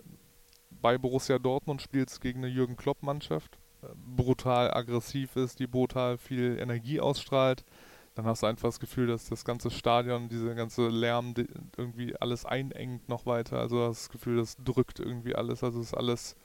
bei 0.69 0.99
Borussia 0.99 1.39
Dortmund 1.39 1.81
spielst 1.81 2.21
gegen 2.21 2.41
eine 2.41 2.53
Jürgen 2.53 2.77
Klopp-Mannschaft, 2.77 3.57
äh, 3.83 3.87
brutal 4.15 4.75
aggressiv 4.75 5.37
ist, 5.37 5.59
die 5.59 5.67
brutal 5.67 6.19
viel 6.19 6.59
Energie 6.61 7.01
ausstrahlt, 7.01 7.65
dann 8.15 8.27
hast 8.27 8.43
du 8.43 8.47
einfach 8.47 8.69
das 8.69 8.79
Gefühl, 8.79 9.07
dass 9.07 9.31
das 9.31 9.47
ganze 9.47 9.71
Stadion, 9.71 10.29
diese 10.29 10.55
ganze 10.55 10.89
Lärm 10.89 11.33
irgendwie 11.79 12.15
alles 12.17 12.45
einengt 12.45 13.09
noch 13.09 13.25
weiter. 13.25 13.59
Also 13.59 13.87
hast 13.87 14.03
das 14.03 14.11
Gefühl, 14.11 14.37
das 14.37 14.59
drückt 14.63 15.01
irgendwie 15.01 15.35
alles. 15.35 15.65
Also 15.65 15.81
ist 15.81 15.95
alles 15.95 16.37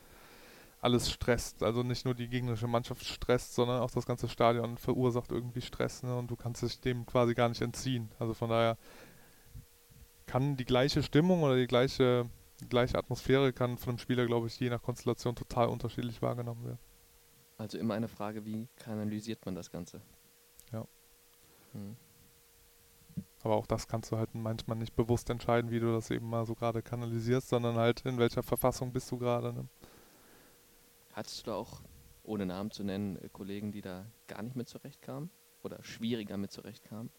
alles 0.82 1.10
stresst. 1.10 1.64
Also 1.64 1.84
nicht 1.84 2.06
nur 2.06 2.14
die 2.14 2.28
gegnerische 2.28 2.68
Mannschaft 2.68 3.04
stresst, 3.06 3.56
sondern 3.56 3.82
auch 3.82 3.92
das 3.92 4.06
ganze 4.06 4.30
Stadion 4.30 4.78
verursacht 4.78 5.32
irgendwie 5.32 5.62
Stress. 5.62 6.04
Ne? 6.04 6.16
Und 6.16 6.30
du 6.30 6.36
kannst 6.36 6.62
dich 6.62 6.80
dem 6.80 7.06
quasi 7.06 7.34
gar 7.34 7.50
nicht 7.50 7.62
entziehen. 7.62 8.10
Also 8.20 8.34
von 8.34 8.50
daher 8.50 8.78
kann 10.26 10.58
die 10.58 10.66
gleiche 10.66 11.02
Stimmung 11.02 11.44
oder 11.44 11.56
die 11.56 11.68
gleiche, 11.68 12.30
die 12.62 12.70
gleiche 12.70 12.98
Atmosphäre 12.98 13.54
kann 13.54 13.78
von 13.78 13.92
einem 13.92 14.00
Spieler, 14.00 14.26
glaube 14.26 14.48
ich, 14.48 14.60
je 14.60 14.70
nach 14.70 14.82
Konstellation 14.82 15.36
total 15.36 15.68
unterschiedlich 15.68 16.22
wahrgenommen 16.22 16.66
werden. 16.66 16.80
Also 17.58 17.78
immer 17.80 17.96
eine 17.96 18.08
Frage, 18.08 18.46
wie 18.46 18.68
kanalisiert 18.76 19.46
man 19.46 19.56
das 19.56 19.72
Ganze? 19.72 20.02
Ja. 20.72 20.86
Hm. 21.74 21.96
Aber 23.44 23.56
auch 23.56 23.66
das 23.66 23.88
kannst 23.88 24.12
du 24.12 24.18
halt 24.18 24.36
manchmal 24.36 24.78
nicht 24.78 24.96
bewusst 24.96 25.30
entscheiden, 25.30 25.72
wie 25.72 25.80
du 25.80 25.92
das 25.92 26.12
eben 26.12 26.30
mal 26.30 26.46
so 26.46 26.54
gerade 26.54 26.82
kanalisierst, 26.82 27.50
sondern 27.50 27.78
halt 27.78 28.02
in 28.02 28.18
welcher 28.18 28.44
Verfassung 28.44 28.92
bist 28.92 29.10
du 29.12 29.18
gerade. 29.18 29.54
Ne? 29.54 29.68
Hattest 31.18 31.40
du 31.40 31.50
da 31.50 31.56
auch, 31.56 31.82
ohne 32.22 32.46
Namen 32.46 32.70
zu 32.70 32.84
nennen, 32.84 33.16
äh, 33.16 33.28
Kollegen, 33.30 33.72
die 33.72 33.82
da 33.82 34.06
gar 34.28 34.44
nicht 34.44 34.56
mit 34.56 34.70
zurechtkamen? 34.70 35.32
Oder 35.64 35.84
schwieriger 35.84 36.38
mit 36.38 36.52
zurechtkamen? 36.52 37.10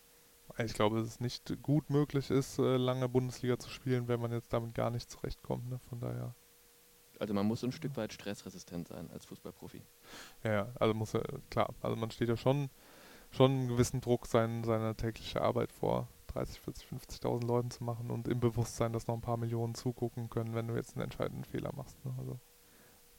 Ich 0.59 0.73
glaube, 0.75 0.99
dass 1.01 1.09
es 1.09 1.19
nicht 1.19 1.61
gut 1.65 1.91
möglich 1.91 2.31
ist, 2.31 2.61
äh, 2.61 2.77
lange 2.77 3.09
Bundesliga 3.09 3.59
zu 3.59 3.69
spielen, 3.69 4.07
wenn 4.07 4.21
man 4.21 4.31
jetzt 4.31 4.53
damit 4.53 4.77
gar 4.77 4.91
nicht 4.91 5.11
zurechtkommt. 5.11 5.69
Ne? 5.69 5.81
Von 5.81 5.99
daher. 5.99 6.37
Also 7.19 7.35
man 7.35 7.45
muss 7.45 7.65
ein 7.65 7.73
Stück 7.73 7.97
weit 7.97 8.13
stressresistent 8.13 8.87
sein 8.87 9.11
als 9.11 9.25
Fußballprofi. 9.25 9.83
Ja, 10.45 10.53
ja, 10.53 10.73
also 10.79 10.95
muss 10.95 11.15
ja, 11.15 11.23
klar, 11.51 11.75
also 11.81 11.97
man 11.97 12.13
steht 12.13 12.29
ja 12.29 12.37
schon, 12.37 12.71
schon 13.33 13.51
einen 13.51 13.69
gewissen 13.69 14.01
Druck, 14.01 14.27
sein, 14.27 14.63
seine 14.63 14.95
tägliche 14.95 15.43
Arbeit 15.43 15.73
vor 15.73 16.07
30, 16.29 16.61
40, 16.61 16.87
50.000 16.87 17.45
Leuten 17.45 17.73
zu 17.73 17.83
machen 17.83 18.13
und 18.13 18.29
im 18.29 18.39
Bewusstsein, 18.39 18.93
dass 18.93 19.09
noch 19.09 19.17
ein 19.17 19.23
paar 19.23 19.39
Millionen 19.39 19.75
zugucken 19.75 20.31
können, 20.31 20.55
wenn 20.55 20.69
du 20.69 20.77
jetzt 20.77 20.95
einen 20.95 21.03
entscheidenden 21.03 21.43
Fehler 21.43 21.73
machst. 21.75 21.97
Ne? 22.05 22.15
Also 22.17 22.39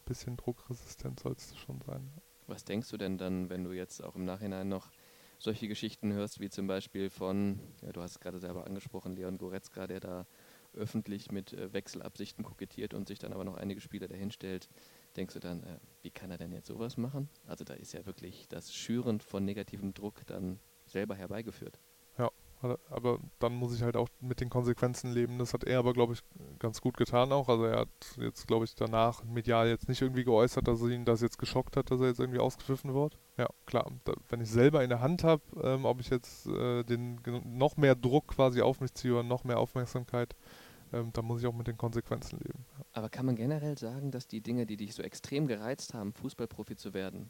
bisschen 0.10 0.38
druckresistent 0.38 1.20
sollst 1.20 1.52
du 1.52 1.56
schon 1.56 1.80
sein. 1.82 2.12
Was 2.48 2.66
denkst 2.66 2.90
du 2.90 2.98
denn 2.98 3.18
dann, 3.18 3.50
wenn 3.50 3.64
du 3.64 3.72
jetzt 3.72 4.04
auch 4.04 4.16
im 4.16 4.26
Nachhinein 4.26 4.68
noch 4.68 4.90
solche 5.38 5.68
Geschichten 5.68 6.12
hörst, 6.12 6.40
wie 6.40 6.50
zum 6.50 6.68
Beispiel 6.68 7.10
von, 7.10 7.60
ja, 7.82 7.92
du 7.92 8.02
hast 8.02 8.12
es 8.12 8.20
gerade 8.20 8.40
selber 8.40 8.66
angesprochen, 8.66 9.16
Leon 9.16 9.38
Goretzka, 9.38 9.88
der 9.88 10.00
da 10.00 10.26
öffentlich 10.74 11.32
mit 11.32 11.54
äh, 11.54 11.72
Wechselabsichten 11.72 12.44
kokettiert 12.44 12.94
und 12.94 13.08
sich 13.08 13.20
dann 13.20 13.34
aber 13.34 13.44
noch 13.44 13.56
einige 13.56 13.82
Spieler 13.82 14.08
dahinstellt, 14.08 14.68
denkst 15.16 15.36
du 15.36 15.40
dann, 15.40 15.64
äh, 15.64 15.80
wie 16.02 16.12
kann 16.12 16.32
er 16.32 16.38
denn 16.38 16.52
jetzt 16.52 16.68
sowas 16.68 16.98
machen? 16.98 17.30
Also 17.46 17.64
da 17.64 17.76
ist 17.76 17.94
ja 17.94 18.06
wirklich 18.06 18.48
das 18.48 18.74
Schüren 18.74 19.22
von 19.22 19.46
negativem 19.46 19.94
Druck 19.94 20.26
dann 20.26 20.60
selber 20.86 21.16
herbeigeführt. 21.16 21.80
Aber 22.62 23.20
dann 23.40 23.54
muss 23.54 23.74
ich 23.74 23.84
halt 23.84 23.96
auch 23.96 24.10
mit 24.20 24.42
den 24.42 24.50
Konsequenzen 24.50 25.14
leben. 25.14 25.40
Das 25.40 25.54
hat 25.54 25.64
er 25.64 25.80
aber, 25.80 25.94
glaube 25.94 26.14
ich, 26.14 26.20
ganz 26.60 26.82
gut 26.82 26.98
getan 26.98 27.32
auch. 27.32 27.48
Also 27.48 27.64
er 27.64 27.80
hat 27.82 28.18
jetzt, 28.18 28.48
glaube 28.48 28.66
ich, 28.66 28.76
danach 28.76 29.24
medial 29.24 29.70
jetzt 29.70 29.88
nicht 29.88 30.02
irgendwie 30.02 30.26
geäußert, 30.26 30.68
dass 30.68 30.82
ihn 30.82 31.06
das 31.06 31.22
jetzt 31.22 31.38
geschockt 31.38 31.78
hat, 31.78 31.90
dass 31.90 32.02
er 32.02 32.08
jetzt 32.08 32.20
irgendwie 32.20 32.40
ausgepfiffen 32.40 32.94
wird. 32.94 33.18
Ja, 33.38 33.48
klar. 33.66 33.90
Da, 34.04 34.14
wenn 34.28 34.42
ich 34.42 34.50
selber 34.50 34.84
in 34.84 34.90
der 34.90 35.00
Hand 35.00 35.24
habe, 35.24 35.42
ähm, 35.64 35.86
ob 35.86 36.02
ich 36.02 36.10
jetzt 36.10 36.48
äh, 36.48 36.84
den 36.84 37.22
noch 37.46 37.78
mehr 37.78 37.96
Druck 37.96 38.28
quasi 38.28 38.62
auf 38.62 38.82
mich 38.82 38.94
ziehe 38.94 39.14
oder 39.14 39.24
noch 39.24 39.46
mehr 39.46 39.60
Aufmerksamkeit, 39.60 40.36
ähm, 40.92 41.12
dann 41.14 41.26
muss 41.26 41.40
ich 41.40 41.48
auch 41.48 41.54
mit 41.54 41.68
den 41.68 41.78
Konsequenzen 41.78 42.40
leben. 42.40 42.66
Ja. 42.78 42.86
Aber 42.92 43.10
kann 43.10 43.26
man 43.26 43.38
generell 43.38 43.78
sagen, 43.78 44.12
dass 44.12 44.28
die 44.28 44.42
Dinge, 44.42 44.66
die 44.66 44.76
dich 44.76 44.94
so 44.96 45.02
extrem 45.02 45.48
gereizt 45.48 45.94
haben, 45.94 46.14
Fußballprofi 46.14 46.76
zu 46.76 46.94
werden, 46.94 47.30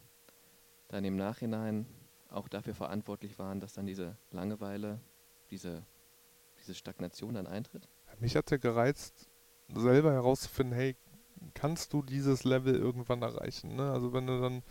dann 0.88 1.06
im 1.06 1.18
Nachhinein 1.18 1.86
auch 2.32 2.48
dafür 2.48 2.74
verantwortlich 2.74 3.38
waren, 3.40 3.60
dass 3.60 3.74
dann 3.74 3.86
diese 3.86 4.18
Langeweile 4.32 5.00
diese, 5.52 5.86
diese 6.60 6.76
Stagnation 6.76 7.34
dann 7.34 7.48
eintritt? 7.48 7.88
Mich 8.20 8.36
hat 8.36 8.52
ja 8.52 8.58
gereizt, 8.58 9.30
selber 9.74 10.12
herauszufinden, 10.12 10.76
hey, 10.76 10.96
kannst 11.54 11.94
du 11.94 12.02
dieses 12.02 12.44
Level 12.44 12.76
irgendwann 12.76 13.22
erreichen? 13.22 13.76
Ne? 13.76 13.92
Also 13.92 14.14
wenn 14.14 14.28
du 14.28 14.42
dann 14.42 14.64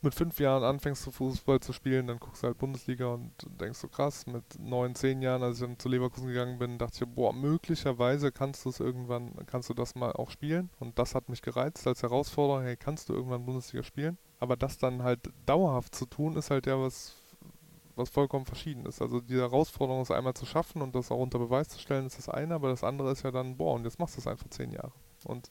mit 0.00 0.14
fünf 0.14 0.38
Jahren 0.38 0.62
anfängst 0.62 1.02
zu 1.02 1.10
Fußball 1.10 1.58
zu 1.60 1.72
spielen, 1.72 2.06
dann 2.06 2.20
guckst 2.20 2.42
du 2.42 2.46
halt 2.46 2.58
Bundesliga 2.58 3.06
und 3.06 3.32
denkst 3.60 3.78
so 3.78 3.88
krass, 3.88 4.26
mit 4.26 4.44
neun, 4.58 4.94
zehn 4.94 5.22
Jahren, 5.22 5.42
als 5.42 5.56
ich 5.56 5.66
dann 5.66 5.78
zu 5.78 5.88
Leverkusen 5.88 6.28
gegangen 6.28 6.58
bin, 6.58 6.78
dachte 6.78 7.04
ich, 7.04 7.10
boah, 7.10 7.32
möglicherweise 7.32 8.30
kannst 8.30 8.64
du 8.64 8.68
es 8.68 8.78
irgendwann, 8.78 9.34
kannst 9.46 9.68
du 9.68 9.74
das 9.74 9.96
mal 9.96 10.12
auch 10.12 10.30
spielen. 10.30 10.70
Und 10.78 10.98
das 10.98 11.14
hat 11.14 11.28
mich 11.28 11.42
gereizt 11.42 11.86
als 11.86 12.02
Herausforderung, 12.02 12.62
hey, 12.62 12.76
kannst 12.76 13.08
du 13.08 13.14
irgendwann 13.14 13.44
Bundesliga 13.44 13.82
spielen? 13.82 14.18
Aber 14.38 14.56
das 14.56 14.78
dann 14.78 15.02
halt 15.02 15.30
dauerhaft 15.46 15.94
zu 15.96 16.06
tun, 16.06 16.36
ist 16.36 16.50
halt 16.50 16.66
ja 16.66 16.78
was 16.80 17.16
was 17.98 18.08
vollkommen 18.08 18.46
verschieden 18.46 18.86
ist. 18.86 19.02
Also 19.02 19.20
die 19.20 19.36
Herausforderung 19.36 20.02
ist 20.02 20.10
einmal 20.10 20.34
zu 20.34 20.46
schaffen 20.46 20.82
und 20.82 20.94
das 20.94 21.10
auch 21.10 21.18
unter 21.18 21.38
Beweis 21.38 21.68
zu 21.68 21.78
stellen, 21.78 22.06
ist 22.06 22.18
das 22.18 22.28
eine, 22.28 22.54
aber 22.54 22.68
das 22.68 22.84
andere 22.84 23.10
ist 23.10 23.22
ja 23.24 23.30
dann, 23.30 23.56
boah, 23.56 23.74
und 23.74 23.84
jetzt 23.84 23.98
machst 23.98 24.16
du 24.16 24.20
es 24.20 24.26
einfach 24.26 24.48
zehn 24.48 24.70
Jahre. 24.70 24.92
Und 25.24 25.50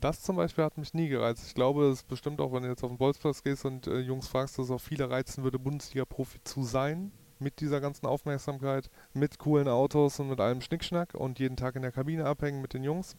das 0.00 0.22
zum 0.22 0.36
Beispiel 0.36 0.64
hat 0.64 0.78
mich 0.78 0.94
nie 0.94 1.08
gereizt. 1.08 1.46
Ich 1.46 1.54
glaube, 1.54 1.86
es 1.86 1.98
ist 2.00 2.08
bestimmt 2.08 2.40
auch, 2.40 2.52
wenn 2.52 2.62
du 2.62 2.68
jetzt 2.68 2.82
auf 2.82 2.90
den 2.90 2.98
Bolzplatz 2.98 3.42
gehst 3.42 3.64
und 3.64 3.86
äh, 3.86 3.98
Jungs 3.98 4.28
fragst, 4.28 4.58
dass 4.58 4.66
es 4.66 4.70
auch 4.70 4.80
viele 4.80 5.10
reizen 5.10 5.44
würde, 5.44 5.58
Bundesliga-Profi 5.58 6.42
zu 6.44 6.62
sein, 6.64 7.12
mit 7.38 7.60
dieser 7.60 7.80
ganzen 7.80 8.06
Aufmerksamkeit, 8.06 8.90
mit 9.12 9.38
coolen 9.38 9.68
Autos 9.68 10.18
und 10.20 10.28
mit 10.28 10.40
allem 10.40 10.60
Schnickschnack 10.60 11.14
und 11.14 11.38
jeden 11.38 11.56
Tag 11.56 11.76
in 11.76 11.82
der 11.82 11.92
Kabine 11.92 12.26
abhängen 12.26 12.62
mit 12.62 12.74
den 12.74 12.84
Jungs. 12.84 13.16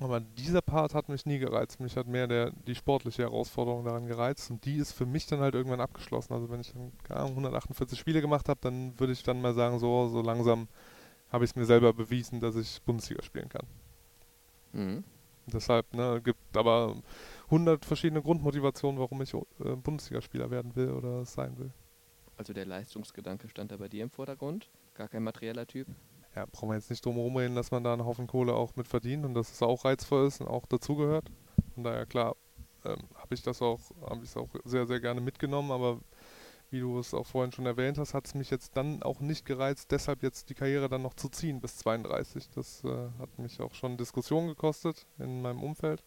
Aber 0.00 0.18
dieser 0.20 0.62
Part 0.62 0.94
hat 0.94 1.10
mich 1.10 1.26
nie 1.26 1.38
gereizt. 1.38 1.78
Mich 1.78 1.94
hat 1.96 2.06
mehr 2.06 2.26
der, 2.26 2.52
die 2.66 2.74
sportliche 2.74 3.22
Herausforderung 3.22 3.84
daran 3.84 4.06
gereizt 4.06 4.50
und 4.50 4.64
die 4.64 4.76
ist 4.76 4.92
für 4.92 5.04
mich 5.04 5.26
dann 5.26 5.40
halt 5.40 5.54
irgendwann 5.54 5.80
abgeschlossen. 5.80 6.32
Also 6.32 6.48
wenn 6.48 6.60
ich 6.60 6.72
dann 6.72 6.90
148 7.10 7.98
Spiele 7.98 8.22
gemacht 8.22 8.48
habe, 8.48 8.58
dann 8.62 8.98
würde 8.98 9.12
ich 9.12 9.22
dann 9.22 9.42
mal 9.42 9.52
sagen, 9.52 9.78
so, 9.78 10.08
so 10.08 10.22
langsam 10.22 10.68
habe 11.30 11.44
ich 11.44 11.50
es 11.50 11.56
mir 11.56 11.66
selber 11.66 11.92
bewiesen, 11.92 12.40
dass 12.40 12.56
ich 12.56 12.80
Bundesliga 12.82 13.22
spielen 13.22 13.50
kann. 13.50 13.66
Mhm. 14.72 15.04
Deshalb, 15.46 15.92
ne, 15.92 16.20
gibt 16.22 16.56
aber 16.56 16.96
100 17.46 17.84
verschiedene 17.84 18.22
Grundmotivationen, 18.22 18.98
warum 18.98 19.20
ich 19.20 19.34
äh, 19.34 19.76
Bundesligaspieler 19.76 20.50
werden 20.50 20.74
will 20.76 20.92
oder 20.92 21.26
sein 21.26 21.58
will. 21.58 21.72
Also 22.38 22.54
der 22.54 22.64
Leistungsgedanke 22.64 23.48
stand 23.50 23.70
da 23.70 23.76
bei 23.76 23.88
dir 23.88 24.02
im 24.02 24.10
Vordergrund? 24.10 24.70
Gar 24.94 25.08
kein 25.08 25.24
materieller 25.24 25.66
Typ? 25.66 25.88
Ja, 26.36 26.46
brauchen 26.46 26.68
wir 26.68 26.76
jetzt 26.76 26.90
nicht 26.90 27.04
drum 27.04 27.16
herum 27.16 27.36
reden, 27.36 27.54
dass 27.54 27.70
man 27.70 27.82
da 27.82 27.92
einen 27.92 28.04
Haufen 28.04 28.26
Kohle 28.26 28.54
auch 28.54 28.76
mit 28.76 28.86
verdient 28.86 29.24
und 29.24 29.34
dass 29.34 29.50
es 29.50 29.62
auch 29.62 29.84
reizvoll 29.84 30.26
ist 30.26 30.40
und 30.40 30.48
auch 30.48 30.66
dazugehört. 30.66 31.26
Von 31.74 31.84
daher, 31.84 32.06
klar, 32.06 32.36
ähm, 32.84 32.98
habe 33.14 33.34
ich 33.34 33.42
das 33.42 33.60
auch, 33.62 33.80
habe 34.08 34.22
ich 34.22 34.30
es 34.30 34.36
auch 34.36 34.48
sehr, 34.64 34.86
sehr 34.86 35.00
gerne 35.00 35.20
mitgenommen, 35.20 35.70
aber 35.70 35.98
wie 36.70 36.80
du 36.80 37.00
es 37.00 37.14
auch 37.14 37.26
vorhin 37.26 37.50
schon 37.50 37.66
erwähnt 37.66 37.98
hast, 37.98 38.14
hat 38.14 38.26
es 38.26 38.34
mich 38.34 38.48
jetzt 38.50 38.76
dann 38.76 39.02
auch 39.02 39.18
nicht 39.18 39.44
gereizt, 39.44 39.90
deshalb 39.90 40.22
jetzt 40.22 40.50
die 40.50 40.54
Karriere 40.54 40.88
dann 40.88 41.02
noch 41.02 41.14
zu 41.14 41.28
ziehen 41.28 41.60
bis 41.60 41.78
32. 41.78 42.48
Das 42.54 42.84
äh, 42.84 43.08
hat 43.18 43.38
mich 43.38 43.60
auch 43.60 43.74
schon 43.74 43.96
Diskussionen 43.96 44.46
gekostet 44.46 45.06
in 45.18 45.42
meinem 45.42 45.64
Umfeld, 45.64 46.04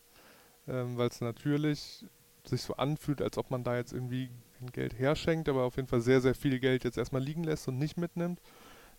ähm, 0.68 0.98
weil 0.98 1.10
es 1.10 1.20
natürlich 1.20 2.06
sich 2.46 2.62
so 2.62 2.76
anfühlt, 2.76 3.22
als 3.22 3.38
ob 3.38 3.52
man 3.52 3.66
da 3.66 3.76
jetzt 3.76 3.92
irgendwie 3.92 4.30
Geld 4.72 4.98
herschenkt, 4.98 5.50
aber 5.50 5.64
auf 5.64 5.76
jeden 5.76 5.90
Fall 5.90 6.02
sehr, 6.02 6.22
sehr 6.22 6.36
viel 6.36 6.60
Geld 6.60 6.86
jetzt 6.86 6.98
erstmal 6.98 7.22
liegen 7.22 7.44
lässt 7.44 7.68
und 7.68 7.78
nicht 7.78 7.98
mitnimmt 7.98 8.40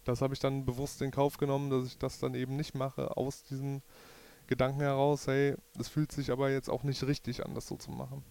das 0.05 0.21
habe 0.21 0.35
ich 0.35 0.41
dann 0.41 0.65
bewusst 0.65 1.03
in 1.03 1.11
Kauf 1.11 1.39
genommen, 1.39 1.71
dass 1.71 1.87
ich 1.87 1.99
das 1.99 2.19
dann 2.19 2.35
eben 2.35 2.57
nicht 2.57 2.75
mache, 2.75 3.17
aus 3.17 3.43
diesem 3.45 3.83
Gedanken 4.47 4.81
heraus, 4.81 5.27
hey, 5.27 5.57
es 5.79 5.89
fühlt 5.89 6.13
sich 6.13 6.31
aber 6.31 6.51
jetzt 6.51 6.69
auch 6.69 6.83
nicht 6.83 7.03
richtig 7.05 7.45
an, 7.45 7.55
das 7.55 7.67
so 7.67 7.77
zu 7.77 7.91
machen. 7.91 8.23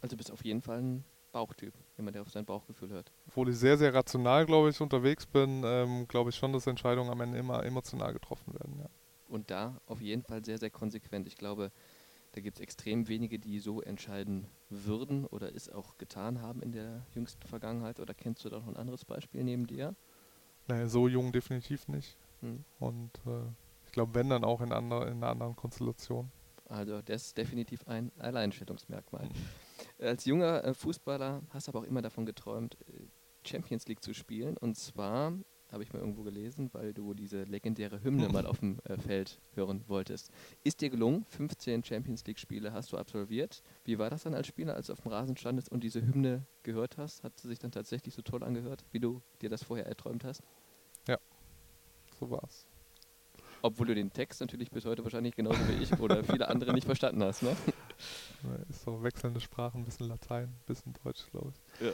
Also 0.00 0.14
du 0.14 0.18
bist 0.18 0.30
auf 0.30 0.44
jeden 0.44 0.60
Fall 0.60 0.78
ein 0.78 1.04
Bauchtyp, 1.32 1.72
jemand, 1.96 2.14
der 2.14 2.22
auf 2.22 2.30
sein 2.30 2.44
Bauchgefühl 2.44 2.90
hört. 2.90 3.10
Obwohl 3.26 3.48
ich 3.48 3.56
sehr, 3.56 3.78
sehr 3.78 3.94
rational, 3.94 4.44
glaube 4.44 4.68
ich, 4.68 4.80
unterwegs 4.80 5.24
bin, 5.24 5.62
ähm, 5.64 6.06
glaube 6.06 6.30
ich 6.30 6.36
schon, 6.36 6.52
dass 6.52 6.66
Entscheidungen 6.66 7.10
am 7.10 7.20
Ende 7.22 7.38
immer 7.38 7.64
emotional 7.64 8.12
getroffen 8.12 8.52
werden, 8.52 8.78
ja. 8.80 8.88
Und 9.28 9.50
da 9.50 9.80
auf 9.86 10.02
jeden 10.02 10.22
Fall 10.22 10.44
sehr, 10.44 10.58
sehr 10.58 10.68
konsequent. 10.68 11.26
Ich 11.26 11.36
glaube, 11.36 11.72
da 12.32 12.42
gibt 12.42 12.58
es 12.58 12.60
extrem 12.60 13.08
wenige, 13.08 13.38
die 13.38 13.60
so 13.60 13.80
entscheiden 13.80 14.46
würden 14.68 15.24
oder 15.26 15.54
es 15.54 15.70
auch 15.70 15.96
getan 15.96 16.42
haben 16.42 16.60
in 16.60 16.72
der 16.72 17.06
jüngsten 17.14 17.46
Vergangenheit. 17.46 17.98
Oder 17.98 18.12
kennst 18.12 18.44
du 18.44 18.50
da 18.50 18.58
noch 18.58 18.68
ein 18.68 18.76
anderes 18.76 19.06
Beispiel 19.06 19.42
neben 19.42 19.66
dir? 19.66 19.94
Naja, 20.68 20.86
so 20.88 21.08
jung 21.08 21.32
definitiv 21.32 21.88
nicht. 21.88 22.16
Hm. 22.40 22.64
Und 22.78 23.10
äh, 23.26 23.48
ich 23.86 23.92
glaube, 23.92 24.14
wenn 24.14 24.30
dann 24.30 24.44
auch 24.44 24.60
in, 24.60 24.72
andre, 24.72 25.08
in 25.08 25.18
einer 25.18 25.28
anderen 25.28 25.56
Konstellation. 25.56 26.30
Also 26.68 27.02
das 27.02 27.26
ist 27.26 27.36
definitiv 27.36 27.86
ein 27.86 28.10
Alleinstellungsmerkmal. 28.18 29.26
Mhm. 29.26 30.06
Als 30.06 30.24
junger 30.24 30.64
äh, 30.64 30.72
Fußballer 30.72 31.42
hast 31.50 31.66
du 31.66 31.72
aber 31.72 31.80
auch 31.80 31.84
immer 31.84 32.00
davon 32.00 32.24
geträumt, 32.24 32.78
äh, 32.88 33.02
Champions 33.46 33.86
League 33.88 34.02
zu 34.02 34.14
spielen. 34.14 34.56
Und 34.56 34.76
zwar 34.76 35.34
habe 35.72 35.82
ich 35.82 35.92
mal 35.92 36.00
irgendwo 36.00 36.22
gelesen, 36.22 36.68
weil 36.72 36.92
du 36.92 37.14
diese 37.14 37.44
legendäre 37.44 38.02
Hymne 38.02 38.28
mal 38.28 38.46
auf 38.46 38.58
dem 38.58 38.78
äh, 38.84 38.96
Feld 38.98 39.40
hören 39.54 39.82
wolltest. 39.88 40.30
Ist 40.62 40.80
dir 40.80 40.90
gelungen? 40.90 41.24
15 41.28 41.82
Champions 41.82 42.24
League-Spiele 42.26 42.72
hast 42.72 42.92
du 42.92 42.98
absolviert. 42.98 43.62
Wie 43.84 43.98
war 43.98 44.10
das 44.10 44.22
dann 44.22 44.34
als 44.34 44.46
Spieler, 44.46 44.74
als 44.74 44.86
du 44.86 44.92
auf 44.92 45.00
dem 45.00 45.10
Rasen 45.10 45.36
standest 45.36 45.70
und 45.70 45.82
diese 45.82 46.02
Hymne 46.02 46.46
gehört 46.62 46.98
hast? 46.98 47.24
Hat 47.24 47.38
sie 47.38 47.48
sich 47.48 47.58
dann 47.58 47.72
tatsächlich 47.72 48.14
so 48.14 48.22
toll 48.22 48.44
angehört, 48.44 48.84
wie 48.92 49.00
du 49.00 49.22
dir 49.40 49.48
das 49.48 49.64
vorher 49.64 49.86
erträumt 49.86 50.24
hast? 50.24 50.42
Ja, 51.08 51.18
so 52.20 52.30
war's. 52.30 52.66
Obwohl 53.62 53.86
du 53.86 53.94
den 53.94 54.12
Text 54.12 54.40
natürlich 54.40 54.70
bis 54.70 54.84
heute 54.84 55.04
wahrscheinlich 55.04 55.36
genauso 55.36 55.58
wie 55.68 55.82
ich 55.82 55.92
oder 56.00 56.24
viele 56.24 56.48
andere 56.48 56.72
nicht 56.74 56.84
verstanden 56.84 57.22
hast, 57.22 57.42
ne? 57.42 57.56
Ist 58.68 58.82
so 58.82 59.02
wechselnde 59.02 59.40
Sprachen, 59.40 59.82
ein 59.82 59.84
bisschen 59.84 60.08
Latein, 60.08 60.48
ein 60.48 60.60
bisschen 60.66 60.92
Deutsch, 61.04 61.30
glaube 61.30 61.52
ich. 61.54 61.86
Ja. 61.86 61.92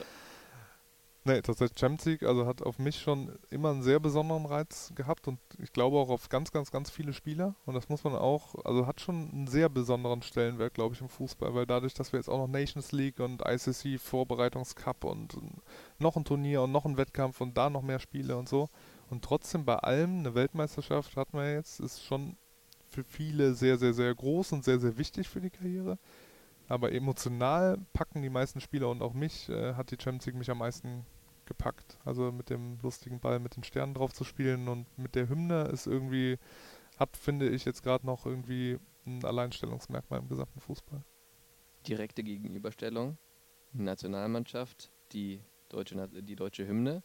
Nee, 1.29 1.43
tatsächlich 1.43 1.77
Champions 1.79 2.05
League, 2.05 2.23
also 2.23 2.47
hat 2.47 2.63
auf 2.63 2.79
mich 2.79 2.99
schon 2.99 3.37
immer 3.51 3.69
einen 3.69 3.83
sehr 3.83 3.99
besonderen 3.99 4.47
Reiz 4.47 4.91
gehabt 4.95 5.27
und 5.27 5.37
ich 5.59 5.71
glaube 5.71 5.97
auch 5.97 6.09
auf 6.09 6.27
ganz, 6.27 6.51
ganz, 6.51 6.71
ganz 6.71 6.89
viele 6.89 7.13
Spieler. 7.13 7.53
Und 7.67 7.75
das 7.75 7.87
muss 7.87 8.03
man 8.03 8.15
auch, 8.15 8.55
also 8.65 8.87
hat 8.87 8.99
schon 8.99 9.29
einen 9.29 9.45
sehr 9.45 9.69
besonderen 9.69 10.23
Stellenwert, 10.23 10.73
glaube 10.73 10.95
ich, 10.95 11.01
im 11.01 11.07
Fußball, 11.07 11.53
weil 11.53 11.67
dadurch, 11.67 11.93
dass 11.93 12.11
wir 12.11 12.19
jetzt 12.19 12.29
auch 12.29 12.39
noch 12.39 12.47
Nations 12.47 12.91
League 12.93 13.19
und 13.19 13.43
ICC 13.45 13.99
Vorbereitungscup 13.99 15.03
und 15.03 15.37
noch 15.99 16.15
ein 16.15 16.25
Turnier 16.25 16.63
und 16.63 16.71
noch 16.71 16.85
ein 16.85 16.97
Wettkampf 16.97 17.41
und 17.41 17.55
da 17.55 17.69
noch 17.69 17.83
mehr 17.83 17.99
Spiele 17.99 18.35
und 18.35 18.49
so. 18.49 18.67
Und 19.11 19.23
trotzdem 19.23 19.65
bei 19.65 19.75
allem 19.75 20.21
eine 20.21 20.33
Weltmeisterschaft 20.33 21.15
hatten 21.15 21.37
wir 21.37 21.53
jetzt, 21.53 21.79
ist 21.79 22.03
schon 22.03 22.37
für 22.87 23.03
viele 23.03 23.53
sehr, 23.53 23.77
sehr, 23.77 23.93
sehr 23.93 24.15
groß 24.15 24.51
und 24.53 24.63
sehr, 24.63 24.79
sehr 24.79 24.97
wichtig 24.97 25.29
für 25.29 25.41
die 25.41 25.51
Karriere. 25.51 25.99
Aber 26.67 26.91
emotional 26.91 27.77
packen 27.93 28.23
die 28.23 28.31
meisten 28.31 28.61
Spieler 28.61 28.89
und 28.89 29.03
auch 29.03 29.13
mich 29.13 29.47
äh, 29.49 29.75
hat 29.75 29.91
die 29.91 29.97
Champions 30.01 30.25
League 30.25 30.35
mich 30.35 30.49
am 30.49 30.57
meisten 30.57 31.05
gepackt. 31.49 31.97
Also 32.05 32.31
mit 32.31 32.49
dem 32.49 32.79
lustigen 32.81 33.19
Ball 33.19 33.39
mit 33.39 33.57
den 33.57 33.65
Sternen 33.65 33.93
drauf 33.93 34.13
zu 34.13 34.23
spielen 34.23 34.69
und 34.69 34.85
mit 34.97 35.15
der 35.15 35.27
Hymne 35.27 35.63
ist 35.65 35.85
irgendwie, 35.85 36.37
hat, 36.97 37.17
finde 37.17 37.49
ich, 37.49 37.65
jetzt 37.65 37.83
gerade 37.83 38.05
noch 38.05 38.25
irgendwie 38.25 38.79
ein 39.05 39.25
Alleinstellungsmerkmal 39.25 40.19
im 40.19 40.29
gesamten 40.29 40.61
Fußball. 40.61 41.03
Direkte 41.85 42.23
Gegenüberstellung. 42.23 43.17
Nationalmannschaft, 43.73 44.89
die 45.11 45.41
deutsche, 45.67 46.07
die 46.07 46.35
deutsche 46.35 46.67
Hymne 46.67 47.03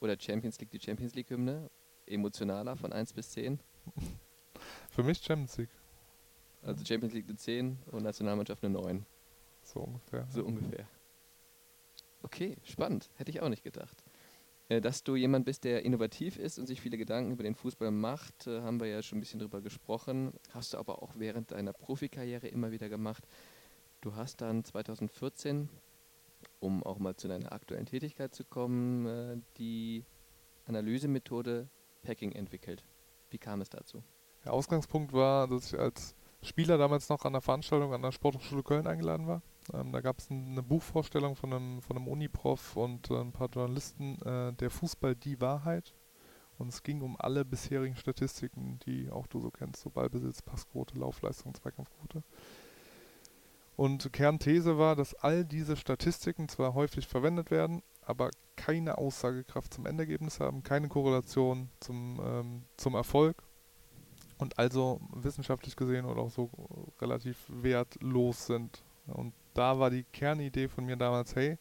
oder 0.00 0.16
Champions 0.18 0.60
League, 0.60 0.70
die 0.70 0.80
Champions 0.80 1.14
League 1.14 1.30
Hymne. 1.30 1.70
Emotionaler 2.04 2.76
von 2.76 2.92
1 2.92 3.12
bis 3.12 3.30
10? 3.30 3.60
Für 4.90 5.04
mich 5.04 5.18
Champions 5.18 5.56
League. 5.56 5.70
Also 6.62 6.84
Champions 6.84 7.14
League 7.14 7.28
eine 7.28 7.36
10 7.36 7.78
und 7.92 8.02
Nationalmannschaft 8.02 8.64
eine 8.64 8.74
9. 8.74 9.06
So 9.62 9.80
ungefähr. 9.80 10.26
So 10.30 10.44
ungefähr. 10.44 10.86
Okay, 12.22 12.56
spannend. 12.64 13.10
Hätte 13.16 13.30
ich 13.30 13.40
auch 13.40 13.48
nicht 13.48 13.64
gedacht. 13.64 14.02
Äh, 14.68 14.80
dass 14.80 15.02
du 15.02 15.16
jemand 15.16 15.44
bist, 15.44 15.64
der 15.64 15.84
innovativ 15.84 16.38
ist 16.38 16.58
und 16.58 16.66
sich 16.66 16.80
viele 16.80 16.96
Gedanken 16.96 17.32
über 17.32 17.42
den 17.42 17.54
Fußball 17.54 17.90
macht, 17.90 18.46
äh, 18.46 18.62
haben 18.62 18.80
wir 18.80 18.86
ja 18.86 19.02
schon 19.02 19.18
ein 19.18 19.20
bisschen 19.20 19.40
drüber 19.40 19.60
gesprochen. 19.60 20.32
Hast 20.54 20.72
du 20.72 20.78
aber 20.78 21.02
auch 21.02 21.12
während 21.16 21.50
deiner 21.50 21.72
Profikarriere 21.72 22.48
immer 22.48 22.70
wieder 22.70 22.88
gemacht. 22.88 23.26
Du 24.00 24.14
hast 24.14 24.40
dann 24.40 24.64
2014, 24.64 25.68
um 26.60 26.82
auch 26.82 26.98
mal 26.98 27.16
zu 27.16 27.28
deiner 27.28 27.52
aktuellen 27.52 27.86
Tätigkeit 27.86 28.34
zu 28.34 28.44
kommen, 28.44 29.06
äh, 29.06 29.36
die 29.58 30.04
Analysemethode 30.66 31.68
Packing 32.02 32.32
entwickelt. 32.32 32.84
Wie 33.30 33.38
kam 33.38 33.60
es 33.60 33.68
dazu? 33.68 34.02
Der 34.44 34.52
Ausgangspunkt 34.52 35.12
war, 35.12 35.46
dass 35.48 35.72
ich 35.72 35.78
als 35.78 36.14
Spieler 36.42 36.78
damals 36.78 37.08
noch 37.08 37.24
an 37.24 37.32
der 37.32 37.42
Veranstaltung 37.42 37.94
an 37.94 38.02
der 38.02 38.10
Sporthochschule 38.12 38.62
Köln 38.62 38.86
eingeladen 38.86 39.26
war. 39.26 39.42
Ähm, 39.72 39.92
da 39.92 40.00
gab 40.00 40.18
es 40.18 40.30
eine 40.30 40.62
Buchvorstellung 40.62 41.36
von 41.36 41.52
einem, 41.52 41.82
von 41.82 41.96
einem 41.96 42.08
Uniprof 42.08 42.76
und 42.76 43.10
äh, 43.10 43.20
ein 43.20 43.32
paar 43.32 43.48
Journalisten, 43.48 44.20
äh, 44.22 44.52
der 44.54 44.70
Fußball 44.70 45.14
die 45.14 45.40
Wahrheit. 45.40 45.94
Und 46.58 46.68
es 46.68 46.82
ging 46.82 47.00
um 47.00 47.16
alle 47.18 47.44
bisherigen 47.44 47.96
Statistiken, 47.96 48.78
die 48.86 49.10
auch 49.10 49.26
du 49.26 49.40
so 49.40 49.50
kennst, 49.50 49.82
so 49.82 49.90
Ballbesitz, 49.90 50.42
Passquote, 50.42 50.98
Laufleistung, 50.98 51.54
Zweikampfquote. 51.54 52.22
Und 53.76 54.12
Kernthese 54.12 54.78
war, 54.78 54.94
dass 54.94 55.14
all 55.14 55.44
diese 55.44 55.76
Statistiken 55.76 56.48
zwar 56.48 56.74
häufig 56.74 57.08
verwendet 57.08 57.50
werden, 57.50 57.82
aber 58.02 58.30
keine 58.56 58.98
Aussagekraft 58.98 59.72
zum 59.72 59.86
Endergebnis 59.86 60.40
haben, 60.40 60.62
keine 60.62 60.88
Korrelation 60.88 61.70
zum, 61.80 62.20
ähm, 62.22 62.62
zum 62.76 62.94
Erfolg 62.94 63.42
und 64.38 64.58
also 64.58 65.00
wissenschaftlich 65.14 65.74
gesehen 65.74 66.04
oder 66.04 66.20
auch 66.22 66.30
so 66.30 66.50
relativ 67.00 67.38
wertlos 67.48 68.46
sind. 68.46 68.82
Und 69.06 69.32
da 69.54 69.78
war 69.78 69.90
die 69.90 70.04
Kernidee 70.04 70.68
von 70.68 70.84
mir 70.84 70.96
damals, 70.96 71.34
hey, 71.34 71.58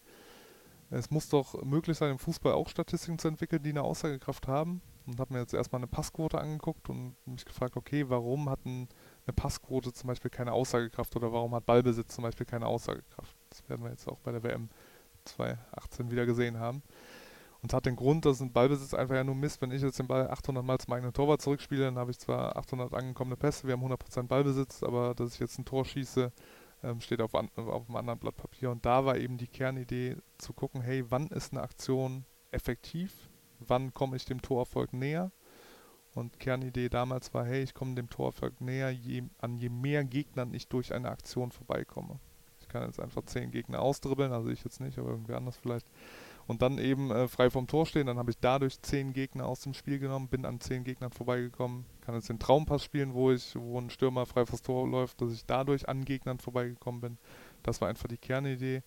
es 0.89 1.09
muss 1.09 1.29
doch 1.29 1.61
möglich 1.63 1.97
sein, 1.97 2.11
im 2.11 2.19
Fußball 2.19 2.53
auch 2.53 2.67
Statistiken 2.67 3.17
zu 3.17 3.29
entwickeln, 3.29 3.63
die 3.63 3.69
eine 3.69 3.83
Aussagekraft 3.83 4.47
haben. 4.47 4.81
Und 5.07 5.19
habe 5.19 5.33
mir 5.33 5.39
jetzt 5.39 5.53
erstmal 5.53 5.79
eine 5.79 5.87
Passquote 5.87 6.39
angeguckt 6.39 6.89
und 6.89 7.15
mich 7.25 7.43
gefragt, 7.43 7.75
okay, 7.75 8.07
warum 8.07 8.49
hat 8.49 8.63
ein, 8.65 8.87
eine 9.25 9.33
Passquote 9.33 9.93
zum 9.93 10.07
Beispiel 10.07 10.29
keine 10.29 10.53
Aussagekraft 10.53 11.15
oder 11.15 11.31
warum 11.33 11.55
hat 11.55 11.65
Ballbesitz 11.65 12.15
zum 12.15 12.23
Beispiel 12.23 12.45
keine 12.45 12.67
Aussagekraft? 12.67 13.35
Das 13.49 13.67
werden 13.67 13.83
wir 13.83 13.89
jetzt 13.89 14.07
auch 14.07 14.19
bei 14.19 14.31
der 14.31 14.43
WM 14.43 14.69
2018 15.25 16.11
wieder 16.11 16.25
gesehen 16.25 16.59
haben. 16.59 16.83
Und 17.61 17.73
hat 17.73 17.85
den 17.85 17.95
Grund, 17.95 18.25
dass 18.25 18.41
ein 18.41 18.51
Ballbesitz 18.51 18.93
einfach 18.93 19.15
ja 19.15 19.23
nur 19.23 19.35
misst, 19.35 19.61
wenn 19.61 19.71
ich 19.71 19.81
jetzt 19.81 19.99
den 19.99 20.07
Ball 20.07 20.29
800 20.29 20.63
Mal 20.63 20.79
zum 20.79 20.93
eigenen 20.93 21.13
Torwart 21.13 21.41
zurückspiele, 21.41 21.85
dann 21.85 21.97
habe 21.97 22.11
ich 22.11 22.19
zwar 22.19 22.55
800 22.57 22.93
angekommene 22.93 23.37
Pässe, 23.37 23.67
wir 23.67 23.73
haben 23.73 23.85
100% 23.85 24.23
Ballbesitz, 24.23 24.83
aber 24.83 25.13
dass 25.13 25.35
ich 25.35 25.39
jetzt 25.39 25.59
ein 25.59 25.65
Tor 25.65 25.85
schieße, 25.85 26.31
ähm, 26.83 27.01
steht 27.01 27.21
auf, 27.21 27.35
an, 27.35 27.49
auf 27.55 27.87
einem 27.87 27.95
anderen 27.95 28.19
Blatt 28.19 28.37
Papier. 28.37 28.71
Und 28.71 28.85
da 28.85 29.05
war 29.05 29.17
eben 29.17 29.37
die 29.37 29.47
Kernidee 29.47 30.17
zu 30.37 30.53
gucken, 30.53 30.81
hey, 30.81 31.09
wann 31.09 31.27
ist 31.27 31.53
eine 31.53 31.61
Aktion 31.61 32.25
effektiv? 32.51 33.29
Wann 33.59 33.93
komme 33.93 34.15
ich 34.15 34.25
dem 34.25 34.41
Torerfolg 34.41 34.93
näher? 34.93 35.31
Und 36.13 36.39
Kernidee 36.39 36.89
damals 36.89 37.33
war, 37.33 37.45
hey, 37.45 37.63
ich 37.63 37.73
komme 37.73 37.95
dem 37.95 38.09
Torerfolg 38.09 38.59
näher, 38.59 38.89
je, 38.89 39.23
an 39.37 39.57
je 39.57 39.69
mehr 39.69 40.03
Gegnern 40.03 40.53
ich 40.53 40.67
durch 40.67 40.93
eine 40.93 41.09
Aktion 41.09 41.51
vorbeikomme. 41.51 42.19
Ich 42.59 42.67
kann 42.67 42.85
jetzt 42.85 42.99
einfach 42.99 43.23
zehn 43.23 43.51
Gegner 43.51 43.81
ausdribbeln, 43.81 44.33
also 44.33 44.49
ich 44.49 44.63
jetzt 44.63 44.81
nicht, 44.81 44.97
aber 44.97 45.09
irgendwer 45.09 45.37
anders 45.37 45.57
vielleicht 45.57 45.87
und 46.47 46.61
dann 46.61 46.77
eben 46.77 47.11
äh, 47.11 47.27
frei 47.27 47.49
vom 47.49 47.67
Tor 47.67 47.85
stehen. 47.85 48.07
Dann 48.07 48.17
habe 48.17 48.31
ich 48.31 48.37
dadurch 48.39 48.81
zehn 48.81 49.13
Gegner 49.13 49.45
aus 49.45 49.61
dem 49.61 49.73
Spiel 49.73 49.99
genommen, 49.99 50.27
bin 50.27 50.45
an 50.45 50.59
zehn 50.59 50.83
Gegnern 50.83 51.11
vorbeigekommen, 51.11 51.85
kann 52.01 52.15
jetzt 52.15 52.29
den 52.29 52.39
Traumpass 52.39 52.83
spielen, 52.83 53.13
wo 53.13 53.31
ich, 53.31 53.55
wo 53.55 53.79
ein 53.79 53.89
Stürmer 53.89 54.25
frei 54.25 54.45
vors 54.45 54.61
Tor 54.61 54.87
läuft, 54.87 55.21
dass 55.21 55.31
ich 55.31 55.45
dadurch 55.45 55.87
an 55.87 56.05
Gegnern 56.05 56.39
vorbeigekommen 56.39 57.01
bin. 57.01 57.17
Das 57.63 57.81
war 57.81 57.87
einfach 57.87 58.07
die 58.07 58.17
Kernidee, 58.17 58.83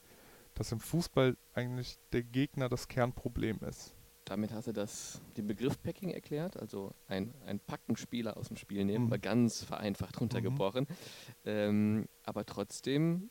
dass 0.55 0.73
im 0.73 0.81
Fußball 0.81 1.37
eigentlich 1.53 1.99
der 2.13 2.23
Gegner 2.23 2.69
das 2.69 2.89
Kernproblem 2.89 3.59
ist. 3.69 3.95
Damit 4.25 4.53
hast 4.53 4.69
du 4.69 4.73
das, 4.73 5.21
den 5.37 5.47
Begriff 5.47 5.83
Packing 5.83 6.11
erklärt, 6.11 6.57
also 6.57 6.95
ein, 7.09 7.35
ein 7.45 7.61
Packenspieler 7.61 8.39
aus 8.39 8.49
dem 8.49 8.57
Spiel 8.57 8.85
nehmen, 8.85 9.05
mhm. 9.05 9.11
mal 9.11 9.19
ganz 9.19 9.63
vereinfacht 9.63 10.19
runtergebrochen. 10.19 10.87
Mhm. 10.89 10.97
Ähm, 11.45 12.09
aber 12.23 12.47
trotzdem 12.47 13.31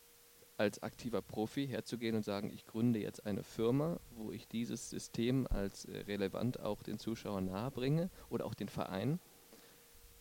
als 0.58 0.82
aktiver 0.84 1.22
Profi 1.22 1.68
herzugehen 1.68 2.16
und 2.16 2.24
sagen, 2.24 2.52
ich 2.54 2.66
gründe 2.66 3.00
jetzt 3.00 3.26
eine 3.26 3.44
Firma, 3.44 4.00
wo 4.12 4.32
ich 4.32 4.48
dieses 4.48 4.90
System 4.90 5.48
als 5.48 5.86
äh, 5.86 6.00
relevant 6.02 6.60
auch 6.60 6.84
den 6.84 7.00
Zuschauern 7.00 7.46
nahebringe 7.46 8.10
oder 8.30 8.46
auch 8.46 8.54
den 8.54 8.70
Verein, 8.70 9.20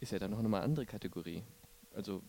ist 0.01 0.13
ja 0.13 0.19
dann 0.19 0.31
noch 0.31 0.39
eine 0.39 0.61
andere 0.61 0.87
Kategorie. 0.87 1.43
Also 1.95 2.23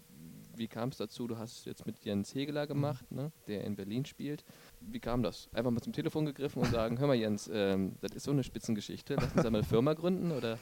wie 0.55 0.67
kam 0.67 0.89
es 0.89 0.97
dazu? 0.97 1.27
Du 1.27 1.37
hast 1.37 1.59
es 1.59 1.65
jetzt 1.65 1.85
mit 1.85 2.03
Jens 2.03 2.35
Hegeler 2.35 2.67
gemacht, 2.67 3.11
ne, 3.11 3.31
der 3.47 3.63
in 3.63 3.75
Berlin 3.75 4.05
spielt. 4.05 4.43
Wie 4.79 4.99
kam 4.99 5.23
das? 5.23 5.49
Einfach 5.53 5.71
mal 5.71 5.81
zum 5.81 5.93
Telefon 5.93 6.25
gegriffen 6.25 6.61
und 6.61 6.69
sagen, 6.71 6.99
hör 6.99 7.07
mal 7.07 7.15
Jens, 7.15 7.49
ähm, 7.51 7.95
das 8.01 8.11
ist 8.11 8.23
so 8.23 8.31
eine 8.31 8.43
Spitzengeschichte, 8.43 9.15
lass 9.15 9.33
uns 9.33 9.45
einmal 9.45 9.61
eine 9.61 9.67
Firma 9.67 9.93
gründen 9.93 10.31
oder? 10.31 10.59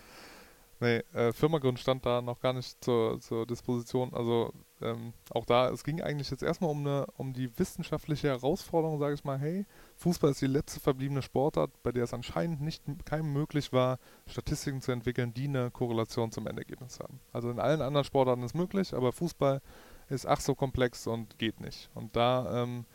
Nee, 0.81 1.03
äh, 1.13 1.31
Firmagrund 1.31 1.77
stand 1.77 2.07
da 2.07 2.23
noch 2.23 2.39
gar 2.39 2.53
nicht 2.53 2.83
zur, 2.83 3.19
zur 3.21 3.45
Disposition. 3.45 4.11
Also 4.15 4.51
ähm, 4.81 5.13
auch 5.29 5.45
da, 5.45 5.69
es 5.69 5.83
ging 5.83 6.01
eigentlich 6.01 6.31
jetzt 6.31 6.41
erstmal 6.41 6.71
um, 6.71 6.79
eine, 6.79 7.05
um 7.17 7.33
die 7.33 7.55
wissenschaftliche 7.59 8.29
Herausforderung, 8.29 8.97
sage 8.97 9.13
ich 9.13 9.23
mal, 9.23 9.37
hey, 9.37 9.67
Fußball 9.97 10.31
ist 10.31 10.41
die 10.41 10.47
letzte 10.47 10.79
verbliebene 10.79 11.21
Sportart, 11.21 11.69
bei 11.83 11.91
der 11.91 12.05
es 12.05 12.15
anscheinend 12.15 12.61
nicht 12.61 12.83
keinem 13.05 13.31
möglich 13.31 13.71
war, 13.71 13.99
Statistiken 14.25 14.81
zu 14.81 14.91
entwickeln, 14.91 15.35
die 15.35 15.47
eine 15.47 15.69
Korrelation 15.69 16.31
zum 16.31 16.47
Endergebnis 16.47 16.99
haben. 16.99 17.19
Also 17.31 17.51
in 17.51 17.59
allen 17.59 17.83
anderen 17.83 18.05
Sportarten 18.05 18.41
ist 18.41 18.55
möglich, 18.55 18.95
aber 18.95 19.11
Fußball 19.11 19.61
ist 20.09 20.25
ach 20.25 20.39
so 20.39 20.55
komplex 20.55 21.05
und 21.05 21.37
geht 21.37 21.61
nicht. 21.61 21.91
Und 21.93 22.15
da, 22.15 22.63
ähm, 22.63 22.85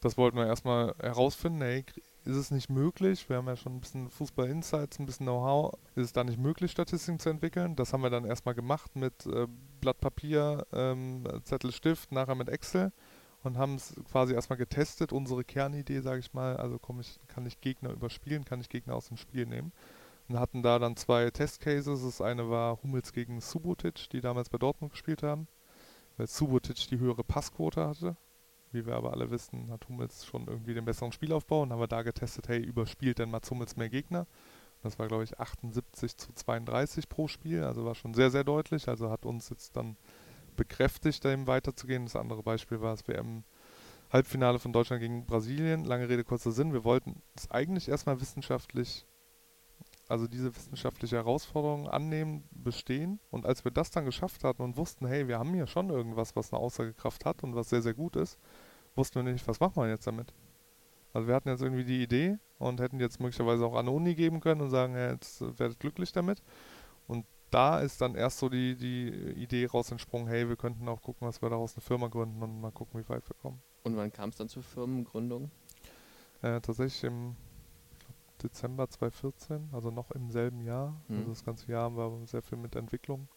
das 0.00 0.16
wollten 0.18 0.36
wir 0.36 0.46
erstmal 0.46 0.94
herausfinden, 1.00 1.62
hey, 1.62 1.84
ist 2.28 2.36
es 2.36 2.50
nicht 2.50 2.68
möglich, 2.68 3.26
wir 3.30 3.36
haben 3.36 3.46
ja 3.46 3.56
schon 3.56 3.76
ein 3.76 3.80
bisschen 3.80 4.10
Fußball-Insights, 4.10 4.98
ein 4.98 5.06
bisschen 5.06 5.24
Know-how, 5.24 5.72
ist 5.94 6.04
es 6.04 6.12
da 6.12 6.24
nicht 6.24 6.38
möglich, 6.38 6.70
Statistiken 6.70 7.18
zu 7.18 7.30
entwickeln? 7.30 7.74
Das 7.74 7.92
haben 7.92 8.02
wir 8.02 8.10
dann 8.10 8.26
erstmal 8.26 8.54
gemacht 8.54 8.94
mit 8.96 9.24
äh, 9.26 9.46
Blatt 9.80 9.98
Papier, 10.00 10.66
ähm, 10.72 11.26
Zettel, 11.44 11.72
Stift, 11.72 12.12
nachher 12.12 12.34
mit 12.34 12.50
Excel 12.50 12.92
und 13.42 13.56
haben 13.56 13.76
es 13.76 13.94
quasi 14.10 14.34
erstmal 14.34 14.58
getestet, 14.58 15.10
unsere 15.12 15.42
Kernidee, 15.42 16.00
sage 16.00 16.20
ich 16.20 16.34
mal, 16.34 16.58
also 16.58 16.78
ich, 17.00 17.18
kann 17.28 17.46
ich 17.46 17.62
Gegner 17.62 17.90
überspielen, 17.92 18.44
kann 18.44 18.60
ich 18.60 18.68
Gegner 18.68 18.94
aus 18.94 19.08
dem 19.08 19.16
Spiel 19.16 19.46
nehmen. 19.46 19.72
Und 20.28 20.38
hatten 20.38 20.62
da 20.62 20.78
dann 20.78 20.96
zwei 20.96 21.30
Testcases. 21.30 22.02
Das 22.02 22.20
eine 22.20 22.50
war 22.50 22.82
Hummels 22.82 23.14
gegen 23.14 23.40
Subotic, 23.40 24.10
die 24.10 24.20
damals 24.20 24.50
bei 24.50 24.58
Dortmund 24.58 24.92
gespielt 24.92 25.22
haben, 25.22 25.48
weil 26.18 26.26
Subotic 26.26 26.88
die 26.90 26.98
höhere 26.98 27.24
Passquote 27.24 27.86
hatte 27.88 28.16
wie 28.72 28.86
wir 28.86 28.94
aber 28.94 29.12
alle 29.12 29.30
wissen, 29.30 29.70
hat 29.70 29.88
Hummels 29.88 30.26
schon 30.26 30.46
irgendwie 30.46 30.74
den 30.74 30.84
besseren 30.84 31.12
Spielaufbau 31.12 31.62
und 31.62 31.72
haben 31.72 31.80
wir 31.80 31.88
da 31.88 32.02
getestet, 32.02 32.48
hey, 32.48 32.60
überspielt 32.60 33.18
denn 33.18 33.30
Mats 33.30 33.50
Hummels 33.50 33.76
mehr 33.76 33.88
Gegner? 33.88 34.26
Das 34.82 34.98
war, 34.98 35.08
glaube 35.08 35.24
ich, 35.24 35.38
78 35.40 36.16
zu 36.16 36.32
32 36.32 37.08
pro 37.08 37.26
Spiel, 37.28 37.64
also 37.64 37.84
war 37.84 37.94
schon 37.94 38.14
sehr, 38.14 38.30
sehr 38.30 38.44
deutlich. 38.44 38.88
Also 38.88 39.10
hat 39.10 39.26
uns 39.26 39.48
jetzt 39.48 39.76
dann 39.76 39.96
bekräftigt, 40.56 41.24
eben 41.24 41.46
weiterzugehen. 41.46 42.04
Das 42.04 42.16
andere 42.16 42.42
Beispiel 42.42 42.80
war 42.80 42.92
das 42.92 43.08
WM 43.08 43.44
Halbfinale 44.10 44.58
von 44.58 44.72
Deutschland 44.72 45.00
gegen 45.00 45.26
Brasilien. 45.26 45.84
Lange 45.84 46.08
Rede, 46.08 46.24
kurzer 46.24 46.52
Sinn. 46.52 46.72
Wir 46.72 46.84
wollten 46.84 47.22
es 47.34 47.50
eigentlich 47.50 47.88
erstmal 47.88 48.20
wissenschaftlich, 48.20 49.06
also 50.08 50.26
diese 50.26 50.54
wissenschaftliche 50.54 51.16
Herausforderung 51.16 51.88
annehmen, 51.88 52.44
bestehen. 52.50 53.20
Und 53.30 53.44
als 53.44 53.64
wir 53.64 53.70
das 53.70 53.90
dann 53.90 54.06
geschafft 54.06 54.44
hatten 54.44 54.62
und 54.62 54.76
wussten, 54.76 55.06
hey, 55.06 55.28
wir 55.28 55.38
haben 55.38 55.52
hier 55.52 55.66
schon 55.66 55.90
irgendwas, 55.90 56.36
was 56.36 56.52
eine 56.52 56.60
Aussagekraft 56.60 57.24
hat 57.24 57.42
und 57.42 57.54
was 57.54 57.68
sehr, 57.68 57.82
sehr 57.82 57.94
gut 57.94 58.16
ist, 58.16 58.38
wussten 58.98 59.24
wir 59.24 59.32
nicht, 59.32 59.48
was 59.48 59.60
machen 59.60 59.82
wir 59.82 59.88
jetzt 59.88 60.06
damit. 60.06 60.34
Also 61.14 61.26
wir 61.26 61.34
hatten 61.34 61.48
jetzt 61.48 61.62
irgendwie 61.62 61.84
die 61.84 62.02
Idee, 62.02 62.38
und 62.58 62.80
hätten 62.80 63.00
jetzt 63.00 63.20
möglicherweise 63.20 63.64
auch 63.64 63.74
an 63.74 63.88
Uni 63.88 64.14
geben 64.14 64.40
können 64.40 64.60
und 64.60 64.70
sagen, 64.70 64.94
ja, 64.94 65.12
jetzt 65.12 65.40
werdet 65.58 65.78
glücklich 65.80 66.12
damit. 66.12 66.42
Und 67.06 67.24
da 67.50 67.80
ist 67.80 68.00
dann 68.00 68.14
erst 68.14 68.38
so 68.38 68.48
die, 68.48 68.76
die 68.76 69.08
Idee 69.08 69.66
raus 69.66 69.90
entsprungen, 69.90 70.28
hey, 70.28 70.48
wir 70.48 70.56
könnten 70.56 70.86
auch 70.88 71.00
gucken, 71.00 71.26
was 71.26 71.40
wir 71.40 71.48
daraus 71.48 71.74
eine 71.74 71.82
Firma 71.82 72.08
gründen 72.08 72.42
und 72.42 72.60
mal 72.60 72.72
gucken, 72.72 73.00
wie 73.00 73.08
weit 73.08 73.28
wir 73.28 73.36
kommen. 73.36 73.62
Und 73.84 73.96
wann 73.96 74.12
kam 74.12 74.30
es 74.30 74.36
dann 74.36 74.48
zur 74.48 74.62
Firmengründung? 74.62 75.50
Äh, 76.42 76.60
tatsächlich 76.60 77.04
im 77.04 77.36
Dezember 78.42 78.88
2014, 78.88 79.70
also 79.72 79.90
noch 79.90 80.10
im 80.10 80.30
selben 80.30 80.60
Jahr. 80.60 81.00
Mhm. 81.08 81.18
Also 81.18 81.30
das 81.30 81.44
ganze 81.44 81.70
Jahr 81.72 81.84
haben 81.84 81.96
wir 81.96 82.26
sehr 82.26 82.42
viel 82.42 82.58
mit 82.58 82.76
Entwicklung 82.76 83.28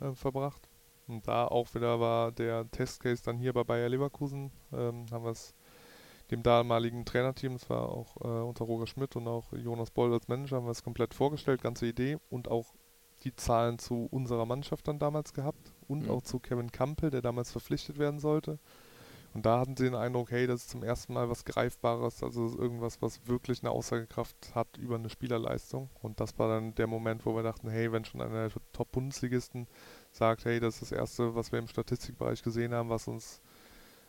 äh, 0.00 0.12
verbracht. 0.12 0.68
Und 1.06 1.26
da 1.26 1.46
auch 1.46 1.74
wieder 1.74 2.00
war 2.00 2.32
der 2.32 2.70
Testcase 2.70 3.22
dann 3.24 3.38
hier 3.38 3.52
bei 3.52 3.64
Bayer 3.64 3.88
Leverkusen, 3.88 4.52
ähm, 4.72 5.06
haben 5.10 5.24
wir 5.24 5.32
es 5.32 5.54
dem 6.30 6.42
damaligen 6.42 7.04
Trainerteam, 7.04 7.54
das 7.54 7.68
war 7.68 7.90
auch 7.90 8.16
äh, 8.22 8.42
unter 8.42 8.64
Roger 8.64 8.86
Schmidt 8.86 9.16
und 9.16 9.28
auch 9.28 9.52
Jonas 9.52 9.90
Boll 9.90 10.12
als 10.12 10.28
Manager, 10.28 10.56
haben 10.56 10.66
wir 10.66 10.70
es 10.70 10.82
komplett 10.82 11.12
vorgestellt, 11.12 11.62
ganze 11.62 11.86
Idee 11.86 12.16
und 12.30 12.48
auch 12.48 12.74
die 13.24 13.36
Zahlen 13.36 13.78
zu 13.78 14.08
unserer 14.10 14.46
Mannschaft 14.46 14.88
dann 14.88 14.98
damals 14.98 15.34
gehabt 15.34 15.72
und 15.88 16.04
mhm. 16.04 16.10
auch 16.10 16.22
zu 16.22 16.38
Kevin 16.38 16.72
Campbell, 16.72 17.10
der 17.10 17.22
damals 17.22 17.52
verpflichtet 17.52 17.98
werden 17.98 18.18
sollte. 18.18 18.58
Und 19.34 19.46
da 19.46 19.60
hatten 19.60 19.76
sie 19.76 19.84
den 19.84 19.94
Eindruck, 19.94 20.30
hey, 20.30 20.46
das 20.46 20.62
ist 20.62 20.70
zum 20.70 20.82
ersten 20.82 21.14
Mal 21.14 21.30
was 21.30 21.46
Greifbares, 21.46 22.22
also 22.22 22.54
irgendwas, 22.58 23.00
was 23.00 23.26
wirklich 23.26 23.62
eine 23.62 23.70
Aussagekraft 23.70 24.54
hat 24.54 24.76
über 24.76 24.96
eine 24.96 25.08
Spielerleistung. 25.08 25.88
Und 26.02 26.20
das 26.20 26.38
war 26.38 26.48
dann 26.48 26.74
der 26.74 26.86
Moment, 26.86 27.24
wo 27.24 27.34
wir 27.34 27.42
dachten, 27.42 27.70
hey, 27.70 27.90
wenn 27.92 28.04
schon 28.04 28.20
einer 28.20 28.48
der 28.48 28.62
Top-Bundesligisten 28.72 29.68
sagt, 30.12 30.44
hey, 30.44 30.60
das 30.60 30.74
ist 30.74 30.82
das 30.82 30.92
Erste, 30.92 31.34
was 31.34 31.50
wir 31.50 31.58
im 31.58 31.68
Statistikbereich 31.68 32.42
gesehen 32.42 32.72
haben, 32.72 32.88
was 32.88 33.08
uns, 33.08 33.40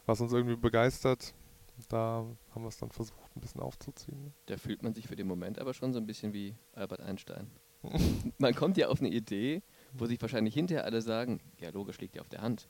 was 0.05 0.21
uns 0.21 0.33
irgendwie 0.33 0.55
begeistert, 0.55 1.33
da 1.89 2.25
haben 2.51 2.61
wir 2.63 2.67
es 2.67 2.77
dann 2.77 2.91
versucht, 2.91 3.19
ein 3.35 3.41
bisschen 3.41 3.61
aufzuziehen. 3.61 4.25
Ne? 4.25 4.31
Da 4.45 4.57
fühlt 4.57 4.83
man 4.83 4.93
sich 4.93 5.07
für 5.07 5.15
den 5.15 5.27
Moment 5.27 5.59
aber 5.59 5.73
schon 5.73 5.93
so 5.93 5.99
ein 5.99 6.05
bisschen 6.05 6.33
wie 6.33 6.55
Albert 6.73 7.01
Einstein. 7.01 7.49
man 8.37 8.53
kommt 8.53 8.77
ja 8.77 8.87
auf 8.89 8.99
eine 8.99 9.09
Idee, 9.09 9.63
wo 9.93 10.05
sich 10.05 10.21
wahrscheinlich 10.21 10.53
hinterher 10.53 10.85
alle 10.85 11.01
sagen, 11.01 11.41
ja 11.59 11.69
logisch 11.69 11.99
liegt 11.99 12.15
ja 12.15 12.21
auf 12.21 12.29
der 12.29 12.41
Hand. 12.41 12.69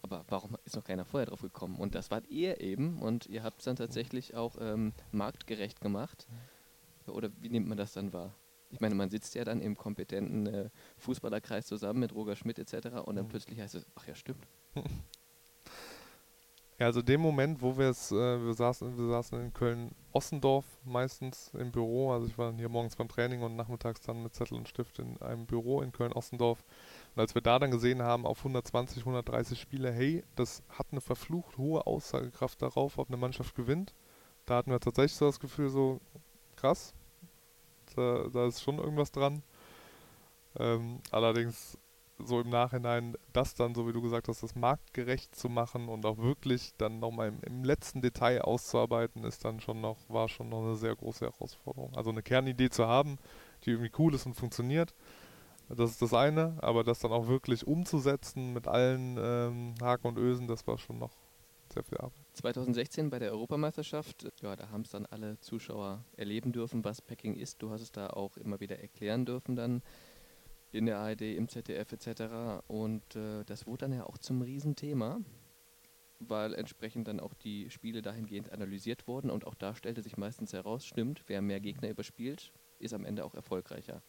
Aber 0.00 0.24
warum 0.28 0.56
ist 0.64 0.76
noch 0.76 0.84
keiner 0.84 1.04
vorher 1.04 1.26
drauf 1.26 1.42
gekommen? 1.42 1.76
Und 1.76 1.94
das 1.94 2.10
wart 2.10 2.28
ihr 2.28 2.60
eben 2.60 3.02
und 3.02 3.26
ihr 3.26 3.42
habt 3.42 3.58
es 3.58 3.64
dann 3.64 3.76
tatsächlich 3.76 4.36
auch 4.36 4.56
ähm, 4.60 4.92
marktgerecht 5.10 5.80
gemacht. 5.80 6.28
Oder 7.06 7.30
wie 7.40 7.48
nimmt 7.48 7.68
man 7.68 7.78
das 7.78 7.92
dann 7.94 8.12
wahr? 8.12 8.34
Ich 8.70 8.80
meine, 8.80 8.94
man 8.94 9.10
sitzt 9.10 9.34
ja 9.34 9.44
dann 9.44 9.60
im 9.60 9.76
kompetenten 9.76 10.46
äh, 10.46 10.70
Fußballerkreis 10.98 11.66
zusammen 11.66 12.00
mit 12.00 12.14
Roger 12.14 12.36
Schmidt 12.36 12.58
etc. 12.58 12.88
und 13.04 13.16
dann 13.16 13.24
mhm. 13.24 13.30
plötzlich 13.30 13.58
heißt 13.60 13.74
es, 13.74 13.86
ach 13.94 14.06
ja, 14.06 14.14
stimmt. 14.14 14.46
Ja, 16.80 16.86
also 16.86 17.02
dem 17.02 17.20
Moment, 17.20 17.60
wo 17.60 17.76
wir 17.76 17.88
es, 17.88 18.12
äh, 18.12 18.14
wir 18.14 18.54
saßen, 18.54 18.96
wir 18.96 19.08
saßen 19.08 19.40
in 19.40 19.52
Köln-Ossendorf 19.52 20.64
meistens 20.84 21.50
im 21.58 21.72
Büro, 21.72 22.12
also 22.12 22.28
ich 22.28 22.38
war 22.38 22.46
dann 22.46 22.58
hier 22.58 22.68
morgens 22.68 22.94
beim 22.94 23.08
Training 23.08 23.42
und 23.42 23.56
nachmittags 23.56 24.00
dann 24.02 24.22
mit 24.22 24.36
Zettel 24.36 24.56
und 24.56 24.68
Stift 24.68 25.00
in 25.00 25.20
einem 25.20 25.44
Büro 25.46 25.82
in 25.82 25.90
Köln-Ossendorf. 25.90 26.64
Und 27.16 27.20
als 27.20 27.34
wir 27.34 27.42
da 27.42 27.58
dann 27.58 27.72
gesehen 27.72 28.00
haben, 28.00 28.24
auf 28.24 28.38
120, 28.38 29.00
130 29.00 29.60
Spiele, 29.60 29.90
hey, 29.90 30.22
das 30.36 30.62
hat 30.68 30.86
eine 30.92 31.00
verflucht 31.00 31.58
hohe 31.58 31.84
Aussagekraft 31.84 32.62
darauf, 32.62 32.98
ob 32.98 33.08
eine 33.08 33.16
Mannschaft 33.16 33.56
gewinnt. 33.56 33.92
Da 34.46 34.58
hatten 34.58 34.70
wir 34.70 34.78
tatsächlich 34.78 35.16
so 35.16 35.26
das 35.26 35.40
Gefühl, 35.40 35.70
so 35.70 36.00
krass, 36.54 36.94
da, 37.98 38.28
da 38.32 38.46
ist 38.46 38.62
schon 38.62 38.78
irgendwas 38.78 39.12
dran. 39.12 39.42
Ähm, 40.58 41.00
allerdings 41.10 41.78
so 42.18 42.40
im 42.40 42.48
Nachhinein 42.50 43.16
das 43.32 43.54
dann, 43.54 43.74
so 43.74 43.86
wie 43.86 43.92
du 43.92 44.02
gesagt 44.02 44.28
hast, 44.28 44.42
das 44.42 44.56
marktgerecht 44.56 45.34
zu 45.34 45.48
machen 45.48 45.88
und 45.88 46.04
auch 46.04 46.18
wirklich 46.18 46.74
dann 46.76 46.98
nochmal 46.98 47.28
im, 47.28 47.40
im 47.42 47.64
letzten 47.64 48.02
Detail 48.02 48.42
auszuarbeiten, 48.42 49.24
ist 49.24 49.44
dann 49.44 49.60
schon 49.60 49.80
noch, 49.80 49.98
war 50.08 50.28
schon 50.28 50.48
noch 50.48 50.62
eine 50.62 50.76
sehr 50.76 50.96
große 50.96 51.26
Herausforderung. 51.26 51.94
Also 51.94 52.10
eine 52.10 52.22
Kernidee 52.22 52.70
zu 52.70 52.86
haben, 52.86 53.18
die 53.64 53.70
irgendwie 53.70 53.92
cool 53.98 54.14
ist 54.14 54.26
und 54.26 54.34
funktioniert, 54.34 54.94
das 55.68 55.90
ist 55.90 56.02
das 56.02 56.14
eine, 56.14 56.56
aber 56.62 56.82
das 56.82 57.00
dann 57.00 57.12
auch 57.12 57.28
wirklich 57.28 57.66
umzusetzen 57.66 58.54
mit 58.54 58.66
allen 58.66 59.18
ähm, 59.20 59.74
Haken 59.82 60.08
und 60.08 60.18
Ösen, 60.18 60.48
das 60.48 60.66
war 60.66 60.78
schon 60.78 60.98
noch 60.98 61.12
sehr 61.72 61.82
viel 61.82 61.98
Arbeit. 61.98 62.18
2016 62.34 63.10
bei 63.10 63.18
der 63.18 63.32
Europameisterschaft, 63.32 64.28
ja, 64.42 64.56
da 64.56 64.70
haben 64.70 64.82
es 64.82 64.90
dann 64.90 65.06
alle 65.06 65.38
Zuschauer 65.40 66.04
erleben 66.16 66.52
dürfen, 66.52 66.84
was 66.84 67.02
Packing 67.02 67.34
ist. 67.34 67.62
Du 67.62 67.70
hast 67.70 67.82
es 67.82 67.92
da 67.92 68.08
auch 68.08 68.36
immer 68.36 68.60
wieder 68.60 68.78
erklären 68.78 69.24
dürfen 69.26 69.56
dann 69.56 69.82
in 70.70 70.86
der 70.86 70.98
ARD, 70.98 71.22
im 71.22 71.48
ZDF 71.48 71.92
etc. 71.92 72.62
Und 72.66 73.16
äh, 73.16 73.44
das 73.44 73.66
wurde 73.66 73.86
dann 73.86 73.92
ja 73.92 74.04
auch 74.04 74.18
zum 74.18 74.42
Riesenthema, 74.42 75.20
weil 76.18 76.54
entsprechend 76.54 77.08
dann 77.08 77.20
auch 77.20 77.34
die 77.34 77.70
Spiele 77.70 78.02
dahingehend 78.02 78.52
analysiert 78.52 79.06
wurden 79.06 79.30
und 79.30 79.46
auch 79.46 79.54
da 79.54 79.74
stellte 79.74 80.02
sich 80.02 80.16
meistens 80.16 80.52
heraus, 80.52 80.84
stimmt, 80.84 81.22
wer 81.26 81.40
mehr 81.40 81.60
Gegner 81.60 81.88
überspielt, 81.88 82.52
ist 82.78 82.94
am 82.94 83.04
Ende 83.04 83.24
auch 83.24 83.34
erfolgreicher. 83.34 84.02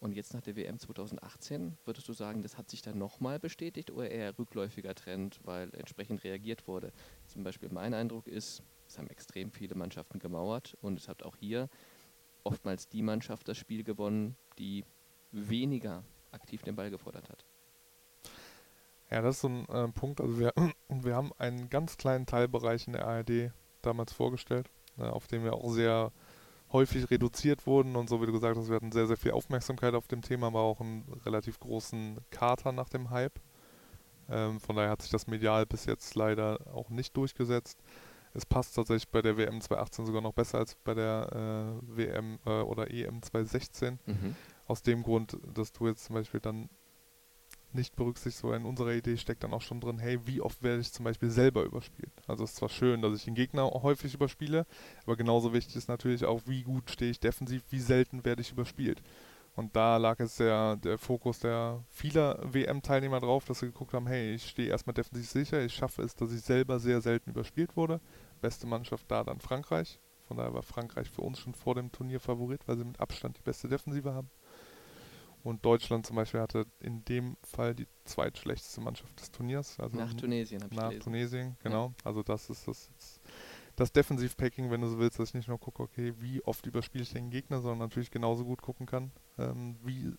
Und 0.00 0.14
jetzt 0.14 0.32
nach 0.32 0.40
der 0.40 0.56
WM 0.56 0.78
2018, 0.78 1.76
würdest 1.84 2.08
du 2.08 2.14
sagen, 2.14 2.42
das 2.42 2.56
hat 2.56 2.70
sich 2.70 2.80
dann 2.80 2.96
nochmal 2.96 3.38
bestätigt 3.38 3.90
oder 3.90 4.10
eher 4.10 4.38
rückläufiger 4.38 4.94
Trend, 4.94 5.40
weil 5.44 5.70
entsprechend 5.74 6.24
reagiert 6.24 6.66
wurde? 6.66 6.92
Zum 7.26 7.44
Beispiel 7.44 7.68
mein 7.70 7.92
Eindruck 7.92 8.26
ist, 8.26 8.62
es 8.88 8.98
haben 8.98 9.08
extrem 9.08 9.52
viele 9.52 9.74
Mannschaften 9.74 10.18
gemauert 10.18 10.76
und 10.80 10.98
es 10.98 11.06
hat 11.06 11.22
auch 11.22 11.36
hier 11.36 11.68
oftmals 12.44 12.88
die 12.88 13.02
Mannschaft 13.02 13.46
das 13.46 13.58
Spiel 13.58 13.84
gewonnen, 13.84 14.36
die 14.58 14.84
weniger 15.32 16.02
aktiv 16.32 16.62
den 16.62 16.76
Ball 16.76 16.90
gefordert 16.90 17.28
hat. 17.28 17.44
Ja, 19.10 19.20
das 19.20 19.36
ist 19.36 19.40
so 19.42 19.48
ein 19.48 19.68
äh, 19.68 19.88
Punkt. 19.88 20.20
Also 20.22 20.38
wir, 20.38 20.54
wir 20.88 21.14
haben 21.14 21.32
einen 21.36 21.68
ganz 21.68 21.98
kleinen 21.98 22.24
Teilbereich 22.24 22.86
in 22.86 22.94
der 22.94 23.06
ARD 23.06 23.52
damals 23.82 24.12
vorgestellt, 24.14 24.70
äh, 24.98 25.02
auf 25.02 25.26
dem 25.26 25.44
wir 25.44 25.54
auch 25.54 25.70
sehr 25.72 26.10
häufig 26.72 27.10
reduziert 27.10 27.66
wurden 27.66 27.96
und 27.96 28.08
so 28.08 28.20
wie 28.22 28.26
du 28.26 28.32
gesagt 28.32 28.56
hast, 28.56 28.68
wir 28.68 28.76
hatten 28.76 28.92
sehr, 28.92 29.06
sehr 29.06 29.16
viel 29.16 29.32
Aufmerksamkeit 29.32 29.94
auf 29.94 30.08
dem 30.08 30.22
Thema, 30.22 30.48
aber 30.48 30.60
auch 30.60 30.80
einen 30.80 31.04
relativ 31.24 31.58
großen 31.58 32.18
Kater 32.30 32.72
nach 32.72 32.88
dem 32.88 33.10
Hype. 33.10 33.40
Ähm, 34.28 34.60
von 34.60 34.76
daher 34.76 34.90
hat 34.90 35.02
sich 35.02 35.10
das 35.10 35.26
medial 35.26 35.66
bis 35.66 35.86
jetzt 35.86 36.14
leider 36.14 36.60
auch 36.72 36.88
nicht 36.88 37.16
durchgesetzt. 37.16 37.82
Es 38.32 38.46
passt 38.46 38.76
tatsächlich 38.76 39.08
bei 39.08 39.22
der 39.22 39.36
WM 39.36 39.60
2018 39.60 40.06
sogar 40.06 40.22
noch 40.22 40.32
besser 40.32 40.58
als 40.58 40.76
bei 40.76 40.94
der 40.94 41.80
äh, 41.82 41.96
WM 41.96 42.38
äh, 42.46 42.60
oder 42.60 42.90
EM 42.90 43.22
2016. 43.22 43.98
Mhm. 44.06 44.36
Aus 44.66 44.82
dem 44.82 45.02
Grund, 45.02 45.36
dass 45.52 45.72
du 45.72 45.88
jetzt 45.88 46.04
zum 46.04 46.14
Beispiel 46.14 46.38
dann 46.38 46.68
nicht 47.74 47.96
berücksichtigst, 47.96 48.40
so 48.40 48.52
in 48.52 48.64
unserer 48.64 48.92
Idee 48.92 49.16
steckt 49.16 49.44
dann 49.44 49.52
auch 49.52 49.62
schon 49.62 49.80
drin, 49.80 49.98
hey, 49.98 50.18
wie 50.26 50.40
oft 50.40 50.62
werde 50.62 50.80
ich 50.80 50.92
zum 50.92 51.04
Beispiel 51.04 51.30
selber 51.30 51.64
überspielt? 51.64 52.12
Also 52.26 52.44
es 52.44 52.50
ist 52.50 52.56
zwar 52.56 52.68
schön, 52.68 53.02
dass 53.02 53.16
ich 53.16 53.24
den 53.24 53.34
Gegner 53.34 53.70
häufig 53.70 54.14
überspiele, 54.14 54.66
aber 55.04 55.16
genauso 55.16 55.52
wichtig 55.52 55.76
ist 55.76 55.88
natürlich 55.88 56.24
auch, 56.24 56.42
wie 56.46 56.62
gut 56.62 56.90
stehe 56.90 57.10
ich 57.10 57.20
defensiv, 57.20 57.62
wie 57.70 57.80
selten 57.80 58.24
werde 58.24 58.42
ich 58.42 58.52
überspielt. 58.52 59.02
Und 59.56 59.74
da 59.74 59.96
lag 59.96 60.18
jetzt 60.20 60.40
der, 60.40 60.76
der 60.76 60.96
Fokus 60.96 61.40
der 61.40 61.84
vieler 61.90 62.38
WM-Teilnehmer 62.42 63.20
drauf, 63.20 63.44
dass 63.44 63.60
sie 63.60 63.66
geguckt 63.66 63.92
haben, 63.92 64.06
hey, 64.06 64.34
ich 64.34 64.48
stehe 64.48 64.68
erstmal 64.68 64.94
defensiv 64.94 65.28
sicher, 65.28 65.62
ich 65.64 65.74
schaffe 65.74 66.02
es, 66.02 66.14
dass 66.14 66.32
ich 66.32 66.40
selber 66.40 66.78
sehr 66.78 67.00
selten 67.00 67.30
überspielt 67.30 67.76
wurde. 67.76 68.00
Beste 68.40 68.66
Mannschaft 68.66 69.10
da 69.10 69.24
dann 69.24 69.40
Frankreich. 69.40 70.00
Von 70.28 70.36
daher 70.36 70.54
war 70.54 70.62
Frankreich 70.62 71.10
für 71.10 71.22
uns 71.22 71.40
schon 71.40 71.54
vor 71.54 71.74
dem 71.74 71.90
Turnier 71.90 72.20
Favorit, 72.20 72.66
weil 72.68 72.76
sie 72.76 72.84
mit 72.84 73.00
Abstand 73.00 73.36
die 73.36 73.42
beste 73.42 73.68
Defensive 73.68 74.14
haben. 74.14 74.30
Und 75.42 75.64
Deutschland 75.64 76.06
zum 76.06 76.16
Beispiel 76.16 76.40
hatte 76.40 76.66
in 76.80 77.04
dem 77.04 77.36
Fall 77.42 77.74
die 77.74 77.86
zweitschlechteste 78.04 78.80
Mannschaft 78.80 79.18
des 79.20 79.30
Turniers. 79.30 79.80
Also 79.80 79.96
nach 79.96 80.12
Tunesien, 80.14 80.62
habe 80.62 80.74
ich 80.74 80.80
Nach 80.80 80.94
Tunesien, 80.94 81.56
genau. 81.62 81.86
Ja. 81.86 81.94
Also 82.04 82.22
das 82.22 82.50
ist 82.50 82.68
das, 82.68 82.90
das 83.76 83.92
Defensiv-Packing, 83.92 84.70
wenn 84.70 84.82
du 84.82 84.88
so 84.88 84.98
willst, 84.98 85.18
dass 85.18 85.30
ich 85.30 85.34
nicht 85.34 85.48
nur 85.48 85.58
gucke, 85.58 85.82
okay, 85.82 86.12
wie 86.18 86.42
oft 86.44 86.66
überspiele 86.66 87.02
ich 87.02 87.12
den 87.12 87.30
Gegner, 87.30 87.60
sondern 87.60 87.78
natürlich 87.78 88.10
genauso 88.10 88.44
gut 88.44 88.60
gucken 88.60 88.84
kann, 88.84 89.12
ähm, 89.38 89.78
wie 89.82 90.12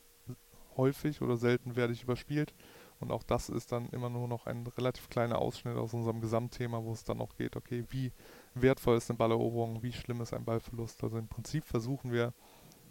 häufig 0.77 1.21
oder 1.21 1.37
selten 1.37 1.75
werde 1.75 1.93
ich 1.93 2.03
überspielt. 2.03 2.53
Und 2.99 3.11
auch 3.11 3.23
das 3.23 3.49
ist 3.49 3.71
dann 3.71 3.89
immer 3.89 4.09
nur 4.09 4.27
noch 4.27 4.45
ein 4.45 4.65
relativ 4.65 5.09
kleiner 5.09 5.39
Ausschnitt 5.39 5.75
aus 5.75 5.93
unserem 5.93 6.21
Gesamtthema, 6.21 6.83
wo 6.83 6.93
es 6.93 7.03
dann 7.03 7.19
auch 7.19 7.35
geht, 7.35 7.55
okay, 7.55 7.83
wie 7.89 8.11
wertvoll 8.53 8.97
ist 8.97 9.09
eine 9.09 9.17
Balleroberung, 9.17 9.81
wie 9.83 9.91
schlimm 9.91 10.21
ist 10.21 10.33
ein 10.33 10.45
Ballverlust. 10.45 11.03
Also 11.03 11.17
im 11.17 11.27
Prinzip 11.27 11.63
versuchen 11.63 12.11
wir 12.11 12.33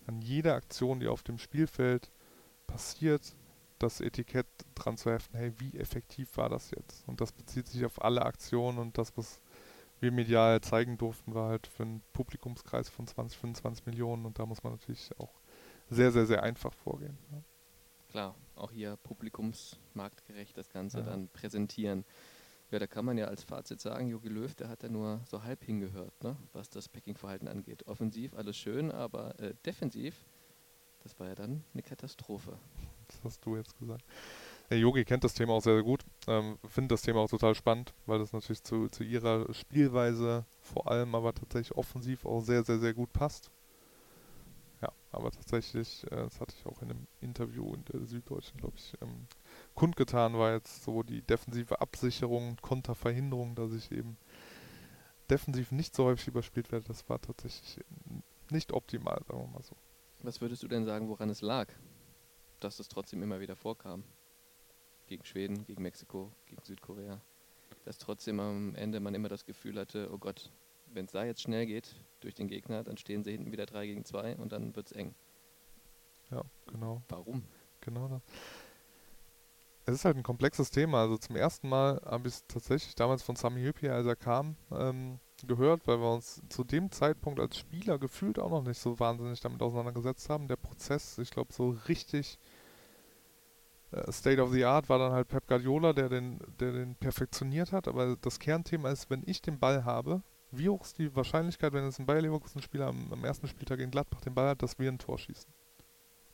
an 0.07 0.21
jeder 0.21 0.55
Aktion, 0.55 1.01
die 1.01 1.07
auf 1.07 1.23
dem 1.23 1.39
Spielfeld 1.39 2.11
passiert, 2.71 3.35
das 3.79 4.01
Etikett 4.01 4.47
dran 4.75 4.97
zu 4.97 5.11
heften, 5.11 5.37
hey, 5.39 5.53
wie 5.59 5.79
effektiv 5.79 6.37
war 6.37 6.49
das 6.49 6.71
jetzt? 6.71 7.07
Und 7.09 7.21
das 7.21 7.33
bezieht 7.33 7.67
sich 7.67 7.85
auf 7.85 8.03
alle 8.03 8.23
Aktionen 8.23 8.79
und 8.79 8.99
das, 8.99 9.17
was 9.17 9.41
wir 10.01 10.13
medial 10.13 10.61
zeigen 10.61 10.99
durften, 10.99 11.35
war 11.35 11.51
halt 11.51 11.67
für 11.67 11.83
einen 11.85 12.03
Publikumskreis 12.13 12.89
von 12.89 13.07
20, 13.07 13.39
25 13.39 13.87
Millionen 13.87 14.27
und 14.27 14.39
da 14.39 14.47
muss 14.47 14.63
man 14.63 14.73
natürlich 14.73 15.11
auch 15.19 15.41
sehr, 15.89 16.13
sehr, 16.13 16.27
sehr 16.27 16.43
einfach 16.43 16.73
vorgehen. 16.73 17.19
Ja. 17.33 17.43
Klar, 18.09 18.35
auch 18.55 18.73
hier 18.73 18.97
publikumsmarktgerecht 18.99 20.57
das 20.57 20.69
Ganze 20.69 20.99
ja. 20.99 21.05
dann 21.05 21.29
präsentieren. 21.29 22.05
Ja, 22.71 22.79
da 22.79 22.87
kann 22.87 23.05
man 23.05 23.19
ja 23.19 23.27
als 23.27 23.43
Fazit 23.43 23.81
sagen, 23.81 24.09
Jogi 24.09 24.29
Löw, 24.29 24.55
der 24.55 24.69
hat 24.69 24.83
ja 24.83 24.89
nur 24.89 25.21
so 25.27 25.43
halb 25.43 25.65
hingehört, 25.65 26.13
ne, 26.23 26.37
was 26.53 26.71
das 26.71 26.89
Packing-Verhalten 26.89 27.49
angeht. 27.49 27.87
Offensiv 27.87 28.35
alles 28.35 28.57
schön, 28.57 28.93
aber 28.93 29.39
äh, 29.41 29.55
defensiv 29.67 30.25
das 31.03 31.19
war 31.19 31.29
ja 31.29 31.35
dann 31.35 31.65
eine 31.73 31.83
Katastrophe. 31.83 32.59
Das 33.09 33.21
hast 33.25 33.45
du 33.45 33.57
jetzt 33.57 33.79
gesagt. 33.79 34.05
Der 34.71 34.79
Yogi 34.79 35.05
kennt 35.05 35.25
das 35.25 35.35
Thema 35.35 35.55
auch 35.55 35.63
sehr, 35.63 35.75
sehr 35.75 35.83
gut. 35.83 36.05
Ähm, 36.29 36.59
Finde 36.69 36.95
das 36.95 37.03
Thema 37.03 37.21
auch 37.21 37.31
total 37.31 37.55
spannend, 37.55 37.93
weil 38.07 38.21
das 38.21 38.33
natürlich 38.33 38.63
zu, 38.63 38.89
zu 38.89 39.03
ihrer 39.03 39.53
Spielweise 39.53 40.45
vor 40.61 40.89
allem 40.89 41.15
aber 41.15 41.35
tatsächlich 41.35 41.77
offensiv 41.77 42.25
auch 42.25 42.41
sehr, 42.41 42.63
sehr, 42.63 42.79
sehr 42.79 42.95
gut 42.95 43.13
passt. 43.13 43.51
Ja, 44.81 44.93
aber 45.11 45.33
tatsächlich, 45.33 46.05
äh, 46.05 46.17
das 46.17 46.41
hatte 46.41 46.55
ich 46.57 46.67
auch 46.67 46.81
in 46.83 46.91
einem 46.91 47.07
Interview 47.21 47.75
in 47.75 47.85
der 47.87 48.07
Süddeutschen, 48.07 48.59
glaube 48.59 48.77
ich, 48.77 48.95
ähm, 49.03 49.27
kundgetan, 49.75 50.35
war 50.39 50.53
jetzt 50.53 50.85
so 50.85 51.03
die 51.03 51.23
defensive 51.23 51.81
Absicherung, 51.81 52.57
Konterverhinderung, 52.63 53.57
dass 53.57 53.73
ich 53.73 53.91
eben 53.91 54.17
defensiv 55.29 55.73
nicht 55.73 55.95
so 55.95 56.05
häufig 56.05 56.29
überspielt 56.29 56.71
werde. 56.71 56.87
Das 56.87 57.09
war 57.09 57.21
tatsächlich 57.21 57.81
nicht 58.51 58.73
optimal, 58.73 59.21
sagen 59.27 59.41
wir 59.41 59.49
mal 59.49 59.63
so. 59.63 59.77
Was 60.23 60.41
würdest 60.43 60.63
du 60.63 60.69
denn 60.69 60.85
sagen, 60.85 61.09
woran 61.09 61.31
es 61.31 61.41
lag, 61.41 61.69
dass 62.61 62.79
es 62.79 62.89
trotzdem 62.89 63.23
immer 63.23 63.41
wieder 63.41 63.57
vorkam? 63.57 64.05
Gegen 65.07 65.25
Schweden, 65.25 65.65
gegen 65.65 65.83
Mexiko, 65.83 66.31
gegen 66.47 66.63
Südkorea. 66.63 67.21
Dass 67.87 67.97
trotzdem 67.97 68.39
am 68.39 68.75
Ende 68.75 69.01
man 69.01 69.15
immer 69.15 69.31
das 69.31 69.47
Gefühl 69.47 69.79
hatte, 69.79 70.11
oh 70.13 70.19
Gott, 70.19 70.53
wenn 70.93 71.07
es 71.07 71.13
da 71.13 71.25
jetzt 71.25 71.41
schnell 71.41 71.65
geht 71.65 71.97
durch 72.21 72.35
den 72.35 72.49
Gegner, 72.49 72.85
dann 72.85 72.99
stehen 72.99 73.25
sie 73.25 73.33
hinten 73.33 73.51
wieder 73.51 73.65
3 73.65 73.87
gegen 73.87 74.05
2 74.05 74.37
und 74.37 74.53
dann 74.53 74.77
wird 74.77 74.87
es 74.87 74.93
eng. 74.93 75.15
Ja, 76.31 76.43
genau. 76.67 77.03
Warum? 77.09 77.43
Genau 77.81 78.09
das. 78.09 78.23
Es 79.87 79.95
ist 79.95 80.05
halt 80.05 80.17
ein 80.17 80.23
komplexes 80.23 80.71
Thema. 80.71 81.01
Also 81.01 81.17
zum 81.17 81.35
ersten 81.35 81.69
Mal 81.69 82.01
habe 82.05 82.29
ich 82.29 82.35
es 82.35 82.47
tatsächlich 82.47 82.95
damals 82.95 83.23
von 83.23 83.37
Sami 83.37 83.63
Hüppi, 83.63 83.89
als 83.89 84.07
er 84.07 84.17
kam, 84.17 84.57
ähm, 84.71 85.19
gehört, 85.47 85.87
weil 85.87 86.01
wir 86.01 86.13
uns 86.13 86.43
zu 86.49 86.65
dem 86.65 86.91
Zeitpunkt 86.91 87.41
als 87.41 87.59
Spieler 87.59 87.99
gefühlt 87.99 88.39
auch 88.39 88.51
noch 88.51 88.63
nicht 88.63 88.79
so 88.79 88.99
wahnsinnig 88.99 89.41
damit 89.41 89.63
auseinandergesetzt 89.63 90.29
haben. 90.29 90.49
Der 90.49 90.57
Prozess, 90.57 91.19
ich 91.19 91.31
glaube, 91.31 91.53
so 91.53 91.77
richtig 91.89 92.39
äh, 93.93 94.11
State 94.13 94.41
of 94.43 94.53
the 94.53 94.65
Art 94.65 94.89
war 94.89 94.99
dann 94.99 95.13
halt 95.13 95.29
Pep 95.29 95.47
Guardiola, 95.47 95.93
der 95.93 96.09
den, 96.09 96.41
der 96.59 96.73
den 96.73 96.95
perfektioniert 96.95 97.73
hat. 97.73 97.89
Aber 97.89 98.17
das 98.21 98.39
Kernthema 98.39 98.91
ist, 98.91 99.11
wenn 99.11 99.23
ich 99.27 99.43
den 99.43 99.59
Ball 99.59 99.85
habe, 99.85 100.23
wie 100.53 100.69
hoch 100.69 100.83
ist 100.83 100.99
die 100.99 101.15
Wahrscheinlichkeit, 101.15 101.73
wenn 101.73 101.85
jetzt 101.85 102.01
ein 102.01 102.07
Bayer 102.07 102.23
Leverkusen-Spieler 102.23 102.89
am, 102.89 103.13
am, 103.13 103.25
ersten 103.25 103.47
Spieltag 103.47 103.79
in 103.81 103.91
Gladbach 103.91 104.21
den 104.21 104.35
Ball 104.35 104.51
hat, 104.51 104.63
dass 104.63 104.79
wir 104.79 104.91
ein 104.91 104.99
Tor 104.99 105.19
schießen? 105.19 105.53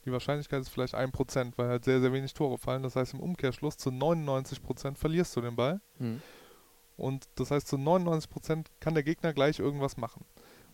Die 0.05 0.13
Wahrscheinlichkeit 0.13 0.61
ist 0.61 0.69
vielleicht 0.69 0.95
1%, 0.95 1.55
weil 1.57 1.69
halt 1.69 1.85
sehr, 1.85 2.01
sehr 2.01 2.13
wenig 2.13 2.33
Tore 2.33 2.59
fallen. 2.59 2.83
Das 2.83 2.97
heißt, 2.97 3.15
im 3.15 3.21
Umkehrschluss 3.21 3.77
zu 3.77 3.91
99% 3.91 4.95
verlierst 4.95 5.35
du 5.37 5.41
den 5.41 5.57
Ball. 5.57 5.81
Mhm. 5.99 6.23
Und 6.97 7.29
das 7.35 7.51
heißt, 7.51 7.69
zu 7.69 7.77
99% 7.77 8.67
kann 8.81 8.95
der 8.95 9.03
Gegner 9.03 9.33
gleich 9.33 9.59
irgendwas 9.59 9.97
machen. 9.97 10.25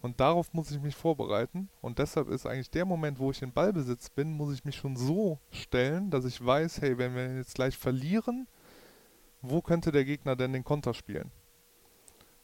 Und 0.01 0.19
darauf 0.19 0.53
muss 0.53 0.71
ich 0.71 0.81
mich 0.81 0.97
vorbereiten. 0.97 1.69
Und 1.81 1.99
deshalb 1.99 2.29
ist 2.29 2.47
eigentlich 2.47 2.71
der 2.71 2.85
Moment, 2.85 3.19
wo 3.19 3.31
ich 3.31 3.43
in 3.43 3.53
Ballbesitz 3.53 4.11
bin, 4.11 4.33
muss 4.33 4.53
ich 4.53 4.65
mich 4.65 4.77
schon 4.77 4.97
so 4.97 5.39
stellen, 5.51 6.11
dass 6.11 6.25
ich 6.25 6.45
weiß, 6.45 6.81
hey, 6.81 6.99
wenn 6.99 7.15
wir 7.15 7.37
jetzt 7.37 7.55
gleich 7.55 7.79
verlieren, 7.79 8.49
wo 9.41 9.63
könnte 9.63 9.93
der 9.93 10.05
Gegner 10.05 10.35
denn 10.35 10.53
den 10.53 10.65
Konter 10.65 10.95
spielen? 10.95 11.31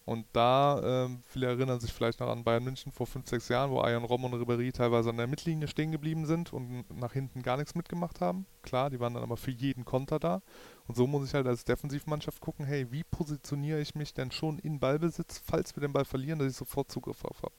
Und 0.09 0.25
da, 0.33 1.05
ähm, 1.05 1.21
viele 1.29 1.49
erinnern 1.49 1.81
sich 1.81 1.93
vielleicht 1.93 2.21
noch 2.21 2.31
an 2.31 2.43
Bayern 2.43 2.65
München 2.65 2.93
vor 2.93 3.07
5, 3.07 3.29
6 3.29 3.51
Jahren, 3.51 3.71
wo 3.71 3.81
Ayan 3.83 4.05
Rom 4.05 4.25
und 4.25 4.33
Ribéry 4.33 4.73
teilweise 4.73 5.11
an 5.11 5.19
der 5.19 5.27
Mittellinie 5.27 5.69
stehen 5.69 5.93
geblieben 5.93 6.25
sind 6.25 6.51
und 6.55 6.91
nach 6.99 7.13
hinten 7.13 7.43
gar 7.43 7.59
nichts 7.59 7.75
mitgemacht 7.75 8.23
haben. 8.23 8.47
Klar, 8.63 8.89
die 8.89 9.01
waren 9.01 9.13
dann 9.13 9.23
aber 9.23 9.37
für 9.37 9.51
jeden 9.51 9.85
Konter 9.85 10.19
da. 10.19 10.41
Und 10.87 10.97
so 10.97 11.07
muss 11.07 11.29
ich 11.29 11.35
halt 11.35 11.47
als 11.47 11.65
Defensivmannschaft 11.65 12.41
gucken, 12.41 12.65
hey, 12.65 12.91
wie 12.91 13.05
positioniere 13.05 13.83
ich 13.83 13.95
mich 13.95 14.15
denn 14.15 14.31
schon 14.31 14.59
in 14.61 14.81
Ballbesitz, 14.81 15.43
falls 15.45 15.77
wir 15.77 15.83
den 15.83 15.93
Ball 15.93 16.07
verlieren, 16.07 16.39
dass 16.39 16.53
ich 16.53 16.57
sofort 16.57 16.91
Zugriff 16.91 17.21
drauf 17.21 17.43
habe. 17.43 17.55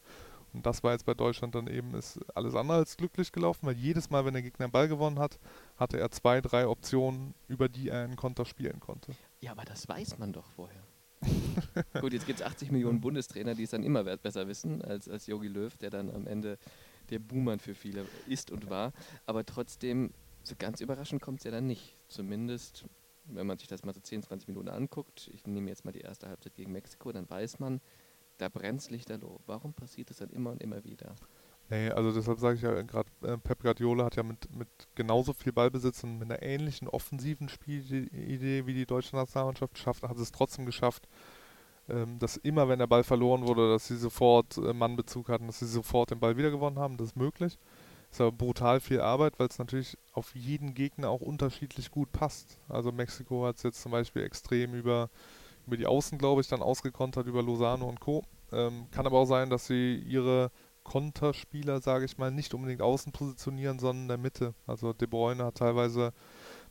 Und 0.52 0.66
das 0.66 0.84
war 0.84 0.94
jetzt 0.94 1.06
bei 1.06 1.14
Deutschland 1.14 1.54
dann 1.54 1.68
eben 1.68 1.94
ist 1.94 2.20
alles 2.34 2.56
andere 2.56 2.78
als 2.80 2.98
glücklich 2.98 3.32
gelaufen, 3.32 3.68
weil 3.68 3.76
jedes 3.76 4.10
Mal, 4.10 4.26
wenn 4.26 4.34
der 4.34 4.42
Gegner 4.42 4.66
den 4.66 4.72
Ball 4.72 4.88
gewonnen 4.88 5.20
hat, 5.20 5.38
hatte 5.78 6.00
er 6.00 6.10
zwei, 6.10 6.42
drei 6.42 6.68
Optionen, 6.68 7.36
über 7.48 7.70
die 7.70 7.90
er 7.90 8.06
einen 8.06 8.16
Konter 8.16 8.46
spielen 8.46 8.80
konnte. 8.80 9.12
Ja, 9.40 9.52
aber 9.52 9.66
das 9.66 9.88
weiß 9.88 10.18
man 10.18 10.34
doch 10.34 10.48
vorher. 10.56 10.82
Gut, 12.02 12.14
jetzt 12.14 12.26
gibt 12.26 12.40
es 12.40 12.46
80 12.46 12.72
Millionen 12.72 13.02
Bundestrainer, 13.02 13.56
die 13.56 13.64
es 13.64 13.72
dann 13.72 13.84
immer 13.84 14.04
besser 14.18 14.48
wissen 14.48 14.82
als, 14.82 15.10
als 15.10 15.28
Jogi 15.28 15.48
Löw, 15.48 15.76
der 15.78 15.90
dann 15.90 16.10
am 16.10 16.28
Ende 16.28 16.58
der 17.10 17.20
Buhmann 17.20 17.60
für 17.60 17.76
viele 17.76 18.06
ist 18.28 18.52
und 18.52 18.70
war. 18.70 18.94
Aber 19.26 19.46
trotzdem, 19.46 20.14
so 20.44 20.56
ganz 20.58 20.82
überraschend 20.82 21.22
kommt 21.22 21.40
es 21.40 21.44
ja 21.44 21.52
dann 21.52 21.68
nicht. 21.68 21.98
Zumindest, 22.08 22.86
wenn 23.26 23.48
man 23.48 23.58
sich 23.58 23.68
das 23.68 23.84
mal 23.84 23.94
so 23.94 24.00
10, 24.00 24.24
20 24.24 24.48
Minuten 24.48 24.70
anguckt. 24.70 25.30
Ich 25.34 25.46
nehme 25.46 25.70
jetzt 25.70 25.86
mal 25.86 25.92
die 25.92 26.02
erste 26.02 26.28
Halbzeit 26.28 26.56
gegen 26.56 26.72
Mexiko, 26.72 27.12
dann 27.12 27.30
weiß 27.30 27.60
man, 27.60 27.82
da 28.38 28.48
brennt 28.48 28.82
es 28.82 28.90
lichterloh. 28.90 29.40
Warum 29.46 29.74
passiert 29.74 30.10
das 30.10 30.18
dann 30.18 30.30
immer 30.30 30.52
und 30.52 30.64
immer 30.64 30.84
wieder? 30.84 31.16
Nee, 31.70 31.92
also 31.92 32.12
deshalb 32.12 32.40
sage 32.40 32.56
ich 32.56 32.64
ja 32.64 32.82
gerade, 32.82 33.10
äh, 33.22 33.38
Pep 33.38 33.62
Guardiola 33.62 34.06
hat 34.06 34.16
ja 34.16 34.24
mit, 34.24 34.54
mit 34.56 34.68
genauso 34.96 35.34
viel 35.34 35.54
Ballbesitz 35.54 36.04
und 36.04 36.18
mit 36.18 36.32
einer 36.32 36.42
ähnlichen 36.42 36.88
offensiven 36.88 37.48
Spielidee 37.48 38.66
wie 38.66 38.74
die 38.74 38.88
deutsche 38.88 39.16
Nationalmannschaft 39.16 39.78
schafft, 39.78 40.02
hat 40.02 40.18
es 40.18 40.32
trotzdem 40.32 40.66
geschafft, 40.66 41.08
ähm, 41.88 42.18
dass 42.18 42.38
immer, 42.38 42.68
wenn 42.70 42.80
der 42.80 42.88
Ball 42.88 43.04
verloren 43.04 43.48
wurde, 43.48 43.70
dass 43.72 43.88
sie 43.88 43.98
sofort 43.98 44.58
äh, 44.58 44.74
Mannbezug 44.74 45.30
hatten, 45.30 45.46
dass 45.46 45.60
sie 45.60 45.68
sofort 45.68 46.10
den 46.10 46.20
Ball 46.20 46.38
wiedergewonnen 46.38 46.80
haben. 46.80 46.98
Das 46.98 47.10
ist 47.10 47.16
möglich. 47.16 47.60
Ist 48.12 48.22
aber 48.22 48.32
brutal 48.32 48.80
viel 48.80 49.02
Arbeit, 49.02 49.38
weil 49.38 49.48
es 49.48 49.60
natürlich 49.60 49.96
auf 50.14 50.34
jeden 50.36 50.74
Gegner 50.74 51.10
auch 51.10 51.22
unterschiedlich 51.22 51.92
gut 51.92 52.12
passt. 52.12 52.60
Also 52.68 52.92
Mexiko 52.92 53.46
hat 53.46 53.58
es 53.58 53.64
jetzt 53.64 53.82
zum 53.82 53.92
Beispiel 53.92 54.24
extrem 54.24 54.74
über, 54.74 55.12
über 55.68 55.78
die 55.78 55.86
Außen, 55.86 56.18
glaube 56.18 56.42
ich, 56.42 56.48
dann 56.48 56.64
ausgekontert, 56.64 57.28
über 57.28 57.44
Lozano 57.44 57.88
und 57.88 58.00
Co. 58.00 58.24
Ähm, 58.52 58.88
kann 58.90 59.06
aber 59.06 59.20
auch 59.20 59.26
sein, 59.26 59.52
dass 59.52 59.68
sie 59.68 59.98
ihre 59.98 60.50
Konterspieler, 60.84 61.82
sage 61.82 62.06
ich 62.06 62.18
mal, 62.18 62.32
nicht 62.32 62.54
unbedingt 62.54 62.82
außen 62.82 63.12
positionieren, 63.12 63.80
sondern 63.80 64.04
in 64.04 64.08
der 64.08 64.18
Mitte. 64.18 64.54
Also 64.66 64.94
De 64.94 65.08
Bruyne 65.08 65.44
hat 65.46 65.56
teilweise 65.56 66.14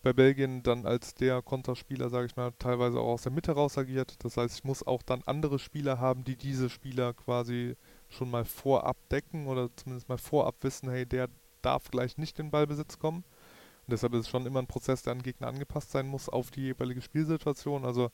bei 0.03 0.13
Belgien 0.13 0.63
dann 0.63 0.87
als 0.87 1.15
der 1.15 1.43
Konterspieler, 1.43 2.09
sage 2.09 2.27
ich 2.27 2.37
mal, 2.37 2.53
teilweise 2.59 2.99
auch 3.01 3.15
aus 3.15 3.23
der 3.23 3.33
Mitte 3.33 3.53
raus 3.53 3.79
agiert. 3.79 4.15
Das 4.25 4.37
heißt, 4.37 4.59
ich 4.59 4.65
muss 4.65 4.87
auch 4.87 5.03
dann 5.03 5.23
andere 5.27 5.59
Spieler 5.59 5.99
haben, 5.99 6.25
die 6.25 6.37
diese 6.37 6.71
Spieler 6.71 7.15
quasi 7.15 7.77
schon 8.09 8.31
mal 8.31 8.45
vorab 8.45 8.97
decken 9.11 9.47
oder 9.47 9.69
zumindest 9.77 10.09
mal 10.09 10.19
vorab 10.19 10.57
wissen, 10.63 10.89
hey, 10.91 11.07
der 11.07 11.29
darf 11.63 11.91
gleich 11.91 12.17
nicht 12.17 12.39
in 12.39 12.51
Ballbesitz 12.51 12.99
kommen. 12.99 13.25
Und 13.87 13.93
deshalb 13.93 14.15
ist 14.15 14.21
es 14.21 14.29
schon 14.29 14.47
immer 14.47 14.61
ein 14.61 14.67
Prozess, 14.67 15.03
der 15.03 15.13
an 15.13 15.23
Gegner 15.23 15.49
angepasst 15.49 15.91
sein 15.91 16.07
muss 16.07 16.29
auf 16.29 16.51
die 16.51 16.63
jeweilige 16.63 17.03
Spielsituation. 17.03 17.85
Also 17.85 18.11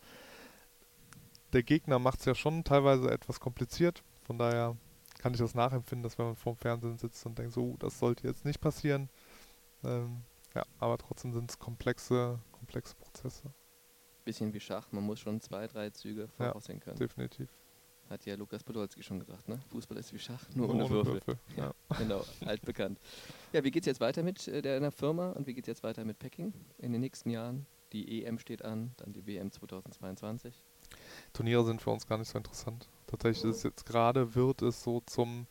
der 1.52 1.62
Gegner 1.62 1.98
macht 1.98 2.20
es 2.20 2.24
ja 2.24 2.34
schon 2.34 2.64
teilweise 2.64 3.10
etwas 3.10 3.40
kompliziert. 3.40 4.02
Von 4.24 4.38
daher 4.38 4.76
kann 5.24 5.32
ich 5.32 5.40
das 5.40 5.54
nachempfinden, 5.54 6.02
dass 6.02 6.18
wenn 6.18 6.26
man 6.26 6.36
vorm 6.36 6.58
Fernsehen 6.58 6.98
sitzt 6.98 7.24
und 7.24 7.38
denkt, 7.38 7.54
so, 7.54 7.62
uh, 7.62 7.76
das 7.78 7.98
sollte 7.98 8.26
jetzt 8.28 8.44
nicht 8.44 8.60
passieren. 8.60 9.08
Ähm, 9.82 10.20
ja, 10.54 10.62
aber 10.78 10.98
trotzdem 10.98 11.32
sind 11.32 11.50
es 11.50 11.58
komplexe, 11.58 12.38
komplexe 12.52 12.94
Prozesse. 12.94 13.44
Bisschen 14.26 14.52
wie 14.52 14.60
Schach, 14.60 14.92
man 14.92 15.02
muss 15.02 15.20
schon 15.20 15.40
zwei, 15.40 15.66
drei 15.66 15.88
Züge 15.88 16.28
voraussehen 16.28 16.78
können. 16.78 16.98
definitiv. 16.98 17.48
Hat 18.10 18.26
ja 18.26 18.34
Lukas 18.34 18.62
Podolski 18.62 19.02
schon 19.02 19.18
gesagt, 19.18 19.48
ne? 19.48 19.58
Fußball 19.70 19.96
ist 19.96 20.12
wie 20.12 20.18
Schach, 20.18 20.46
nur, 20.54 20.66
nur 20.66 20.74
ohne, 20.74 20.84
ohne, 20.84 20.94
Würfel. 20.94 21.14
Würfel. 21.14 21.38
Ja, 21.56 21.72
ja. 21.90 21.96
genau, 21.96 22.22
altbekannt. 22.44 23.00
Ja, 23.54 23.64
wie 23.64 23.70
geht 23.70 23.84
es 23.84 23.86
jetzt 23.86 24.00
weiter 24.00 24.22
mit 24.22 24.46
äh, 24.46 24.60
der, 24.60 24.78
der 24.78 24.92
Firma 24.92 25.30
und 25.30 25.46
wie 25.46 25.54
geht 25.54 25.64
es 25.64 25.68
jetzt 25.68 25.82
weiter 25.82 26.04
mit 26.04 26.18
Packing 26.18 26.52
in 26.76 26.92
den 26.92 27.00
nächsten 27.00 27.30
Jahren? 27.30 27.64
Die 27.94 28.26
EM 28.26 28.38
steht 28.38 28.62
an, 28.62 28.92
dann 28.98 29.14
die 29.14 29.26
WM 29.26 29.50
2022. 29.50 30.62
Turniere 31.32 31.64
sind 31.64 31.80
für 31.80 31.92
uns 31.92 32.06
gar 32.06 32.18
nicht 32.18 32.28
so 32.28 32.36
interessant. 32.36 32.90
Tatsächlich 33.16 33.52
ist 33.52 33.62
jetzt 33.62 33.86
gerade, 33.86 34.34
wird 34.34 34.60
es 34.62 34.82
so 34.82 35.00
zum 35.06 35.46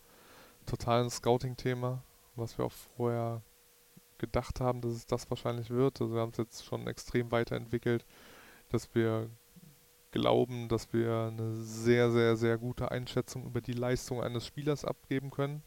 totalen 0.65 1.09
Scouting-Thema, 1.09 2.03
was 2.35 2.57
wir 2.57 2.65
auch 2.65 2.73
vorher 2.97 3.41
gedacht 4.17 4.59
haben, 4.59 4.81
dass 4.81 4.91
es 4.91 5.05
das 5.05 5.29
wahrscheinlich 5.29 5.69
wird. 5.69 6.01
Also 6.01 6.13
wir 6.13 6.21
haben 6.21 6.31
es 6.31 6.37
jetzt 6.37 6.65
schon 6.65 6.87
extrem 6.87 7.31
weiterentwickelt, 7.31 8.05
dass 8.67 8.93
wir 8.93 9.29
glauben, 10.11 10.67
dass 10.67 10.91
wir 10.91 11.31
eine 11.31 11.55
sehr, 11.55 12.11
sehr, 12.11 12.35
sehr 12.35 12.57
gute 12.57 12.91
Einschätzung 12.91 13.45
über 13.45 13.61
die 13.61 13.73
Leistung 13.73 14.21
eines 14.21 14.45
Spielers 14.45 14.83
abgeben 14.83 15.31
können. 15.31 15.63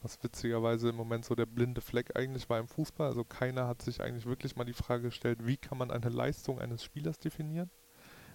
Was 0.00 0.22
witzigerweise 0.22 0.88
im 0.88 0.96
Moment 0.96 1.26
so 1.26 1.34
der 1.34 1.46
blinde 1.46 1.82
Fleck 1.82 2.16
eigentlich 2.16 2.48
war 2.48 2.58
im 2.58 2.68
Fußball. 2.68 3.06
Also 3.06 3.24
keiner 3.24 3.68
hat 3.68 3.82
sich 3.82 4.00
eigentlich 4.00 4.26
wirklich 4.26 4.56
mal 4.56 4.64
die 4.64 4.72
Frage 4.72 5.04
gestellt, 5.04 5.46
wie 5.46 5.58
kann 5.58 5.76
man 5.78 5.90
eine 5.90 6.08
Leistung 6.08 6.58
eines 6.58 6.82
Spielers 6.82 7.18
definieren. 7.18 7.70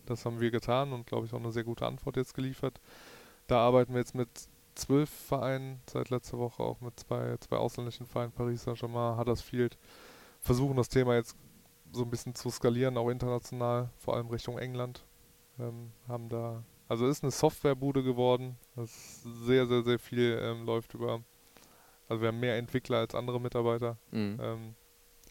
Das 0.05 0.25
haben 0.25 0.39
wir 0.39 0.51
getan 0.51 0.93
und 0.93 1.07
glaube 1.07 1.25
ich 1.25 1.33
auch 1.33 1.39
eine 1.39 1.51
sehr 1.51 1.63
gute 1.63 1.85
Antwort 1.85 2.17
jetzt 2.17 2.33
geliefert. 2.33 2.79
Da 3.47 3.59
arbeiten 3.59 3.93
wir 3.93 3.99
jetzt 3.99 4.15
mit 4.15 4.29
zwölf 4.75 5.09
Vereinen, 5.09 5.81
seit 5.89 6.09
letzter 6.09 6.37
Woche 6.37 6.63
auch 6.63 6.81
mit 6.81 6.99
zwei, 6.99 7.35
zwei 7.39 7.57
ausländischen 7.57 8.05
Vereinen, 8.05 8.31
Paris 8.31 8.63
Saint-Germain, 8.63 9.17
Huddersfield, 9.17 9.77
versuchen 10.39 10.77
das 10.77 10.89
Thema 10.89 11.15
jetzt 11.15 11.35
so 11.91 12.03
ein 12.03 12.09
bisschen 12.09 12.35
zu 12.35 12.49
skalieren, 12.49 12.97
auch 12.97 13.09
international, 13.09 13.89
vor 13.97 14.15
allem 14.15 14.27
Richtung 14.27 14.57
England. 14.57 15.03
Ähm, 15.59 15.91
haben 16.07 16.29
da, 16.29 16.63
also 16.87 17.07
ist 17.07 17.23
eine 17.23 17.31
Softwarebude 17.31 18.03
geworden, 18.03 18.57
das 18.75 19.23
sehr, 19.23 19.67
sehr, 19.67 19.83
sehr 19.83 19.99
viel 19.99 20.39
ähm, 20.41 20.65
läuft 20.65 20.93
über, 20.93 21.21
also 22.07 22.21
wir 22.21 22.29
haben 22.29 22.39
mehr 22.39 22.57
Entwickler 22.57 22.99
als 22.99 23.15
andere 23.15 23.41
Mitarbeiter. 23.41 23.97
Mhm. 24.11 24.39
Ähm, 24.41 24.75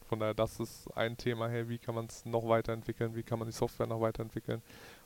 von 0.08 0.18
daher, 0.18 0.34
das 0.34 0.58
ist 0.58 0.88
ein 0.96 1.16
Thema, 1.16 1.48
hey, 1.48 1.68
wie 1.68 1.78
kann 1.78 1.94
man 1.94 2.06
es 2.06 2.24
noch 2.24 2.48
weiterentwickeln, 2.48 3.14
wie 3.14 3.22
kann 3.22 3.38
man 3.38 3.46
die 3.46 3.54
Software 3.54 3.86
noch 3.86 4.00
weiterentwickeln. 4.00 4.62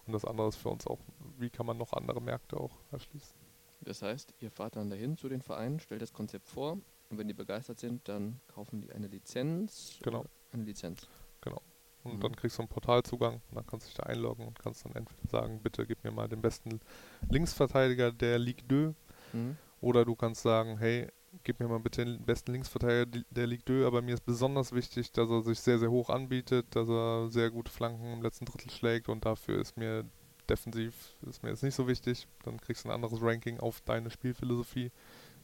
Und 0.06 0.12
das 0.12 0.24
andere 0.24 0.48
ist 0.48 0.56
für 0.56 0.68
uns 0.68 0.86
auch, 0.86 1.00
wie 1.38 1.50
kann 1.50 1.66
man 1.66 1.76
noch 1.76 1.92
andere 1.92 2.20
Märkte 2.20 2.56
auch 2.56 2.78
erschließen. 2.92 3.34
Das 3.80 4.02
heißt, 4.02 4.34
ihr 4.38 4.50
fahrt 4.50 4.76
dann 4.76 4.90
dahin 4.90 5.16
zu 5.16 5.28
den 5.28 5.42
Vereinen, 5.42 5.80
stellt 5.80 6.02
das 6.02 6.12
Konzept 6.12 6.48
vor 6.48 6.78
und 7.10 7.18
wenn 7.18 7.26
die 7.26 7.34
begeistert 7.34 7.80
sind, 7.80 8.08
dann 8.08 8.40
kaufen 8.46 8.80
die 8.80 8.92
eine 8.92 9.08
Lizenz. 9.08 9.98
Genau. 10.02 10.24
Eine 10.52 10.64
Lizenz. 10.64 11.08
Genau. 11.40 11.60
und 12.04 12.14
mhm. 12.14 12.20
dann 12.20 12.36
kriegst 12.36 12.58
du 12.58 12.62
einen 12.62 12.68
Portalzugang 12.68 13.42
und 13.50 13.56
dann 13.56 13.66
kannst 13.66 13.86
du 13.86 13.88
dich 13.88 13.96
da 13.96 14.04
einloggen 14.04 14.46
und 14.46 14.58
kannst 14.58 14.84
dann 14.84 14.94
entweder 14.94 15.28
sagen, 15.28 15.60
bitte 15.60 15.84
gib 15.84 16.04
mir 16.04 16.12
mal 16.12 16.28
den 16.28 16.40
besten 16.40 16.80
Linksverteidiger 17.28 18.12
der 18.12 18.38
Ligue 18.38 18.94
2 19.32 19.36
mhm. 19.36 19.56
oder 19.80 20.04
du 20.04 20.14
kannst 20.14 20.42
sagen, 20.42 20.78
hey, 20.78 21.08
gib 21.44 21.60
mir 21.60 21.68
mal 21.68 21.80
bitte 21.80 22.04
den 22.04 22.24
besten 22.24 22.52
Linksverteidiger 22.52 23.24
der 23.30 23.46
Ligue 23.46 23.64
2, 23.64 23.86
aber 23.86 24.02
mir 24.02 24.14
ist 24.14 24.24
besonders 24.24 24.72
wichtig, 24.72 25.12
dass 25.12 25.30
er 25.30 25.42
sich 25.42 25.60
sehr, 25.60 25.78
sehr 25.78 25.90
hoch 25.90 26.10
anbietet, 26.10 26.66
dass 26.74 26.88
er 26.88 27.28
sehr 27.30 27.50
gute 27.50 27.70
Flanken 27.70 28.12
im 28.12 28.22
letzten 28.22 28.44
Drittel 28.44 28.70
schlägt 28.70 29.08
und 29.08 29.24
dafür 29.24 29.60
ist 29.60 29.76
mir 29.76 30.04
defensiv, 30.48 31.16
ist 31.28 31.42
mir 31.42 31.50
jetzt 31.50 31.62
nicht 31.62 31.74
so 31.74 31.88
wichtig. 31.88 32.26
Dann 32.44 32.60
kriegst 32.60 32.84
du 32.84 32.88
ein 32.88 32.94
anderes 32.94 33.22
Ranking 33.22 33.60
auf 33.60 33.80
deine 33.82 34.10
Spielphilosophie. 34.10 34.90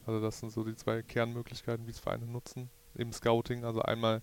Also 0.06 0.20
das 0.20 0.40
sind 0.40 0.50
so 0.50 0.64
die 0.64 0.76
zwei 0.76 1.02
Kernmöglichkeiten, 1.02 1.86
wie 1.86 1.90
es 1.90 1.98
Vereine 1.98 2.26
nutzen. 2.26 2.70
Im 2.94 3.12
Scouting, 3.12 3.64
also 3.64 3.82
einmal 3.82 4.22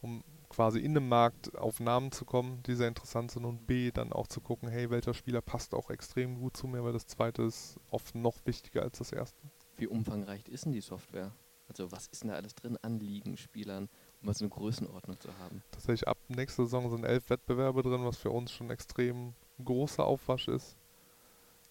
um 0.00 0.22
quasi 0.48 0.80
in 0.80 0.94
dem 0.94 1.08
Markt 1.08 1.56
auf 1.56 1.80
Namen 1.80 2.10
zu 2.10 2.24
kommen, 2.24 2.62
die 2.64 2.74
sehr 2.74 2.88
interessant 2.88 3.30
sind 3.30 3.44
und 3.44 3.66
B, 3.66 3.90
dann 3.92 4.12
auch 4.12 4.26
zu 4.26 4.40
gucken, 4.40 4.68
hey, 4.68 4.90
welcher 4.90 5.14
Spieler 5.14 5.40
passt 5.40 5.74
auch 5.74 5.90
extrem 5.90 6.38
gut 6.38 6.56
zu 6.56 6.66
mir, 6.66 6.82
weil 6.82 6.92
das 6.92 7.06
zweite 7.06 7.42
ist 7.42 7.78
oft 7.90 8.14
noch 8.14 8.36
wichtiger 8.46 8.82
als 8.82 8.98
das 8.98 9.12
erste. 9.12 9.40
Wie 9.80 9.86
umfangreich 9.86 10.46
ist 10.46 10.66
denn 10.66 10.72
die 10.72 10.82
Software? 10.82 11.32
Also 11.66 11.90
was 11.90 12.06
ist 12.08 12.22
denn 12.22 12.28
da 12.28 12.36
alles 12.36 12.54
drin 12.54 12.76
an 12.82 13.00
Ligenspielern, 13.00 13.88
um 14.20 14.26
mal 14.26 14.34
so 14.34 14.44
eine 14.44 14.50
Größenordnung 14.50 15.18
zu 15.18 15.30
haben? 15.38 15.62
Tatsächlich 15.70 16.06
ab 16.06 16.18
nächster 16.28 16.64
Saison 16.64 16.90
sind 16.90 17.04
elf 17.04 17.30
Wettbewerbe 17.30 17.82
drin, 17.82 18.04
was 18.04 18.18
für 18.18 18.30
uns 18.30 18.52
schon 18.52 18.68
extrem 18.68 19.32
großer 19.64 20.04
Aufwasch 20.04 20.48
ist. 20.48 20.76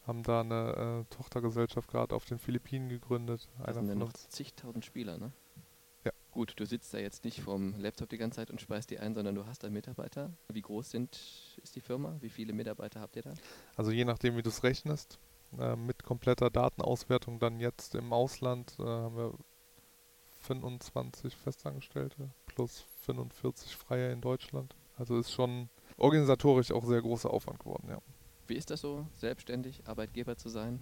Haben 0.08 0.24
da 0.24 0.42
eine 0.42 1.06
äh, 1.08 1.16
Tochtergesellschaft 1.16 1.88
gerade 1.88 2.16
auf 2.16 2.26
den 2.26 2.40
Philippinen 2.40 2.90
gegründet. 2.90 3.48
Da 3.64 3.74
sind 3.74 3.88
ja 3.88 3.94
noch 3.94 4.12
zigtausend 4.14 4.86
Spieler, 4.86 5.20
ne? 5.20 5.32
Ja. 6.04 6.12
Gut, 6.32 6.54
du 6.56 6.66
sitzt 6.66 6.92
da 6.96 6.98
jetzt 6.98 7.26
nicht 7.26 7.42
vorm 7.42 7.76
Laptop 7.78 8.10
die 8.10 8.18
ganze 8.18 8.38
Zeit 8.38 8.50
und 8.50 8.60
speist 8.60 8.90
die 8.90 8.98
ein, 8.98 9.14
sondern 9.14 9.36
du 9.36 9.46
hast 9.46 9.64
da 9.64 9.70
Mitarbeiter. 9.70 10.32
Wie 10.52 10.62
groß 10.62 10.90
sind, 10.90 11.60
ist 11.62 11.76
die 11.76 11.82
Firma? 11.82 12.18
Wie 12.22 12.30
viele 12.30 12.54
Mitarbeiter 12.54 13.02
habt 13.02 13.18
ihr 13.18 13.22
da? 13.22 13.34
Also 13.76 13.92
je 13.92 14.06
nachdem, 14.06 14.36
wie 14.36 14.42
du 14.42 14.50
es 14.50 14.64
rechnest, 14.64 15.20
äh, 15.58 15.76
mit 15.76 16.04
kompletter 16.04 16.50
Datenauswertung 16.50 17.40
dann 17.40 17.60
jetzt 17.60 17.96
im 17.96 18.14
Ausland 18.14 18.76
äh, 18.80 18.84
haben 18.84 19.18
wir 19.18 19.34
25 20.42 21.36
Festangestellte 21.36 22.32
plus 22.46 22.86
45 23.02 23.76
Freie 23.76 24.12
in 24.12 24.22
Deutschland. 24.22 24.76
Also 24.98 25.18
ist 25.18 25.32
schon 25.32 25.70
organisatorisch 25.98 26.72
auch 26.72 26.86
sehr 26.86 27.02
großer 27.02 27.32
Aufwand 27.32 27.60
geworden, 27.60 27.88
ja. 27.90 28.00
Wie 28.48 28.56
ist 28.56 28.70
das 28.70 28.82
so, 28.82 29.06
selbstständig 29.14 29.88
Arbeitgeber 29.88 30.36
zu 30.36 30.50
sein? 30.50 30.82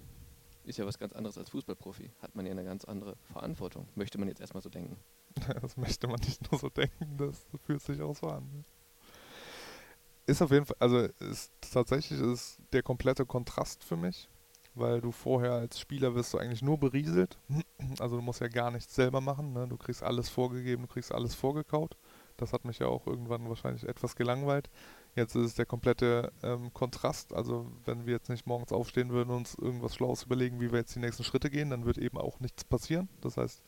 ist 0.68 0.77
ja 0.77 0.85
was 0.85 0.99
ganz 0.99 1.14
anderes 1.14 1.38
als 1.38 1.49
Fußballprofi. 1.49 2.11
Hat 2.22 2.35
man 2.35 2.45
ja 2.45 2.52
eine 2.52 2.64
ganz 2.64 2.85
andere 2.85 3.15
Verantwortung. 3.31 3.88
Möchte 3.95 4.18
man 4.18 4.27
jetzt 4.27 4.41
erstmal 4.41 4.61
so 4.61 4.69
denken. 4.69 4.98
das 5.61 5.77
möchte 5.77 6.07
man 6.07 6.19
nicht 6.19 6.52
nur 6.52 6.60
so 6.60 6.69
denken, 6.69 7.18
das 7.18 7.45
fühlt 7.65 7.81
sich 7.81 8.02
auch 8.02 8.15
so 8.15 8.27
an. 8.27 8.65
Ist 10.26 10.41
auf 10.41 10.52
jeden 10.52 10.65
Fall, 10.65 10.76
also 10.80 10.99
ist, 10.99 11.53
tatsächlich 11.61 12.19
ist 12.19 12.57
der 12.73 12.84
komplette 12.84 13.26
Kontrast 13.26 13.84
für 13.84 13.95
mich, 13.95 14.27
weil 14.77 15.01
du 15.01 15.11
vorher 15.11 15.53
als 15.53 15.79
Spieler 15.79 16.15
wirst 16.15 16.33
du 16.33 16.37
eigentlich 16.37 16.61
nur 16.61 16.77
berieselt. 16.79 17.37
Also 17.99 18.17
du 18.17 18.21
musst 18.21 18.41
ja 18.41 18.47
gar 18.47 18.71
nichts 18.71 18.93
selber 18.93 19.21
machen. 19.21 19.53
Ne? 19.53 19.67
Du 19.67 19.77
kriegst 19.77 20.03
alles 20.03 20.29
vorgegeben, 20.29 20.83
du 20.83 20.87
kriegst 20.87 21.11
alles 21.11 21.35
vorgekaut. 21.35 21.97
Das 22.37 22.53
hat 22.53 22.65
mich 22.65 22.79
ja 22.79 22.87
auch 22.87 23.07
irgendwann 23.07 23.49
wahrscheinlich 23.49 23.87
etwas 23.87 24.15
gelangweilt. 24.15 24.69
Jetzt 25.15 25.35
ist 25.35 25.45
es 25.45 25.55
der 25.55 25.65
komplette 25.65 26.31
ähm, 26.43 26.71
Kontrast. 26.73 27.33
Also 27.33 27.71
wenn 27.85 28.05
wir 28.05 28.13
jetzt 28.13 28.29
nicht 28.29 28.45
morgens 28.45 28.71
aufstehen 28.71 29.09
würden 29.09 29.31
und 29.31 29.37
uns 29.37 29.55
irgendwas 29.55 29.95
Schlaues 29.95 30.23
überlegen, 30.23 30.59
wie 30.61 30.71
wir 30.71 30.79
jetzt 30.79 30.95
die 30.95 30.99
nächsten 30.99 31.23
Schritte 31.23 31.49
gehen, 31.49 31.71
dann 31.71 31.85
wird 31.85 31.97
eben 31.97 32.17
auch 32.17 32.39
nichts 32.39 32.63
passieren. 32.63 33.09
Das 33.21 33.37
heißt, 33.37 33.63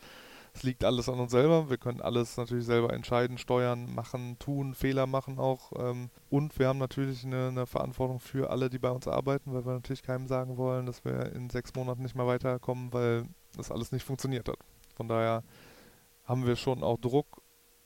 es 0.54 0.64
liegt 0.64 0.84
alles 0.84 1.10
an 1.10 1.20
uns 1.20 1.32
selber. 1.32 1.70
Wir 1.70 1.78
können 1.78 2.02
alles 2.02 2.38
natürlich 2.38 2.66
selber 2.66 2.94
entscheiden, 2.94 3.38
steuern, 3.38 3.94
machen, 3.94 4.38
tun, 4.40 4.74
Fehler 4.74 5.08
machen 5.08 5.40
auch. 5.40 5.72
Ähm, 5.78 6.10
und 6.30 6.58
wir 6.60 6.68
haben 6.68 6.80
natürlich 6.80 7.26
eine, 7.26 7.50
eine, 7.50 7.66
Verantwortung 7.66 8.20
für 8.20 8.50
alle, 8.50 8.70
die 8.70 8.80
bei 8.80 8.92
uns 8.92 9.08
arbeiten, 9.08 9.54
weil 9.54 9.66
wir 9.66 9.74
natürlich 9.74 10.04
keinem 10.04 10.28
sagen 10.28 10.58
wollen, 10.58 10.86
dass 10.86 11.06
wir 11.06 11.34
in 11.34 11.50
sechs 11.50 11.74
Monaten 11.76 12.02
nicht 12.02 12.16
mehr 12.16 12.28
weiterkommen, 12.28 12.94
weil 12.94 13.26
das 13.56 13.72
alles 13.72 13.92
nicht 13.92 14.04
funktioniert 14.04 14.48
hat. 14.50 14.58
Von 14.96 15.08
daher 15.08 15.44
haben 16.26 16.46
wir 16.46 16.56
schon 16.56 16.84
auch 16.84 16.98
Druck 16.98 17.42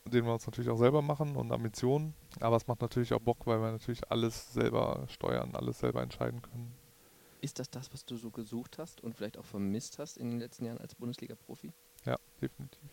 den 0.05 0.25
wir 0.25 0.33
uns 0.33 0.45
natürlich 0.45 0.69
auch 0.69 0.77
selber 0.77 1.01
machen 1.01 1.35
und 1.35 1.51
Ambitionen. 1.51 2.13
Aber 2.39 2.57
es 2.57 2.67
macht 2.67 2.81
natürlich 2.81 3.13
auch 3.13 3.19
Bock, 3.19 3.45
weil 3.45 3.59
wir 3.59 3.71
natürlich 3.71 4.01
alles 4.11 4.53
selber 4.53 5.05
steuern, 5.07 5.55
alles 5.55 5.79
selber 5.79 6.01
entscheiden 6.01 6.41
können. 6.41 6.73
Ist 7.41 7.59
das 7.59 7.69
das, 7.69 7.91
was 7.93 8.05
du 8.05 8.15
so 8.17 8.31
gesucht 8.31 8.77
hast 8.77 9.01
und 9.01 9.15
vielleicht 9.15 9.37
auch 9.37 9.45
vermisst 9.45 9.99
hast 9.99 10.17
in 10.17 10.29
den 10.29 10.39
letzten 10.39 10.65
Jahren 10.65 10.77
als 10.77 10.95
Bundesliga-Profi? 10.95 11.73
Definitiv. 12.43 12.89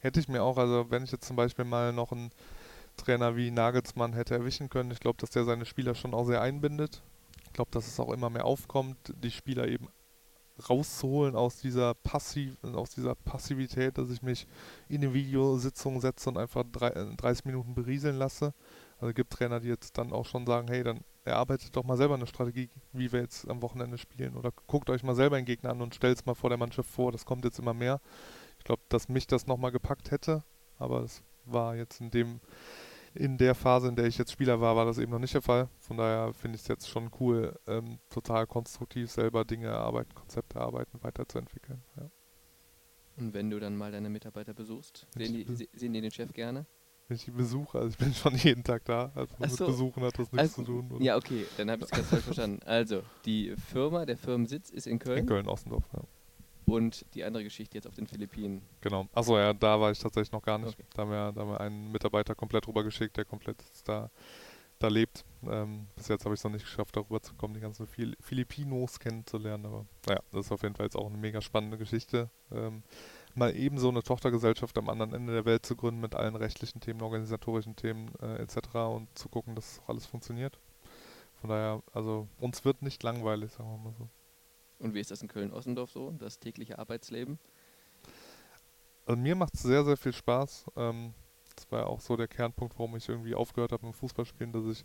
Hätte 0.00 0.18
ich 0.18 0.28
mir 0.28 0.42
auch, 0.42 0.58
also 0.58 0.90
wenn 0.90 1.04
ich 1.04 1.12
jetzt 1.12 1.26
zum 1.26 1.36
Beispiel 1.36 1.64
mal 1.64 1.92
noch 1.92 2.10
einen 2.10 2.30
Trainer 2.96 3.36
wie 3.36 3.52
Nagelsmann 3.52 4.14
hätte 4.14 4.34
erwischen 4.34 4.68
können, 4.68 4.90
ich 4.90 4.98
glaube, 4.98 5.18
dass 5.20 5.30
der 5.30 5.44
seine 5.44 5.64
Spieler 5.64 5.94
schon 5.94 6.12
auch 6.12 6.24
sehr 6.24 6.40
einbindet. 6.40 7.02
Ich 7.46 7.52
glaube, 7.52 7.70
dass 7.70 7.86
es 7.86 8.00
auch 8.00 8.12
immer 8.12 8.30
mehr 8.30 8.44
aufkommt, 8.44 8.96
die 9.22 9.30
Spieler 9.30 9.68
eben 9.68 9.88
rauszuholen 10.68 11.36
aus 11.36 11.58
dieser 11.58 11.94
Passiv 11.94 12.56
aus 12.64 12.90
dieser 12.90 13.14
Passivität, 13.14 13.96
dass 13.96 14.10
ich 14.10 14.22
mich 14.22 14.46
in 14.88 15.02
eine 15.02 15.14
Videositzung 15.14 16.00
setze 16.00 16.30
und 16.30 16.36
einfach 16.36 16.64
drei, 16.70 16.90
30 16.90 17.44
äh, 17.44 17.48
Minuten 17.48 17.74
berieseln 17.74 18.16
lasse. 18.16 18.54
Also 18.96 19.10
es 19.10 19.14
gibt 19.14 19.32
Trainer, 19.32 19.60
die 19.60 19.68
jetzt 19.68 19.96
dann 19.98 20.12
auch 20.12 20.26
schon 20.26 20.46
sagen, 20.46 20.68
hey, 20.68 20.82
dann 20.82 21.00
erarbeitet 21.24 21.74
doch 21.76 21.84
mal 21.84 21.96
selber 21.96 22.14
eine 22.14 22.26
Strategie, 22.26 22.70
wie 22.92 23.12
wir 23.12 23.20
jetzt 23.20 23.48
am 23.48 23.62
Wochenende 23.62 23.98
spielen. 23.98 24.36
Oder 24.36 24.52
guckt 24.66 24.90
euch 24.90 25.02
mal 25.02 25.14
selber 25.14 25.36
einen 25.36 25.46
Gegner 25.46 25.70
an 25.70 25.80
und 25.80 25.94
stellt 25.94 26.18
es 26.18 26.26
mal 26.26 26.34
vor 26.34 26.50
der 26.50 26.58
Mannschaft 26.58 26.90
vor. 26.90 27.12
Das 27.12 27.24
kommt 27.24 27.44
jetzt 27.44 27.58
immer 27.58 27.74
mehr. 27.74 28.00
Ich 28.58 28.64
glaube, 28.64 28.82
dass 28.88 29.08
mich 29.08 29.26
das 29.26 29.46
nochmal 29.46 29.72
gepackt 29.72 30.10
hätte, 30.10 30.44
aber 30.78 31.02
es 31.02 31.22
war 31.44 31.76
jetzt 31.76 32.00
in 32.00 32.10
dem 32.10 32.40
in 33.14 33.36
der 33.36 33.54
Phase, 33.54 33.88
in 33.88 33.96
der 33.96 34.06
ich 34.06 34.16
jetzt 34.16 34.32
Spieler 34.32 34.60
war, 34.60 34.74
war 34.74 34.86
das 34.86 34.98
eben 34.98 35.12
noch 35.12 35.18
nicht 35.18 35.34
der 35.34 35.42
Fall. 35.42 35.68
Von 35.80 35.98
daher 35.98 36.32
finde 36.32 36.56
ich 36.56 36.62
es 36.62 36.68
jetzt 36.68 36.88
schon 36.88 37.10
cool, 37.20 37.58
ähm, 37.66 37.98
total 38.08 38.46
konstruktiv 38.46 39.10
selber 39.10 39.44
Dinge 39.44 39.66
erarbeiten, 39.66 40.14
Konzepte 40.14 40.58
erarbeiten, 40.58 40.98
weiterzuentwickeln. 41.02 41.82
Ja. 41.96 42.10
Und 43.18 43.34
wenn 43.34 43.50
du 43.50 43.60
dann 43.60 43.76
mal 43.76 43.92
deine 43.92 44.08
Mitarbeiter 44.08 44.54
besuchst, 44.54 45.06
sehen 45.14 45.34
die, 45.34 45.68
sehen 45.74 45.92
die 45.92 46.00
den 46.00 46.10
Chef 46.10 46.32
gerne? 46.32 46.64
Wenn 47.08 47.16
ich 47.16 47.24
die 47.24 47.30
besuche, 47.30 47.78
also 47.78 47.90
ich 47.90 47.98
bin 47.98 48.14
schon 48.14 48.36
jeden 48.36 48.64
Tag 48.64 48.84
da, 48.84 49.12
also 49.14 49.34
mit 49.38 49.50
so. 49.50 49.66
Besuchen 49.66 50.02
hat 50.02 50.18
das 50.18 50.32
nichts 50.32 50.38
also, 50.38 50.62
zu 50.62 50.64
tun. 50.64 50.92
Oder? 50.92 51.04
Ja, 51.04 51.16
okay, 51.16 51.46
dann 51.56 51.70
habe 51.70 51.82
ich 51.82 51.90
es 51.90 51.90
ganz 51.90 52.08
falsch 52.08 52.24
verstanden. 52.24 52.60
Also, 52.64 53.02
die 53.24 53.54
Firma, 53.70 54.06
der 54.06 54.16
Firmensitz 54.16 54.70
ist 54.70 54.86
in 54.86 54.98
Köln? 54.98 55.18
In 55.18 55.26
Köln-Ossendorf, 55.26 55.84
ja 55.92 56.02
und 56.66 57.04
die 57.14 57.24
andere 57.24 57.44
Geschichte 57.44 57.76
jetzt 57.76 57.86
auf 57.86 57.94
den 57.94 58.06
Philippinen. 58.06 58.62
Genau. 58.80 59.08
Achso, 59.12 59.38
ja, 59.38 59.52
da 59.52 59.80
war 59.80 59.90
ich 59.90 59.98
tatsächlich 59.98 60.32
noch 60.32 60.42
gar 60.42 60.58
nicht. 60.58 60.74
Okay. 60.74 60.84
Da, 60.94 61.02
haben 61.02 61.10
wir, 61.10 61.32
da 61.32 61.40
haben 61.40 61.50
wir 61.50 61.60
einen 61.60 61.90
Mitarbeiter 61.92 62.34
komplett 62.34 62.66
rübergeschickt, 62.66 63.16
der 63.16 63.24
komplett 63.24 63.62
da, 63.84 64.10
da 64.78 64.88
lebt. 64.88 65.24
Ähm, 65.46 65.86
bis 65.96 66.08
jetzt 66.08 66.24
habe 66.24 66.34
ich 66.34 66.40
es 66.40 66.44
noch 66.44 66.52
nicht 66.52 66.64
geschafft, 66.64 66.96
darüber 66.96 67.20
zu 67.20 67.34
kommen, 67.34 67.54
die 67.54 67.60
ganzen 67.60 67.86
Phil 67.86 68.16
Filipinos 68.20 68.98
kennenzulernen. 68.98 69.66
Aber 69.66 69.86
naja, 70.06 70.20
das 70.32 70.46
ist 70.46 70.52
auf 70.52 70.62
jeden 70.62 70.74
Fall 70.74 70.86
jetzt 70.86 70.96
auch 70.96 71.06
eine 71.06 71.18
mega 71.18 71.40
spannende 71.40 71.78
Geschichte. 71.78 72.30
Ähm, 72.50 72.82
mal 73.34 73.54
eben 73.56 73.78
so 73.78 73.88
eine 73.88 74.02
Tochtergesellschaft 74.02 74.76
am 74.78 74.88
anderen 74.88 75.14
Ende 75.14 75.32
der 75.32 75.44
Welt 75.44 75.64
zu 75.64 75.76
gründen 75.76 76.00
mit 76.00 76.14
allen 76.14 76.36
rechtlichen 76.36 76.80
Themen, 76.80 77.02
organisatorischen 77.02 77.76
Themen 77.76 78.10
äh, 78.20 78.36
etc. 78.36 78.74
und 78.74 79.08
zu 79.18 79.28
gucken, 79.28 79.54
dass 79.54 79.80
auch 79.80 79.88
alles 79.90 80.06
funktioniert. 80.06 80.58
Von 81.40 81.50
daher, 81.50 81.82
also 81.92 82.28
uns 82.38 82.64
wird 82.64 82.82
nicht 82.82 83.02
langweilig, 83.02 83.52
sagen 83.52 83.70
wir 83.70 83.78
mal 83.78 83.94
so. 83.98 84.08
Und 84.78 84.94
wie 84.94 85.00
ist 85.00 85.10
das 85.10 85.22
in 85.22 85.28
Köln-Ossendorf 85.28 85.90
so, 85.90 86.10
das 86.12 86.38
tägliche 86.38 86.78
Arbeitsleben? 86.78 87.38
Also 89.06 89.20
mir 89.20 89.34
macht 89.34 89.54
es 89.54 89.62
sehr, 89.62 89.84
sehr 89.84 89.96
viel 89.96 90.12
Spaß. 90.12 90.66
Ähm, 90.76 91.14
das 91.54 91.70
war 91.70 91.80
ja 91.80 91.86
auch 91.86 92.00
so 92.00 92.16
der 92.16 92.28
Kernpunkt, 92.28 92.78
warum 92.78 92.96
ich 92.96 93.08
irgendwie 93.08 93.34
aufgehört 93.34 93.72
habe 93.72 93.86
mit 93.86 93.96
Fußballspielen, 93.96 94.52
dass 94.52 94.64
ich, 94.66 94.84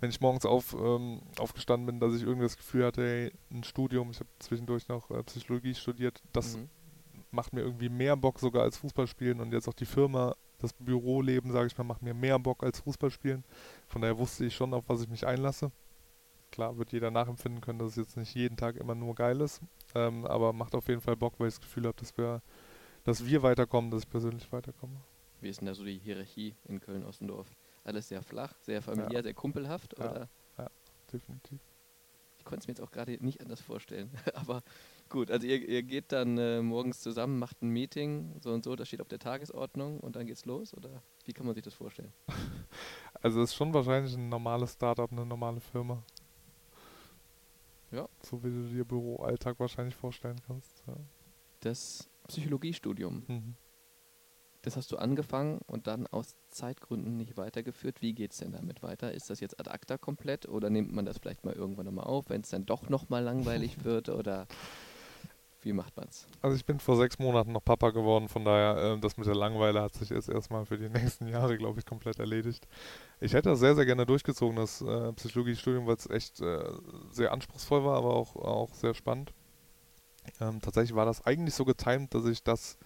wenn 0.00 0.10
ich 0.10 0.20
morgens 0.20 0.46
auf, 0.46 0.74
ähm, 0.74 1.20
aufgestanden 1.38 1.86
bin, 1.86 2.00
dass 2.00 2.14
ich 2.14 2.22
irgendwie 2.22 2.46
das 2.46 2.56
Gefühl 2.56 2.84
hatte, 2.84 3.02
hey, 3.02 3.32
ein 3.50 3.64
Studium, 3.64 4.10
ich 4.10 4.20
habe 4.20 4.30
zwischendurch 4.38 4.88
noch 4.88 5.10
äh, 5.10 5.22
Psychologie 5.24 5.74
studiert, 5.74 6.22
das 6.32 6.56
mhm. 6.56 6.70
Macht 7.30 7.52
mir 7.52 7.60
irgendwie 7.60 7.88
mehr 7.88 8.16
Bock 8.16 8.38
sogar 8.38 8.62
als 8.62 8.76
Fußballspielen 8.78 9.40
und 9.40 9.52
jetzt 9.52 9.68
auch 9.68 9.74
die 9.74 9.86
Firma, 9.86 10.34
das 10.58 10.72
Büroleben, 10.72 11.52
sage 11.52 11.66
ich 11.66 11.78
mal, 11.78 11.84
macht 11.84 12.02
mir 12.02 12.14
mehr 12.14 12.38
Bock 12.38 12.62
als 12.62 12.80
Fußballspielen. 12.80 13.44
Von 13.86 14.02
daher 14.02 14.18
wusste 14.18 14.44
ich 14.44 14.54
schon, 14.54 14.74
auf 14.74 14.84
was 14.88 15.02
ich 15.02 15.08
mich 15.08 15.26
einlasse. 15.26 15.70
Klar 16.50 16.78
wird 16.78 16.92
jeder 16.92 17.10
nachempfinden 17.10 17.60
können, 17.60 17.78
dass 17.78 17.90
es 17.90 17.96
jetzt 17.96 18.16
nicht 18.16 18.34
jeden 18.34 18.56
Tag 18.56 18.76
immer 18.76 18.94
nur 18.94 19.14
geil 19.14 19.40
ist, 19.40 19.60
ähm, 19.94 20.24
aber 20.24 20.52
macht 20.52 20.74
auf 20.74 20.88
jeden 20.88 21.00
Fall 21.00 21.16
Bock, 21.16 21.34
weil 21.38 21.48
ich 21.48 21.54
das 21.54 21.60
Gefühl 21.60 21.86
habe, 21.86 21.96
dass 21.98 22.16
wir, 22.16 22.42
dass 23.04 23.24
wir 23.24 23.42
weiterkommen, 23.42 23.90
dass 23.90 24.02
ich 24.02 24.10
persönlich 24.10 24.50
weiterkomme. 24.50 24.96
Wie 25.40 25.48
ist 25.48 25.60
denn 25.60 25.66
da 25.66 25.74
so 25.74 25.84
die 25.84 25.98
Hierarchie 25.98 26.56
in 26.64 26.80
Köln-Ossendorf? 26.80 27.46
Alles 27.84 28.08
sehr 28.08 28.22
flach, 28.22 28.54
sehr 28.62 28.82
familiär, 28.82 29.18
ja. 29.18 29.22
sehr 29.22 29.34
kumpelhaft? 29.34 29.96
Ja. 29.98 30.10
Oder? 30.10 30.28
ja, 30.58 30.68
definitiv. 31.12 31.60
Ich 32.38 32.44
konnte 32.44 32.62
es 32.62 32.66
mir 32.66 32.72
jetzt 32.72 32.80
auch 32.80 32.90
gerade 32.90 33.12
nicht 33.24 33.40
anders 33.40 33.60
vorstellen. 33.60 34.10
aber 34.34 34.62
gut, 35.08 35.30
also 35.30 35.46
ihr, 35.46 35.68
ihr 35.68 35.82
geht 35.82 36.12
dann 36.12 36.38
äh, 36.38 36.62
morgens 36.62 37.00
zusammen, 37.00 37.38
macht 37.38 37.62
ein 37.62 37.70
Meeting, 37.70 38.36
so 38.40 38.50
und 38.50 38.64
so, 38.64 38.76
das 38.76 38.88
steht 38.88 39.00
auf 39.00 39.08
der 39.08 39.18
Tagesordnung 39.18 40.00
und 40.00 40.16
dann 40.16 40.26
geht's 40.26 40.44
los? 40.44 40.74
Oder 40.74 41.02
wie 41.24 41.32
kann 41.32 41.46
man 41.46 41.54
sich 41.54 41.64
das 41.64 41.74
vorstellen? 41.74 42.12
also 43.22 43.42
es 43.42 43.50
ist 43.50 43.56
schon 43.56 43.72
wahrscheinlich 43.74 44.14
ein 44.14 44.28
normales 44.28 44.72
Startup, 44.72 45.10
eine 45.10 45.26
normale 45.26 45.60
Firma. 45.60 46.02
Ja. 47.90 48.08
So 48.22 48.42
wie 48.42 48.50
du 48.50 48.68
dir 48.68 48.84
Büroalltag 48.84 49.58
wahrscheinlich 49.58 49.94
vorstellen 49.94 50.40
kannst. 50.46 50.82
Ja. 50.86 50.96
Das 51.60 52.08
Psychologiestudium. 52.28 53.24
Mhm. 53.26 53.54
Das 54.62 54.76
hast 54.76 54.90
du 54.90 54.96
angefangen 54.96 55.60
und 55.66 55.86
dann 55.86 56.06
aus 56.08 56.34
Zeitgründen 56.48 57.16
nicht 57.16 57.36
weitergeführt. 57.36 58.02
Wie 58.02 58.12
geht 58.12 58.32
es 58.32 58.38
denn 58.38 58.52
damit 58.52 58.82
weiter? 58.82 59.12
Ist 59.12 59.30
das 59.30 59.40
jetzt 59.40 59.58
ad 59.60 59.70
acta 59.70 59.96
komplett 59.98 60.48
oder 60.48 60.68
nimmt 60.68 60.92
man 60.92 61.04
das 61.04 61.18
vielleicht 61.18 61.44
mal 61.44 61.54
irgendwann 61.54 61.86
nochmal 61.86 62.06
auf, 62.06 62.28
wenn 62.28 62.40
es 62.40 62.50
dann 62.50 62.66
doch 62.66 62.88
nochmal 62.88 63.22
langweilig 63.22 63.84
wird? 63.84 64.08
Oder 64.08 64.46
wie 65.62 65.72
macht 65.72 65.96
man's? 65.96 66.26
Also 66.40 66.56
ich 66.56 66.64
bin 66.64 66.78
vor 66.78 66.96
sechs 66.96 67.18
Monaten 67.18 67.52
noch 67.52 67.64
Papa 67.64 67.90
geworden, 67.90 68.28
von 68.28 68.44
daher, 68.44 68.94
äh, 68.94 68.98
das 68.98 69.16
mit 69.16 69.26
der 69.26 69.34
Langeweile 69.34 69.82
hat 69.82 69.94
sich 69.94 70.10
jetzt 70.10 70.28
erstmal 70.28 70.64
für 70.66 70.78
die 70.78 70.88
nächsten 70.88 71.26
Jahre, 71.28 71.58
glaube 71.58 71.80
ich, 71.80 71.86
komplett 71.86 72.18
erledigt. 72.18 72.66
Ich 73.20 73.32
hätte 73.32 73.50
das 73.50 73.58
sehr, 73.58 73.74
sehr 73.74 73.86
gerne 73.86 74.06
durchgezogen, 74.06 74.56
das 74.56 74.80
äh, 74.80 75.12
Psychologiestudium, 75.14 75.86
weil 75.86 75.96
es 75.96 76.08
echt 76.08 76.40
äh, 76.40 76.64
sehr 77.10 77.32
anspruchsvoll 77.32 77.84
war, 77.84 77.96
aber 77.96 78.14
auch, 78.14 78.36
auch 78.36 78.72
sehr 78.74 78.94
spannend. 78.94 79.32
Ähm, 80.40 80.60
tatsächlich 80.60 80.94
war 80.94 81.06
das 81.06 81.24
eigentlich 81.26 81.54
so 81.54 81.64
getimt, 81.64 82.14
dass 82.14 82.24
ich 82.26 82.42
das 82.42 82.78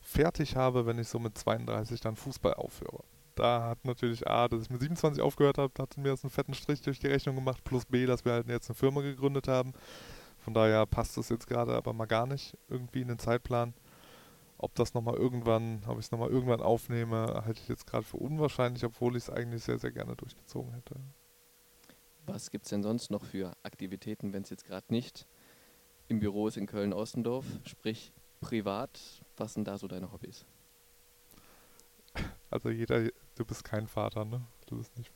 fertig 0.00 0.54
habe, 0.56 0.86
wenn 0.86 0.98
ich 0.98 1.08
so 1.08 1.18
mit 1.18 1.36
32 1.36 2.00
dann 2.00 2.16
Fußball 2.16 2.54
aufhöre. 2.54 3.02
Da 3.34 3.68
hat 3.70 3.84
natürlich 3.84 4.28
A, 4.28 4.46
dass 4.48 4.62
ich 4.62 4.70
mit 4.70 4.80
27 4.80 5.20
aufgehört 5.22 5.58
habe, 5.58 5.72
hat 5.78 5.96
mir 5.96 6.10
das 6.10 6.22
einen 6.22 6.30
fetten 6.30 6.54
Strich 6.54 6.82
durch 6.82 7.00
die 7.00 7.08
Rechnung 7.08 7.34
gemacht, 7.34 7.64
plus 7.64 7.84
B, 7.86 8.06
dass 8.06 8.24
wir 8.24 8.32
halt 8.32 8.48
jetzt 8.48 8.70
eine 8.70 8.76
Firma 8.76 9.00
gegründet 9.00 9.48
haben. 9.48 9.72
Von 10.44 10.52
daher 10.52 10.84
passt 10.84 11.16
das 11.16 11.30
jetzt 11.30 11.46
gerade 11.46 11.74
aber 11.74 11.94
mal 11.94 12.04
gar 12.04 12.26
nicht 12.26 12.54
irgendwie 12.68 13.00
in 13.00 13.08
den 13.08 13.18
Zeitplan. 13.18 13.72
Ob 14.58 14.74
das 14.74 14.92
nochmal 14.92 15.14
irgendwann, 15.14 15.82
ob 15.86 15.98
ich 15.98 16.04
es 16.04 16.10
nochmal 16.10 16.28
irgendwann 16.28 16.60
aufnehme, 16.60 17.42
halte 17.46 17.60
ich 17.62 17.68
jetzt 17.68 17.86
gerade 17.86 18.04
für 18.04 18.18
unwahrscheinlich, 18.18 18.84
obwohl 18.84 19.16
ich 19.16 19.22
es 19.22 19.30
eigentlich 19.30 19.64
sehr, 19.64 19.78
sehr 19.78 19.90
gerne 19.90 20.14
durchgezogen 20.16 20.74
hätte. 20.74 20.96
Was 22.26 22.50
gibt 22.50 22.66
es 22.66 22.70
denn 22.70 22.82
sonst 22.82 23.10
noch 23.10 23.24
für 23.24 23.56
Aktivitäten, 23.62 24.34
wenn 24.34 24.42
es 24.42 24.50
jetzt 24.50 24.66
gerade 24.66 24.84
nicht 24.90 25.26
im 26.08 26.18
Büro 26.18 26.46
ist 26.46 26.58
in 26.58 26.66
Köln-Ostendorf, 26.66 27.46
sprich 27.64 28.12
privat? 28.42 29.22
Was 29.38 29.54
sind 29.54 29.66
da 29.66 29.78
so 29.78 29.88
deine 29.88 30.12
Hobbys? 30.12 30.44
Also 32.50 32.68
jeder, 32.68 33.08
du 33.34 33.44
bist 33.46 33.64
kein 33.64 33.86
Vater, 33.86 34.26
ne? 34.26 34.42
Du 34.66 34.76
bist 34.76 34.94
nicht. 34.98 35.10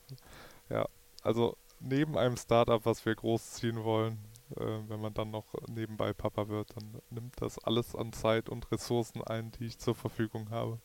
Ja, 0.69 0.87
also 1.21 1.55
neben 1.79 2.17
einem 2.17 2.35
Startup, 2.35 2.83
was 2.83 3.05
wir 3.05 3.13
großziehen 3.15 3.83
wollen, 3.83 4.17
äh, 4.55 4.79
wenn 4.87 5.01
man 5.01 5.13
dann 5.13 5.31
noch 5.31 5.45
nebenbei 5.67 6.13
Papa 6.13 6.47
wird, 6.47 6.75
dann 6.75 7.01
nimmt 7.09 7.41
das 7.41 7.59
alles 7.59 7.95
an 7.95 8.13
Zeit 8.13 8.49
und 8.49 8.71
Ressourcen 8.71 9.23
ein, 9.23 9.51
die 9.51 9.65
ich 9.65 9.77
zur 9.77 9.95
Verfügung 9.95 10.49
habe. 10.49 10.79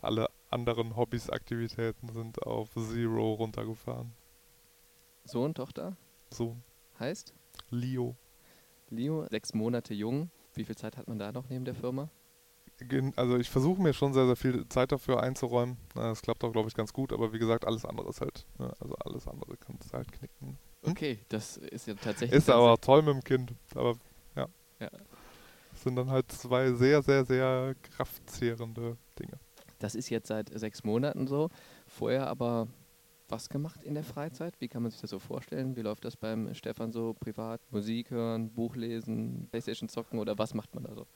Alle 0.00 0.28
anderen 0.48 0.96
Hobbys, 0.96 1.30
Aktivitäten 1.30 2.08
sind 2.12 2.42
auf 2.42 2.70
Zero 2.74 3.34
runtergefahren. 3.34 4.12
Sohn, 5.24 5.54
Tochter? 5.54 5.96
Sohn. 6.32 6.62
Heißt? 6.98 7.34
Leo. 7.70 8.16
Leo, 8.88 9.26
sechs 9.30 9.54
Monate 9.54 9.94
jung. 9.94 10.30
Wie 10.54 10.64
viel 10.64 10.76
Zeit 10.76 10.96
hat 10.96 11.06
man 11.06 11.18
da 11.18 11.32
noch 11.32 11.48
neben 11.48 11.64
der 11.64 11.74
Firma? 11.74 12.10
Also 13.16 13.36
ich 13.36 13.50
versuche 13.50 13.80
mir 13.80 13.92
schon 13.92 14.14
sehr, 14.14 14.26
sehr 14.26 14.36
viel 14.36 14.66
Zeit 14.68 14.90
dafür 14.90 15.22
einzuräumen. 15.22 15.76
Das 15.94 16.22
klappt 16.22 16.42
auch, 16.44 16.52
glaube 16.52 16.68
ich, 16.68 16.74
ganz 16.74 16.92
gut. 16.92 17.12
Aber 17.12 17.32
wie 17.32 17.38
gesagt, 17.38 17.66
alles 17.66 17.84
andere 17.84 18.08
ist 18.08 18.20
halt, 18.22 18.46
ne, 18.58 18.72
also 18.80 18.94
alles 18.96 19.28
andere 19.28 19.56
kannst 19.58 19.92
du 19.92 19.96
halt 19.98 20.10
knicken. 20.10 20.58
Hm? 20.82 20.92
Okay, 20.92 21.18
das 21.28 21.56
ist 21.56 21.86
ja 21.86 21.94
tatsächlich. 21.94 22.38
Ist 22.38 22.50
aber 22.50 22.78
toll 22.80 23.02
mit 23.02 23.14
dem 23.14 23.24
Kind. 23.24 23.52
Aber 23.74 23.96
ja. 24.36 24.46
ja. 24.80 24.90
Das 25.72 25.82
sind 25.82 25.96
dann 25.96 26.10
halt 26.10 26.30
zwei 26.32 26.72
sehr, 26.72 27.02
sehr, 27.02 27.24
sehr 27.24 27.74
kraftzehrende 27.82 28.96
Dinge. 29.18 29.38
Das 29.78 29.94
ist 29.94 30.10
jetzt 30.10 30.28
seit 30.28 30.50
sechs 30.58 30.84
Monaten 30.84 31.26
so. 31.26 31.48
Vorher 31.86 32.26
aber 32.26 32.68
was 33.28 33.48
gemacht 33.48 33.82
in 33.82 33.94
der 33.94 34.04
Freizeit? 34.04 34.54
Wie 34.60 34.68
kann 34.68 34.82
man 34.82 34.90
sich 34.90 35.00
das 35.00 35.10
so 35.10 35.18
vorstellen? 35.18 35.76
Wie 35.76 35.82
läuft 35.82 36.04
das 36.04 36.16
beim 36.16 36.52
Stefan 36.54 36.92
so 36.92 37.14
privat? 37.14 37.60
Musik 37.70 38.10
hören, 38.10 38.50
Buch 38.50 38.76
lesen, 38.76 39.48
Playstation 39.50 39.88
zocken 39.88 40.18
oder 40.18 40.36
was 40.38 40.54
macht 40.54 40.74
man 40.74 40.84
da 40.84 40.94
so? 40.94 41.06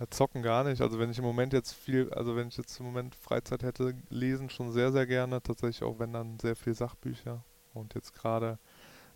Ja, 0.00 0.06
zocken 0.10 0.42
gar 0.42 0.64
nicht. 0.64 0.80
Also 0.80 0.98
wenn 0.98 1.10
ich 1.10 1.18
im 1.18 1.24
Moment 1.24 1.52
jetzt 1.52 1.72
viel, 1.72 2.12
also 2.12 2.34
wenn 2.34 2.48
ich 2.48 2.56
jetzt 2.56 2.78
im 2.80 2.86
Moment 2.86 3.14
Freizeit 3.14 3.62
hätte, 3.62 3.94
lesen 4.08 4.50
schon 4.50 4.72
sehr, 4.72 4.90
sehr 4.90 5.06
gerne. 5.06 5.40
Tatsächlich 5.42 5.84
auch 5.84 5.98
wenn 5.98 6.12
dann 6.12 6.38
sehr 6.40 6.56
viel 6.56 6.74
Sachbücher. 6.74 7.44
Und 7.72 7.94
jetzt 7.94 8.12
gerade 8.12 8.58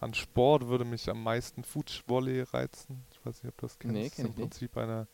an 0.01 0.15
Sport 0.15 0.69
würde 0.69 0.85
mich 0.85 1.11
am 1.11 1.23
meisten 1.23 1.65
Footvolley 1.65 2.43
reizen. 2.43 3.05
Ich 3.11 3.25
weiß 3.25 3.43
nicht, 3.43 3.53
ob 3.53 3.59
du 3.59 3.67
das 3.67 3.79
kennst. 3.79 3.95
Nee, 3.95 4.11
kenn 4.11 4.27
im 4.27 4.35
Prinzip 4.35 4.77
nicht. 4.77 4.83
eine 4.83 5.09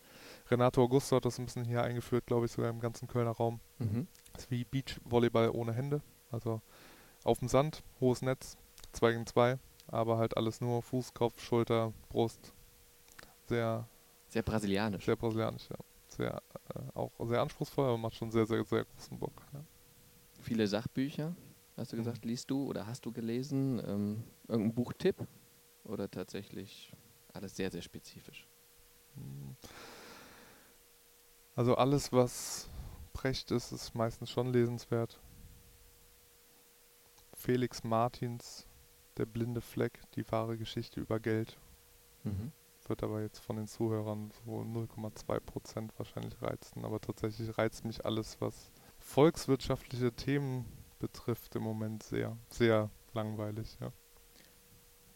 Renato 0.50 0.82
Augusto 0.82 1.16
hat 1.16 1.24
das 1.24 1.38
ein 1.38 1.46
bisschen 1.46 1.64
hier 1.64 1.82
eingeführt, 1.82 2.26
glaube 2.26 2.46
ich, 2.46 2.52
sogar 2.52 2.70
im 2.70 2.80
ganzen 2.80 3.08
Kölner 3.08 3.30
Raum. 3.30 3.60
Mhm. 3.78 4.06
Das 4.32 4.44
ist 4.44 4.50
wie 4.50 4.64
Beachvolleyball 4.64 5.50
ohne 5.50 5.72
Hände. 5.72 6.02
Also 6.30 6.60
auf 7.24 7.38
dem 7.38 7.48
Sand, 7.48 7.82
hohes 8.00 8.20
Netz, 8.20 8.58
2 8.92 9.12
gegen 9.12 9.26
2, 9.26 9.58
aber 9.86 10.18
halt 10.18 10.36
alles 10.36 10.60
nur 10.60 10.82
Fuß, 10.82 11.14
Kopf, 11.14 11.40
Schulter, 11.40 11.92
Brust. 12.10 12.52
Sehr. 13.46 13.88
Sehr 14.28 14.42
brasilianisch. 14.42 15.04
Sehr 15.06 15.16
brasilianisch, 15.16 15.68
ja. 15.70 15.76
Sehr, 16.08 16.42
äh, 16.74 16.80
auch 16.94 17.10
sehr 17.26 17.40
anspruchsvoll, 17.40 17.86
aber 17.86 17.98
macht 17.98 18.14
schon 18.14 18.30
sehr, 18.30 18.46
sehr, 18.46 18.64
sehr 18.64 18.84
großen 18.84 19.18
Bock. 19.18 19.32
Ja. 19.52 19.64
Viele 20.40 20.66
Sachbücher? 20.68 21.34
Hast 21.76 21.92
du 21.92 21.96
gesagt, 21.96 22.24
liest 22.24 22.50
du 22.50 22.64
oder 22.64 22.86
hast 22.86 23.04
du 23.04 23.12
gelesen? 23.12 23.80
Ähm, 23.86 24.24
irgendein 24.48 24.74
Buchtipp? 24.74 25.26
Oder 25.84 26.10
tatsächlich 26.10 26.92
alles 27.32 27.56
sehr, 27.56 27.70
sehr 27.70 27.82
spezifisch? 27.82 28.46
Also 31.54 31.76
alles, 31.76 32.12
was 32.12 32.68
Brecht 33.12 33.50
ist, 33.50 33.72
ist 33.72 33.94
meistens 33.94 34.30
schon 34.30 34.52
lesenswert. 34.52 35.20
Felix 37.34 37.84
Martins, 37.84 38.66
Der 39.16 39.26
blinde 39.26 39.60
Fleck, 39.60 40.00
die 40.16 40.30
wahre 40.32 40.58
Geschichte 40.58 41.00
über 41.00 41.20
Geld. 41.20 41.56
Mhm. 42.24 42.50
Wird 42.86 43.02
aber 43.02 43.22
jetzt 43.22 43.38
von 43.38 43.56
den 43.56 43.68
Zuhörern 43.68 44.32
so 44.44 44.62
0,2% 44.62 45.90
wahrscheinlich 45.96 46.40
reizen. 46.42 46.84
Aber 46.84 47.00
tatsächlich 47.00 47.56
reizt 47.56 47.84
mich 47.84 48.04
alles, 48.04 48.40
was 48.40 48.72
volkswirtschaftliche 48.98 50.12
Themen 50.12 50.66
betrifft 50.98 51.54
im 51.56 51.62
Moment 51.62 52.02
sehr, 52.02 52.36
sehr 52.50 52.90
langweilig, 53.12 53.76
ja. 53.80 53.92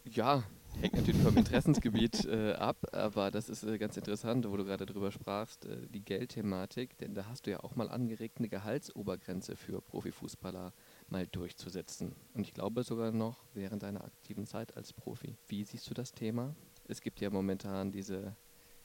Ja, 0.04 0.42
hängt 0.80 0.94
natürlich 0.94 1.20
vom 1.20 1.36
Interessensgebiet 1.36 2.24
äh, 2.24 2.52
ab, 2.52 2.78
aber 2.92 3.30
das 3.30 3.48
ist 3.48 3.62
äh, 3.64 3.78
ganz 3.78 3.96
interessant, 3.96 4.48
wo 4.48 4.56
du 4.56 4.64
gerade 4.64 4.86
drüber 4.86 5.10
sprachst, 5.10 5.66
äh, 5.66 5.86
die 5.88 6.04
Geldthematik, 6.04 6.96
denn 6.98 7.14
da 7.14 7.26
hast 7.26 7.46
du 7.46 7.50
ja 7.50 7.60
auch 7.60 7.76
mal 7.76 7.90
angeregt, 7.90 8.38
eine 8.38 8.48
Gehaltsobergrenze 8.48 9.56
für 9.56 9.82
Profifußballer 9.82 10.72
mal 11.08 11.26
durchzusetzen. 11.26 12.14
Und 12.32 12.42
ich 12.46 12.54
glaube 12.54 12.84
sogar 12.84 13.12
noch 13.12 13.44
während 13.52 13.82
deiner 13.82 14.04
aktiven 14.04 14.46
Zeit 14.46 14.76
als 14.76 14.92
Profi. 14.92 15.36
Wie 15.46 15.64
siehst 15.64 15.90
du 15.90 15.94
das 15.94 16.12
Thema? 16.12 16.54
Es 16.84 17.02
gibt 17.02 17.20
ja 17.20 17.28
momentan 17.28 17.92
diese 17.92 18.36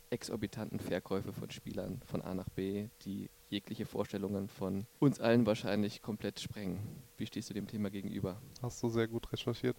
exorbitanten 0.09 0.79
Verkäufe 0.79 1.31
von 1.31 1.49
Spielern 1.51 2.01
von 2.05 2.21
A 2.21 2.33
nach 2.33 2.49
B, 2.49 2.89
die 3.03 3.29
jegliche 3.53 3.85
Vorstellungen 3.85 4.49
von 4.49 4.85
uns 4.99 5.19
allen 5.19 5.45
wahrscheinlich 5.45 6.01
komplett 6.01 6.39
sprengen. 6.39 6.79
Wie 7.17 7.25
stehst 7.25 7.49
du 7.49 7.53
dem 7.53 7.67
Thema 7.67 7.89
gegenüber? 7.89 8.41
Hast 8.61 8.81
du 8.83 8.89
sehr 8.89 9.07
gut 9.07 9.31
recherchiert. 9.31 9.77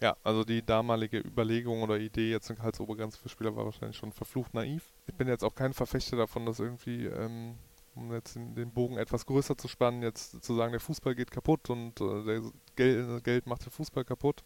Ja, 0.00 0.16
also 0.24 0.42
die 0.42 0.64
damalige 0.64 1.18
Überlegung 1.18 1.82
oder 1.82 1.98
Idee, 1.98 2.30
jetzt 2.30 2.50
eine 2.50 2.56
Gehaltsobergrenze 2.56 3.18
für 3.18 3.28
Spieler 3.28 3.54
war 3.54 3.66
wahrscheinlich 3.66 3.96
schon 3.96 4.12
verflucht 4.12 4.54
naiv. 4.54 4.92
Ich 5.06 5.14
bin 5.14 5.28
jetzt 5.28 5.44
auch 5.44 5.54
kein 5.54 5.74
Verfechter 5.74 6.16
davon, 6.16 6.46
dass 6.46 6.58
irgendwie, 6.58 7.06
ähm, 7.06 7.58
um 7.94 8.12
jetzt 8.12 8.36
den 8.36 8.72
Bogen 8.72 8.96
etwas 8.96 9.26
größer 9.26 9.56
zu 9.56 9.68
spannen, 9.68 10.02
jetzt 10.02 10.42
zu 10.42 10.54
sagen, 10.54 10.72
der 10.72 10.80
Fußball 10.80 11.14
geht 11.14 11.30
kaputt 11.30 11.68
und 11.70 12.00
äh, 12.00 12.40
Geld, 12.74 13.24
Geld 13.24 13.46
macht 13.46 13.66
den 13.66 13.70
Fußball 13.70 14.04
kaputt. 14.04 14.42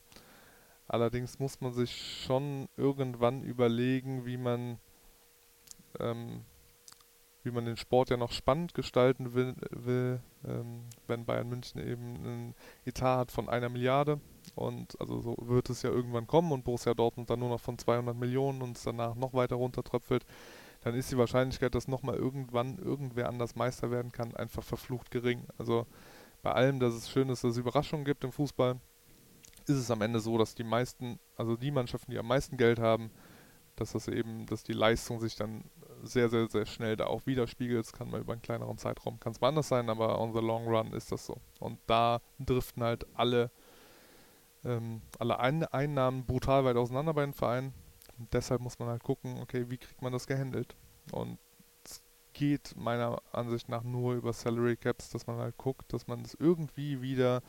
Allerdings 0.87 1.39
muss 1.39 1.61
man 1.61 1.73
sich 1.73 2.25
schon 2.27 2.69
irgendwann 2.77 3.43
überlegen, 3.43 4.27
wie 4.27 4.37
man 4.37 4.79
ähm, 5.99 6.45
wie 7.45 7.51
man 7.51 7.67
den 7.67 7.77
Sport 7.77 8.11
ja 8.11 8.17
noch 8.17 8.33
spannend 8.33 8.75
gestalten 8.75 9.35
will, 9.35 9.55
will 9.71 10.21
ähm, 10.47 10.85
wenn 11.07 11.25
Bayern 11.25 11.49
München 11.49 11.81
eben 11.81 12.17
einen 12.17 12.55
Etat 12.85 13.19
hat 13.19 13.33
von 13.33 13.49
einer 13.49 13.69
Milliarde. 13.69 14.21
Und 14.55 14.99
also 15.01 15.21
so 15.21 15.37
wird 15.41 15.71
es 15.71 15.83
ja 15.83 15.91
irgendwann 15.91 16.27
kommen 16.27 16.53
und 16.53 16.65
Borussia 16.65 16.95
Dortmund 16.95 17.31
dann 17.31 17.41
nur 17.41 17.51
noch 17.51 17.61
von 17.61 17.79
200 17.79 18.17
Millionen 18.17 18.63
und 18.63 18.77
es 18.77 18.85
danach 18.85 19.15
noch 19.15 19.35
weiter 19.35 19.57
runtertröpfelt, 19.57 20.25
dann 20.81 20.95
ist 20.95 21.11
die 21.11 21.19
Wahrscheinlichkeit, 21.19 21.75
dass 21.75 21.89
nochmal 21.89 22.17
irgendwann 22.17 22.79
irgendwer 22.79 23.29
anders 23.29 23.57
Meister 23.57 23.91
werden 23.91 24.13
kann, 24.13 24.35
einfach 24.35 24.63
verflucht 24.63 25.11
gering. 25.11 25.47
Also 25.57 25.87
bei 26.43 26.53
allem, 26.53 26.81
dass 26.81 26.95
es 26.95 27.11
schön 27.11 27.29
ist, 27.31 27.45
dass 27.45 27.53
es 27.53 27.57
Überraschungen 27.57 28.05
gibt 28.05 28.25
im 28.25 28.33
Fußball, 28.33 28.79
ist 29.67 29.77
es 29.77 29.91
am 29.91 30.03
Ende 30.03 30.21
so, 30.21 30.37
dass 30.37 30.55
die 30.55 30.65
meisten, 30.65 31.19
also 31.37 31.57
die 31.57 31.71
Mannschaften, 31.71 32.11
die 32.11 32.19
am 32.19 32.29
meisten 32.29 32.57
Geld 32.59 32.79
haben, 32.79 33.11
dass 33.77 33.93
das 33.93 34.09
eben, 34.09 34.47
dass 34.47 34.63
die 34.63 34.73
Leistung 34.73 35.21
sich 35.21 35.37
dann 35.37 35.65
sehr, 36.07 36.29
sehr, 36.29 36.49
sehr 36.49 36.67
schnell 36.67 36.97
da 36.97 37.07
auch 37.07 37.27
widerspiegelt. 37.27 37.85
Es 37.85 37.93
kann 37.93 38.11
mal 38.11 38.21
über 38.21 38.33
einen 38.33 38.43
kleineren 38.43 38.79
Zeitraum, 38.79 39.21
kann 39.21 39.33
es 39.33 39.41
mal 39.41 39.49
anders 39.49 39.69
sein, 39.69 39.89
aber 39.91 40.21
on 40.21 40.33
the 40.33 40.41
long 40.41 40.67
run 40.67 40.93
ist 40.93 41.13
das 41.13 41.27
so. 41.27 41.37
Und 41.61 41.79
da 41.87 42.21
driften 42.39 42.83
halt 42.83 43.07
alle, 43.15 43.51
ähm, 44.65 45.03
alle 45.19 45.39
Ein 45.39 45.65
Einnahmen 45.65 46.25
brutal 46.27 46.65
weit 46.65 46.77
auseinander 46.77 47.15
bei 47.15 47.25
den 47.25 47.35
Vereinen. 47.35 47.75
Und 48.19 48.33
deshalb 48.33 48.61
muss 48.61 48.79
man 48.79 48.89
halt 48.89 49.03
gucken, 49.03 49.41
okay, 49.41 49.69
wie 49.69 49.79
kriegt 49.79 50.03
man 50.03 50.13
das 50.13 50.27
gehandelt? 50.27 50.77
Und 51.13 51.39
es 51.85 52.03
geht 52.33 52.77
meiner 52.77 53.21
Ansicht 53.33 53.69
nach 53.69 53.83
nur 53.83 54.15
über 54.15 54.33
Salary 54.33 54.77
Caps, 54.77 55.11
dass 55.11 55.27
man 55.27 55.39
halt 55.39 55.57
guckt, 55.57 55.93
dass 55.93 56.07
man 56.07 56.23
es 56.23 56.35
irgendwie 56.35 57.03
wieder 57.03 57.43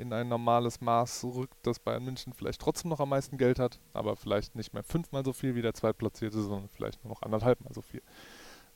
in 0.00 0.12
ein 0.12 0.28
normales 0.28 0.80
Maß 0.80 1.24
rückt, 1.24 1.54
dass 1.62 1.78
Bayern 1.78 2.04
München 2.04 2.32
vielleicht 2.32 2.60
trotzdem 2.60 2.90
noch 2.90 3.00
am 3.00 3.10
meisten 3.10 3.36
Geld 3.36 3.58
hat, 3.58 3.78
aber 3.92 4.16
vielleicht 4.16 4.54
nicht 4.54 4.72
mehr 4.72 4.82
fünfmal 4.82 5.24
so 5.24 5.32
viel 5.32 5.54
wie 5.54 5.62
der 5.62 5.74
Zweitplatzierte, 5.74 6.40
sondern 6.40 6.68
vielleicht 6.68 7.04
nur 7.04 7.12
noch 7.12 7.22
anderthalbmal 7.22 7.72
so 7.72 7.82
viel. 7.82 8.02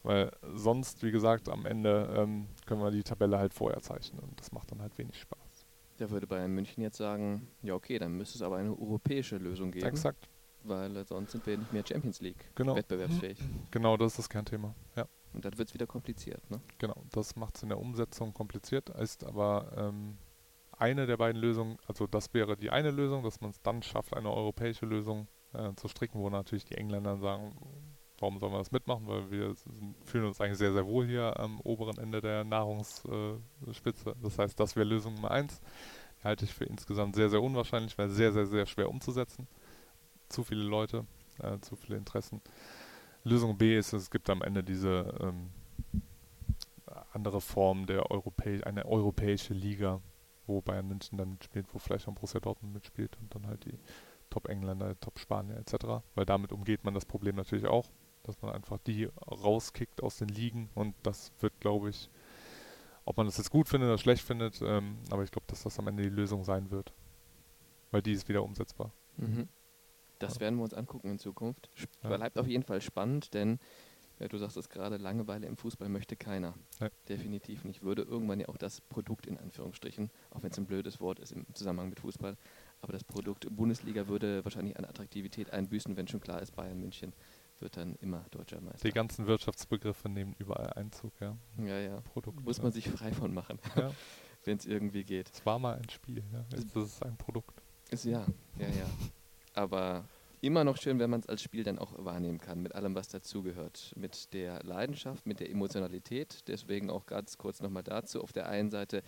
Weil 0.02 0.30
sonst, 0.54 1.02
wie 1.02 1.10
gesagt, 1.10 1.48
am 1.48 1.64
Ende 1.64 2.14
ähm, 2.16 2.48
können 2.66 2.82
wir 2.82 2.90
die 2.90 3.02
Tabelle 3.02 3.38
halt 3.38 3.54
vorher 3.54 3.80
zeichnen 3.80 4.20
und 4.20 4.38
das 4.38 4.52
macht 4.52 4.70
dann 4.70 4.82
halt 4.82 4.96
wenig 4.98 5.18
Spaß. 5.18 5.66
Da 5.96 6.10
würde 6.10 6.26
Bayern 6.26 6.52
München 6.52 6.82
jetzt 6.82 6.98
sagen, 6.98 7.48
ja 7.62 7.74
okay, 7.74 7.98
dann 7.98 8.12
müsste 8.12 8.36
es 8.36 8.42
aber 8.42 8.58
eine 8.58 8.70
europäische 8.70 9.38
Lösung 9.38 9.72
geben. 9.72 9.86
Exakt. 9.86 10.28
Weil 10.62 10.94
äh, 10.96 11.04
sonst 11.04 11.32
sind 11.32 11.46
wir 11.46 11.56
nicht 11.56 11.72
mehr 11.72 11.84
Champions 11.86 12.20
League 12.20 12.50
genau. 12.54 12.76
wettbewerbsfähig. 12.76 13.38
Genau, 13.70 13.96
das 13.96 14.12
ist 14.12 14.18
das 14.18 14.28
Kernthema, 14.28 14.74
ja. 14.94 15.06
Und 15.32 15.44
dann 15.44 15.56
wird 15.58 15.68
es 15.68 15.74
wieder 15.74 15.86
kompliziert, 15.86 16.48
ne? 16.50 16.60
Genau, 16.78 17.02
das 17.10 17.34
macht 17.34 17.56
es 17.56 17.62
in 17.62 17.70
der 17.70 17.78
Umsetzung 17.78 18.32
kompliziert, 18.32 18.90
ist 18.90 19.24
aber 19.24 19.72
ähm, 19.76 20.16
eine 20.78 21.06
der 21.06 21.16
beiden 21.16 21.40
Lösungen, 21.40 21.78
also 21.86 22.06
das 22.06 22.32
wäre 22.34 22.56
die 22.56 22.70
eine 22.70 22.90
Lösung, 22.90 23.22
dass 23.22 23.40
man 23.40 23.50
es 23.50 23.60
dann 23.62 23.82
schafft, 23.82 24.14
eine 24.14 24.30
europäische 24.30 24.86
Lösung 24.86 25.28
äh, 25.52 25.74
zu 25.74 25.88
stricken, 25.88 26.20
wo 26.20 26.30
natürlich 26.30 26.64
die 26.64 26.76
Engländer 26.76 27.16
sagen, 27.16 27.56
warum 28.18 28.38
sollen 28.38 28.52
wir 28.52 28.58
das 28.58 28.72
mitmachen, 28.72 29.06
weil 29.06 29.30
wir 29.30 29.54
fühlen 30.04 30.26
uns 30.26 30.40
eigentlich 30.40 30.58
sehr, 30.58 30.72
sehr 30.72 30.86
wohl 30.86 31.06
hier 31.06 31.38
am 31.38 31.60
oberen 31.60 31.98
Ende 31.98 32.20
der 32.20 32.44
Nahrungsspitze. 32.44 34.16
Das 34.22 34.38
heißt, 34.38 34.58
das 34.58 34.76
wäre 34.76 34.86
Lösung 34.86 35.14
Nummer 35.14 35.30
eins. 35.30 35.60
Die 36.20 36.24
halte 36.24 36.44
ich 36.44 36.54
für 36.54 36.64
insgesamt 36.64 37.16
sehr, 37.16 37.28
sehr 37.28 37.42
unwahrscheinlich, 37.42 37.96
weil 37.98 38.08
sehr, 38.08 38.32
sehr, 38.32 38.46
sehr 38.46 38.66
schwer 38.66 38.88
umzusetzen. 38.88 39.48
Zu 40.28 40.44
viele 40.44 40.64
Leute, 40.64 41.06
äh, 41.42 41.58
zu 41.60 41.76
viele 41.76 41.96
Interessen. 41.96 42.40
Lösung 43.24 43.56
B 43.58 43.76
ist, 43.76 43.92
es 43.92 44.10
gibt 44.10 44.30
am 44.30 44.42
Ende 44.42 44.62
diese 44.62 45.14
ähm, 45.20 45.50
andere 47.12 47.40
Form 47.40 47.86
der 47.86 48.10
Europä 48.10 48.60
eine 48.64 48.84
europäische 48.86 49.54
Liga, 49.54 50.00
wo 50.46 50.60
Bayern 50.60 50.88
München 50.88 51.18
dann 51.18 51.30
mitspielt, 51.30 51.66
wo 51.72 51.78
vielleicht 51.78 52.08
auch 52.08 52.14
Borussia 52.14 52.40
Dortmund 52.40 52.74
mitspielt 52.74 53.16
und 53.20 53.34
dann 53.34 53.46
halt 53.46 53.64
die 53.64 53.78
Top-Engländer, 54.30 54.98
Top-Spanier 55.00 55.56
etc. 55.56 56.04
Weil 56.14 56.26
damit 56.26 56.52
umgeht 56.52 56.84
man 56.84 56.94
das 56.94 57.04
Problem 57.04 57.36
natürlich 57.36 57.66
auch, 57.66 57.90
dass 58.22 58.40
man 58.42 58.52
einfach 58.52 58.78
die 58.78 59.08
rauskickt 59.28 60.02
aus 60.02 60.18
den 60.18 60.28
Ligen 60.28 60.70
und 60.74 60.94
das 61.02 61.32
wird, 61.40 61.58
glaube 61.60 61.90
ich, 61.90 62.10
ob 63.04 63.16
man 63.16 63.26
das 63.26 63.36
jetzt 63.36 63.50
gut 63.50 63.68
findet 63.68 63.88
oder 63.88 63.98
schlecht 63.98 64.24
findet, 64.24 64.62
ähm, 64.62 64.98
aber 65.10 65.22
ich 65.22 65.30
glaube, 65.30 65.46
dass 65.48 65.62
das 65.62 65.78
am 65.78 65.86
Ende 65.88 66.02
die 66.02 66.08
Lösung 66.08 66.44
sein 66.44 66.70
wird. 66.70 66.92
Weil 67.90 68.02
die 68.02 68.12
ist 68.12 68.28
wieder 68.28 68.42
umsetzbar. 68.42 68.92
Mhm. 69.18 69.48
Das 70.18 70.40
werden 70.40 70.56
wir 70.56 70.64
uns 70.64 70.74
angucken 70.74 71.10
in 71.10 71.18
Zukunft. 71.18 71.70
Ja. 72.02 72.16
Bleibt 72.16 72.38
auf 72.38 72.46
jeden 72.46 72.64
Fall 72.64 72.80
spannend, 72.80 73.34
denn 73.34 73.58
ja, 74.20 74.28
du 74.28 74.38
sagst 74.38 74.56
es 74.56 74.68
gerade, 74.68 74.96
Langeweile 74.96 75.46
im 75.46 75.56
Fußball 75.56 75.88
möchte 75.88 76.16
keiner. 76.16 76.54
Ja. 76.80 76.88
Definitiv 77.08 77.64
nicht. 77.64 77.82
Würde 77.82 78.02
irgendwann 78.02 78.40
ja 78.40 78.48
auch 78.48 78.56
das 78.56 78.80
Produkt 78.80 79.26
in 79.26 79.38
Anführungsstrichen, 79.38 80.10
auch 80.30 80.42
wenn 80.42 80.50
es 80.50 80.58
ein 80.58 80.66
blödes 80.66 81.00
Wort 81.00 81.18
ist 81.18 81.32
im 81.32 81.46
Zusammenhang 81.54 81.88
mit 81.88 82.00
Fußball, 82.00 82.36
aber 82.80 82.92
das 82.92 83.04
Produkt 83.04 83.46
Bundesliga 83.50 84.08
würde 84.08 84.44
wahrscheinlich 84.44 84.78
an 84.78 84.84
Attraktivität 84.84 85.52
einbüßen, 85.52 85.96
wenn 85.96 86.06
schon 86.06 86.20
klar 86.20 86.42
ist, 86.42 86.54
Bayern 86.54 86.78
München 86.78 87.12
wird 87.60 87.76
dann 87.76 87.96
immer 87.96 88.24
deutscher 88.30 88.60
Meister. 88.60 88.86
Die 88.86 88.92
ganzen 88.92 89.26
Wirtschaftsbegriffe 89.26 90.08
nehmen 90.08 90.34
überall 90.38 90.72
Einzug, 90.74 91.12
ja. 91.20 91.36
Ja, 91.58 91.78
ja. 91.78 92.00
Produkt, 92.00 92.44
Muss 92.44 92.62
man 92.62 92.72
sich 92.72 92.88
frei 92.88 93.12
von 93.12 93.32
machen, 93.32 93.58
ja. 93.76 93.92
wenn 94.44 94.58
es 94.58 94.66
irgendwie 94.66 95.04
geht. 95.04 95.30
Es 95.32 95.46
war 95.46 95.58
mal 95.58 95.76
ein 95.76 95.88
Spiel, 95.88 96.22
ja. 96.32 96.44
Jetzt 96.50 96.76
ist 96.76 96.76
es 96.76 97.02
ein 97.02 97.16
Produkt. 97.16 97.62
Ist 97.90 98.04
ja, 98.04 98.26
ja, 98.58 98.68
ja. 98.68 98.86
Aber 99.54 100.04
immer 100.44 100.64
noch 100.64 100.76
schön, 100.76 100.98
wenn 100.98 101.10
man 101.10 101.20
es 101.20 101.28
als 101.28 101.42
Spiel 101.42 101.64
dann 101.64 101.78
auch 101.78 101.92
wahrnehmen 102.04 102.38
kann, 102.38 102.60
mit 102.60 102.74
allem, 102.74 102.94
was 102.94 103.08
dazugehört. 103.08 103.92
Mit 103.96 104.32
der 104.32 104.62
Leidenschaft, 104.62 105.26
mit 105.26 105.40
der 105.40 105.50
Emotionalität. 105.50 106.46
Deswegen 106.48 106.90
auch 106.90 107.06
ganz 107.06 107.38
kurz 107.38 107.60
nochmal 107.60 107.82
dazu. 107.82 108.22
Auf 108.22 108.32
der 108.32 108.48
einen 108.48 108.70
Seite 108.70 109.02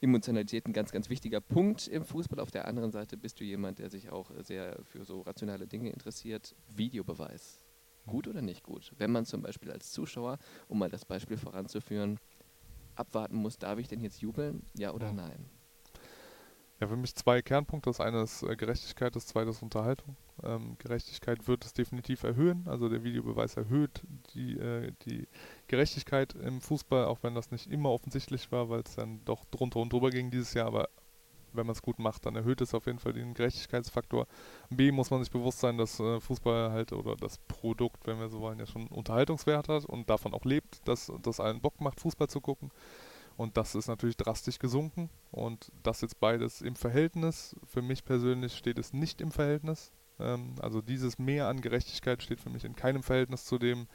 Emotionalität 0.00 0.66
ein 0.66 0.72
ganz, 0.72 0.90
ganz 0.90 1.08
wichtiger 1.08 1.40
Punkt 1.40 1.86
im 1.86 2.04
Fußball. 2.04 2.40
Auf 2.40 2.50
der 2.50 2.66
anderen 2.66 2.90
Seite 2.90 3.16
bist 3.16 3.38
du 3.38 3.44
jemand, 3.44 3.78
der 3.78 3.88
sich 3.88 4.10
auch 4.10 4.30
sehr 4.40 4.78
für 4.82 5.04
so 5.04 5.20
rationale 5.20 5.68
Dinge 5.68 5.90
interessiert. 5.90 6.56
Videobeweis. 6.68 7.64
Gut 8.06 8.26
oder 8.26 8.42
nicht 8.42 8.64
gut? 8.64 8.92
Wenn 8.98 9.12
man 9.12 9.24
zum 9.24 9.42
Beispiel 9.42 9.70
als 9.70 9.92
Zuschauer, 9.92 10.38
um 10.66 10.80
mal 10.80 10.90
das 10.90 11.04
Beispiel 11.04 11.36
voranzuführen, 11.36 12.18
abwarten 12.96 13.36
muss, 13.36 13.58
darf 13.58 13.78
ich 13.78 13.86
denn 13.86 14.00
jetzt 14.00 14.20
jubeln? 14.20 14.66
Ja 14.76 14.92
oder 14.92 15.12
nein? 15.12 15.48
Ja, 16.82 16.88
für 16.88 16.96
mich 16.96 17.14
zwei 17.14 17.42
Kernpunkte. 17.42 17.90
Das 17.90 18.00
eine 18.00 18.22
ist 18.22 18.42
äh, 18.42 18.56
Gerechtigkeit, 18.56 19.14
das 19.14 19.28
zweite 19.28 19.50
ist 19.50 19.62
Unterhaltung. 19.62 20.16
Ähm, 20.42 20.74
Gerechtigkeit 20.78 21.46
wird 21.46 21.64
es 21.64 21.74
definitiv 21.74 22.24
erhöhen. 22.24 22.64
Also 22.66 22.88
der 22.88 23.04
Videobeweis 23.04 23.56
erhöht 23.56 24.02
die, 24.34 24.58
äh, 24.58 24.90
die 25.06 25.28
Gerechtigkeit 25.68 26.34
im 26.34 26.60
Fußball, 26.60 27.04
auch 27.04 27.20
wenn 27.22 27.36
das 27.36 27.52
nicht 27.52 27.70
immer 27.70 27.90
offensichtlich 27.90 28.50
war, 28.50 28.68
weil 28.68 28.80
es 28.80 28.96
dann 28.96 29.24
doch 29.24 29.44
drunter 29.44 29.78
und 29.78 29.92
drüber 29.92 30.10
ging 30.10 30.32
dieses 30.32 30.54
Jahr. 30.54 30.66
Aber 30.66 30.88
wenn 31.52 31.66
man 31.66 31.76
es 31.76 31.82
gut 31.82 32.00
macht, 32.00 32.26
dann 32.26 32.34
erhöht 32.34 32.60
es 32.60 32.74
auf 32.74 32.86
jeden 32.86 32.98
Fall 32.98 33.12
den 33.12 33.34
Gerechtigkeitsfaktor. 33.34 34.26
B 34.68 34.90
muss 34.90 35.12
man 35.12 35.22
sich 35.22 35.30
bewusst 35.30 35.60
sein, 35.60 35.78
dass 35.78 36.00
äh, 36.00 36.18
Fußball 36.18 36.72
halt 36.72 36.92
oder 36.92 37.14
das 37.14 37.38
Produkt, 37.46 38.08
wenn 38.08 38.18
wir 38.18 38.28
so 38.28 38.40
wollen, 38.40 38.58
ja 38.58 38.66
schon 38.66 38.88
Unterhaltungswert 38.88 39.68
hat 39.68 39.84
und 39.84 40.10
davon 40.10 40.34
auch 40.34 40.44
lebt, 40.44 40.80
dass 40.88 41.12
das 41.22 41.38
allen 41.38 41.60
Bock 41.60 41.80
macht, 41.80 42.00
Fußball 42.00 42.26
zu 42.26 42.40
gucken. 42.40 42.72
Und 43.36 43.56
das 43.56 43.74
ist 43.74 43.88
natürlich 43.88 44.16
drastisch 44.16 44.58
gesunken. 44.58 45.10
Und 45.30 45.72
das 45.82 46.00
jetzt 46.00 46.20
beides 46.20 46.60
im 46.60 46.76
Verhältnis. 46.76 47.56
Für 47.64 47.82
mich 47.82 48.04
persönlich 48.04 48.56
steht 48.56 48.78
es 48.78 48.92
nicht 48.92 49.20
im 49.20 49.32
Verhältnis. 49.32 49.92
Ähm, 50.18 50.54
also 50.60 50.80
dieses 50.80 51.18
Mehr 51.18 51.48
an 51.48 51.60
Gerechtigkeit 51.60 52.22
steht 52.22 52.40
für 52.40 52.50
mich 52.50 52.64
in 52.64 52.76
keinem 52.76 53.02
Verhältnis 53.02 53.44
zu 53.44 53.58
dem 53.58 53.86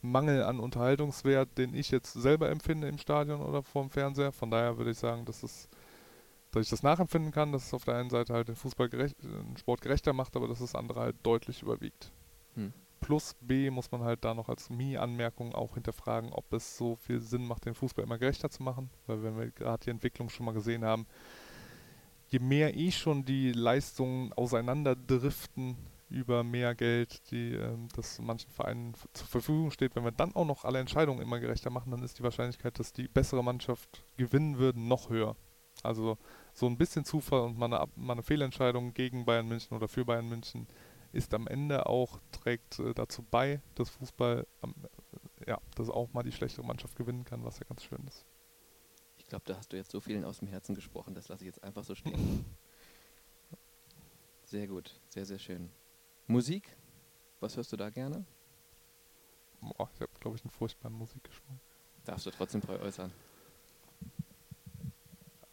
Mangel 0.00 0.44
an 0.44 0.60
Unterhaltungswert, 0.60 1.58
den 1.58 1.74
ich 1.74 1.90
jetzt 1.90 2.12
selber 2.12 2.50
empfinde 2.50 2.88
im 2.88 2.98
Stadion 2.98 3.42
oder 3.42 3.62
vorm 3.62 3.90
Fernseher. 3.90 4.32
Von 4.32 4.50
daher 4.50 4.78
würde 4.78 4.92
ich 4.92 4.98
sagen, 4.98 5.24
dass 5.24 5.42
es 5.42 5.68
dass 6.50 6.62
ich 6.62 6.70
das 6.70 6.82
nachempfinden 6.82 7.30
kann, 7.30 7.52
dass 7.52 7.66
es 7.66 7.74
auf 7.74 7.84
der 7.84 7.96
einen 7.96 8.10
Seite 8.10 8.32
halt 8.32 8.48
den 8.48 8.56
Fußball 8.56 8.88
gerecht, 8.88 9.16
den 9.22 9.56
Sport 9.58 9.82
gerechter 9.82 10.12
macht, 10.12 10.34
aber 10.34 10.48
dass 10.48 10.60
das 10.60 10.74
andere 10.74 11.00
halt 11.00 11.16
deutlich 11.22 11.62
überwiegt. 11.62 12.10
Hm. 12.54 12.72
Plus 13.00 13.34
B 13.40 13.70
muss 13.70 13.90
man 13.90 14.02
halt 14.02 14.24
da 14.24 14.34
noch 14.34 14.48
als 14.48 14.70
Mi-Anmerkung 14.70 15.54
auch 15.54 15.74
hinterfragen, 15.74 16.32
ob 16.32 16.52
es 16.52 16.76
so 16.76 16.96
viel 16.96 17.20
Sinn 17.20 17.46
macht, 17.46 17.66
den 17.66 17.74
Fußball 17.74 18.04
immer 18.04 18.18
gerechter 18.18 18.50
zu 18.50 18.62
machen. 18.62 18.90
Weil 19.06 19.22
wenn 19.22 19.38
wir 19.38 19.50
gerade 19.50 19.84
die 19.84 19.90
Entwicklung 19.90 20.28
schon 20.28 20.46
mal 20.46 20.52
gesehen 20.52 20.84
haben, 20.84 21.06
je 22.28 22.38
mehr 22.38 22.76
eh 22.76 22.90
schon 22.90 23.24
die 23.24 23.52
Leistungen 23.52 24.32
auseinanderdriften 24.32 25.76
über 26.10 26.42
mehr 26.42 26.74
Geld, 26.74 27.30
die 27.30 27.52
ähm, 27.52 27.88
das 27.94 28.18
manchen 28.18 28.50
Vereinen 28.50 28.94
zur 29.12 29.26
Verfügung 29.26 29.70
steht, 29.70 29.94
wenn 29.94 30.04
wir 30.04 30.12
dann 30.12 30.34
auch 30.34 30.46
noch 30.46 30.64
alle 30.64 30.78
Entscheidungen 30.78 31.20
immer 31.20 31.38
gerechter 31.38 31.70
machen, 31.70 31.90
dann 31.90 32.02
ist 32.02 32.18
die 32.18 32.22
Wahrscheinlichkeit, 32.22 32.78
dass 32.78 32.92
die 32.92 33.08
bessere 33.08 33.44
Mannschaft 33.44 34.04
gewinnen 34.16 34.58
würde, 34.58 34.80
noch 34.80 35.10
höher. 35.10 35.36
Also 35.82 36.18
so 36.54 36.66
ein 36.66 36.76
bisschen 36.76 37.04
Zufall 37.04 37.42
und 37.42 37.58
mal 37.58 37.66
eine, 37.66 37.84
mal 37.94 38.14
eine 38.14 38.22
Fehlentscheidung 38.22 38.94
gegen 38.94 39.24
Bayern 39.24 39.48
München 39.48 39.76
oder 39.76 39.86
für 39.86 40.04
Bayern 40.04 40.28
München 40.28 40.66
ist 41.12 41.34
am 41.34 41.46
Ende 41.46 41.86
auch, 41.86 42.20
trägt 42.32 42.78
äh, 42.78 42.94
dazu 42.94 43.22
bei, 43.22 43.60
dass 43.74 43.90
Fußball, 43.90 44.46
ähm, 44.62 44.74
ja, 45.46 45.58
dass 45.76 45.88
auch 45.88 46.12
mal 46.12 46.22
die 46.22 46.32
schlechtere 46.32 46.64
Mannschaft 46.64 46.96
gewinnen 46.96 47.24
kann, 47.24 47.44
was 47.44 47.58
ja 47.58 47.64
ganz 47.68 47.84
schön 47.84 48.04
ist. 48.06 48.24
Ich 49.18 49.26
glaube, 49.26 49.44
da 49.46 49.56
hast 49.56 49.72
du 49.72 49.76
jetzt 49.76 49.90
so 49.90 50.00
vielen 50.00 50.24
aus 50.24 50.38
dem 50.38 50.48
Herzen 50.48 50.74
gesprochen, 50.74 51.14
das 51.14 51.28
lasse 51.28 51.44
ich 51.44 51.46
jetzt 51.46 51.62
einfach 51.62 51.84
so 51.84 51.94
stehen. 51.94 52.44
Sehr 54.44 54.66
gut, 54.66 54.98
sehr, 55.10 55.26
sehr 55.26 55.38
schön. 55.38 55.68
Musik, 56.26 56.74
was 57.38 57.58
hörst 57.58 57.70
du 57.70 57.76
da 57.76 57.90
gerne? 57.90 58.24
Boah, 59.60 59.90
ich 59.94 60.00
habe, 60.00 60.10
glaube 60.20 60.38
ich, 60.38 60.42
einen 60.42 60.50
furchtbaren 60.50 60.96
Musikgeschmack. 60.96 61.58
Darfst 62.06 62.24
du 62.24 62.30
trotzdem 62.30 62.62
frei 62.62 62.80
äußern. 62.80 63.12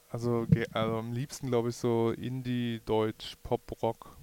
Also, 0.08 0.48
also 0.72 0.96
am 0.96 1.12
liebsten, 1.12 1.48
glaube 1.48 1.72
ich, 1.72 1.76
so 1.76 2.12
Indie, 2.12 2.80
Deutsch, 2.86 3.36
Pop, 3.44 3.82
Rock 3.82 4.16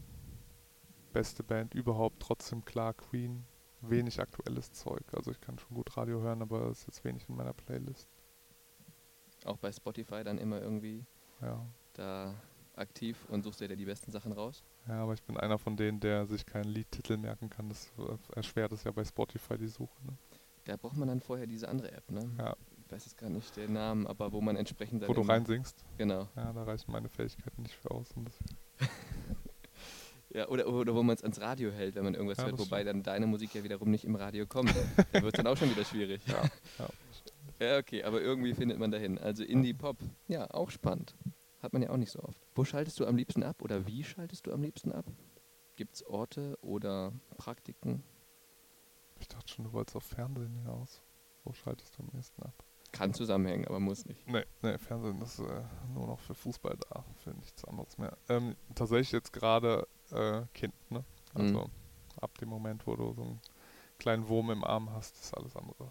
beste 1.13 1.43
Band 1.43 1.75
überhaupt, 1.75 2.21
trotzdem 2.21 2.65
klar 2.65 2.95
Queen. 2.95 3.45
Wenig 3.85 4.21
aktuelles 4.21 4.71
Zeug. 4.73 5.03
Also 5.13 5.33
ich 5.33 5.41
kann 5.41 5.59
schon 5.59 5.75
gut 5.75 5.97
Radio 5.97 6.21
hören, 6.21 6.41
aber 6.41 6.71
es 6.71 6.81
ist 6.81 6.87
jetzt 6.87 7.05
wenig 7.05 7.29
in 7.29 7.35
meiner 7.35 7.53
Playlist. 7.53 8.09
Auch 9.45 9.57
bei 9.57 9.73
Spotify 9.73 10.23
dann 10.23 10.39
immer 10.39 10.61
irgendwie 10.61 11.05
ja. 11.41 11.67
da 11.95 12.33
aktiv 12.77 13.27
und 13.29 13.43
suchst 13.43 13.61
dir 13.61 13.69
da 13.69 13.75
die 13.75 13.85
besten 13.85 14.13
Sachen 14.13 14.33
raus? 14.33 14.63
Ja, 14.89 15.03
aber 15.03 15.15
ich 15.15 15.23
bin 15.23 15.37
einer 15.37 15.59
von 15.59 15.77
denen, 15.77 16.01
der 16.01 16.27
sich 16.27 16.47
keinen 16.47 16.69
Liedtitel 16.69 17.17
merken 17.17 17.51
kann. 17.51 17.69
Das 17.69 17.93
erschwert 18.35 18.73
es 18.73 18.85
ja 18.85 18.93
bei 18.93 19.05
Spotify 19.05 19.59
die 19.59 19.69
Suche. 19.69 19.95
Ne? 20.05 20.17
Da 20.65 20.77
braucht 20.77 20.97
man 20.97 21.09
dann 21.09 21.21
vorher 21.21 21.47
diese 21.47 21.69
andere 21.69 21.93
App, 21.93 22.11
ne? 22.11 22.31
Ja. 22.39 22.57
Ich 22.85 22.93
weiß 22.93 23.05
jetzt 23.07 23.19
gar 23.19 23.31
nicht 23.31 23.57
den 23.57 23.73
Namen, 23.73 24.07
aber 24.07 24.33
wo 24.33 24.41
man 24.41 24.57
entsprechend 24.57 25.07
Wo 25.09 25.15
du 25.15 25.23
reinsingst? 25.23 25.85
Genau. 25.97 26.29
Ja, 26.37 26.53
da 26.53 26.63
reichen 26.65 26.93
meine 26.93 27.09
Fähigkeiten 27.09 27.63
nicht 27.63 27.75
für 27.75 27.91
aus. 27.91 28.09
Ja, 30.35 30.49
oder, 30.49 30.67
oder 30.67 30.95
wo 30.95 31.03
man 31.03 31.15
es 31.15 31.23
ans 31.23 31.41
Radio 31.41 31.71
hält, 31.71 31.95
wenn 31.95 32.05
man 32.05 32.15
irgendwas 32.15 32.39
ja, 32.39 32.47
hört, 32.47 32.59
wobei 32.59 32.85
dann 32.85 33.03
deine 33.03 33.27
Musik 33.27 33.55
ja 33.55 33.65
wiederum 33.65 33.91
nicht 33.91 34.05
im 34.05 34.17
Radio 34.17 34.47
kommt. 34.47 34.75
da 35.13 35.23
wird 35.23 35.35
es 35.35 35.37
dann 35.37 35.47
auch 35.47 35.57
schon 35.57 35.71
wieder 35.71 35.85
schwierig. 35.85 36.23
Ja, 36.27 36.45
ja, 36.79 37.67
ja, 37.67 37.79
okay, 37.79 38.03
aber 38.03 38.23
irgendwie 38.23 38.55
findet 38.55 38.79
man 38.79 38.91
dahin. 38.91 39.19
Also 39.19 39.45
Indie-Pop, 39.45 39.99
ja, 40.29 40.51
auch 40.51 40.71
spannend. 40.71 41.15
Hat 41.61 41.73
man 41.73 41.83
ja 41.83 41.91
auch 41.91 41.97
nicht 41.97 42.11
so 42.11 42.21
oft. 42.21 42.41
Wo 42.55 42.65
schaltest 42.65 42.99
du 42.99 43.07
am 43.07 43.17
liebsten 43.17 43.43
ab 43.43 43.63
oder 43.63 43.87
wie 43.87 44.03
schaltest 44.03 44.47
du 44.47 44.53
am 44.53 44.63
liebsten 44.63 44.91
ab? 44.91 45.05
Gibt 45.77 45.95
es 45.97 46.07
Orte 46.07 46.59
oder 46.61 47.13
Praktiken? 47.37 48.03
Ich 49.21 49.29
dachte 49.29 49.53
schon, 49.53 49.67
du 49.67 49.73
wolltest 49.73 49.97
auf 49.97 50.03
Fernsehen 50.03 50.53
hinaus. 50.55 51.03
Wo 51.45 51.53
schaltest 51.53 51.97
du 51.97 52.03
am 52.03 52.09
liebsten 52.13 52.43
ab? 52.43 52.65
Kann 52.91 53.15
zusammenhängen, 53.15 53.67
aber 53.67 53.81
muss 53.81 54.05
nicht. 54.05 54.27
Nee, 54.29 54.45
nee 54.61 54.77
Fernsehen 54.77 55.23
ist 55.23 55.39
äh, 55.39 55.63
nur 55.95 56.09
noch 56.09 56.19
für 56.19 56.35
Fußball 56.35 56.77
da, 56.91 57.05
für 57.17 57.31
nichts 57.31 57.65
anderes 57.65 57.97
mehr. 57.97 58.19
Ähm, 58.29 58.57
tatsächlich 58.75 59.13
jetzt 59.13 59.33
gerade 59.33 59.87
äh, 60.13 60.43
Kind, 60.55 60.75
ne? 60.91 61.05
Mhm. 61.35 61.41
Also 61.41 61.59
mhm. 61.61 61.71
ab 62.21 62.39
dem 62.39 62.49
Moment, 62.49 62.87
wo 62.87 62.97
du 62.97 63.13
so 63.13 63.23
einen 63.23 63.41
kleinen 63.99 64.29
Wurm 64.29 64.51
im 64.51 64.65
Arm 64.65 64.91
hast, 64.93 65.19
ist 65.19 65.37
alles 65.37 65.57
andere 65.57 65.91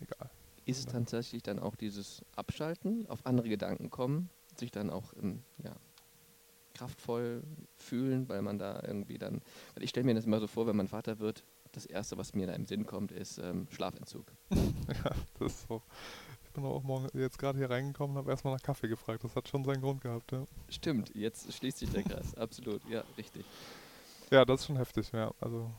egal. 0.00 0.30
Ist 0.64 0.78
es 0.78 0.86
tatsächlich 0.86 1.42
dann 1.42 1.58
auch 1.58 1.74
dieses 1.74 2.22
Abschalten, 2.36 3.06
auf 3.08 3.26
andere 3.26 3.48
Gedanken 3.48 3.90
kommen, 3.90 4.30
sich 4.56 4.70
dann 4.70 4.90
auch 4.90 5.12
ähm, 5.20 5.42
ja, 5.62 5.74
kraftvoll 6.74 7.42
fühlen, 7.76 8.28
weil 8.28 8.42
man 8.42 8.58
da 8.58 8.80
irgendwie 8.86 9.18
dann, 9.18 9.42
weil 9.74 9.82
ich 9.82 9.90
stelle 9.90 10.06
mir 10.06 10.14
das 10.14 10.24
immer 10.24 10.40
so 10.40 10.46
vor, 10.46 10.66
wenn 10.66 10.76
man 10.76 10.88
Vater 10.88 11.18
wird, 11.18 11.44
das 11.72 11.86
Erste, 11.86 12.18
was 12.18 12.34
mir 12.34 12.46
da 12.46 12.52
im 12.52 12.66
Sinn 12.66 12.86
kommt, 12.86 13.12
ist 13.12 13.38
ähm, 13.38 13.66
Schlafentzug. 13.70 14.26
ja, 14.50 15.10
das 15.38 15.52
ist 15.52 15.68
so. 15.68 15.82
Ich 16.52 16.54
bin 16.54 16.66
auch 16.66 16.82
morgen 16.82 17.08
jetzt 17.18 17.38
gerade 17.38 17.56
hier 17.56 17.70
reingekommen 17.70 18.14
und 18.14 18.22
habe 18.24 18.30
erstmal 18.30 18.52
nach 18.52 18.60
Kaffee 18.60 18.86
gefragt. 18.86 19.24
Das 19.24 19.34
hat 19.34 19.48
schon 19.48 19.64
seinen 19.64 19.80
Grund 19.80 20.02
gehabt, 20.02 20.32
ja. 20.32 20.44
Stimmt, 20.68 21.10
jetzt 21.14 21.50
schließt 21.50 21.78
sich 21.78 21.88
der 21.88 22.02
Kreis. 22.02 22.34
Absolut, 22.34 22.86
ja, 22.90 23.02
richtig. 23.16 23.46
Ja, 24.30 24.44
das 24.44 24.60
ist 24.60 24.66
schon 24.66 24.76
heftig, 24.76 25.10
ja. 25.12 25.32
Also 25.40 25.70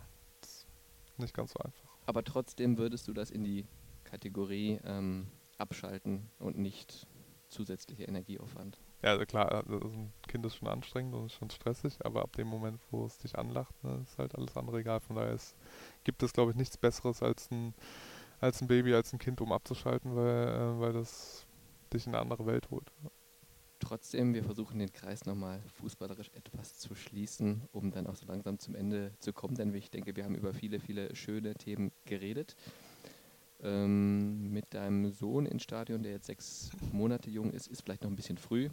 nicht 1.17 1.31
ganz 1.31 1.51
so 1.51 1.59
einfach. 1.59 1.95
Aber 2.07 2.23
trotzdem 2.23 2.79
würdest 2.79 3.07
du 3.07 3.13
das 3.13 3.29
in 3.29 3.43
die 3.43 3.67
Kategorie 4.03 4.79
ähm, 4.83 5.27
abschalten 5.59 6.31
und 6.39 6.57
nicht 6.57 7.05
zusätzlicher 7.49 8.07
Energieaufwand. 8.07 8.79
Ja, 9.03 9.11
also 9.11 9.25
klar, 9.25 9.51
also 9.51 9.79
ein 9.79 10.11
Kind 10.27 10.43
ist 10.43 10.55
schon 10.55 10.69
anstrengend 10.69 11.13
und 11.13 11.27
ist 11.27 11.33
schon 11.33 11.51
stressig, 11.51 12.03
aber 12.03 12.23
ab 12.23 12.35
dem 12.35 12.47
Moment, 12.47 12.81
wo 12.89 13.05
es 13.05 13.19
dich 13.19 13.37
anlacht, 13.37 13.75
ne, 13.83 14.01
ist 14.01 14.17
halt 14.17 14.33
alles 14.33 14.57
andere 14.57 14.79
egal. 14.79 15.01
Von 15.01 15.17
daher 15.17 15.33
ist, 15.33 15.55
gibt 16.03 16.23
es, 16.23 16.33
glaube 16.33 16.49
ich, 16.49 16.57
nichts 16.57 16.77
Besseres 16.77 17.21
als 17.21 17.51
ein, 17.51 17.75
als 18.43 18.61
ein 18.61 18.67
Baby, 18.67 18.93
als 18.93 19.13
ein 19.13 19.19
Kind, 19.19 19.41
um 19.41 19.51
abzuschalten, 19.51 20.15
weil, 20.15 20.47
äh, 20.47 20.79
weil 20.79 20.93
das 20.93 21.45
dich 21.93 22.05
in 22.05 22.13
eine 22.13 22.21
andere 22.21 22.45
Welt 22.45 22.69
holt. 22.69 22.91
Trotzdem, 23.79 24.33
wir 24.33 24.43
versuchen 24.43 24.79
den 24.79 24.91
Kreis 24.93 25.25
nochmal 25.25 25.61
fußballerisch 25.79 26.29
etwas 26.33 26.77
zu 26.77 26.95
schließen, 26.95 27.67
um 27.71 27.91
dann 27.91 28.07
auch 28.07 28.15
so 28.15 28.25
langsam 28.25 28.57
zum 28.59 28.75
Ende 28.75 29.11
zu 29.19 29.33
kommen, 29.33 29.55
denn 29.55 29.73
ich 29.73 29.91
denke, 29.91 30.15
wir 30.15 30.23
haben 30.23 30.35
über 30.35 30.53
viele, 30.53 30.79
viele 30.79 31.15
schöne 31.15 31.53
Themen 31.55 31.91
geredet 32.05 32.55
ähm, 33.61 34.51
mit 34.51 34.73
deinem 34.73 35.11
Sohn 35.11 35.45
ins 35.45 35.63
Stadion, 35.63 36.03
der 36.03 36.13
jetzt 36.13 36.27
sechs 36.27 36.71
Monate 36.91 37.29
jung 37.29 37.51
ist, 37.51 37.67
ist 37.67 37.81
vielleicht 37.81 38.03
noch 38.03 38.09
ein 38.09 38.15
bisschen 38.15 38.37
früh. 38.37 38.69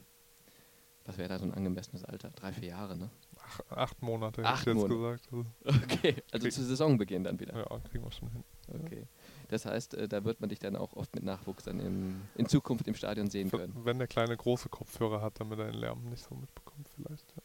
Was 1.05 1.17
wäre 1.17 1.29
da 1.29 1.39
so 1.39 1.45
ein 1.45 1.55
angemessenes 1.55 2.05
Alter? 2.05 2.31
Drei, 2.31 2.53
vier 2.53 2.69
Jahre, 2.69 2.97
ne? 2.97 3.11
Ach, 3.39 3.61
acht 3.71 4.03
Monate, 4.03 4.45
acht 4.45 4.61
hätte 4.61 4.71
ich 4.71 4.77
jetzt 4.77 4.89
Monate. 4.91 5.21
gesagt. 5.23 5.33
Also 5.65 5.85
okay, 5.85 6.23
also 6.31 6.49
zu 6.49 6.65
Saisonbeginn 6.65 7.25
dann 7.25 7.41
wieder. 7.41 7.57
Ja, 7.57 7.79
kriegen 7.81 8.05
wir 8.05 8.13
schon 8.13 8.31
hin. 8.31 8.45
Okay. 8.69 9.07
Das 9.51 9.67
heißt, 9.67 9.95
äh, 9.95 10.09
da 10.09 10.25
wird 10.25 10.41
man 10.41 10.49
dich 10.49 10.59
dann 10.59 10.77
auch 10.77 10.95
oft 10.95 11.15
mit 11.15 11.25
Nachwuchs 11.25 11.65
dann 11.65 11.81
im, 11.81 12.23
in 12.37 12.47
Zukunft 12.47 12.87
im 12.89 12.95
Stadion 12.95 13.29
sehen 13.29 13.51
können. 13.51 13.75
Wenn 13.85 13.99
der 13.99 14.07
kleine 14.07 14.37
große 14.37 14.69
Kopfhörer 14.69 15.21
hat, 15.21 15.41
damit 15.41 15.59
er 15.59 15.67
den 15.67 15.75
Lärm 15.75 16.09
nicht 16.09 16.23
so 16.23 16.35
mitbekommt 16.35 16.89
vielleicht. 16.95 17.29
Ja. 17.37 17.43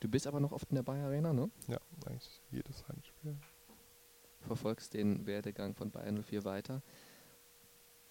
Du 0.00 0.08
bist 0.08 0.26
aber 0.26 0.38
noch 0.38 0.52
oft 0.52 0.68
in 0.68 0.76
der 0.76 0.82
Bayer 0.82 1.06
Arena, 1.06 1.32
ne? 1.32 1.50
Ja, 1.66 1.78
eigentlich 2.06 2.42
jedes 2.50 2.86
Heimspiel 2.88 3.38
verfolgst 4.44 4.94
den 4.94 5.26
Werdegang 5.26 5.74
von 5.74 5.90
Bayern 5.90 6.22
04 6.22 6.44
weiter. 6.44 6.82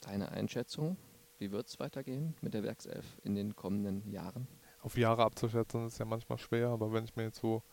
Deine 0.02 0.31
Einschätzung, 0.31 0.98
wie 1.38 1.52
wird 1.52 1.68
es 1.68 1.80
weitergehen 1.80 2.35
mit 2.41 2.53
der 2.53 2.64
Werkself 2.64 3.06
in 3.23 3.35
den 3.35 3.56
kommenden 3.56 4.10
Jahren? 4.10 4.48
Auf 4.81 4.98
Jahre 4.98 5.23
abzuschätzen 5.23 5.88
ist 5.88 5.99
ja 5.99 6.06
manchmal 6.06 6.38
schwer, 6.38 6.69
aber 6.69 6.91
wenn 6.91 7.06
ich 7.06 7.15
mir 7.15 7.23
jetzt 7.23 7.40
so 7.40 7.64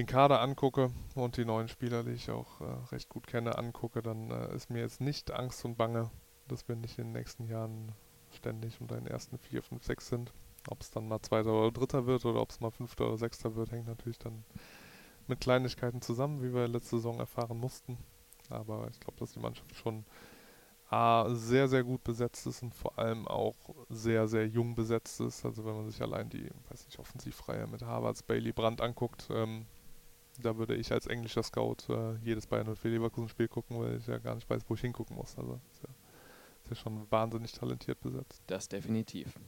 den 0.00 0.06
Kader 0.06 0.40
angucke 0.40 0.90
und 1.14 1.36
die 1.36 1.44
neuen 1.44 1.68
Spieler, 1.68 2.02
die 2.02 2.12
ich 2.12 2.30
auch 2.30 2.62
äh, 2.62 2.64
recht 2.90 3.10
gut 3.10 3.26
kenne, 3.26 3.58
angucke, 3.58 4.00
dann 4.00 4.30
äh, 4.30 4.54
ist 4.54 4.70
mir 4.70 4.80
jetzt 4.80 5.02
nicht 5.02 5.30
Angst 5.30 5.62
und 5.66 5.76
Bange, 5.76 6.10
dass 6.48 6.68
wir 6.68 6.74
nicht 6.74 6.98
in 6.98 7.08
den 7.08 7.12
nächsten 7.12 7.46
Jahren 7.46 7.92
ständig 8.32 8.80
unter 8.80 8.94
den 8.94 9.06
ersten 9.06 9.36
vier, 9.36 9.62
fünf, 9.62 9.84
sechs 9.84 10.08
sind. 10.08 10.32
Ob 10.70 10.80
es 10.80 10.90
dann 10.90 11.06
mal 11.06 11.20
zweiter 11.20 11.52
oder 11.52 11.70
dritter 11.70 12.06
wird 12.06 12.24
oder 12.24 12.40
ob 12.40 12.48
es 12.48 12.60
mal 12.60 12.70
fünfter 12.70 13.08
oder 13.08 13.18
sechster 13.18 13.54
wird, 13.56 13.72
hängt 13.72 13.88
natürlich 13.88 14.18
dann 14.18 14.44
mit 15.26 15.40
Kleinigkeiten 15.40 16.00
zusammen, 16.00 16.42
wie 16.42 16.54
wir 16.54 16.66
letzte 16.66 16.96
Saison 16.96 17.18
erfahren 17.18 17.58
mussten. 17.58 17.98
Aber 18.48 18.88
ich 18.90 19.00
glaube, 19.00 19.18
dass 19.18 19.32
die 19.32 19.40
Mannschaft 19.40 19.74
schon 19.74 20.06
A, 20.88 21.26
sehr, 21.34 21.68
sehr 21.68 21.84
gut 21.84 22.02
besetzt 22.04 22.46
ist 22.46 22.62
und 22.62 22.74
vor 22.74 22.98
allem 22.98 23.28
auch 23.28 23.54
sehr, 23.90 24.28
sehr 24.28 24.48
jung 24.48 24.74
besetzt 24.74 25.20
ist. 25.20 25.44
Also 25.44 25.66
wenn 25.66 25.76
man 25.76 25.90
sich 25.90 26.00
allein 26.00 26.30
die, 26.30 26.48
weiß 26.70 26.86
nicht, 26.86 26.98
Offensivreihe 26.98 27.66
mit 27.66 27.82
Harvards, 27.82 28.22
Bailey, 28.22 28.52
Brandt 28.52 28.80
anguckt, 28.80 29.28
ähm, 29.30 29.66
da 30.40 30.56
würde 30.56 30.74
ich 30.74 30.92
als 30.92 31.06
englischer 31.06 31.42
Scout 31.42 31.76
äh, 31.88 32.16
jedes 32.22 32.46
Bayern 32.46 32.68
und 32.68 32.82
Leverkusen 32.82 33.28
Spiel 33.28 33.48
gucken, 33.48 33.78
weil 33.78 33.96
ich 33.96 34.06
ja 34.06 34.18
gar 34.18 34.34
nicht 34.34 34.48
weiß, 34.48 34.62
wo 34.68 34.74
ich 34.74 34.80
hingucken 34.80 35.16
muss. 35.16 35.36
Also 35.38 35.60
ist 35.70 35.82
ja, 35.82 35.88
ist 36.64 36.70
ja 36.70 36.76
schon 36.76 37.10
wahnsinnig 37.10 37.52
talentiert 37.52 38.00
besetzt. 38.00 38.42
Das 38.46 38.68
definitiv. 38.68 39.38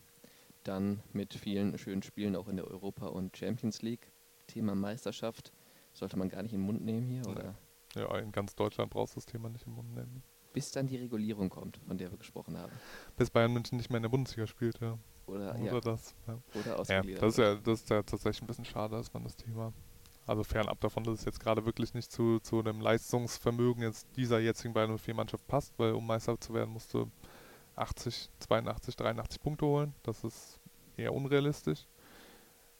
Dann 0.64 1.02
mit 1.12 1.34
vielen 1.34 1.76
schönen 1.78 2.02
Spielen 2.02 2.36
auch 2.36 2.48
in 2.48 2.56
der 2.56 2.68
Europa- 2.68 3.08
und 3.08 3.36
Champions 3.36 3.82
League. 3.82 4.12
Thema 4.46 4.74
Meisterschaft 4.74 5.52
sollte 5.92 6.16
man 6.16 6.28
gar 6.28 6.42
nicht 6.42 6.52
in 6.52 6.60
den 6.60 6.66
Mund 6.66 6.84
nehmen 6.84 7.08
hier, 7.08 7.26
oder? 7.28 7.54
Ja, 7.94 8.16
in 8.18 8.32
ganz 8.32 8.54
Deutschland 8.54 8.90
brauchst 8.90 9.14
du 9.14 9.18
das 9.18 9.26
Thema 9.26 9.48
nicht 9.48 9.66
im 9.66 9.74
Mund 9.74 9.94
nehmen. 9.94 10.22
Bis 10.52 10.70
dann 10.70 10.86
die 10.86 10.96
Regulierung 10.96 11.48
kommt, 11.48 11.78
von 11.86 11.96
der 11.96 12.10
wir 12.10 12.18
gesprochen 12.18 12.58
haben. 12.58 12.72
Bis 13.16 13.30
Bayern 13.30 13.52
München 13.52 13.78
nicht 13.78 13.90
mehr 13.90 13.98
in 13.98 14.02
der 14.02 14.10
Bundesliga 14.10 14.46
spielt, 14.46 14.80
ja. 14.80 14.98
Oder, 15.26 15.54
oder 15.54 15.64
ja. 15.64 15.80
das. 15.80 16.14
Ja. 16.26 16.38
Oder 16.54 16.84
ja, 16.88 17.02
das 17.20 17.32
ist 17.32 17.38
ja, 17.38 17.54
das 17.54 17.80
ist 17.80 17.90
ja 17.90 18.02
tatsächlich 18.02 18.42
ein 18.42 18.46
bisschen 18.46 18.64
schade, 18.64 18.96
dass 18.96 19.12
man 19.12 19.24
das 19.24 19.36
Thema. 19.36 19.72
Also 20.26 20.44
fernab 20.44 20.80
davon, 20.80 21.02
dass 21.02 21.20
es 21.20 21.24
jetzt 21.24 21.40
gerade 21.40 21.66
wirklich 21.66 21.94
nicht 21.94 22.12
zu, 22.12 22.38
zu 22.40 22.60
einem 22.60 22.80
Leistungsvermögen 22.80 23.82
jetzt 23.82 24.06
dieser 24.16 24.38
jetzigen 24.38 24.72
Bayern 24.72 24.96
04 24.96 25.14
Mannschaft 25.14 25.46
passt, 25.48 25.72
weil 25.78 25.92
um 25.92 26.06
Meister 26.06 26.38
zu 26.38 26.54
werden, 26.54 26.70
musst 26.70 26.94
du 26.94 27.10
80, 27.74 28.30
82, 28.38 28.96
83 28.96 29.42
Punkte 29.42 29.66
holen. 29.66 29.94
Das 30.02 30.22
ist 30.22 30.60
eher 30.96 31.12
unrealistisch. 31.12 31.86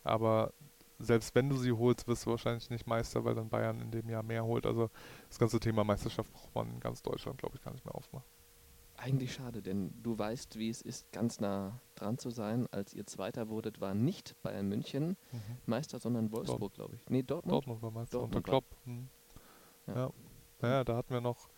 Aber 0.05 0.52
selbst 0.98 1.35
wenn 1.35 1.48
du 1.48 1.56
sie 1.56 1.73
holst, 1.73 2.06
wirst 2.06 2.27
du 2.27 2.31
wahrscheinlich 2.31 2.70
nicht 2.70 2.86
Meister, 2.86 3.24
weil 3.24 3.35
dann 3.35 3.48
Bayern 3.48 3.81
in 3.81 3.90
dem 3.90 4.09
Jahr 4.09 4.23
mehr 4.23 4.44
holt. 4.44 4.66
Also 4.66 4.90
das 5.28 5.39
ganze 5.39 5.59
Thema 5.59 5.82
Meisterschaft 5.82 6.32
braucht 6.32 6.55
man 6.55 6.70
in 6.70 6.81
ganz 6.81 7.02
Deutschland, 7.02 7.39
glaube 7.39 7.56
ich, 7.56 7.62
gar 7.62 7.73
nicht 7.73 7.85
mehr 7.85 7.94
aufmachen. 7.94 8.27
Eigentlich 9.03 9.35
schade, 9.35 9.62
denn 9.62 10.01
du 10.01 10.16
weißt, 10.16 10.61
wie 10.61 10.69
es 10.69 10.81
ist, 10.81 11.11
ganz 11.11 11.41
nah 11.41 11.81
dran 11.97 12.19
zu 12.19 12.31
sein. 12.31 12.69
Als 12.70 12.95
ihr 12.95 13.05
Zweiter 13.05 13.49
wurdet, 13.49 13.81
war 13.81 13.95
nicht 13.95 14.41
Bayern 14.45 14.69
München 14.69 15.16
mhm. 15.33 15.41
Meister, 15.66 15.99
sondern 15.99 16.31
Wolfsburg, 16.31 16.73
glaube 16.74 16.95
ich. 16.95 17.11
Nee, 17.11 17.24
Dortmund. 17.24 17.53
Dortmund 17.53 17.83
war 17.83 17.91
Meister 17.91 18.19
Dortmund 18.19 18.37
unter 18.37 18.49
Klopp. 18.49 18.65
Mhm. 18.85 19.09
Ja. 19.89 19.95
ja. 19.95 20.11
Naja, 20.61 20.85
da 20.85 20.97
hatten 20.97 21.12
wir 21.12 21.20
noch, 21.20 21.49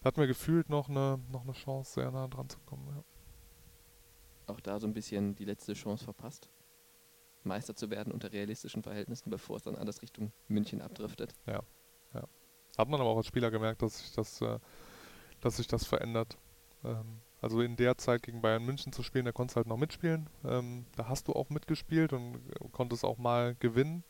da 0.00 0.06
hatten 0.06 0.20
wir 0.20 0.28
gefühlt 0.28 0.68
noch 0.68 0.88
eine, 0.88 1.18
noch 1.32 1.42
eine 1.42 1.54
Chance, 1.54 1.94
sehr 1.94 2.12
nah 2.12 2.28
dran 2.28 2.48
zu 2.48 2.60
kommen. 2.60 2.86
Ja. 2.86 3.02
Auch 4.54 4.60
da 4.60 4.78
so 4.78 4.86
ein 4.86 4.94
bisschen 4.94 5.34
die 5.34 5.46
letzte 5.46 5.74
Chance 5.74 6.04
verpasst. 6.04 6.50
Meister 7.42 7.74
zu 7.74 7.90
werden 7.90 8.12
unter 8.12 8.30
realistischen 8.30 8.84
Verhältnissen, 8.84 9.28
bevor 9.28 9.56
es 9.56 9.62
dann 9.64 9.74
alles 9.74 10.02
Richtung 10.02 10.30
München 10.46 10.82
abdriftet. 10.82 11.34
Ja, 11.46 11.64
ja. 12.14 12.22
Hat 12.78 12.88
man 12.88 13.00
aber 13.00 13.10
auch 13.10 13.16
als 13.16 13.26
Spieler 13.26 13.50
gemerkt, 13.50 13.82
dass 13.82 13.98
sich 13.98 14.12
das, 14.12 14.40
äh, 14.40 14.60
dass 15.40 15.56
sich 15.56 15.66
das 15.66 15.84
verändert. 15.84 16.38
Ähm, 16.84 17.20
also 17.40 17.62
in 17.62 17.76
der 17.76 17.96
Zeit 17.96 18.22
gegen 18.22 18.42
Bayern 18.42 18.64
München 18.64 18.92
zu 18.92 19.02
spielen, 19.02 19.24
da 19.24 19.32
konntest 19.32 19.56
du 19.56 19.58
halt 19.58 19.66
noch 19.66 19.76
mitspielen. 19.76 20.28
Ähm, 20.44 20.86
da 20.96 21.08
hast 21.08 21.28
du 21.28 21.32
auch 21.32 21.48
mitgespielt 21.50 22.12
und 22.12 22.38
konntest 22.72 23.04
auch 23.04 23.18
mal 23.18 23.56
gewinnen. 23.60 24.04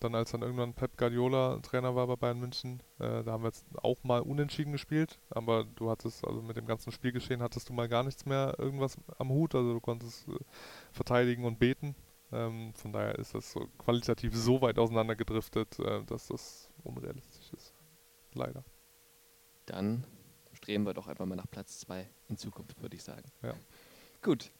Dann 0.00 0.14
als 0.14 0.32
dann 0.32 0.42
irgendwann 0.42 0.74
Pep 0.74 0.96
Guardiola 0.96 1.58
Trainer 1.62 1.94
war 1.94 2.06
bei 2.08 2.16
Bayern 2.16 2.40
München, 2.40 2.82
äh, 2.98 3.22
da 3.22 3.32
haben 3.32 3.44
wir 3.44 3.48
jetzt 3.48 3.64
auch 3.82 4.02
mal 4.02 4.20
unentschieden 4.20 4.72
gespielt, 4.72 5.20
aber 5.30 5.64
du 5.76 5.90
hattest, 5.90 6.26
also 6.26 6.42
mit 6.42 6.56
dem 6.56 6.66
ganzen 6.66 6.90
Spielgeschehen 6.90 7.40
hattest 7.40 7.68
du 7.68 7.72
mal 7.72 7.88
gar 7.88 8.02
nichts 8.02 8.26
mehr 8.26 8.56
irgendwas 8.58 8.96
am 9.18 9.28
Hut, 9.28 9.54
also 9.54 9.74
du 9.74 9.80
konntest 9.80 10.26
äh, 10.26 10.32
verteidigen 10.90 11.44
und 11.44 11.60
beten 11.60 11.94
ähm, 12.32 12.72
von 12.74 12.92
daher 12.92 13.18
ist 13.18 13.34
das 13.34 13.52
so 13.52 13.68
qualitativ 13.78 14.34
so 14.34 14.62
weit 14.62 14.78
auseinandergedriftet, 14.78 15.78
äh, 15.78 16.02
dass 16.04 16.28
das 16.28 16.70
unrealistisch 16.82 17.52
ist. 17.52 17.74
Leider. 18.32 18.64
Dann 19.66 20.04
streben 20.62 20.86
wir 20.86 20.94
doch 20.94 21.08
einfach 21.08 21.26
mal 21.26 21.34
nach 21.34 21.50
Platz 21.50 21.80
2 21.80 22.08
in 22.28 22.36
Zukunft, 22.36 22.80
würde 22.80 22.94
ich 22.94 23.02
sagen. 23.02 23.28
Ja. 23.42 23.54
Gut. 24.22 24.52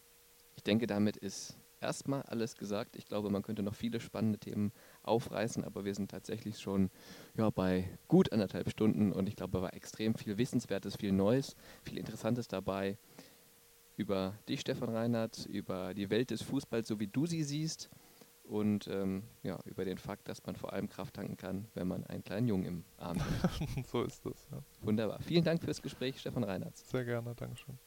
Ich 0.56 0.64
denke, 0.64 0.88
damit 0.88 1.16
ist 1.16 1.56
erstmal 1.80 2.22
alles 2.22 2.56
gesagt. 2.56 2.96
Ich 2.96 3.06
glaube, 3.06 3.30
man 3.30 3.42
könnte 3.42 3.62
noch 3.62 3.76
viele 3.76 4.00
spannende 4.00 4.38
Themen 4.38 4.72
aufreißen, 5.04 5.64
aber 5.64 5.84
wir 5.84 5.94
sind 5.94 6.10
tatsächlich 6.10 6.58
schon 6.58 6.90
ja, 7.36 7.50
bei 7.50 7.88
gut 8.08 8.32
anderthalb 8.32 8.68
Stunden 8.68 9.12
und 9.12 9.28
ich 9.28 9.36
glaube, 9.36 9.52
da 9.52 9.62
war 9.62 9.74
extrem 9.74 10.14
viel 10.16 10.38
Wissenswertes, 10.38 10.96
viel 10.96 11.12
Neues, 11.12 11.54
viel 11.84 11.98
Interessantes 11.98 12.48
dabei 12.48 12.98
über 13.96 14.36
dich, 14.48 14.60
Stefan 14.60 14.90
Reinhardt, 14.90 15.46
über 15.46 15.94
die 15.94 16.10
Welt 16.10 16.30
des 16.30 16.42
Fußballs, 16.42 16.88
so 16.88 16.98
wie 16.98 17.06
du 17.06 17.26
sie 17.26 17.44
siehst 17.44 17.88
und 18.52 18.86
ähm, 18.88 19.22
ja, 19.42 19.58
über 19.64 19.86
den 19.86 19.96
Fakt, 19.96 20.28
dass 20.28 20.44
man 20.44 20.56
vor 20.56 20.74
allem 20.74 20.88
Kraft 20.88 21.14
tanken 21.14 21.38
kann, 21.38 21.68
wenn 21.74 21.88
man 21.88 22.04
einen 22.04 22.22
kleinen 22.22 22.46
Jungen 22.46 22.64
im 22.66 22.84
Arm 22.98 23.18
hat. 23.18 23.50
so 23.86 24.02
ist 24.02 24.24
das. 24.26 24.46
Ja. 24.50 24.58
Wunderbar. 24.82 25.20
Vielen 25.22 25.42
Dank 25.42 25.62
fürs 25.62 25.80
Gespräch, 25.80 26.20
Stefan 26.20 26.44
Reinhardt. 26.44 26.76
Sehr 26.76 27.04
gerne, 27.04 27.34
Dankeschön. 27.34 27.78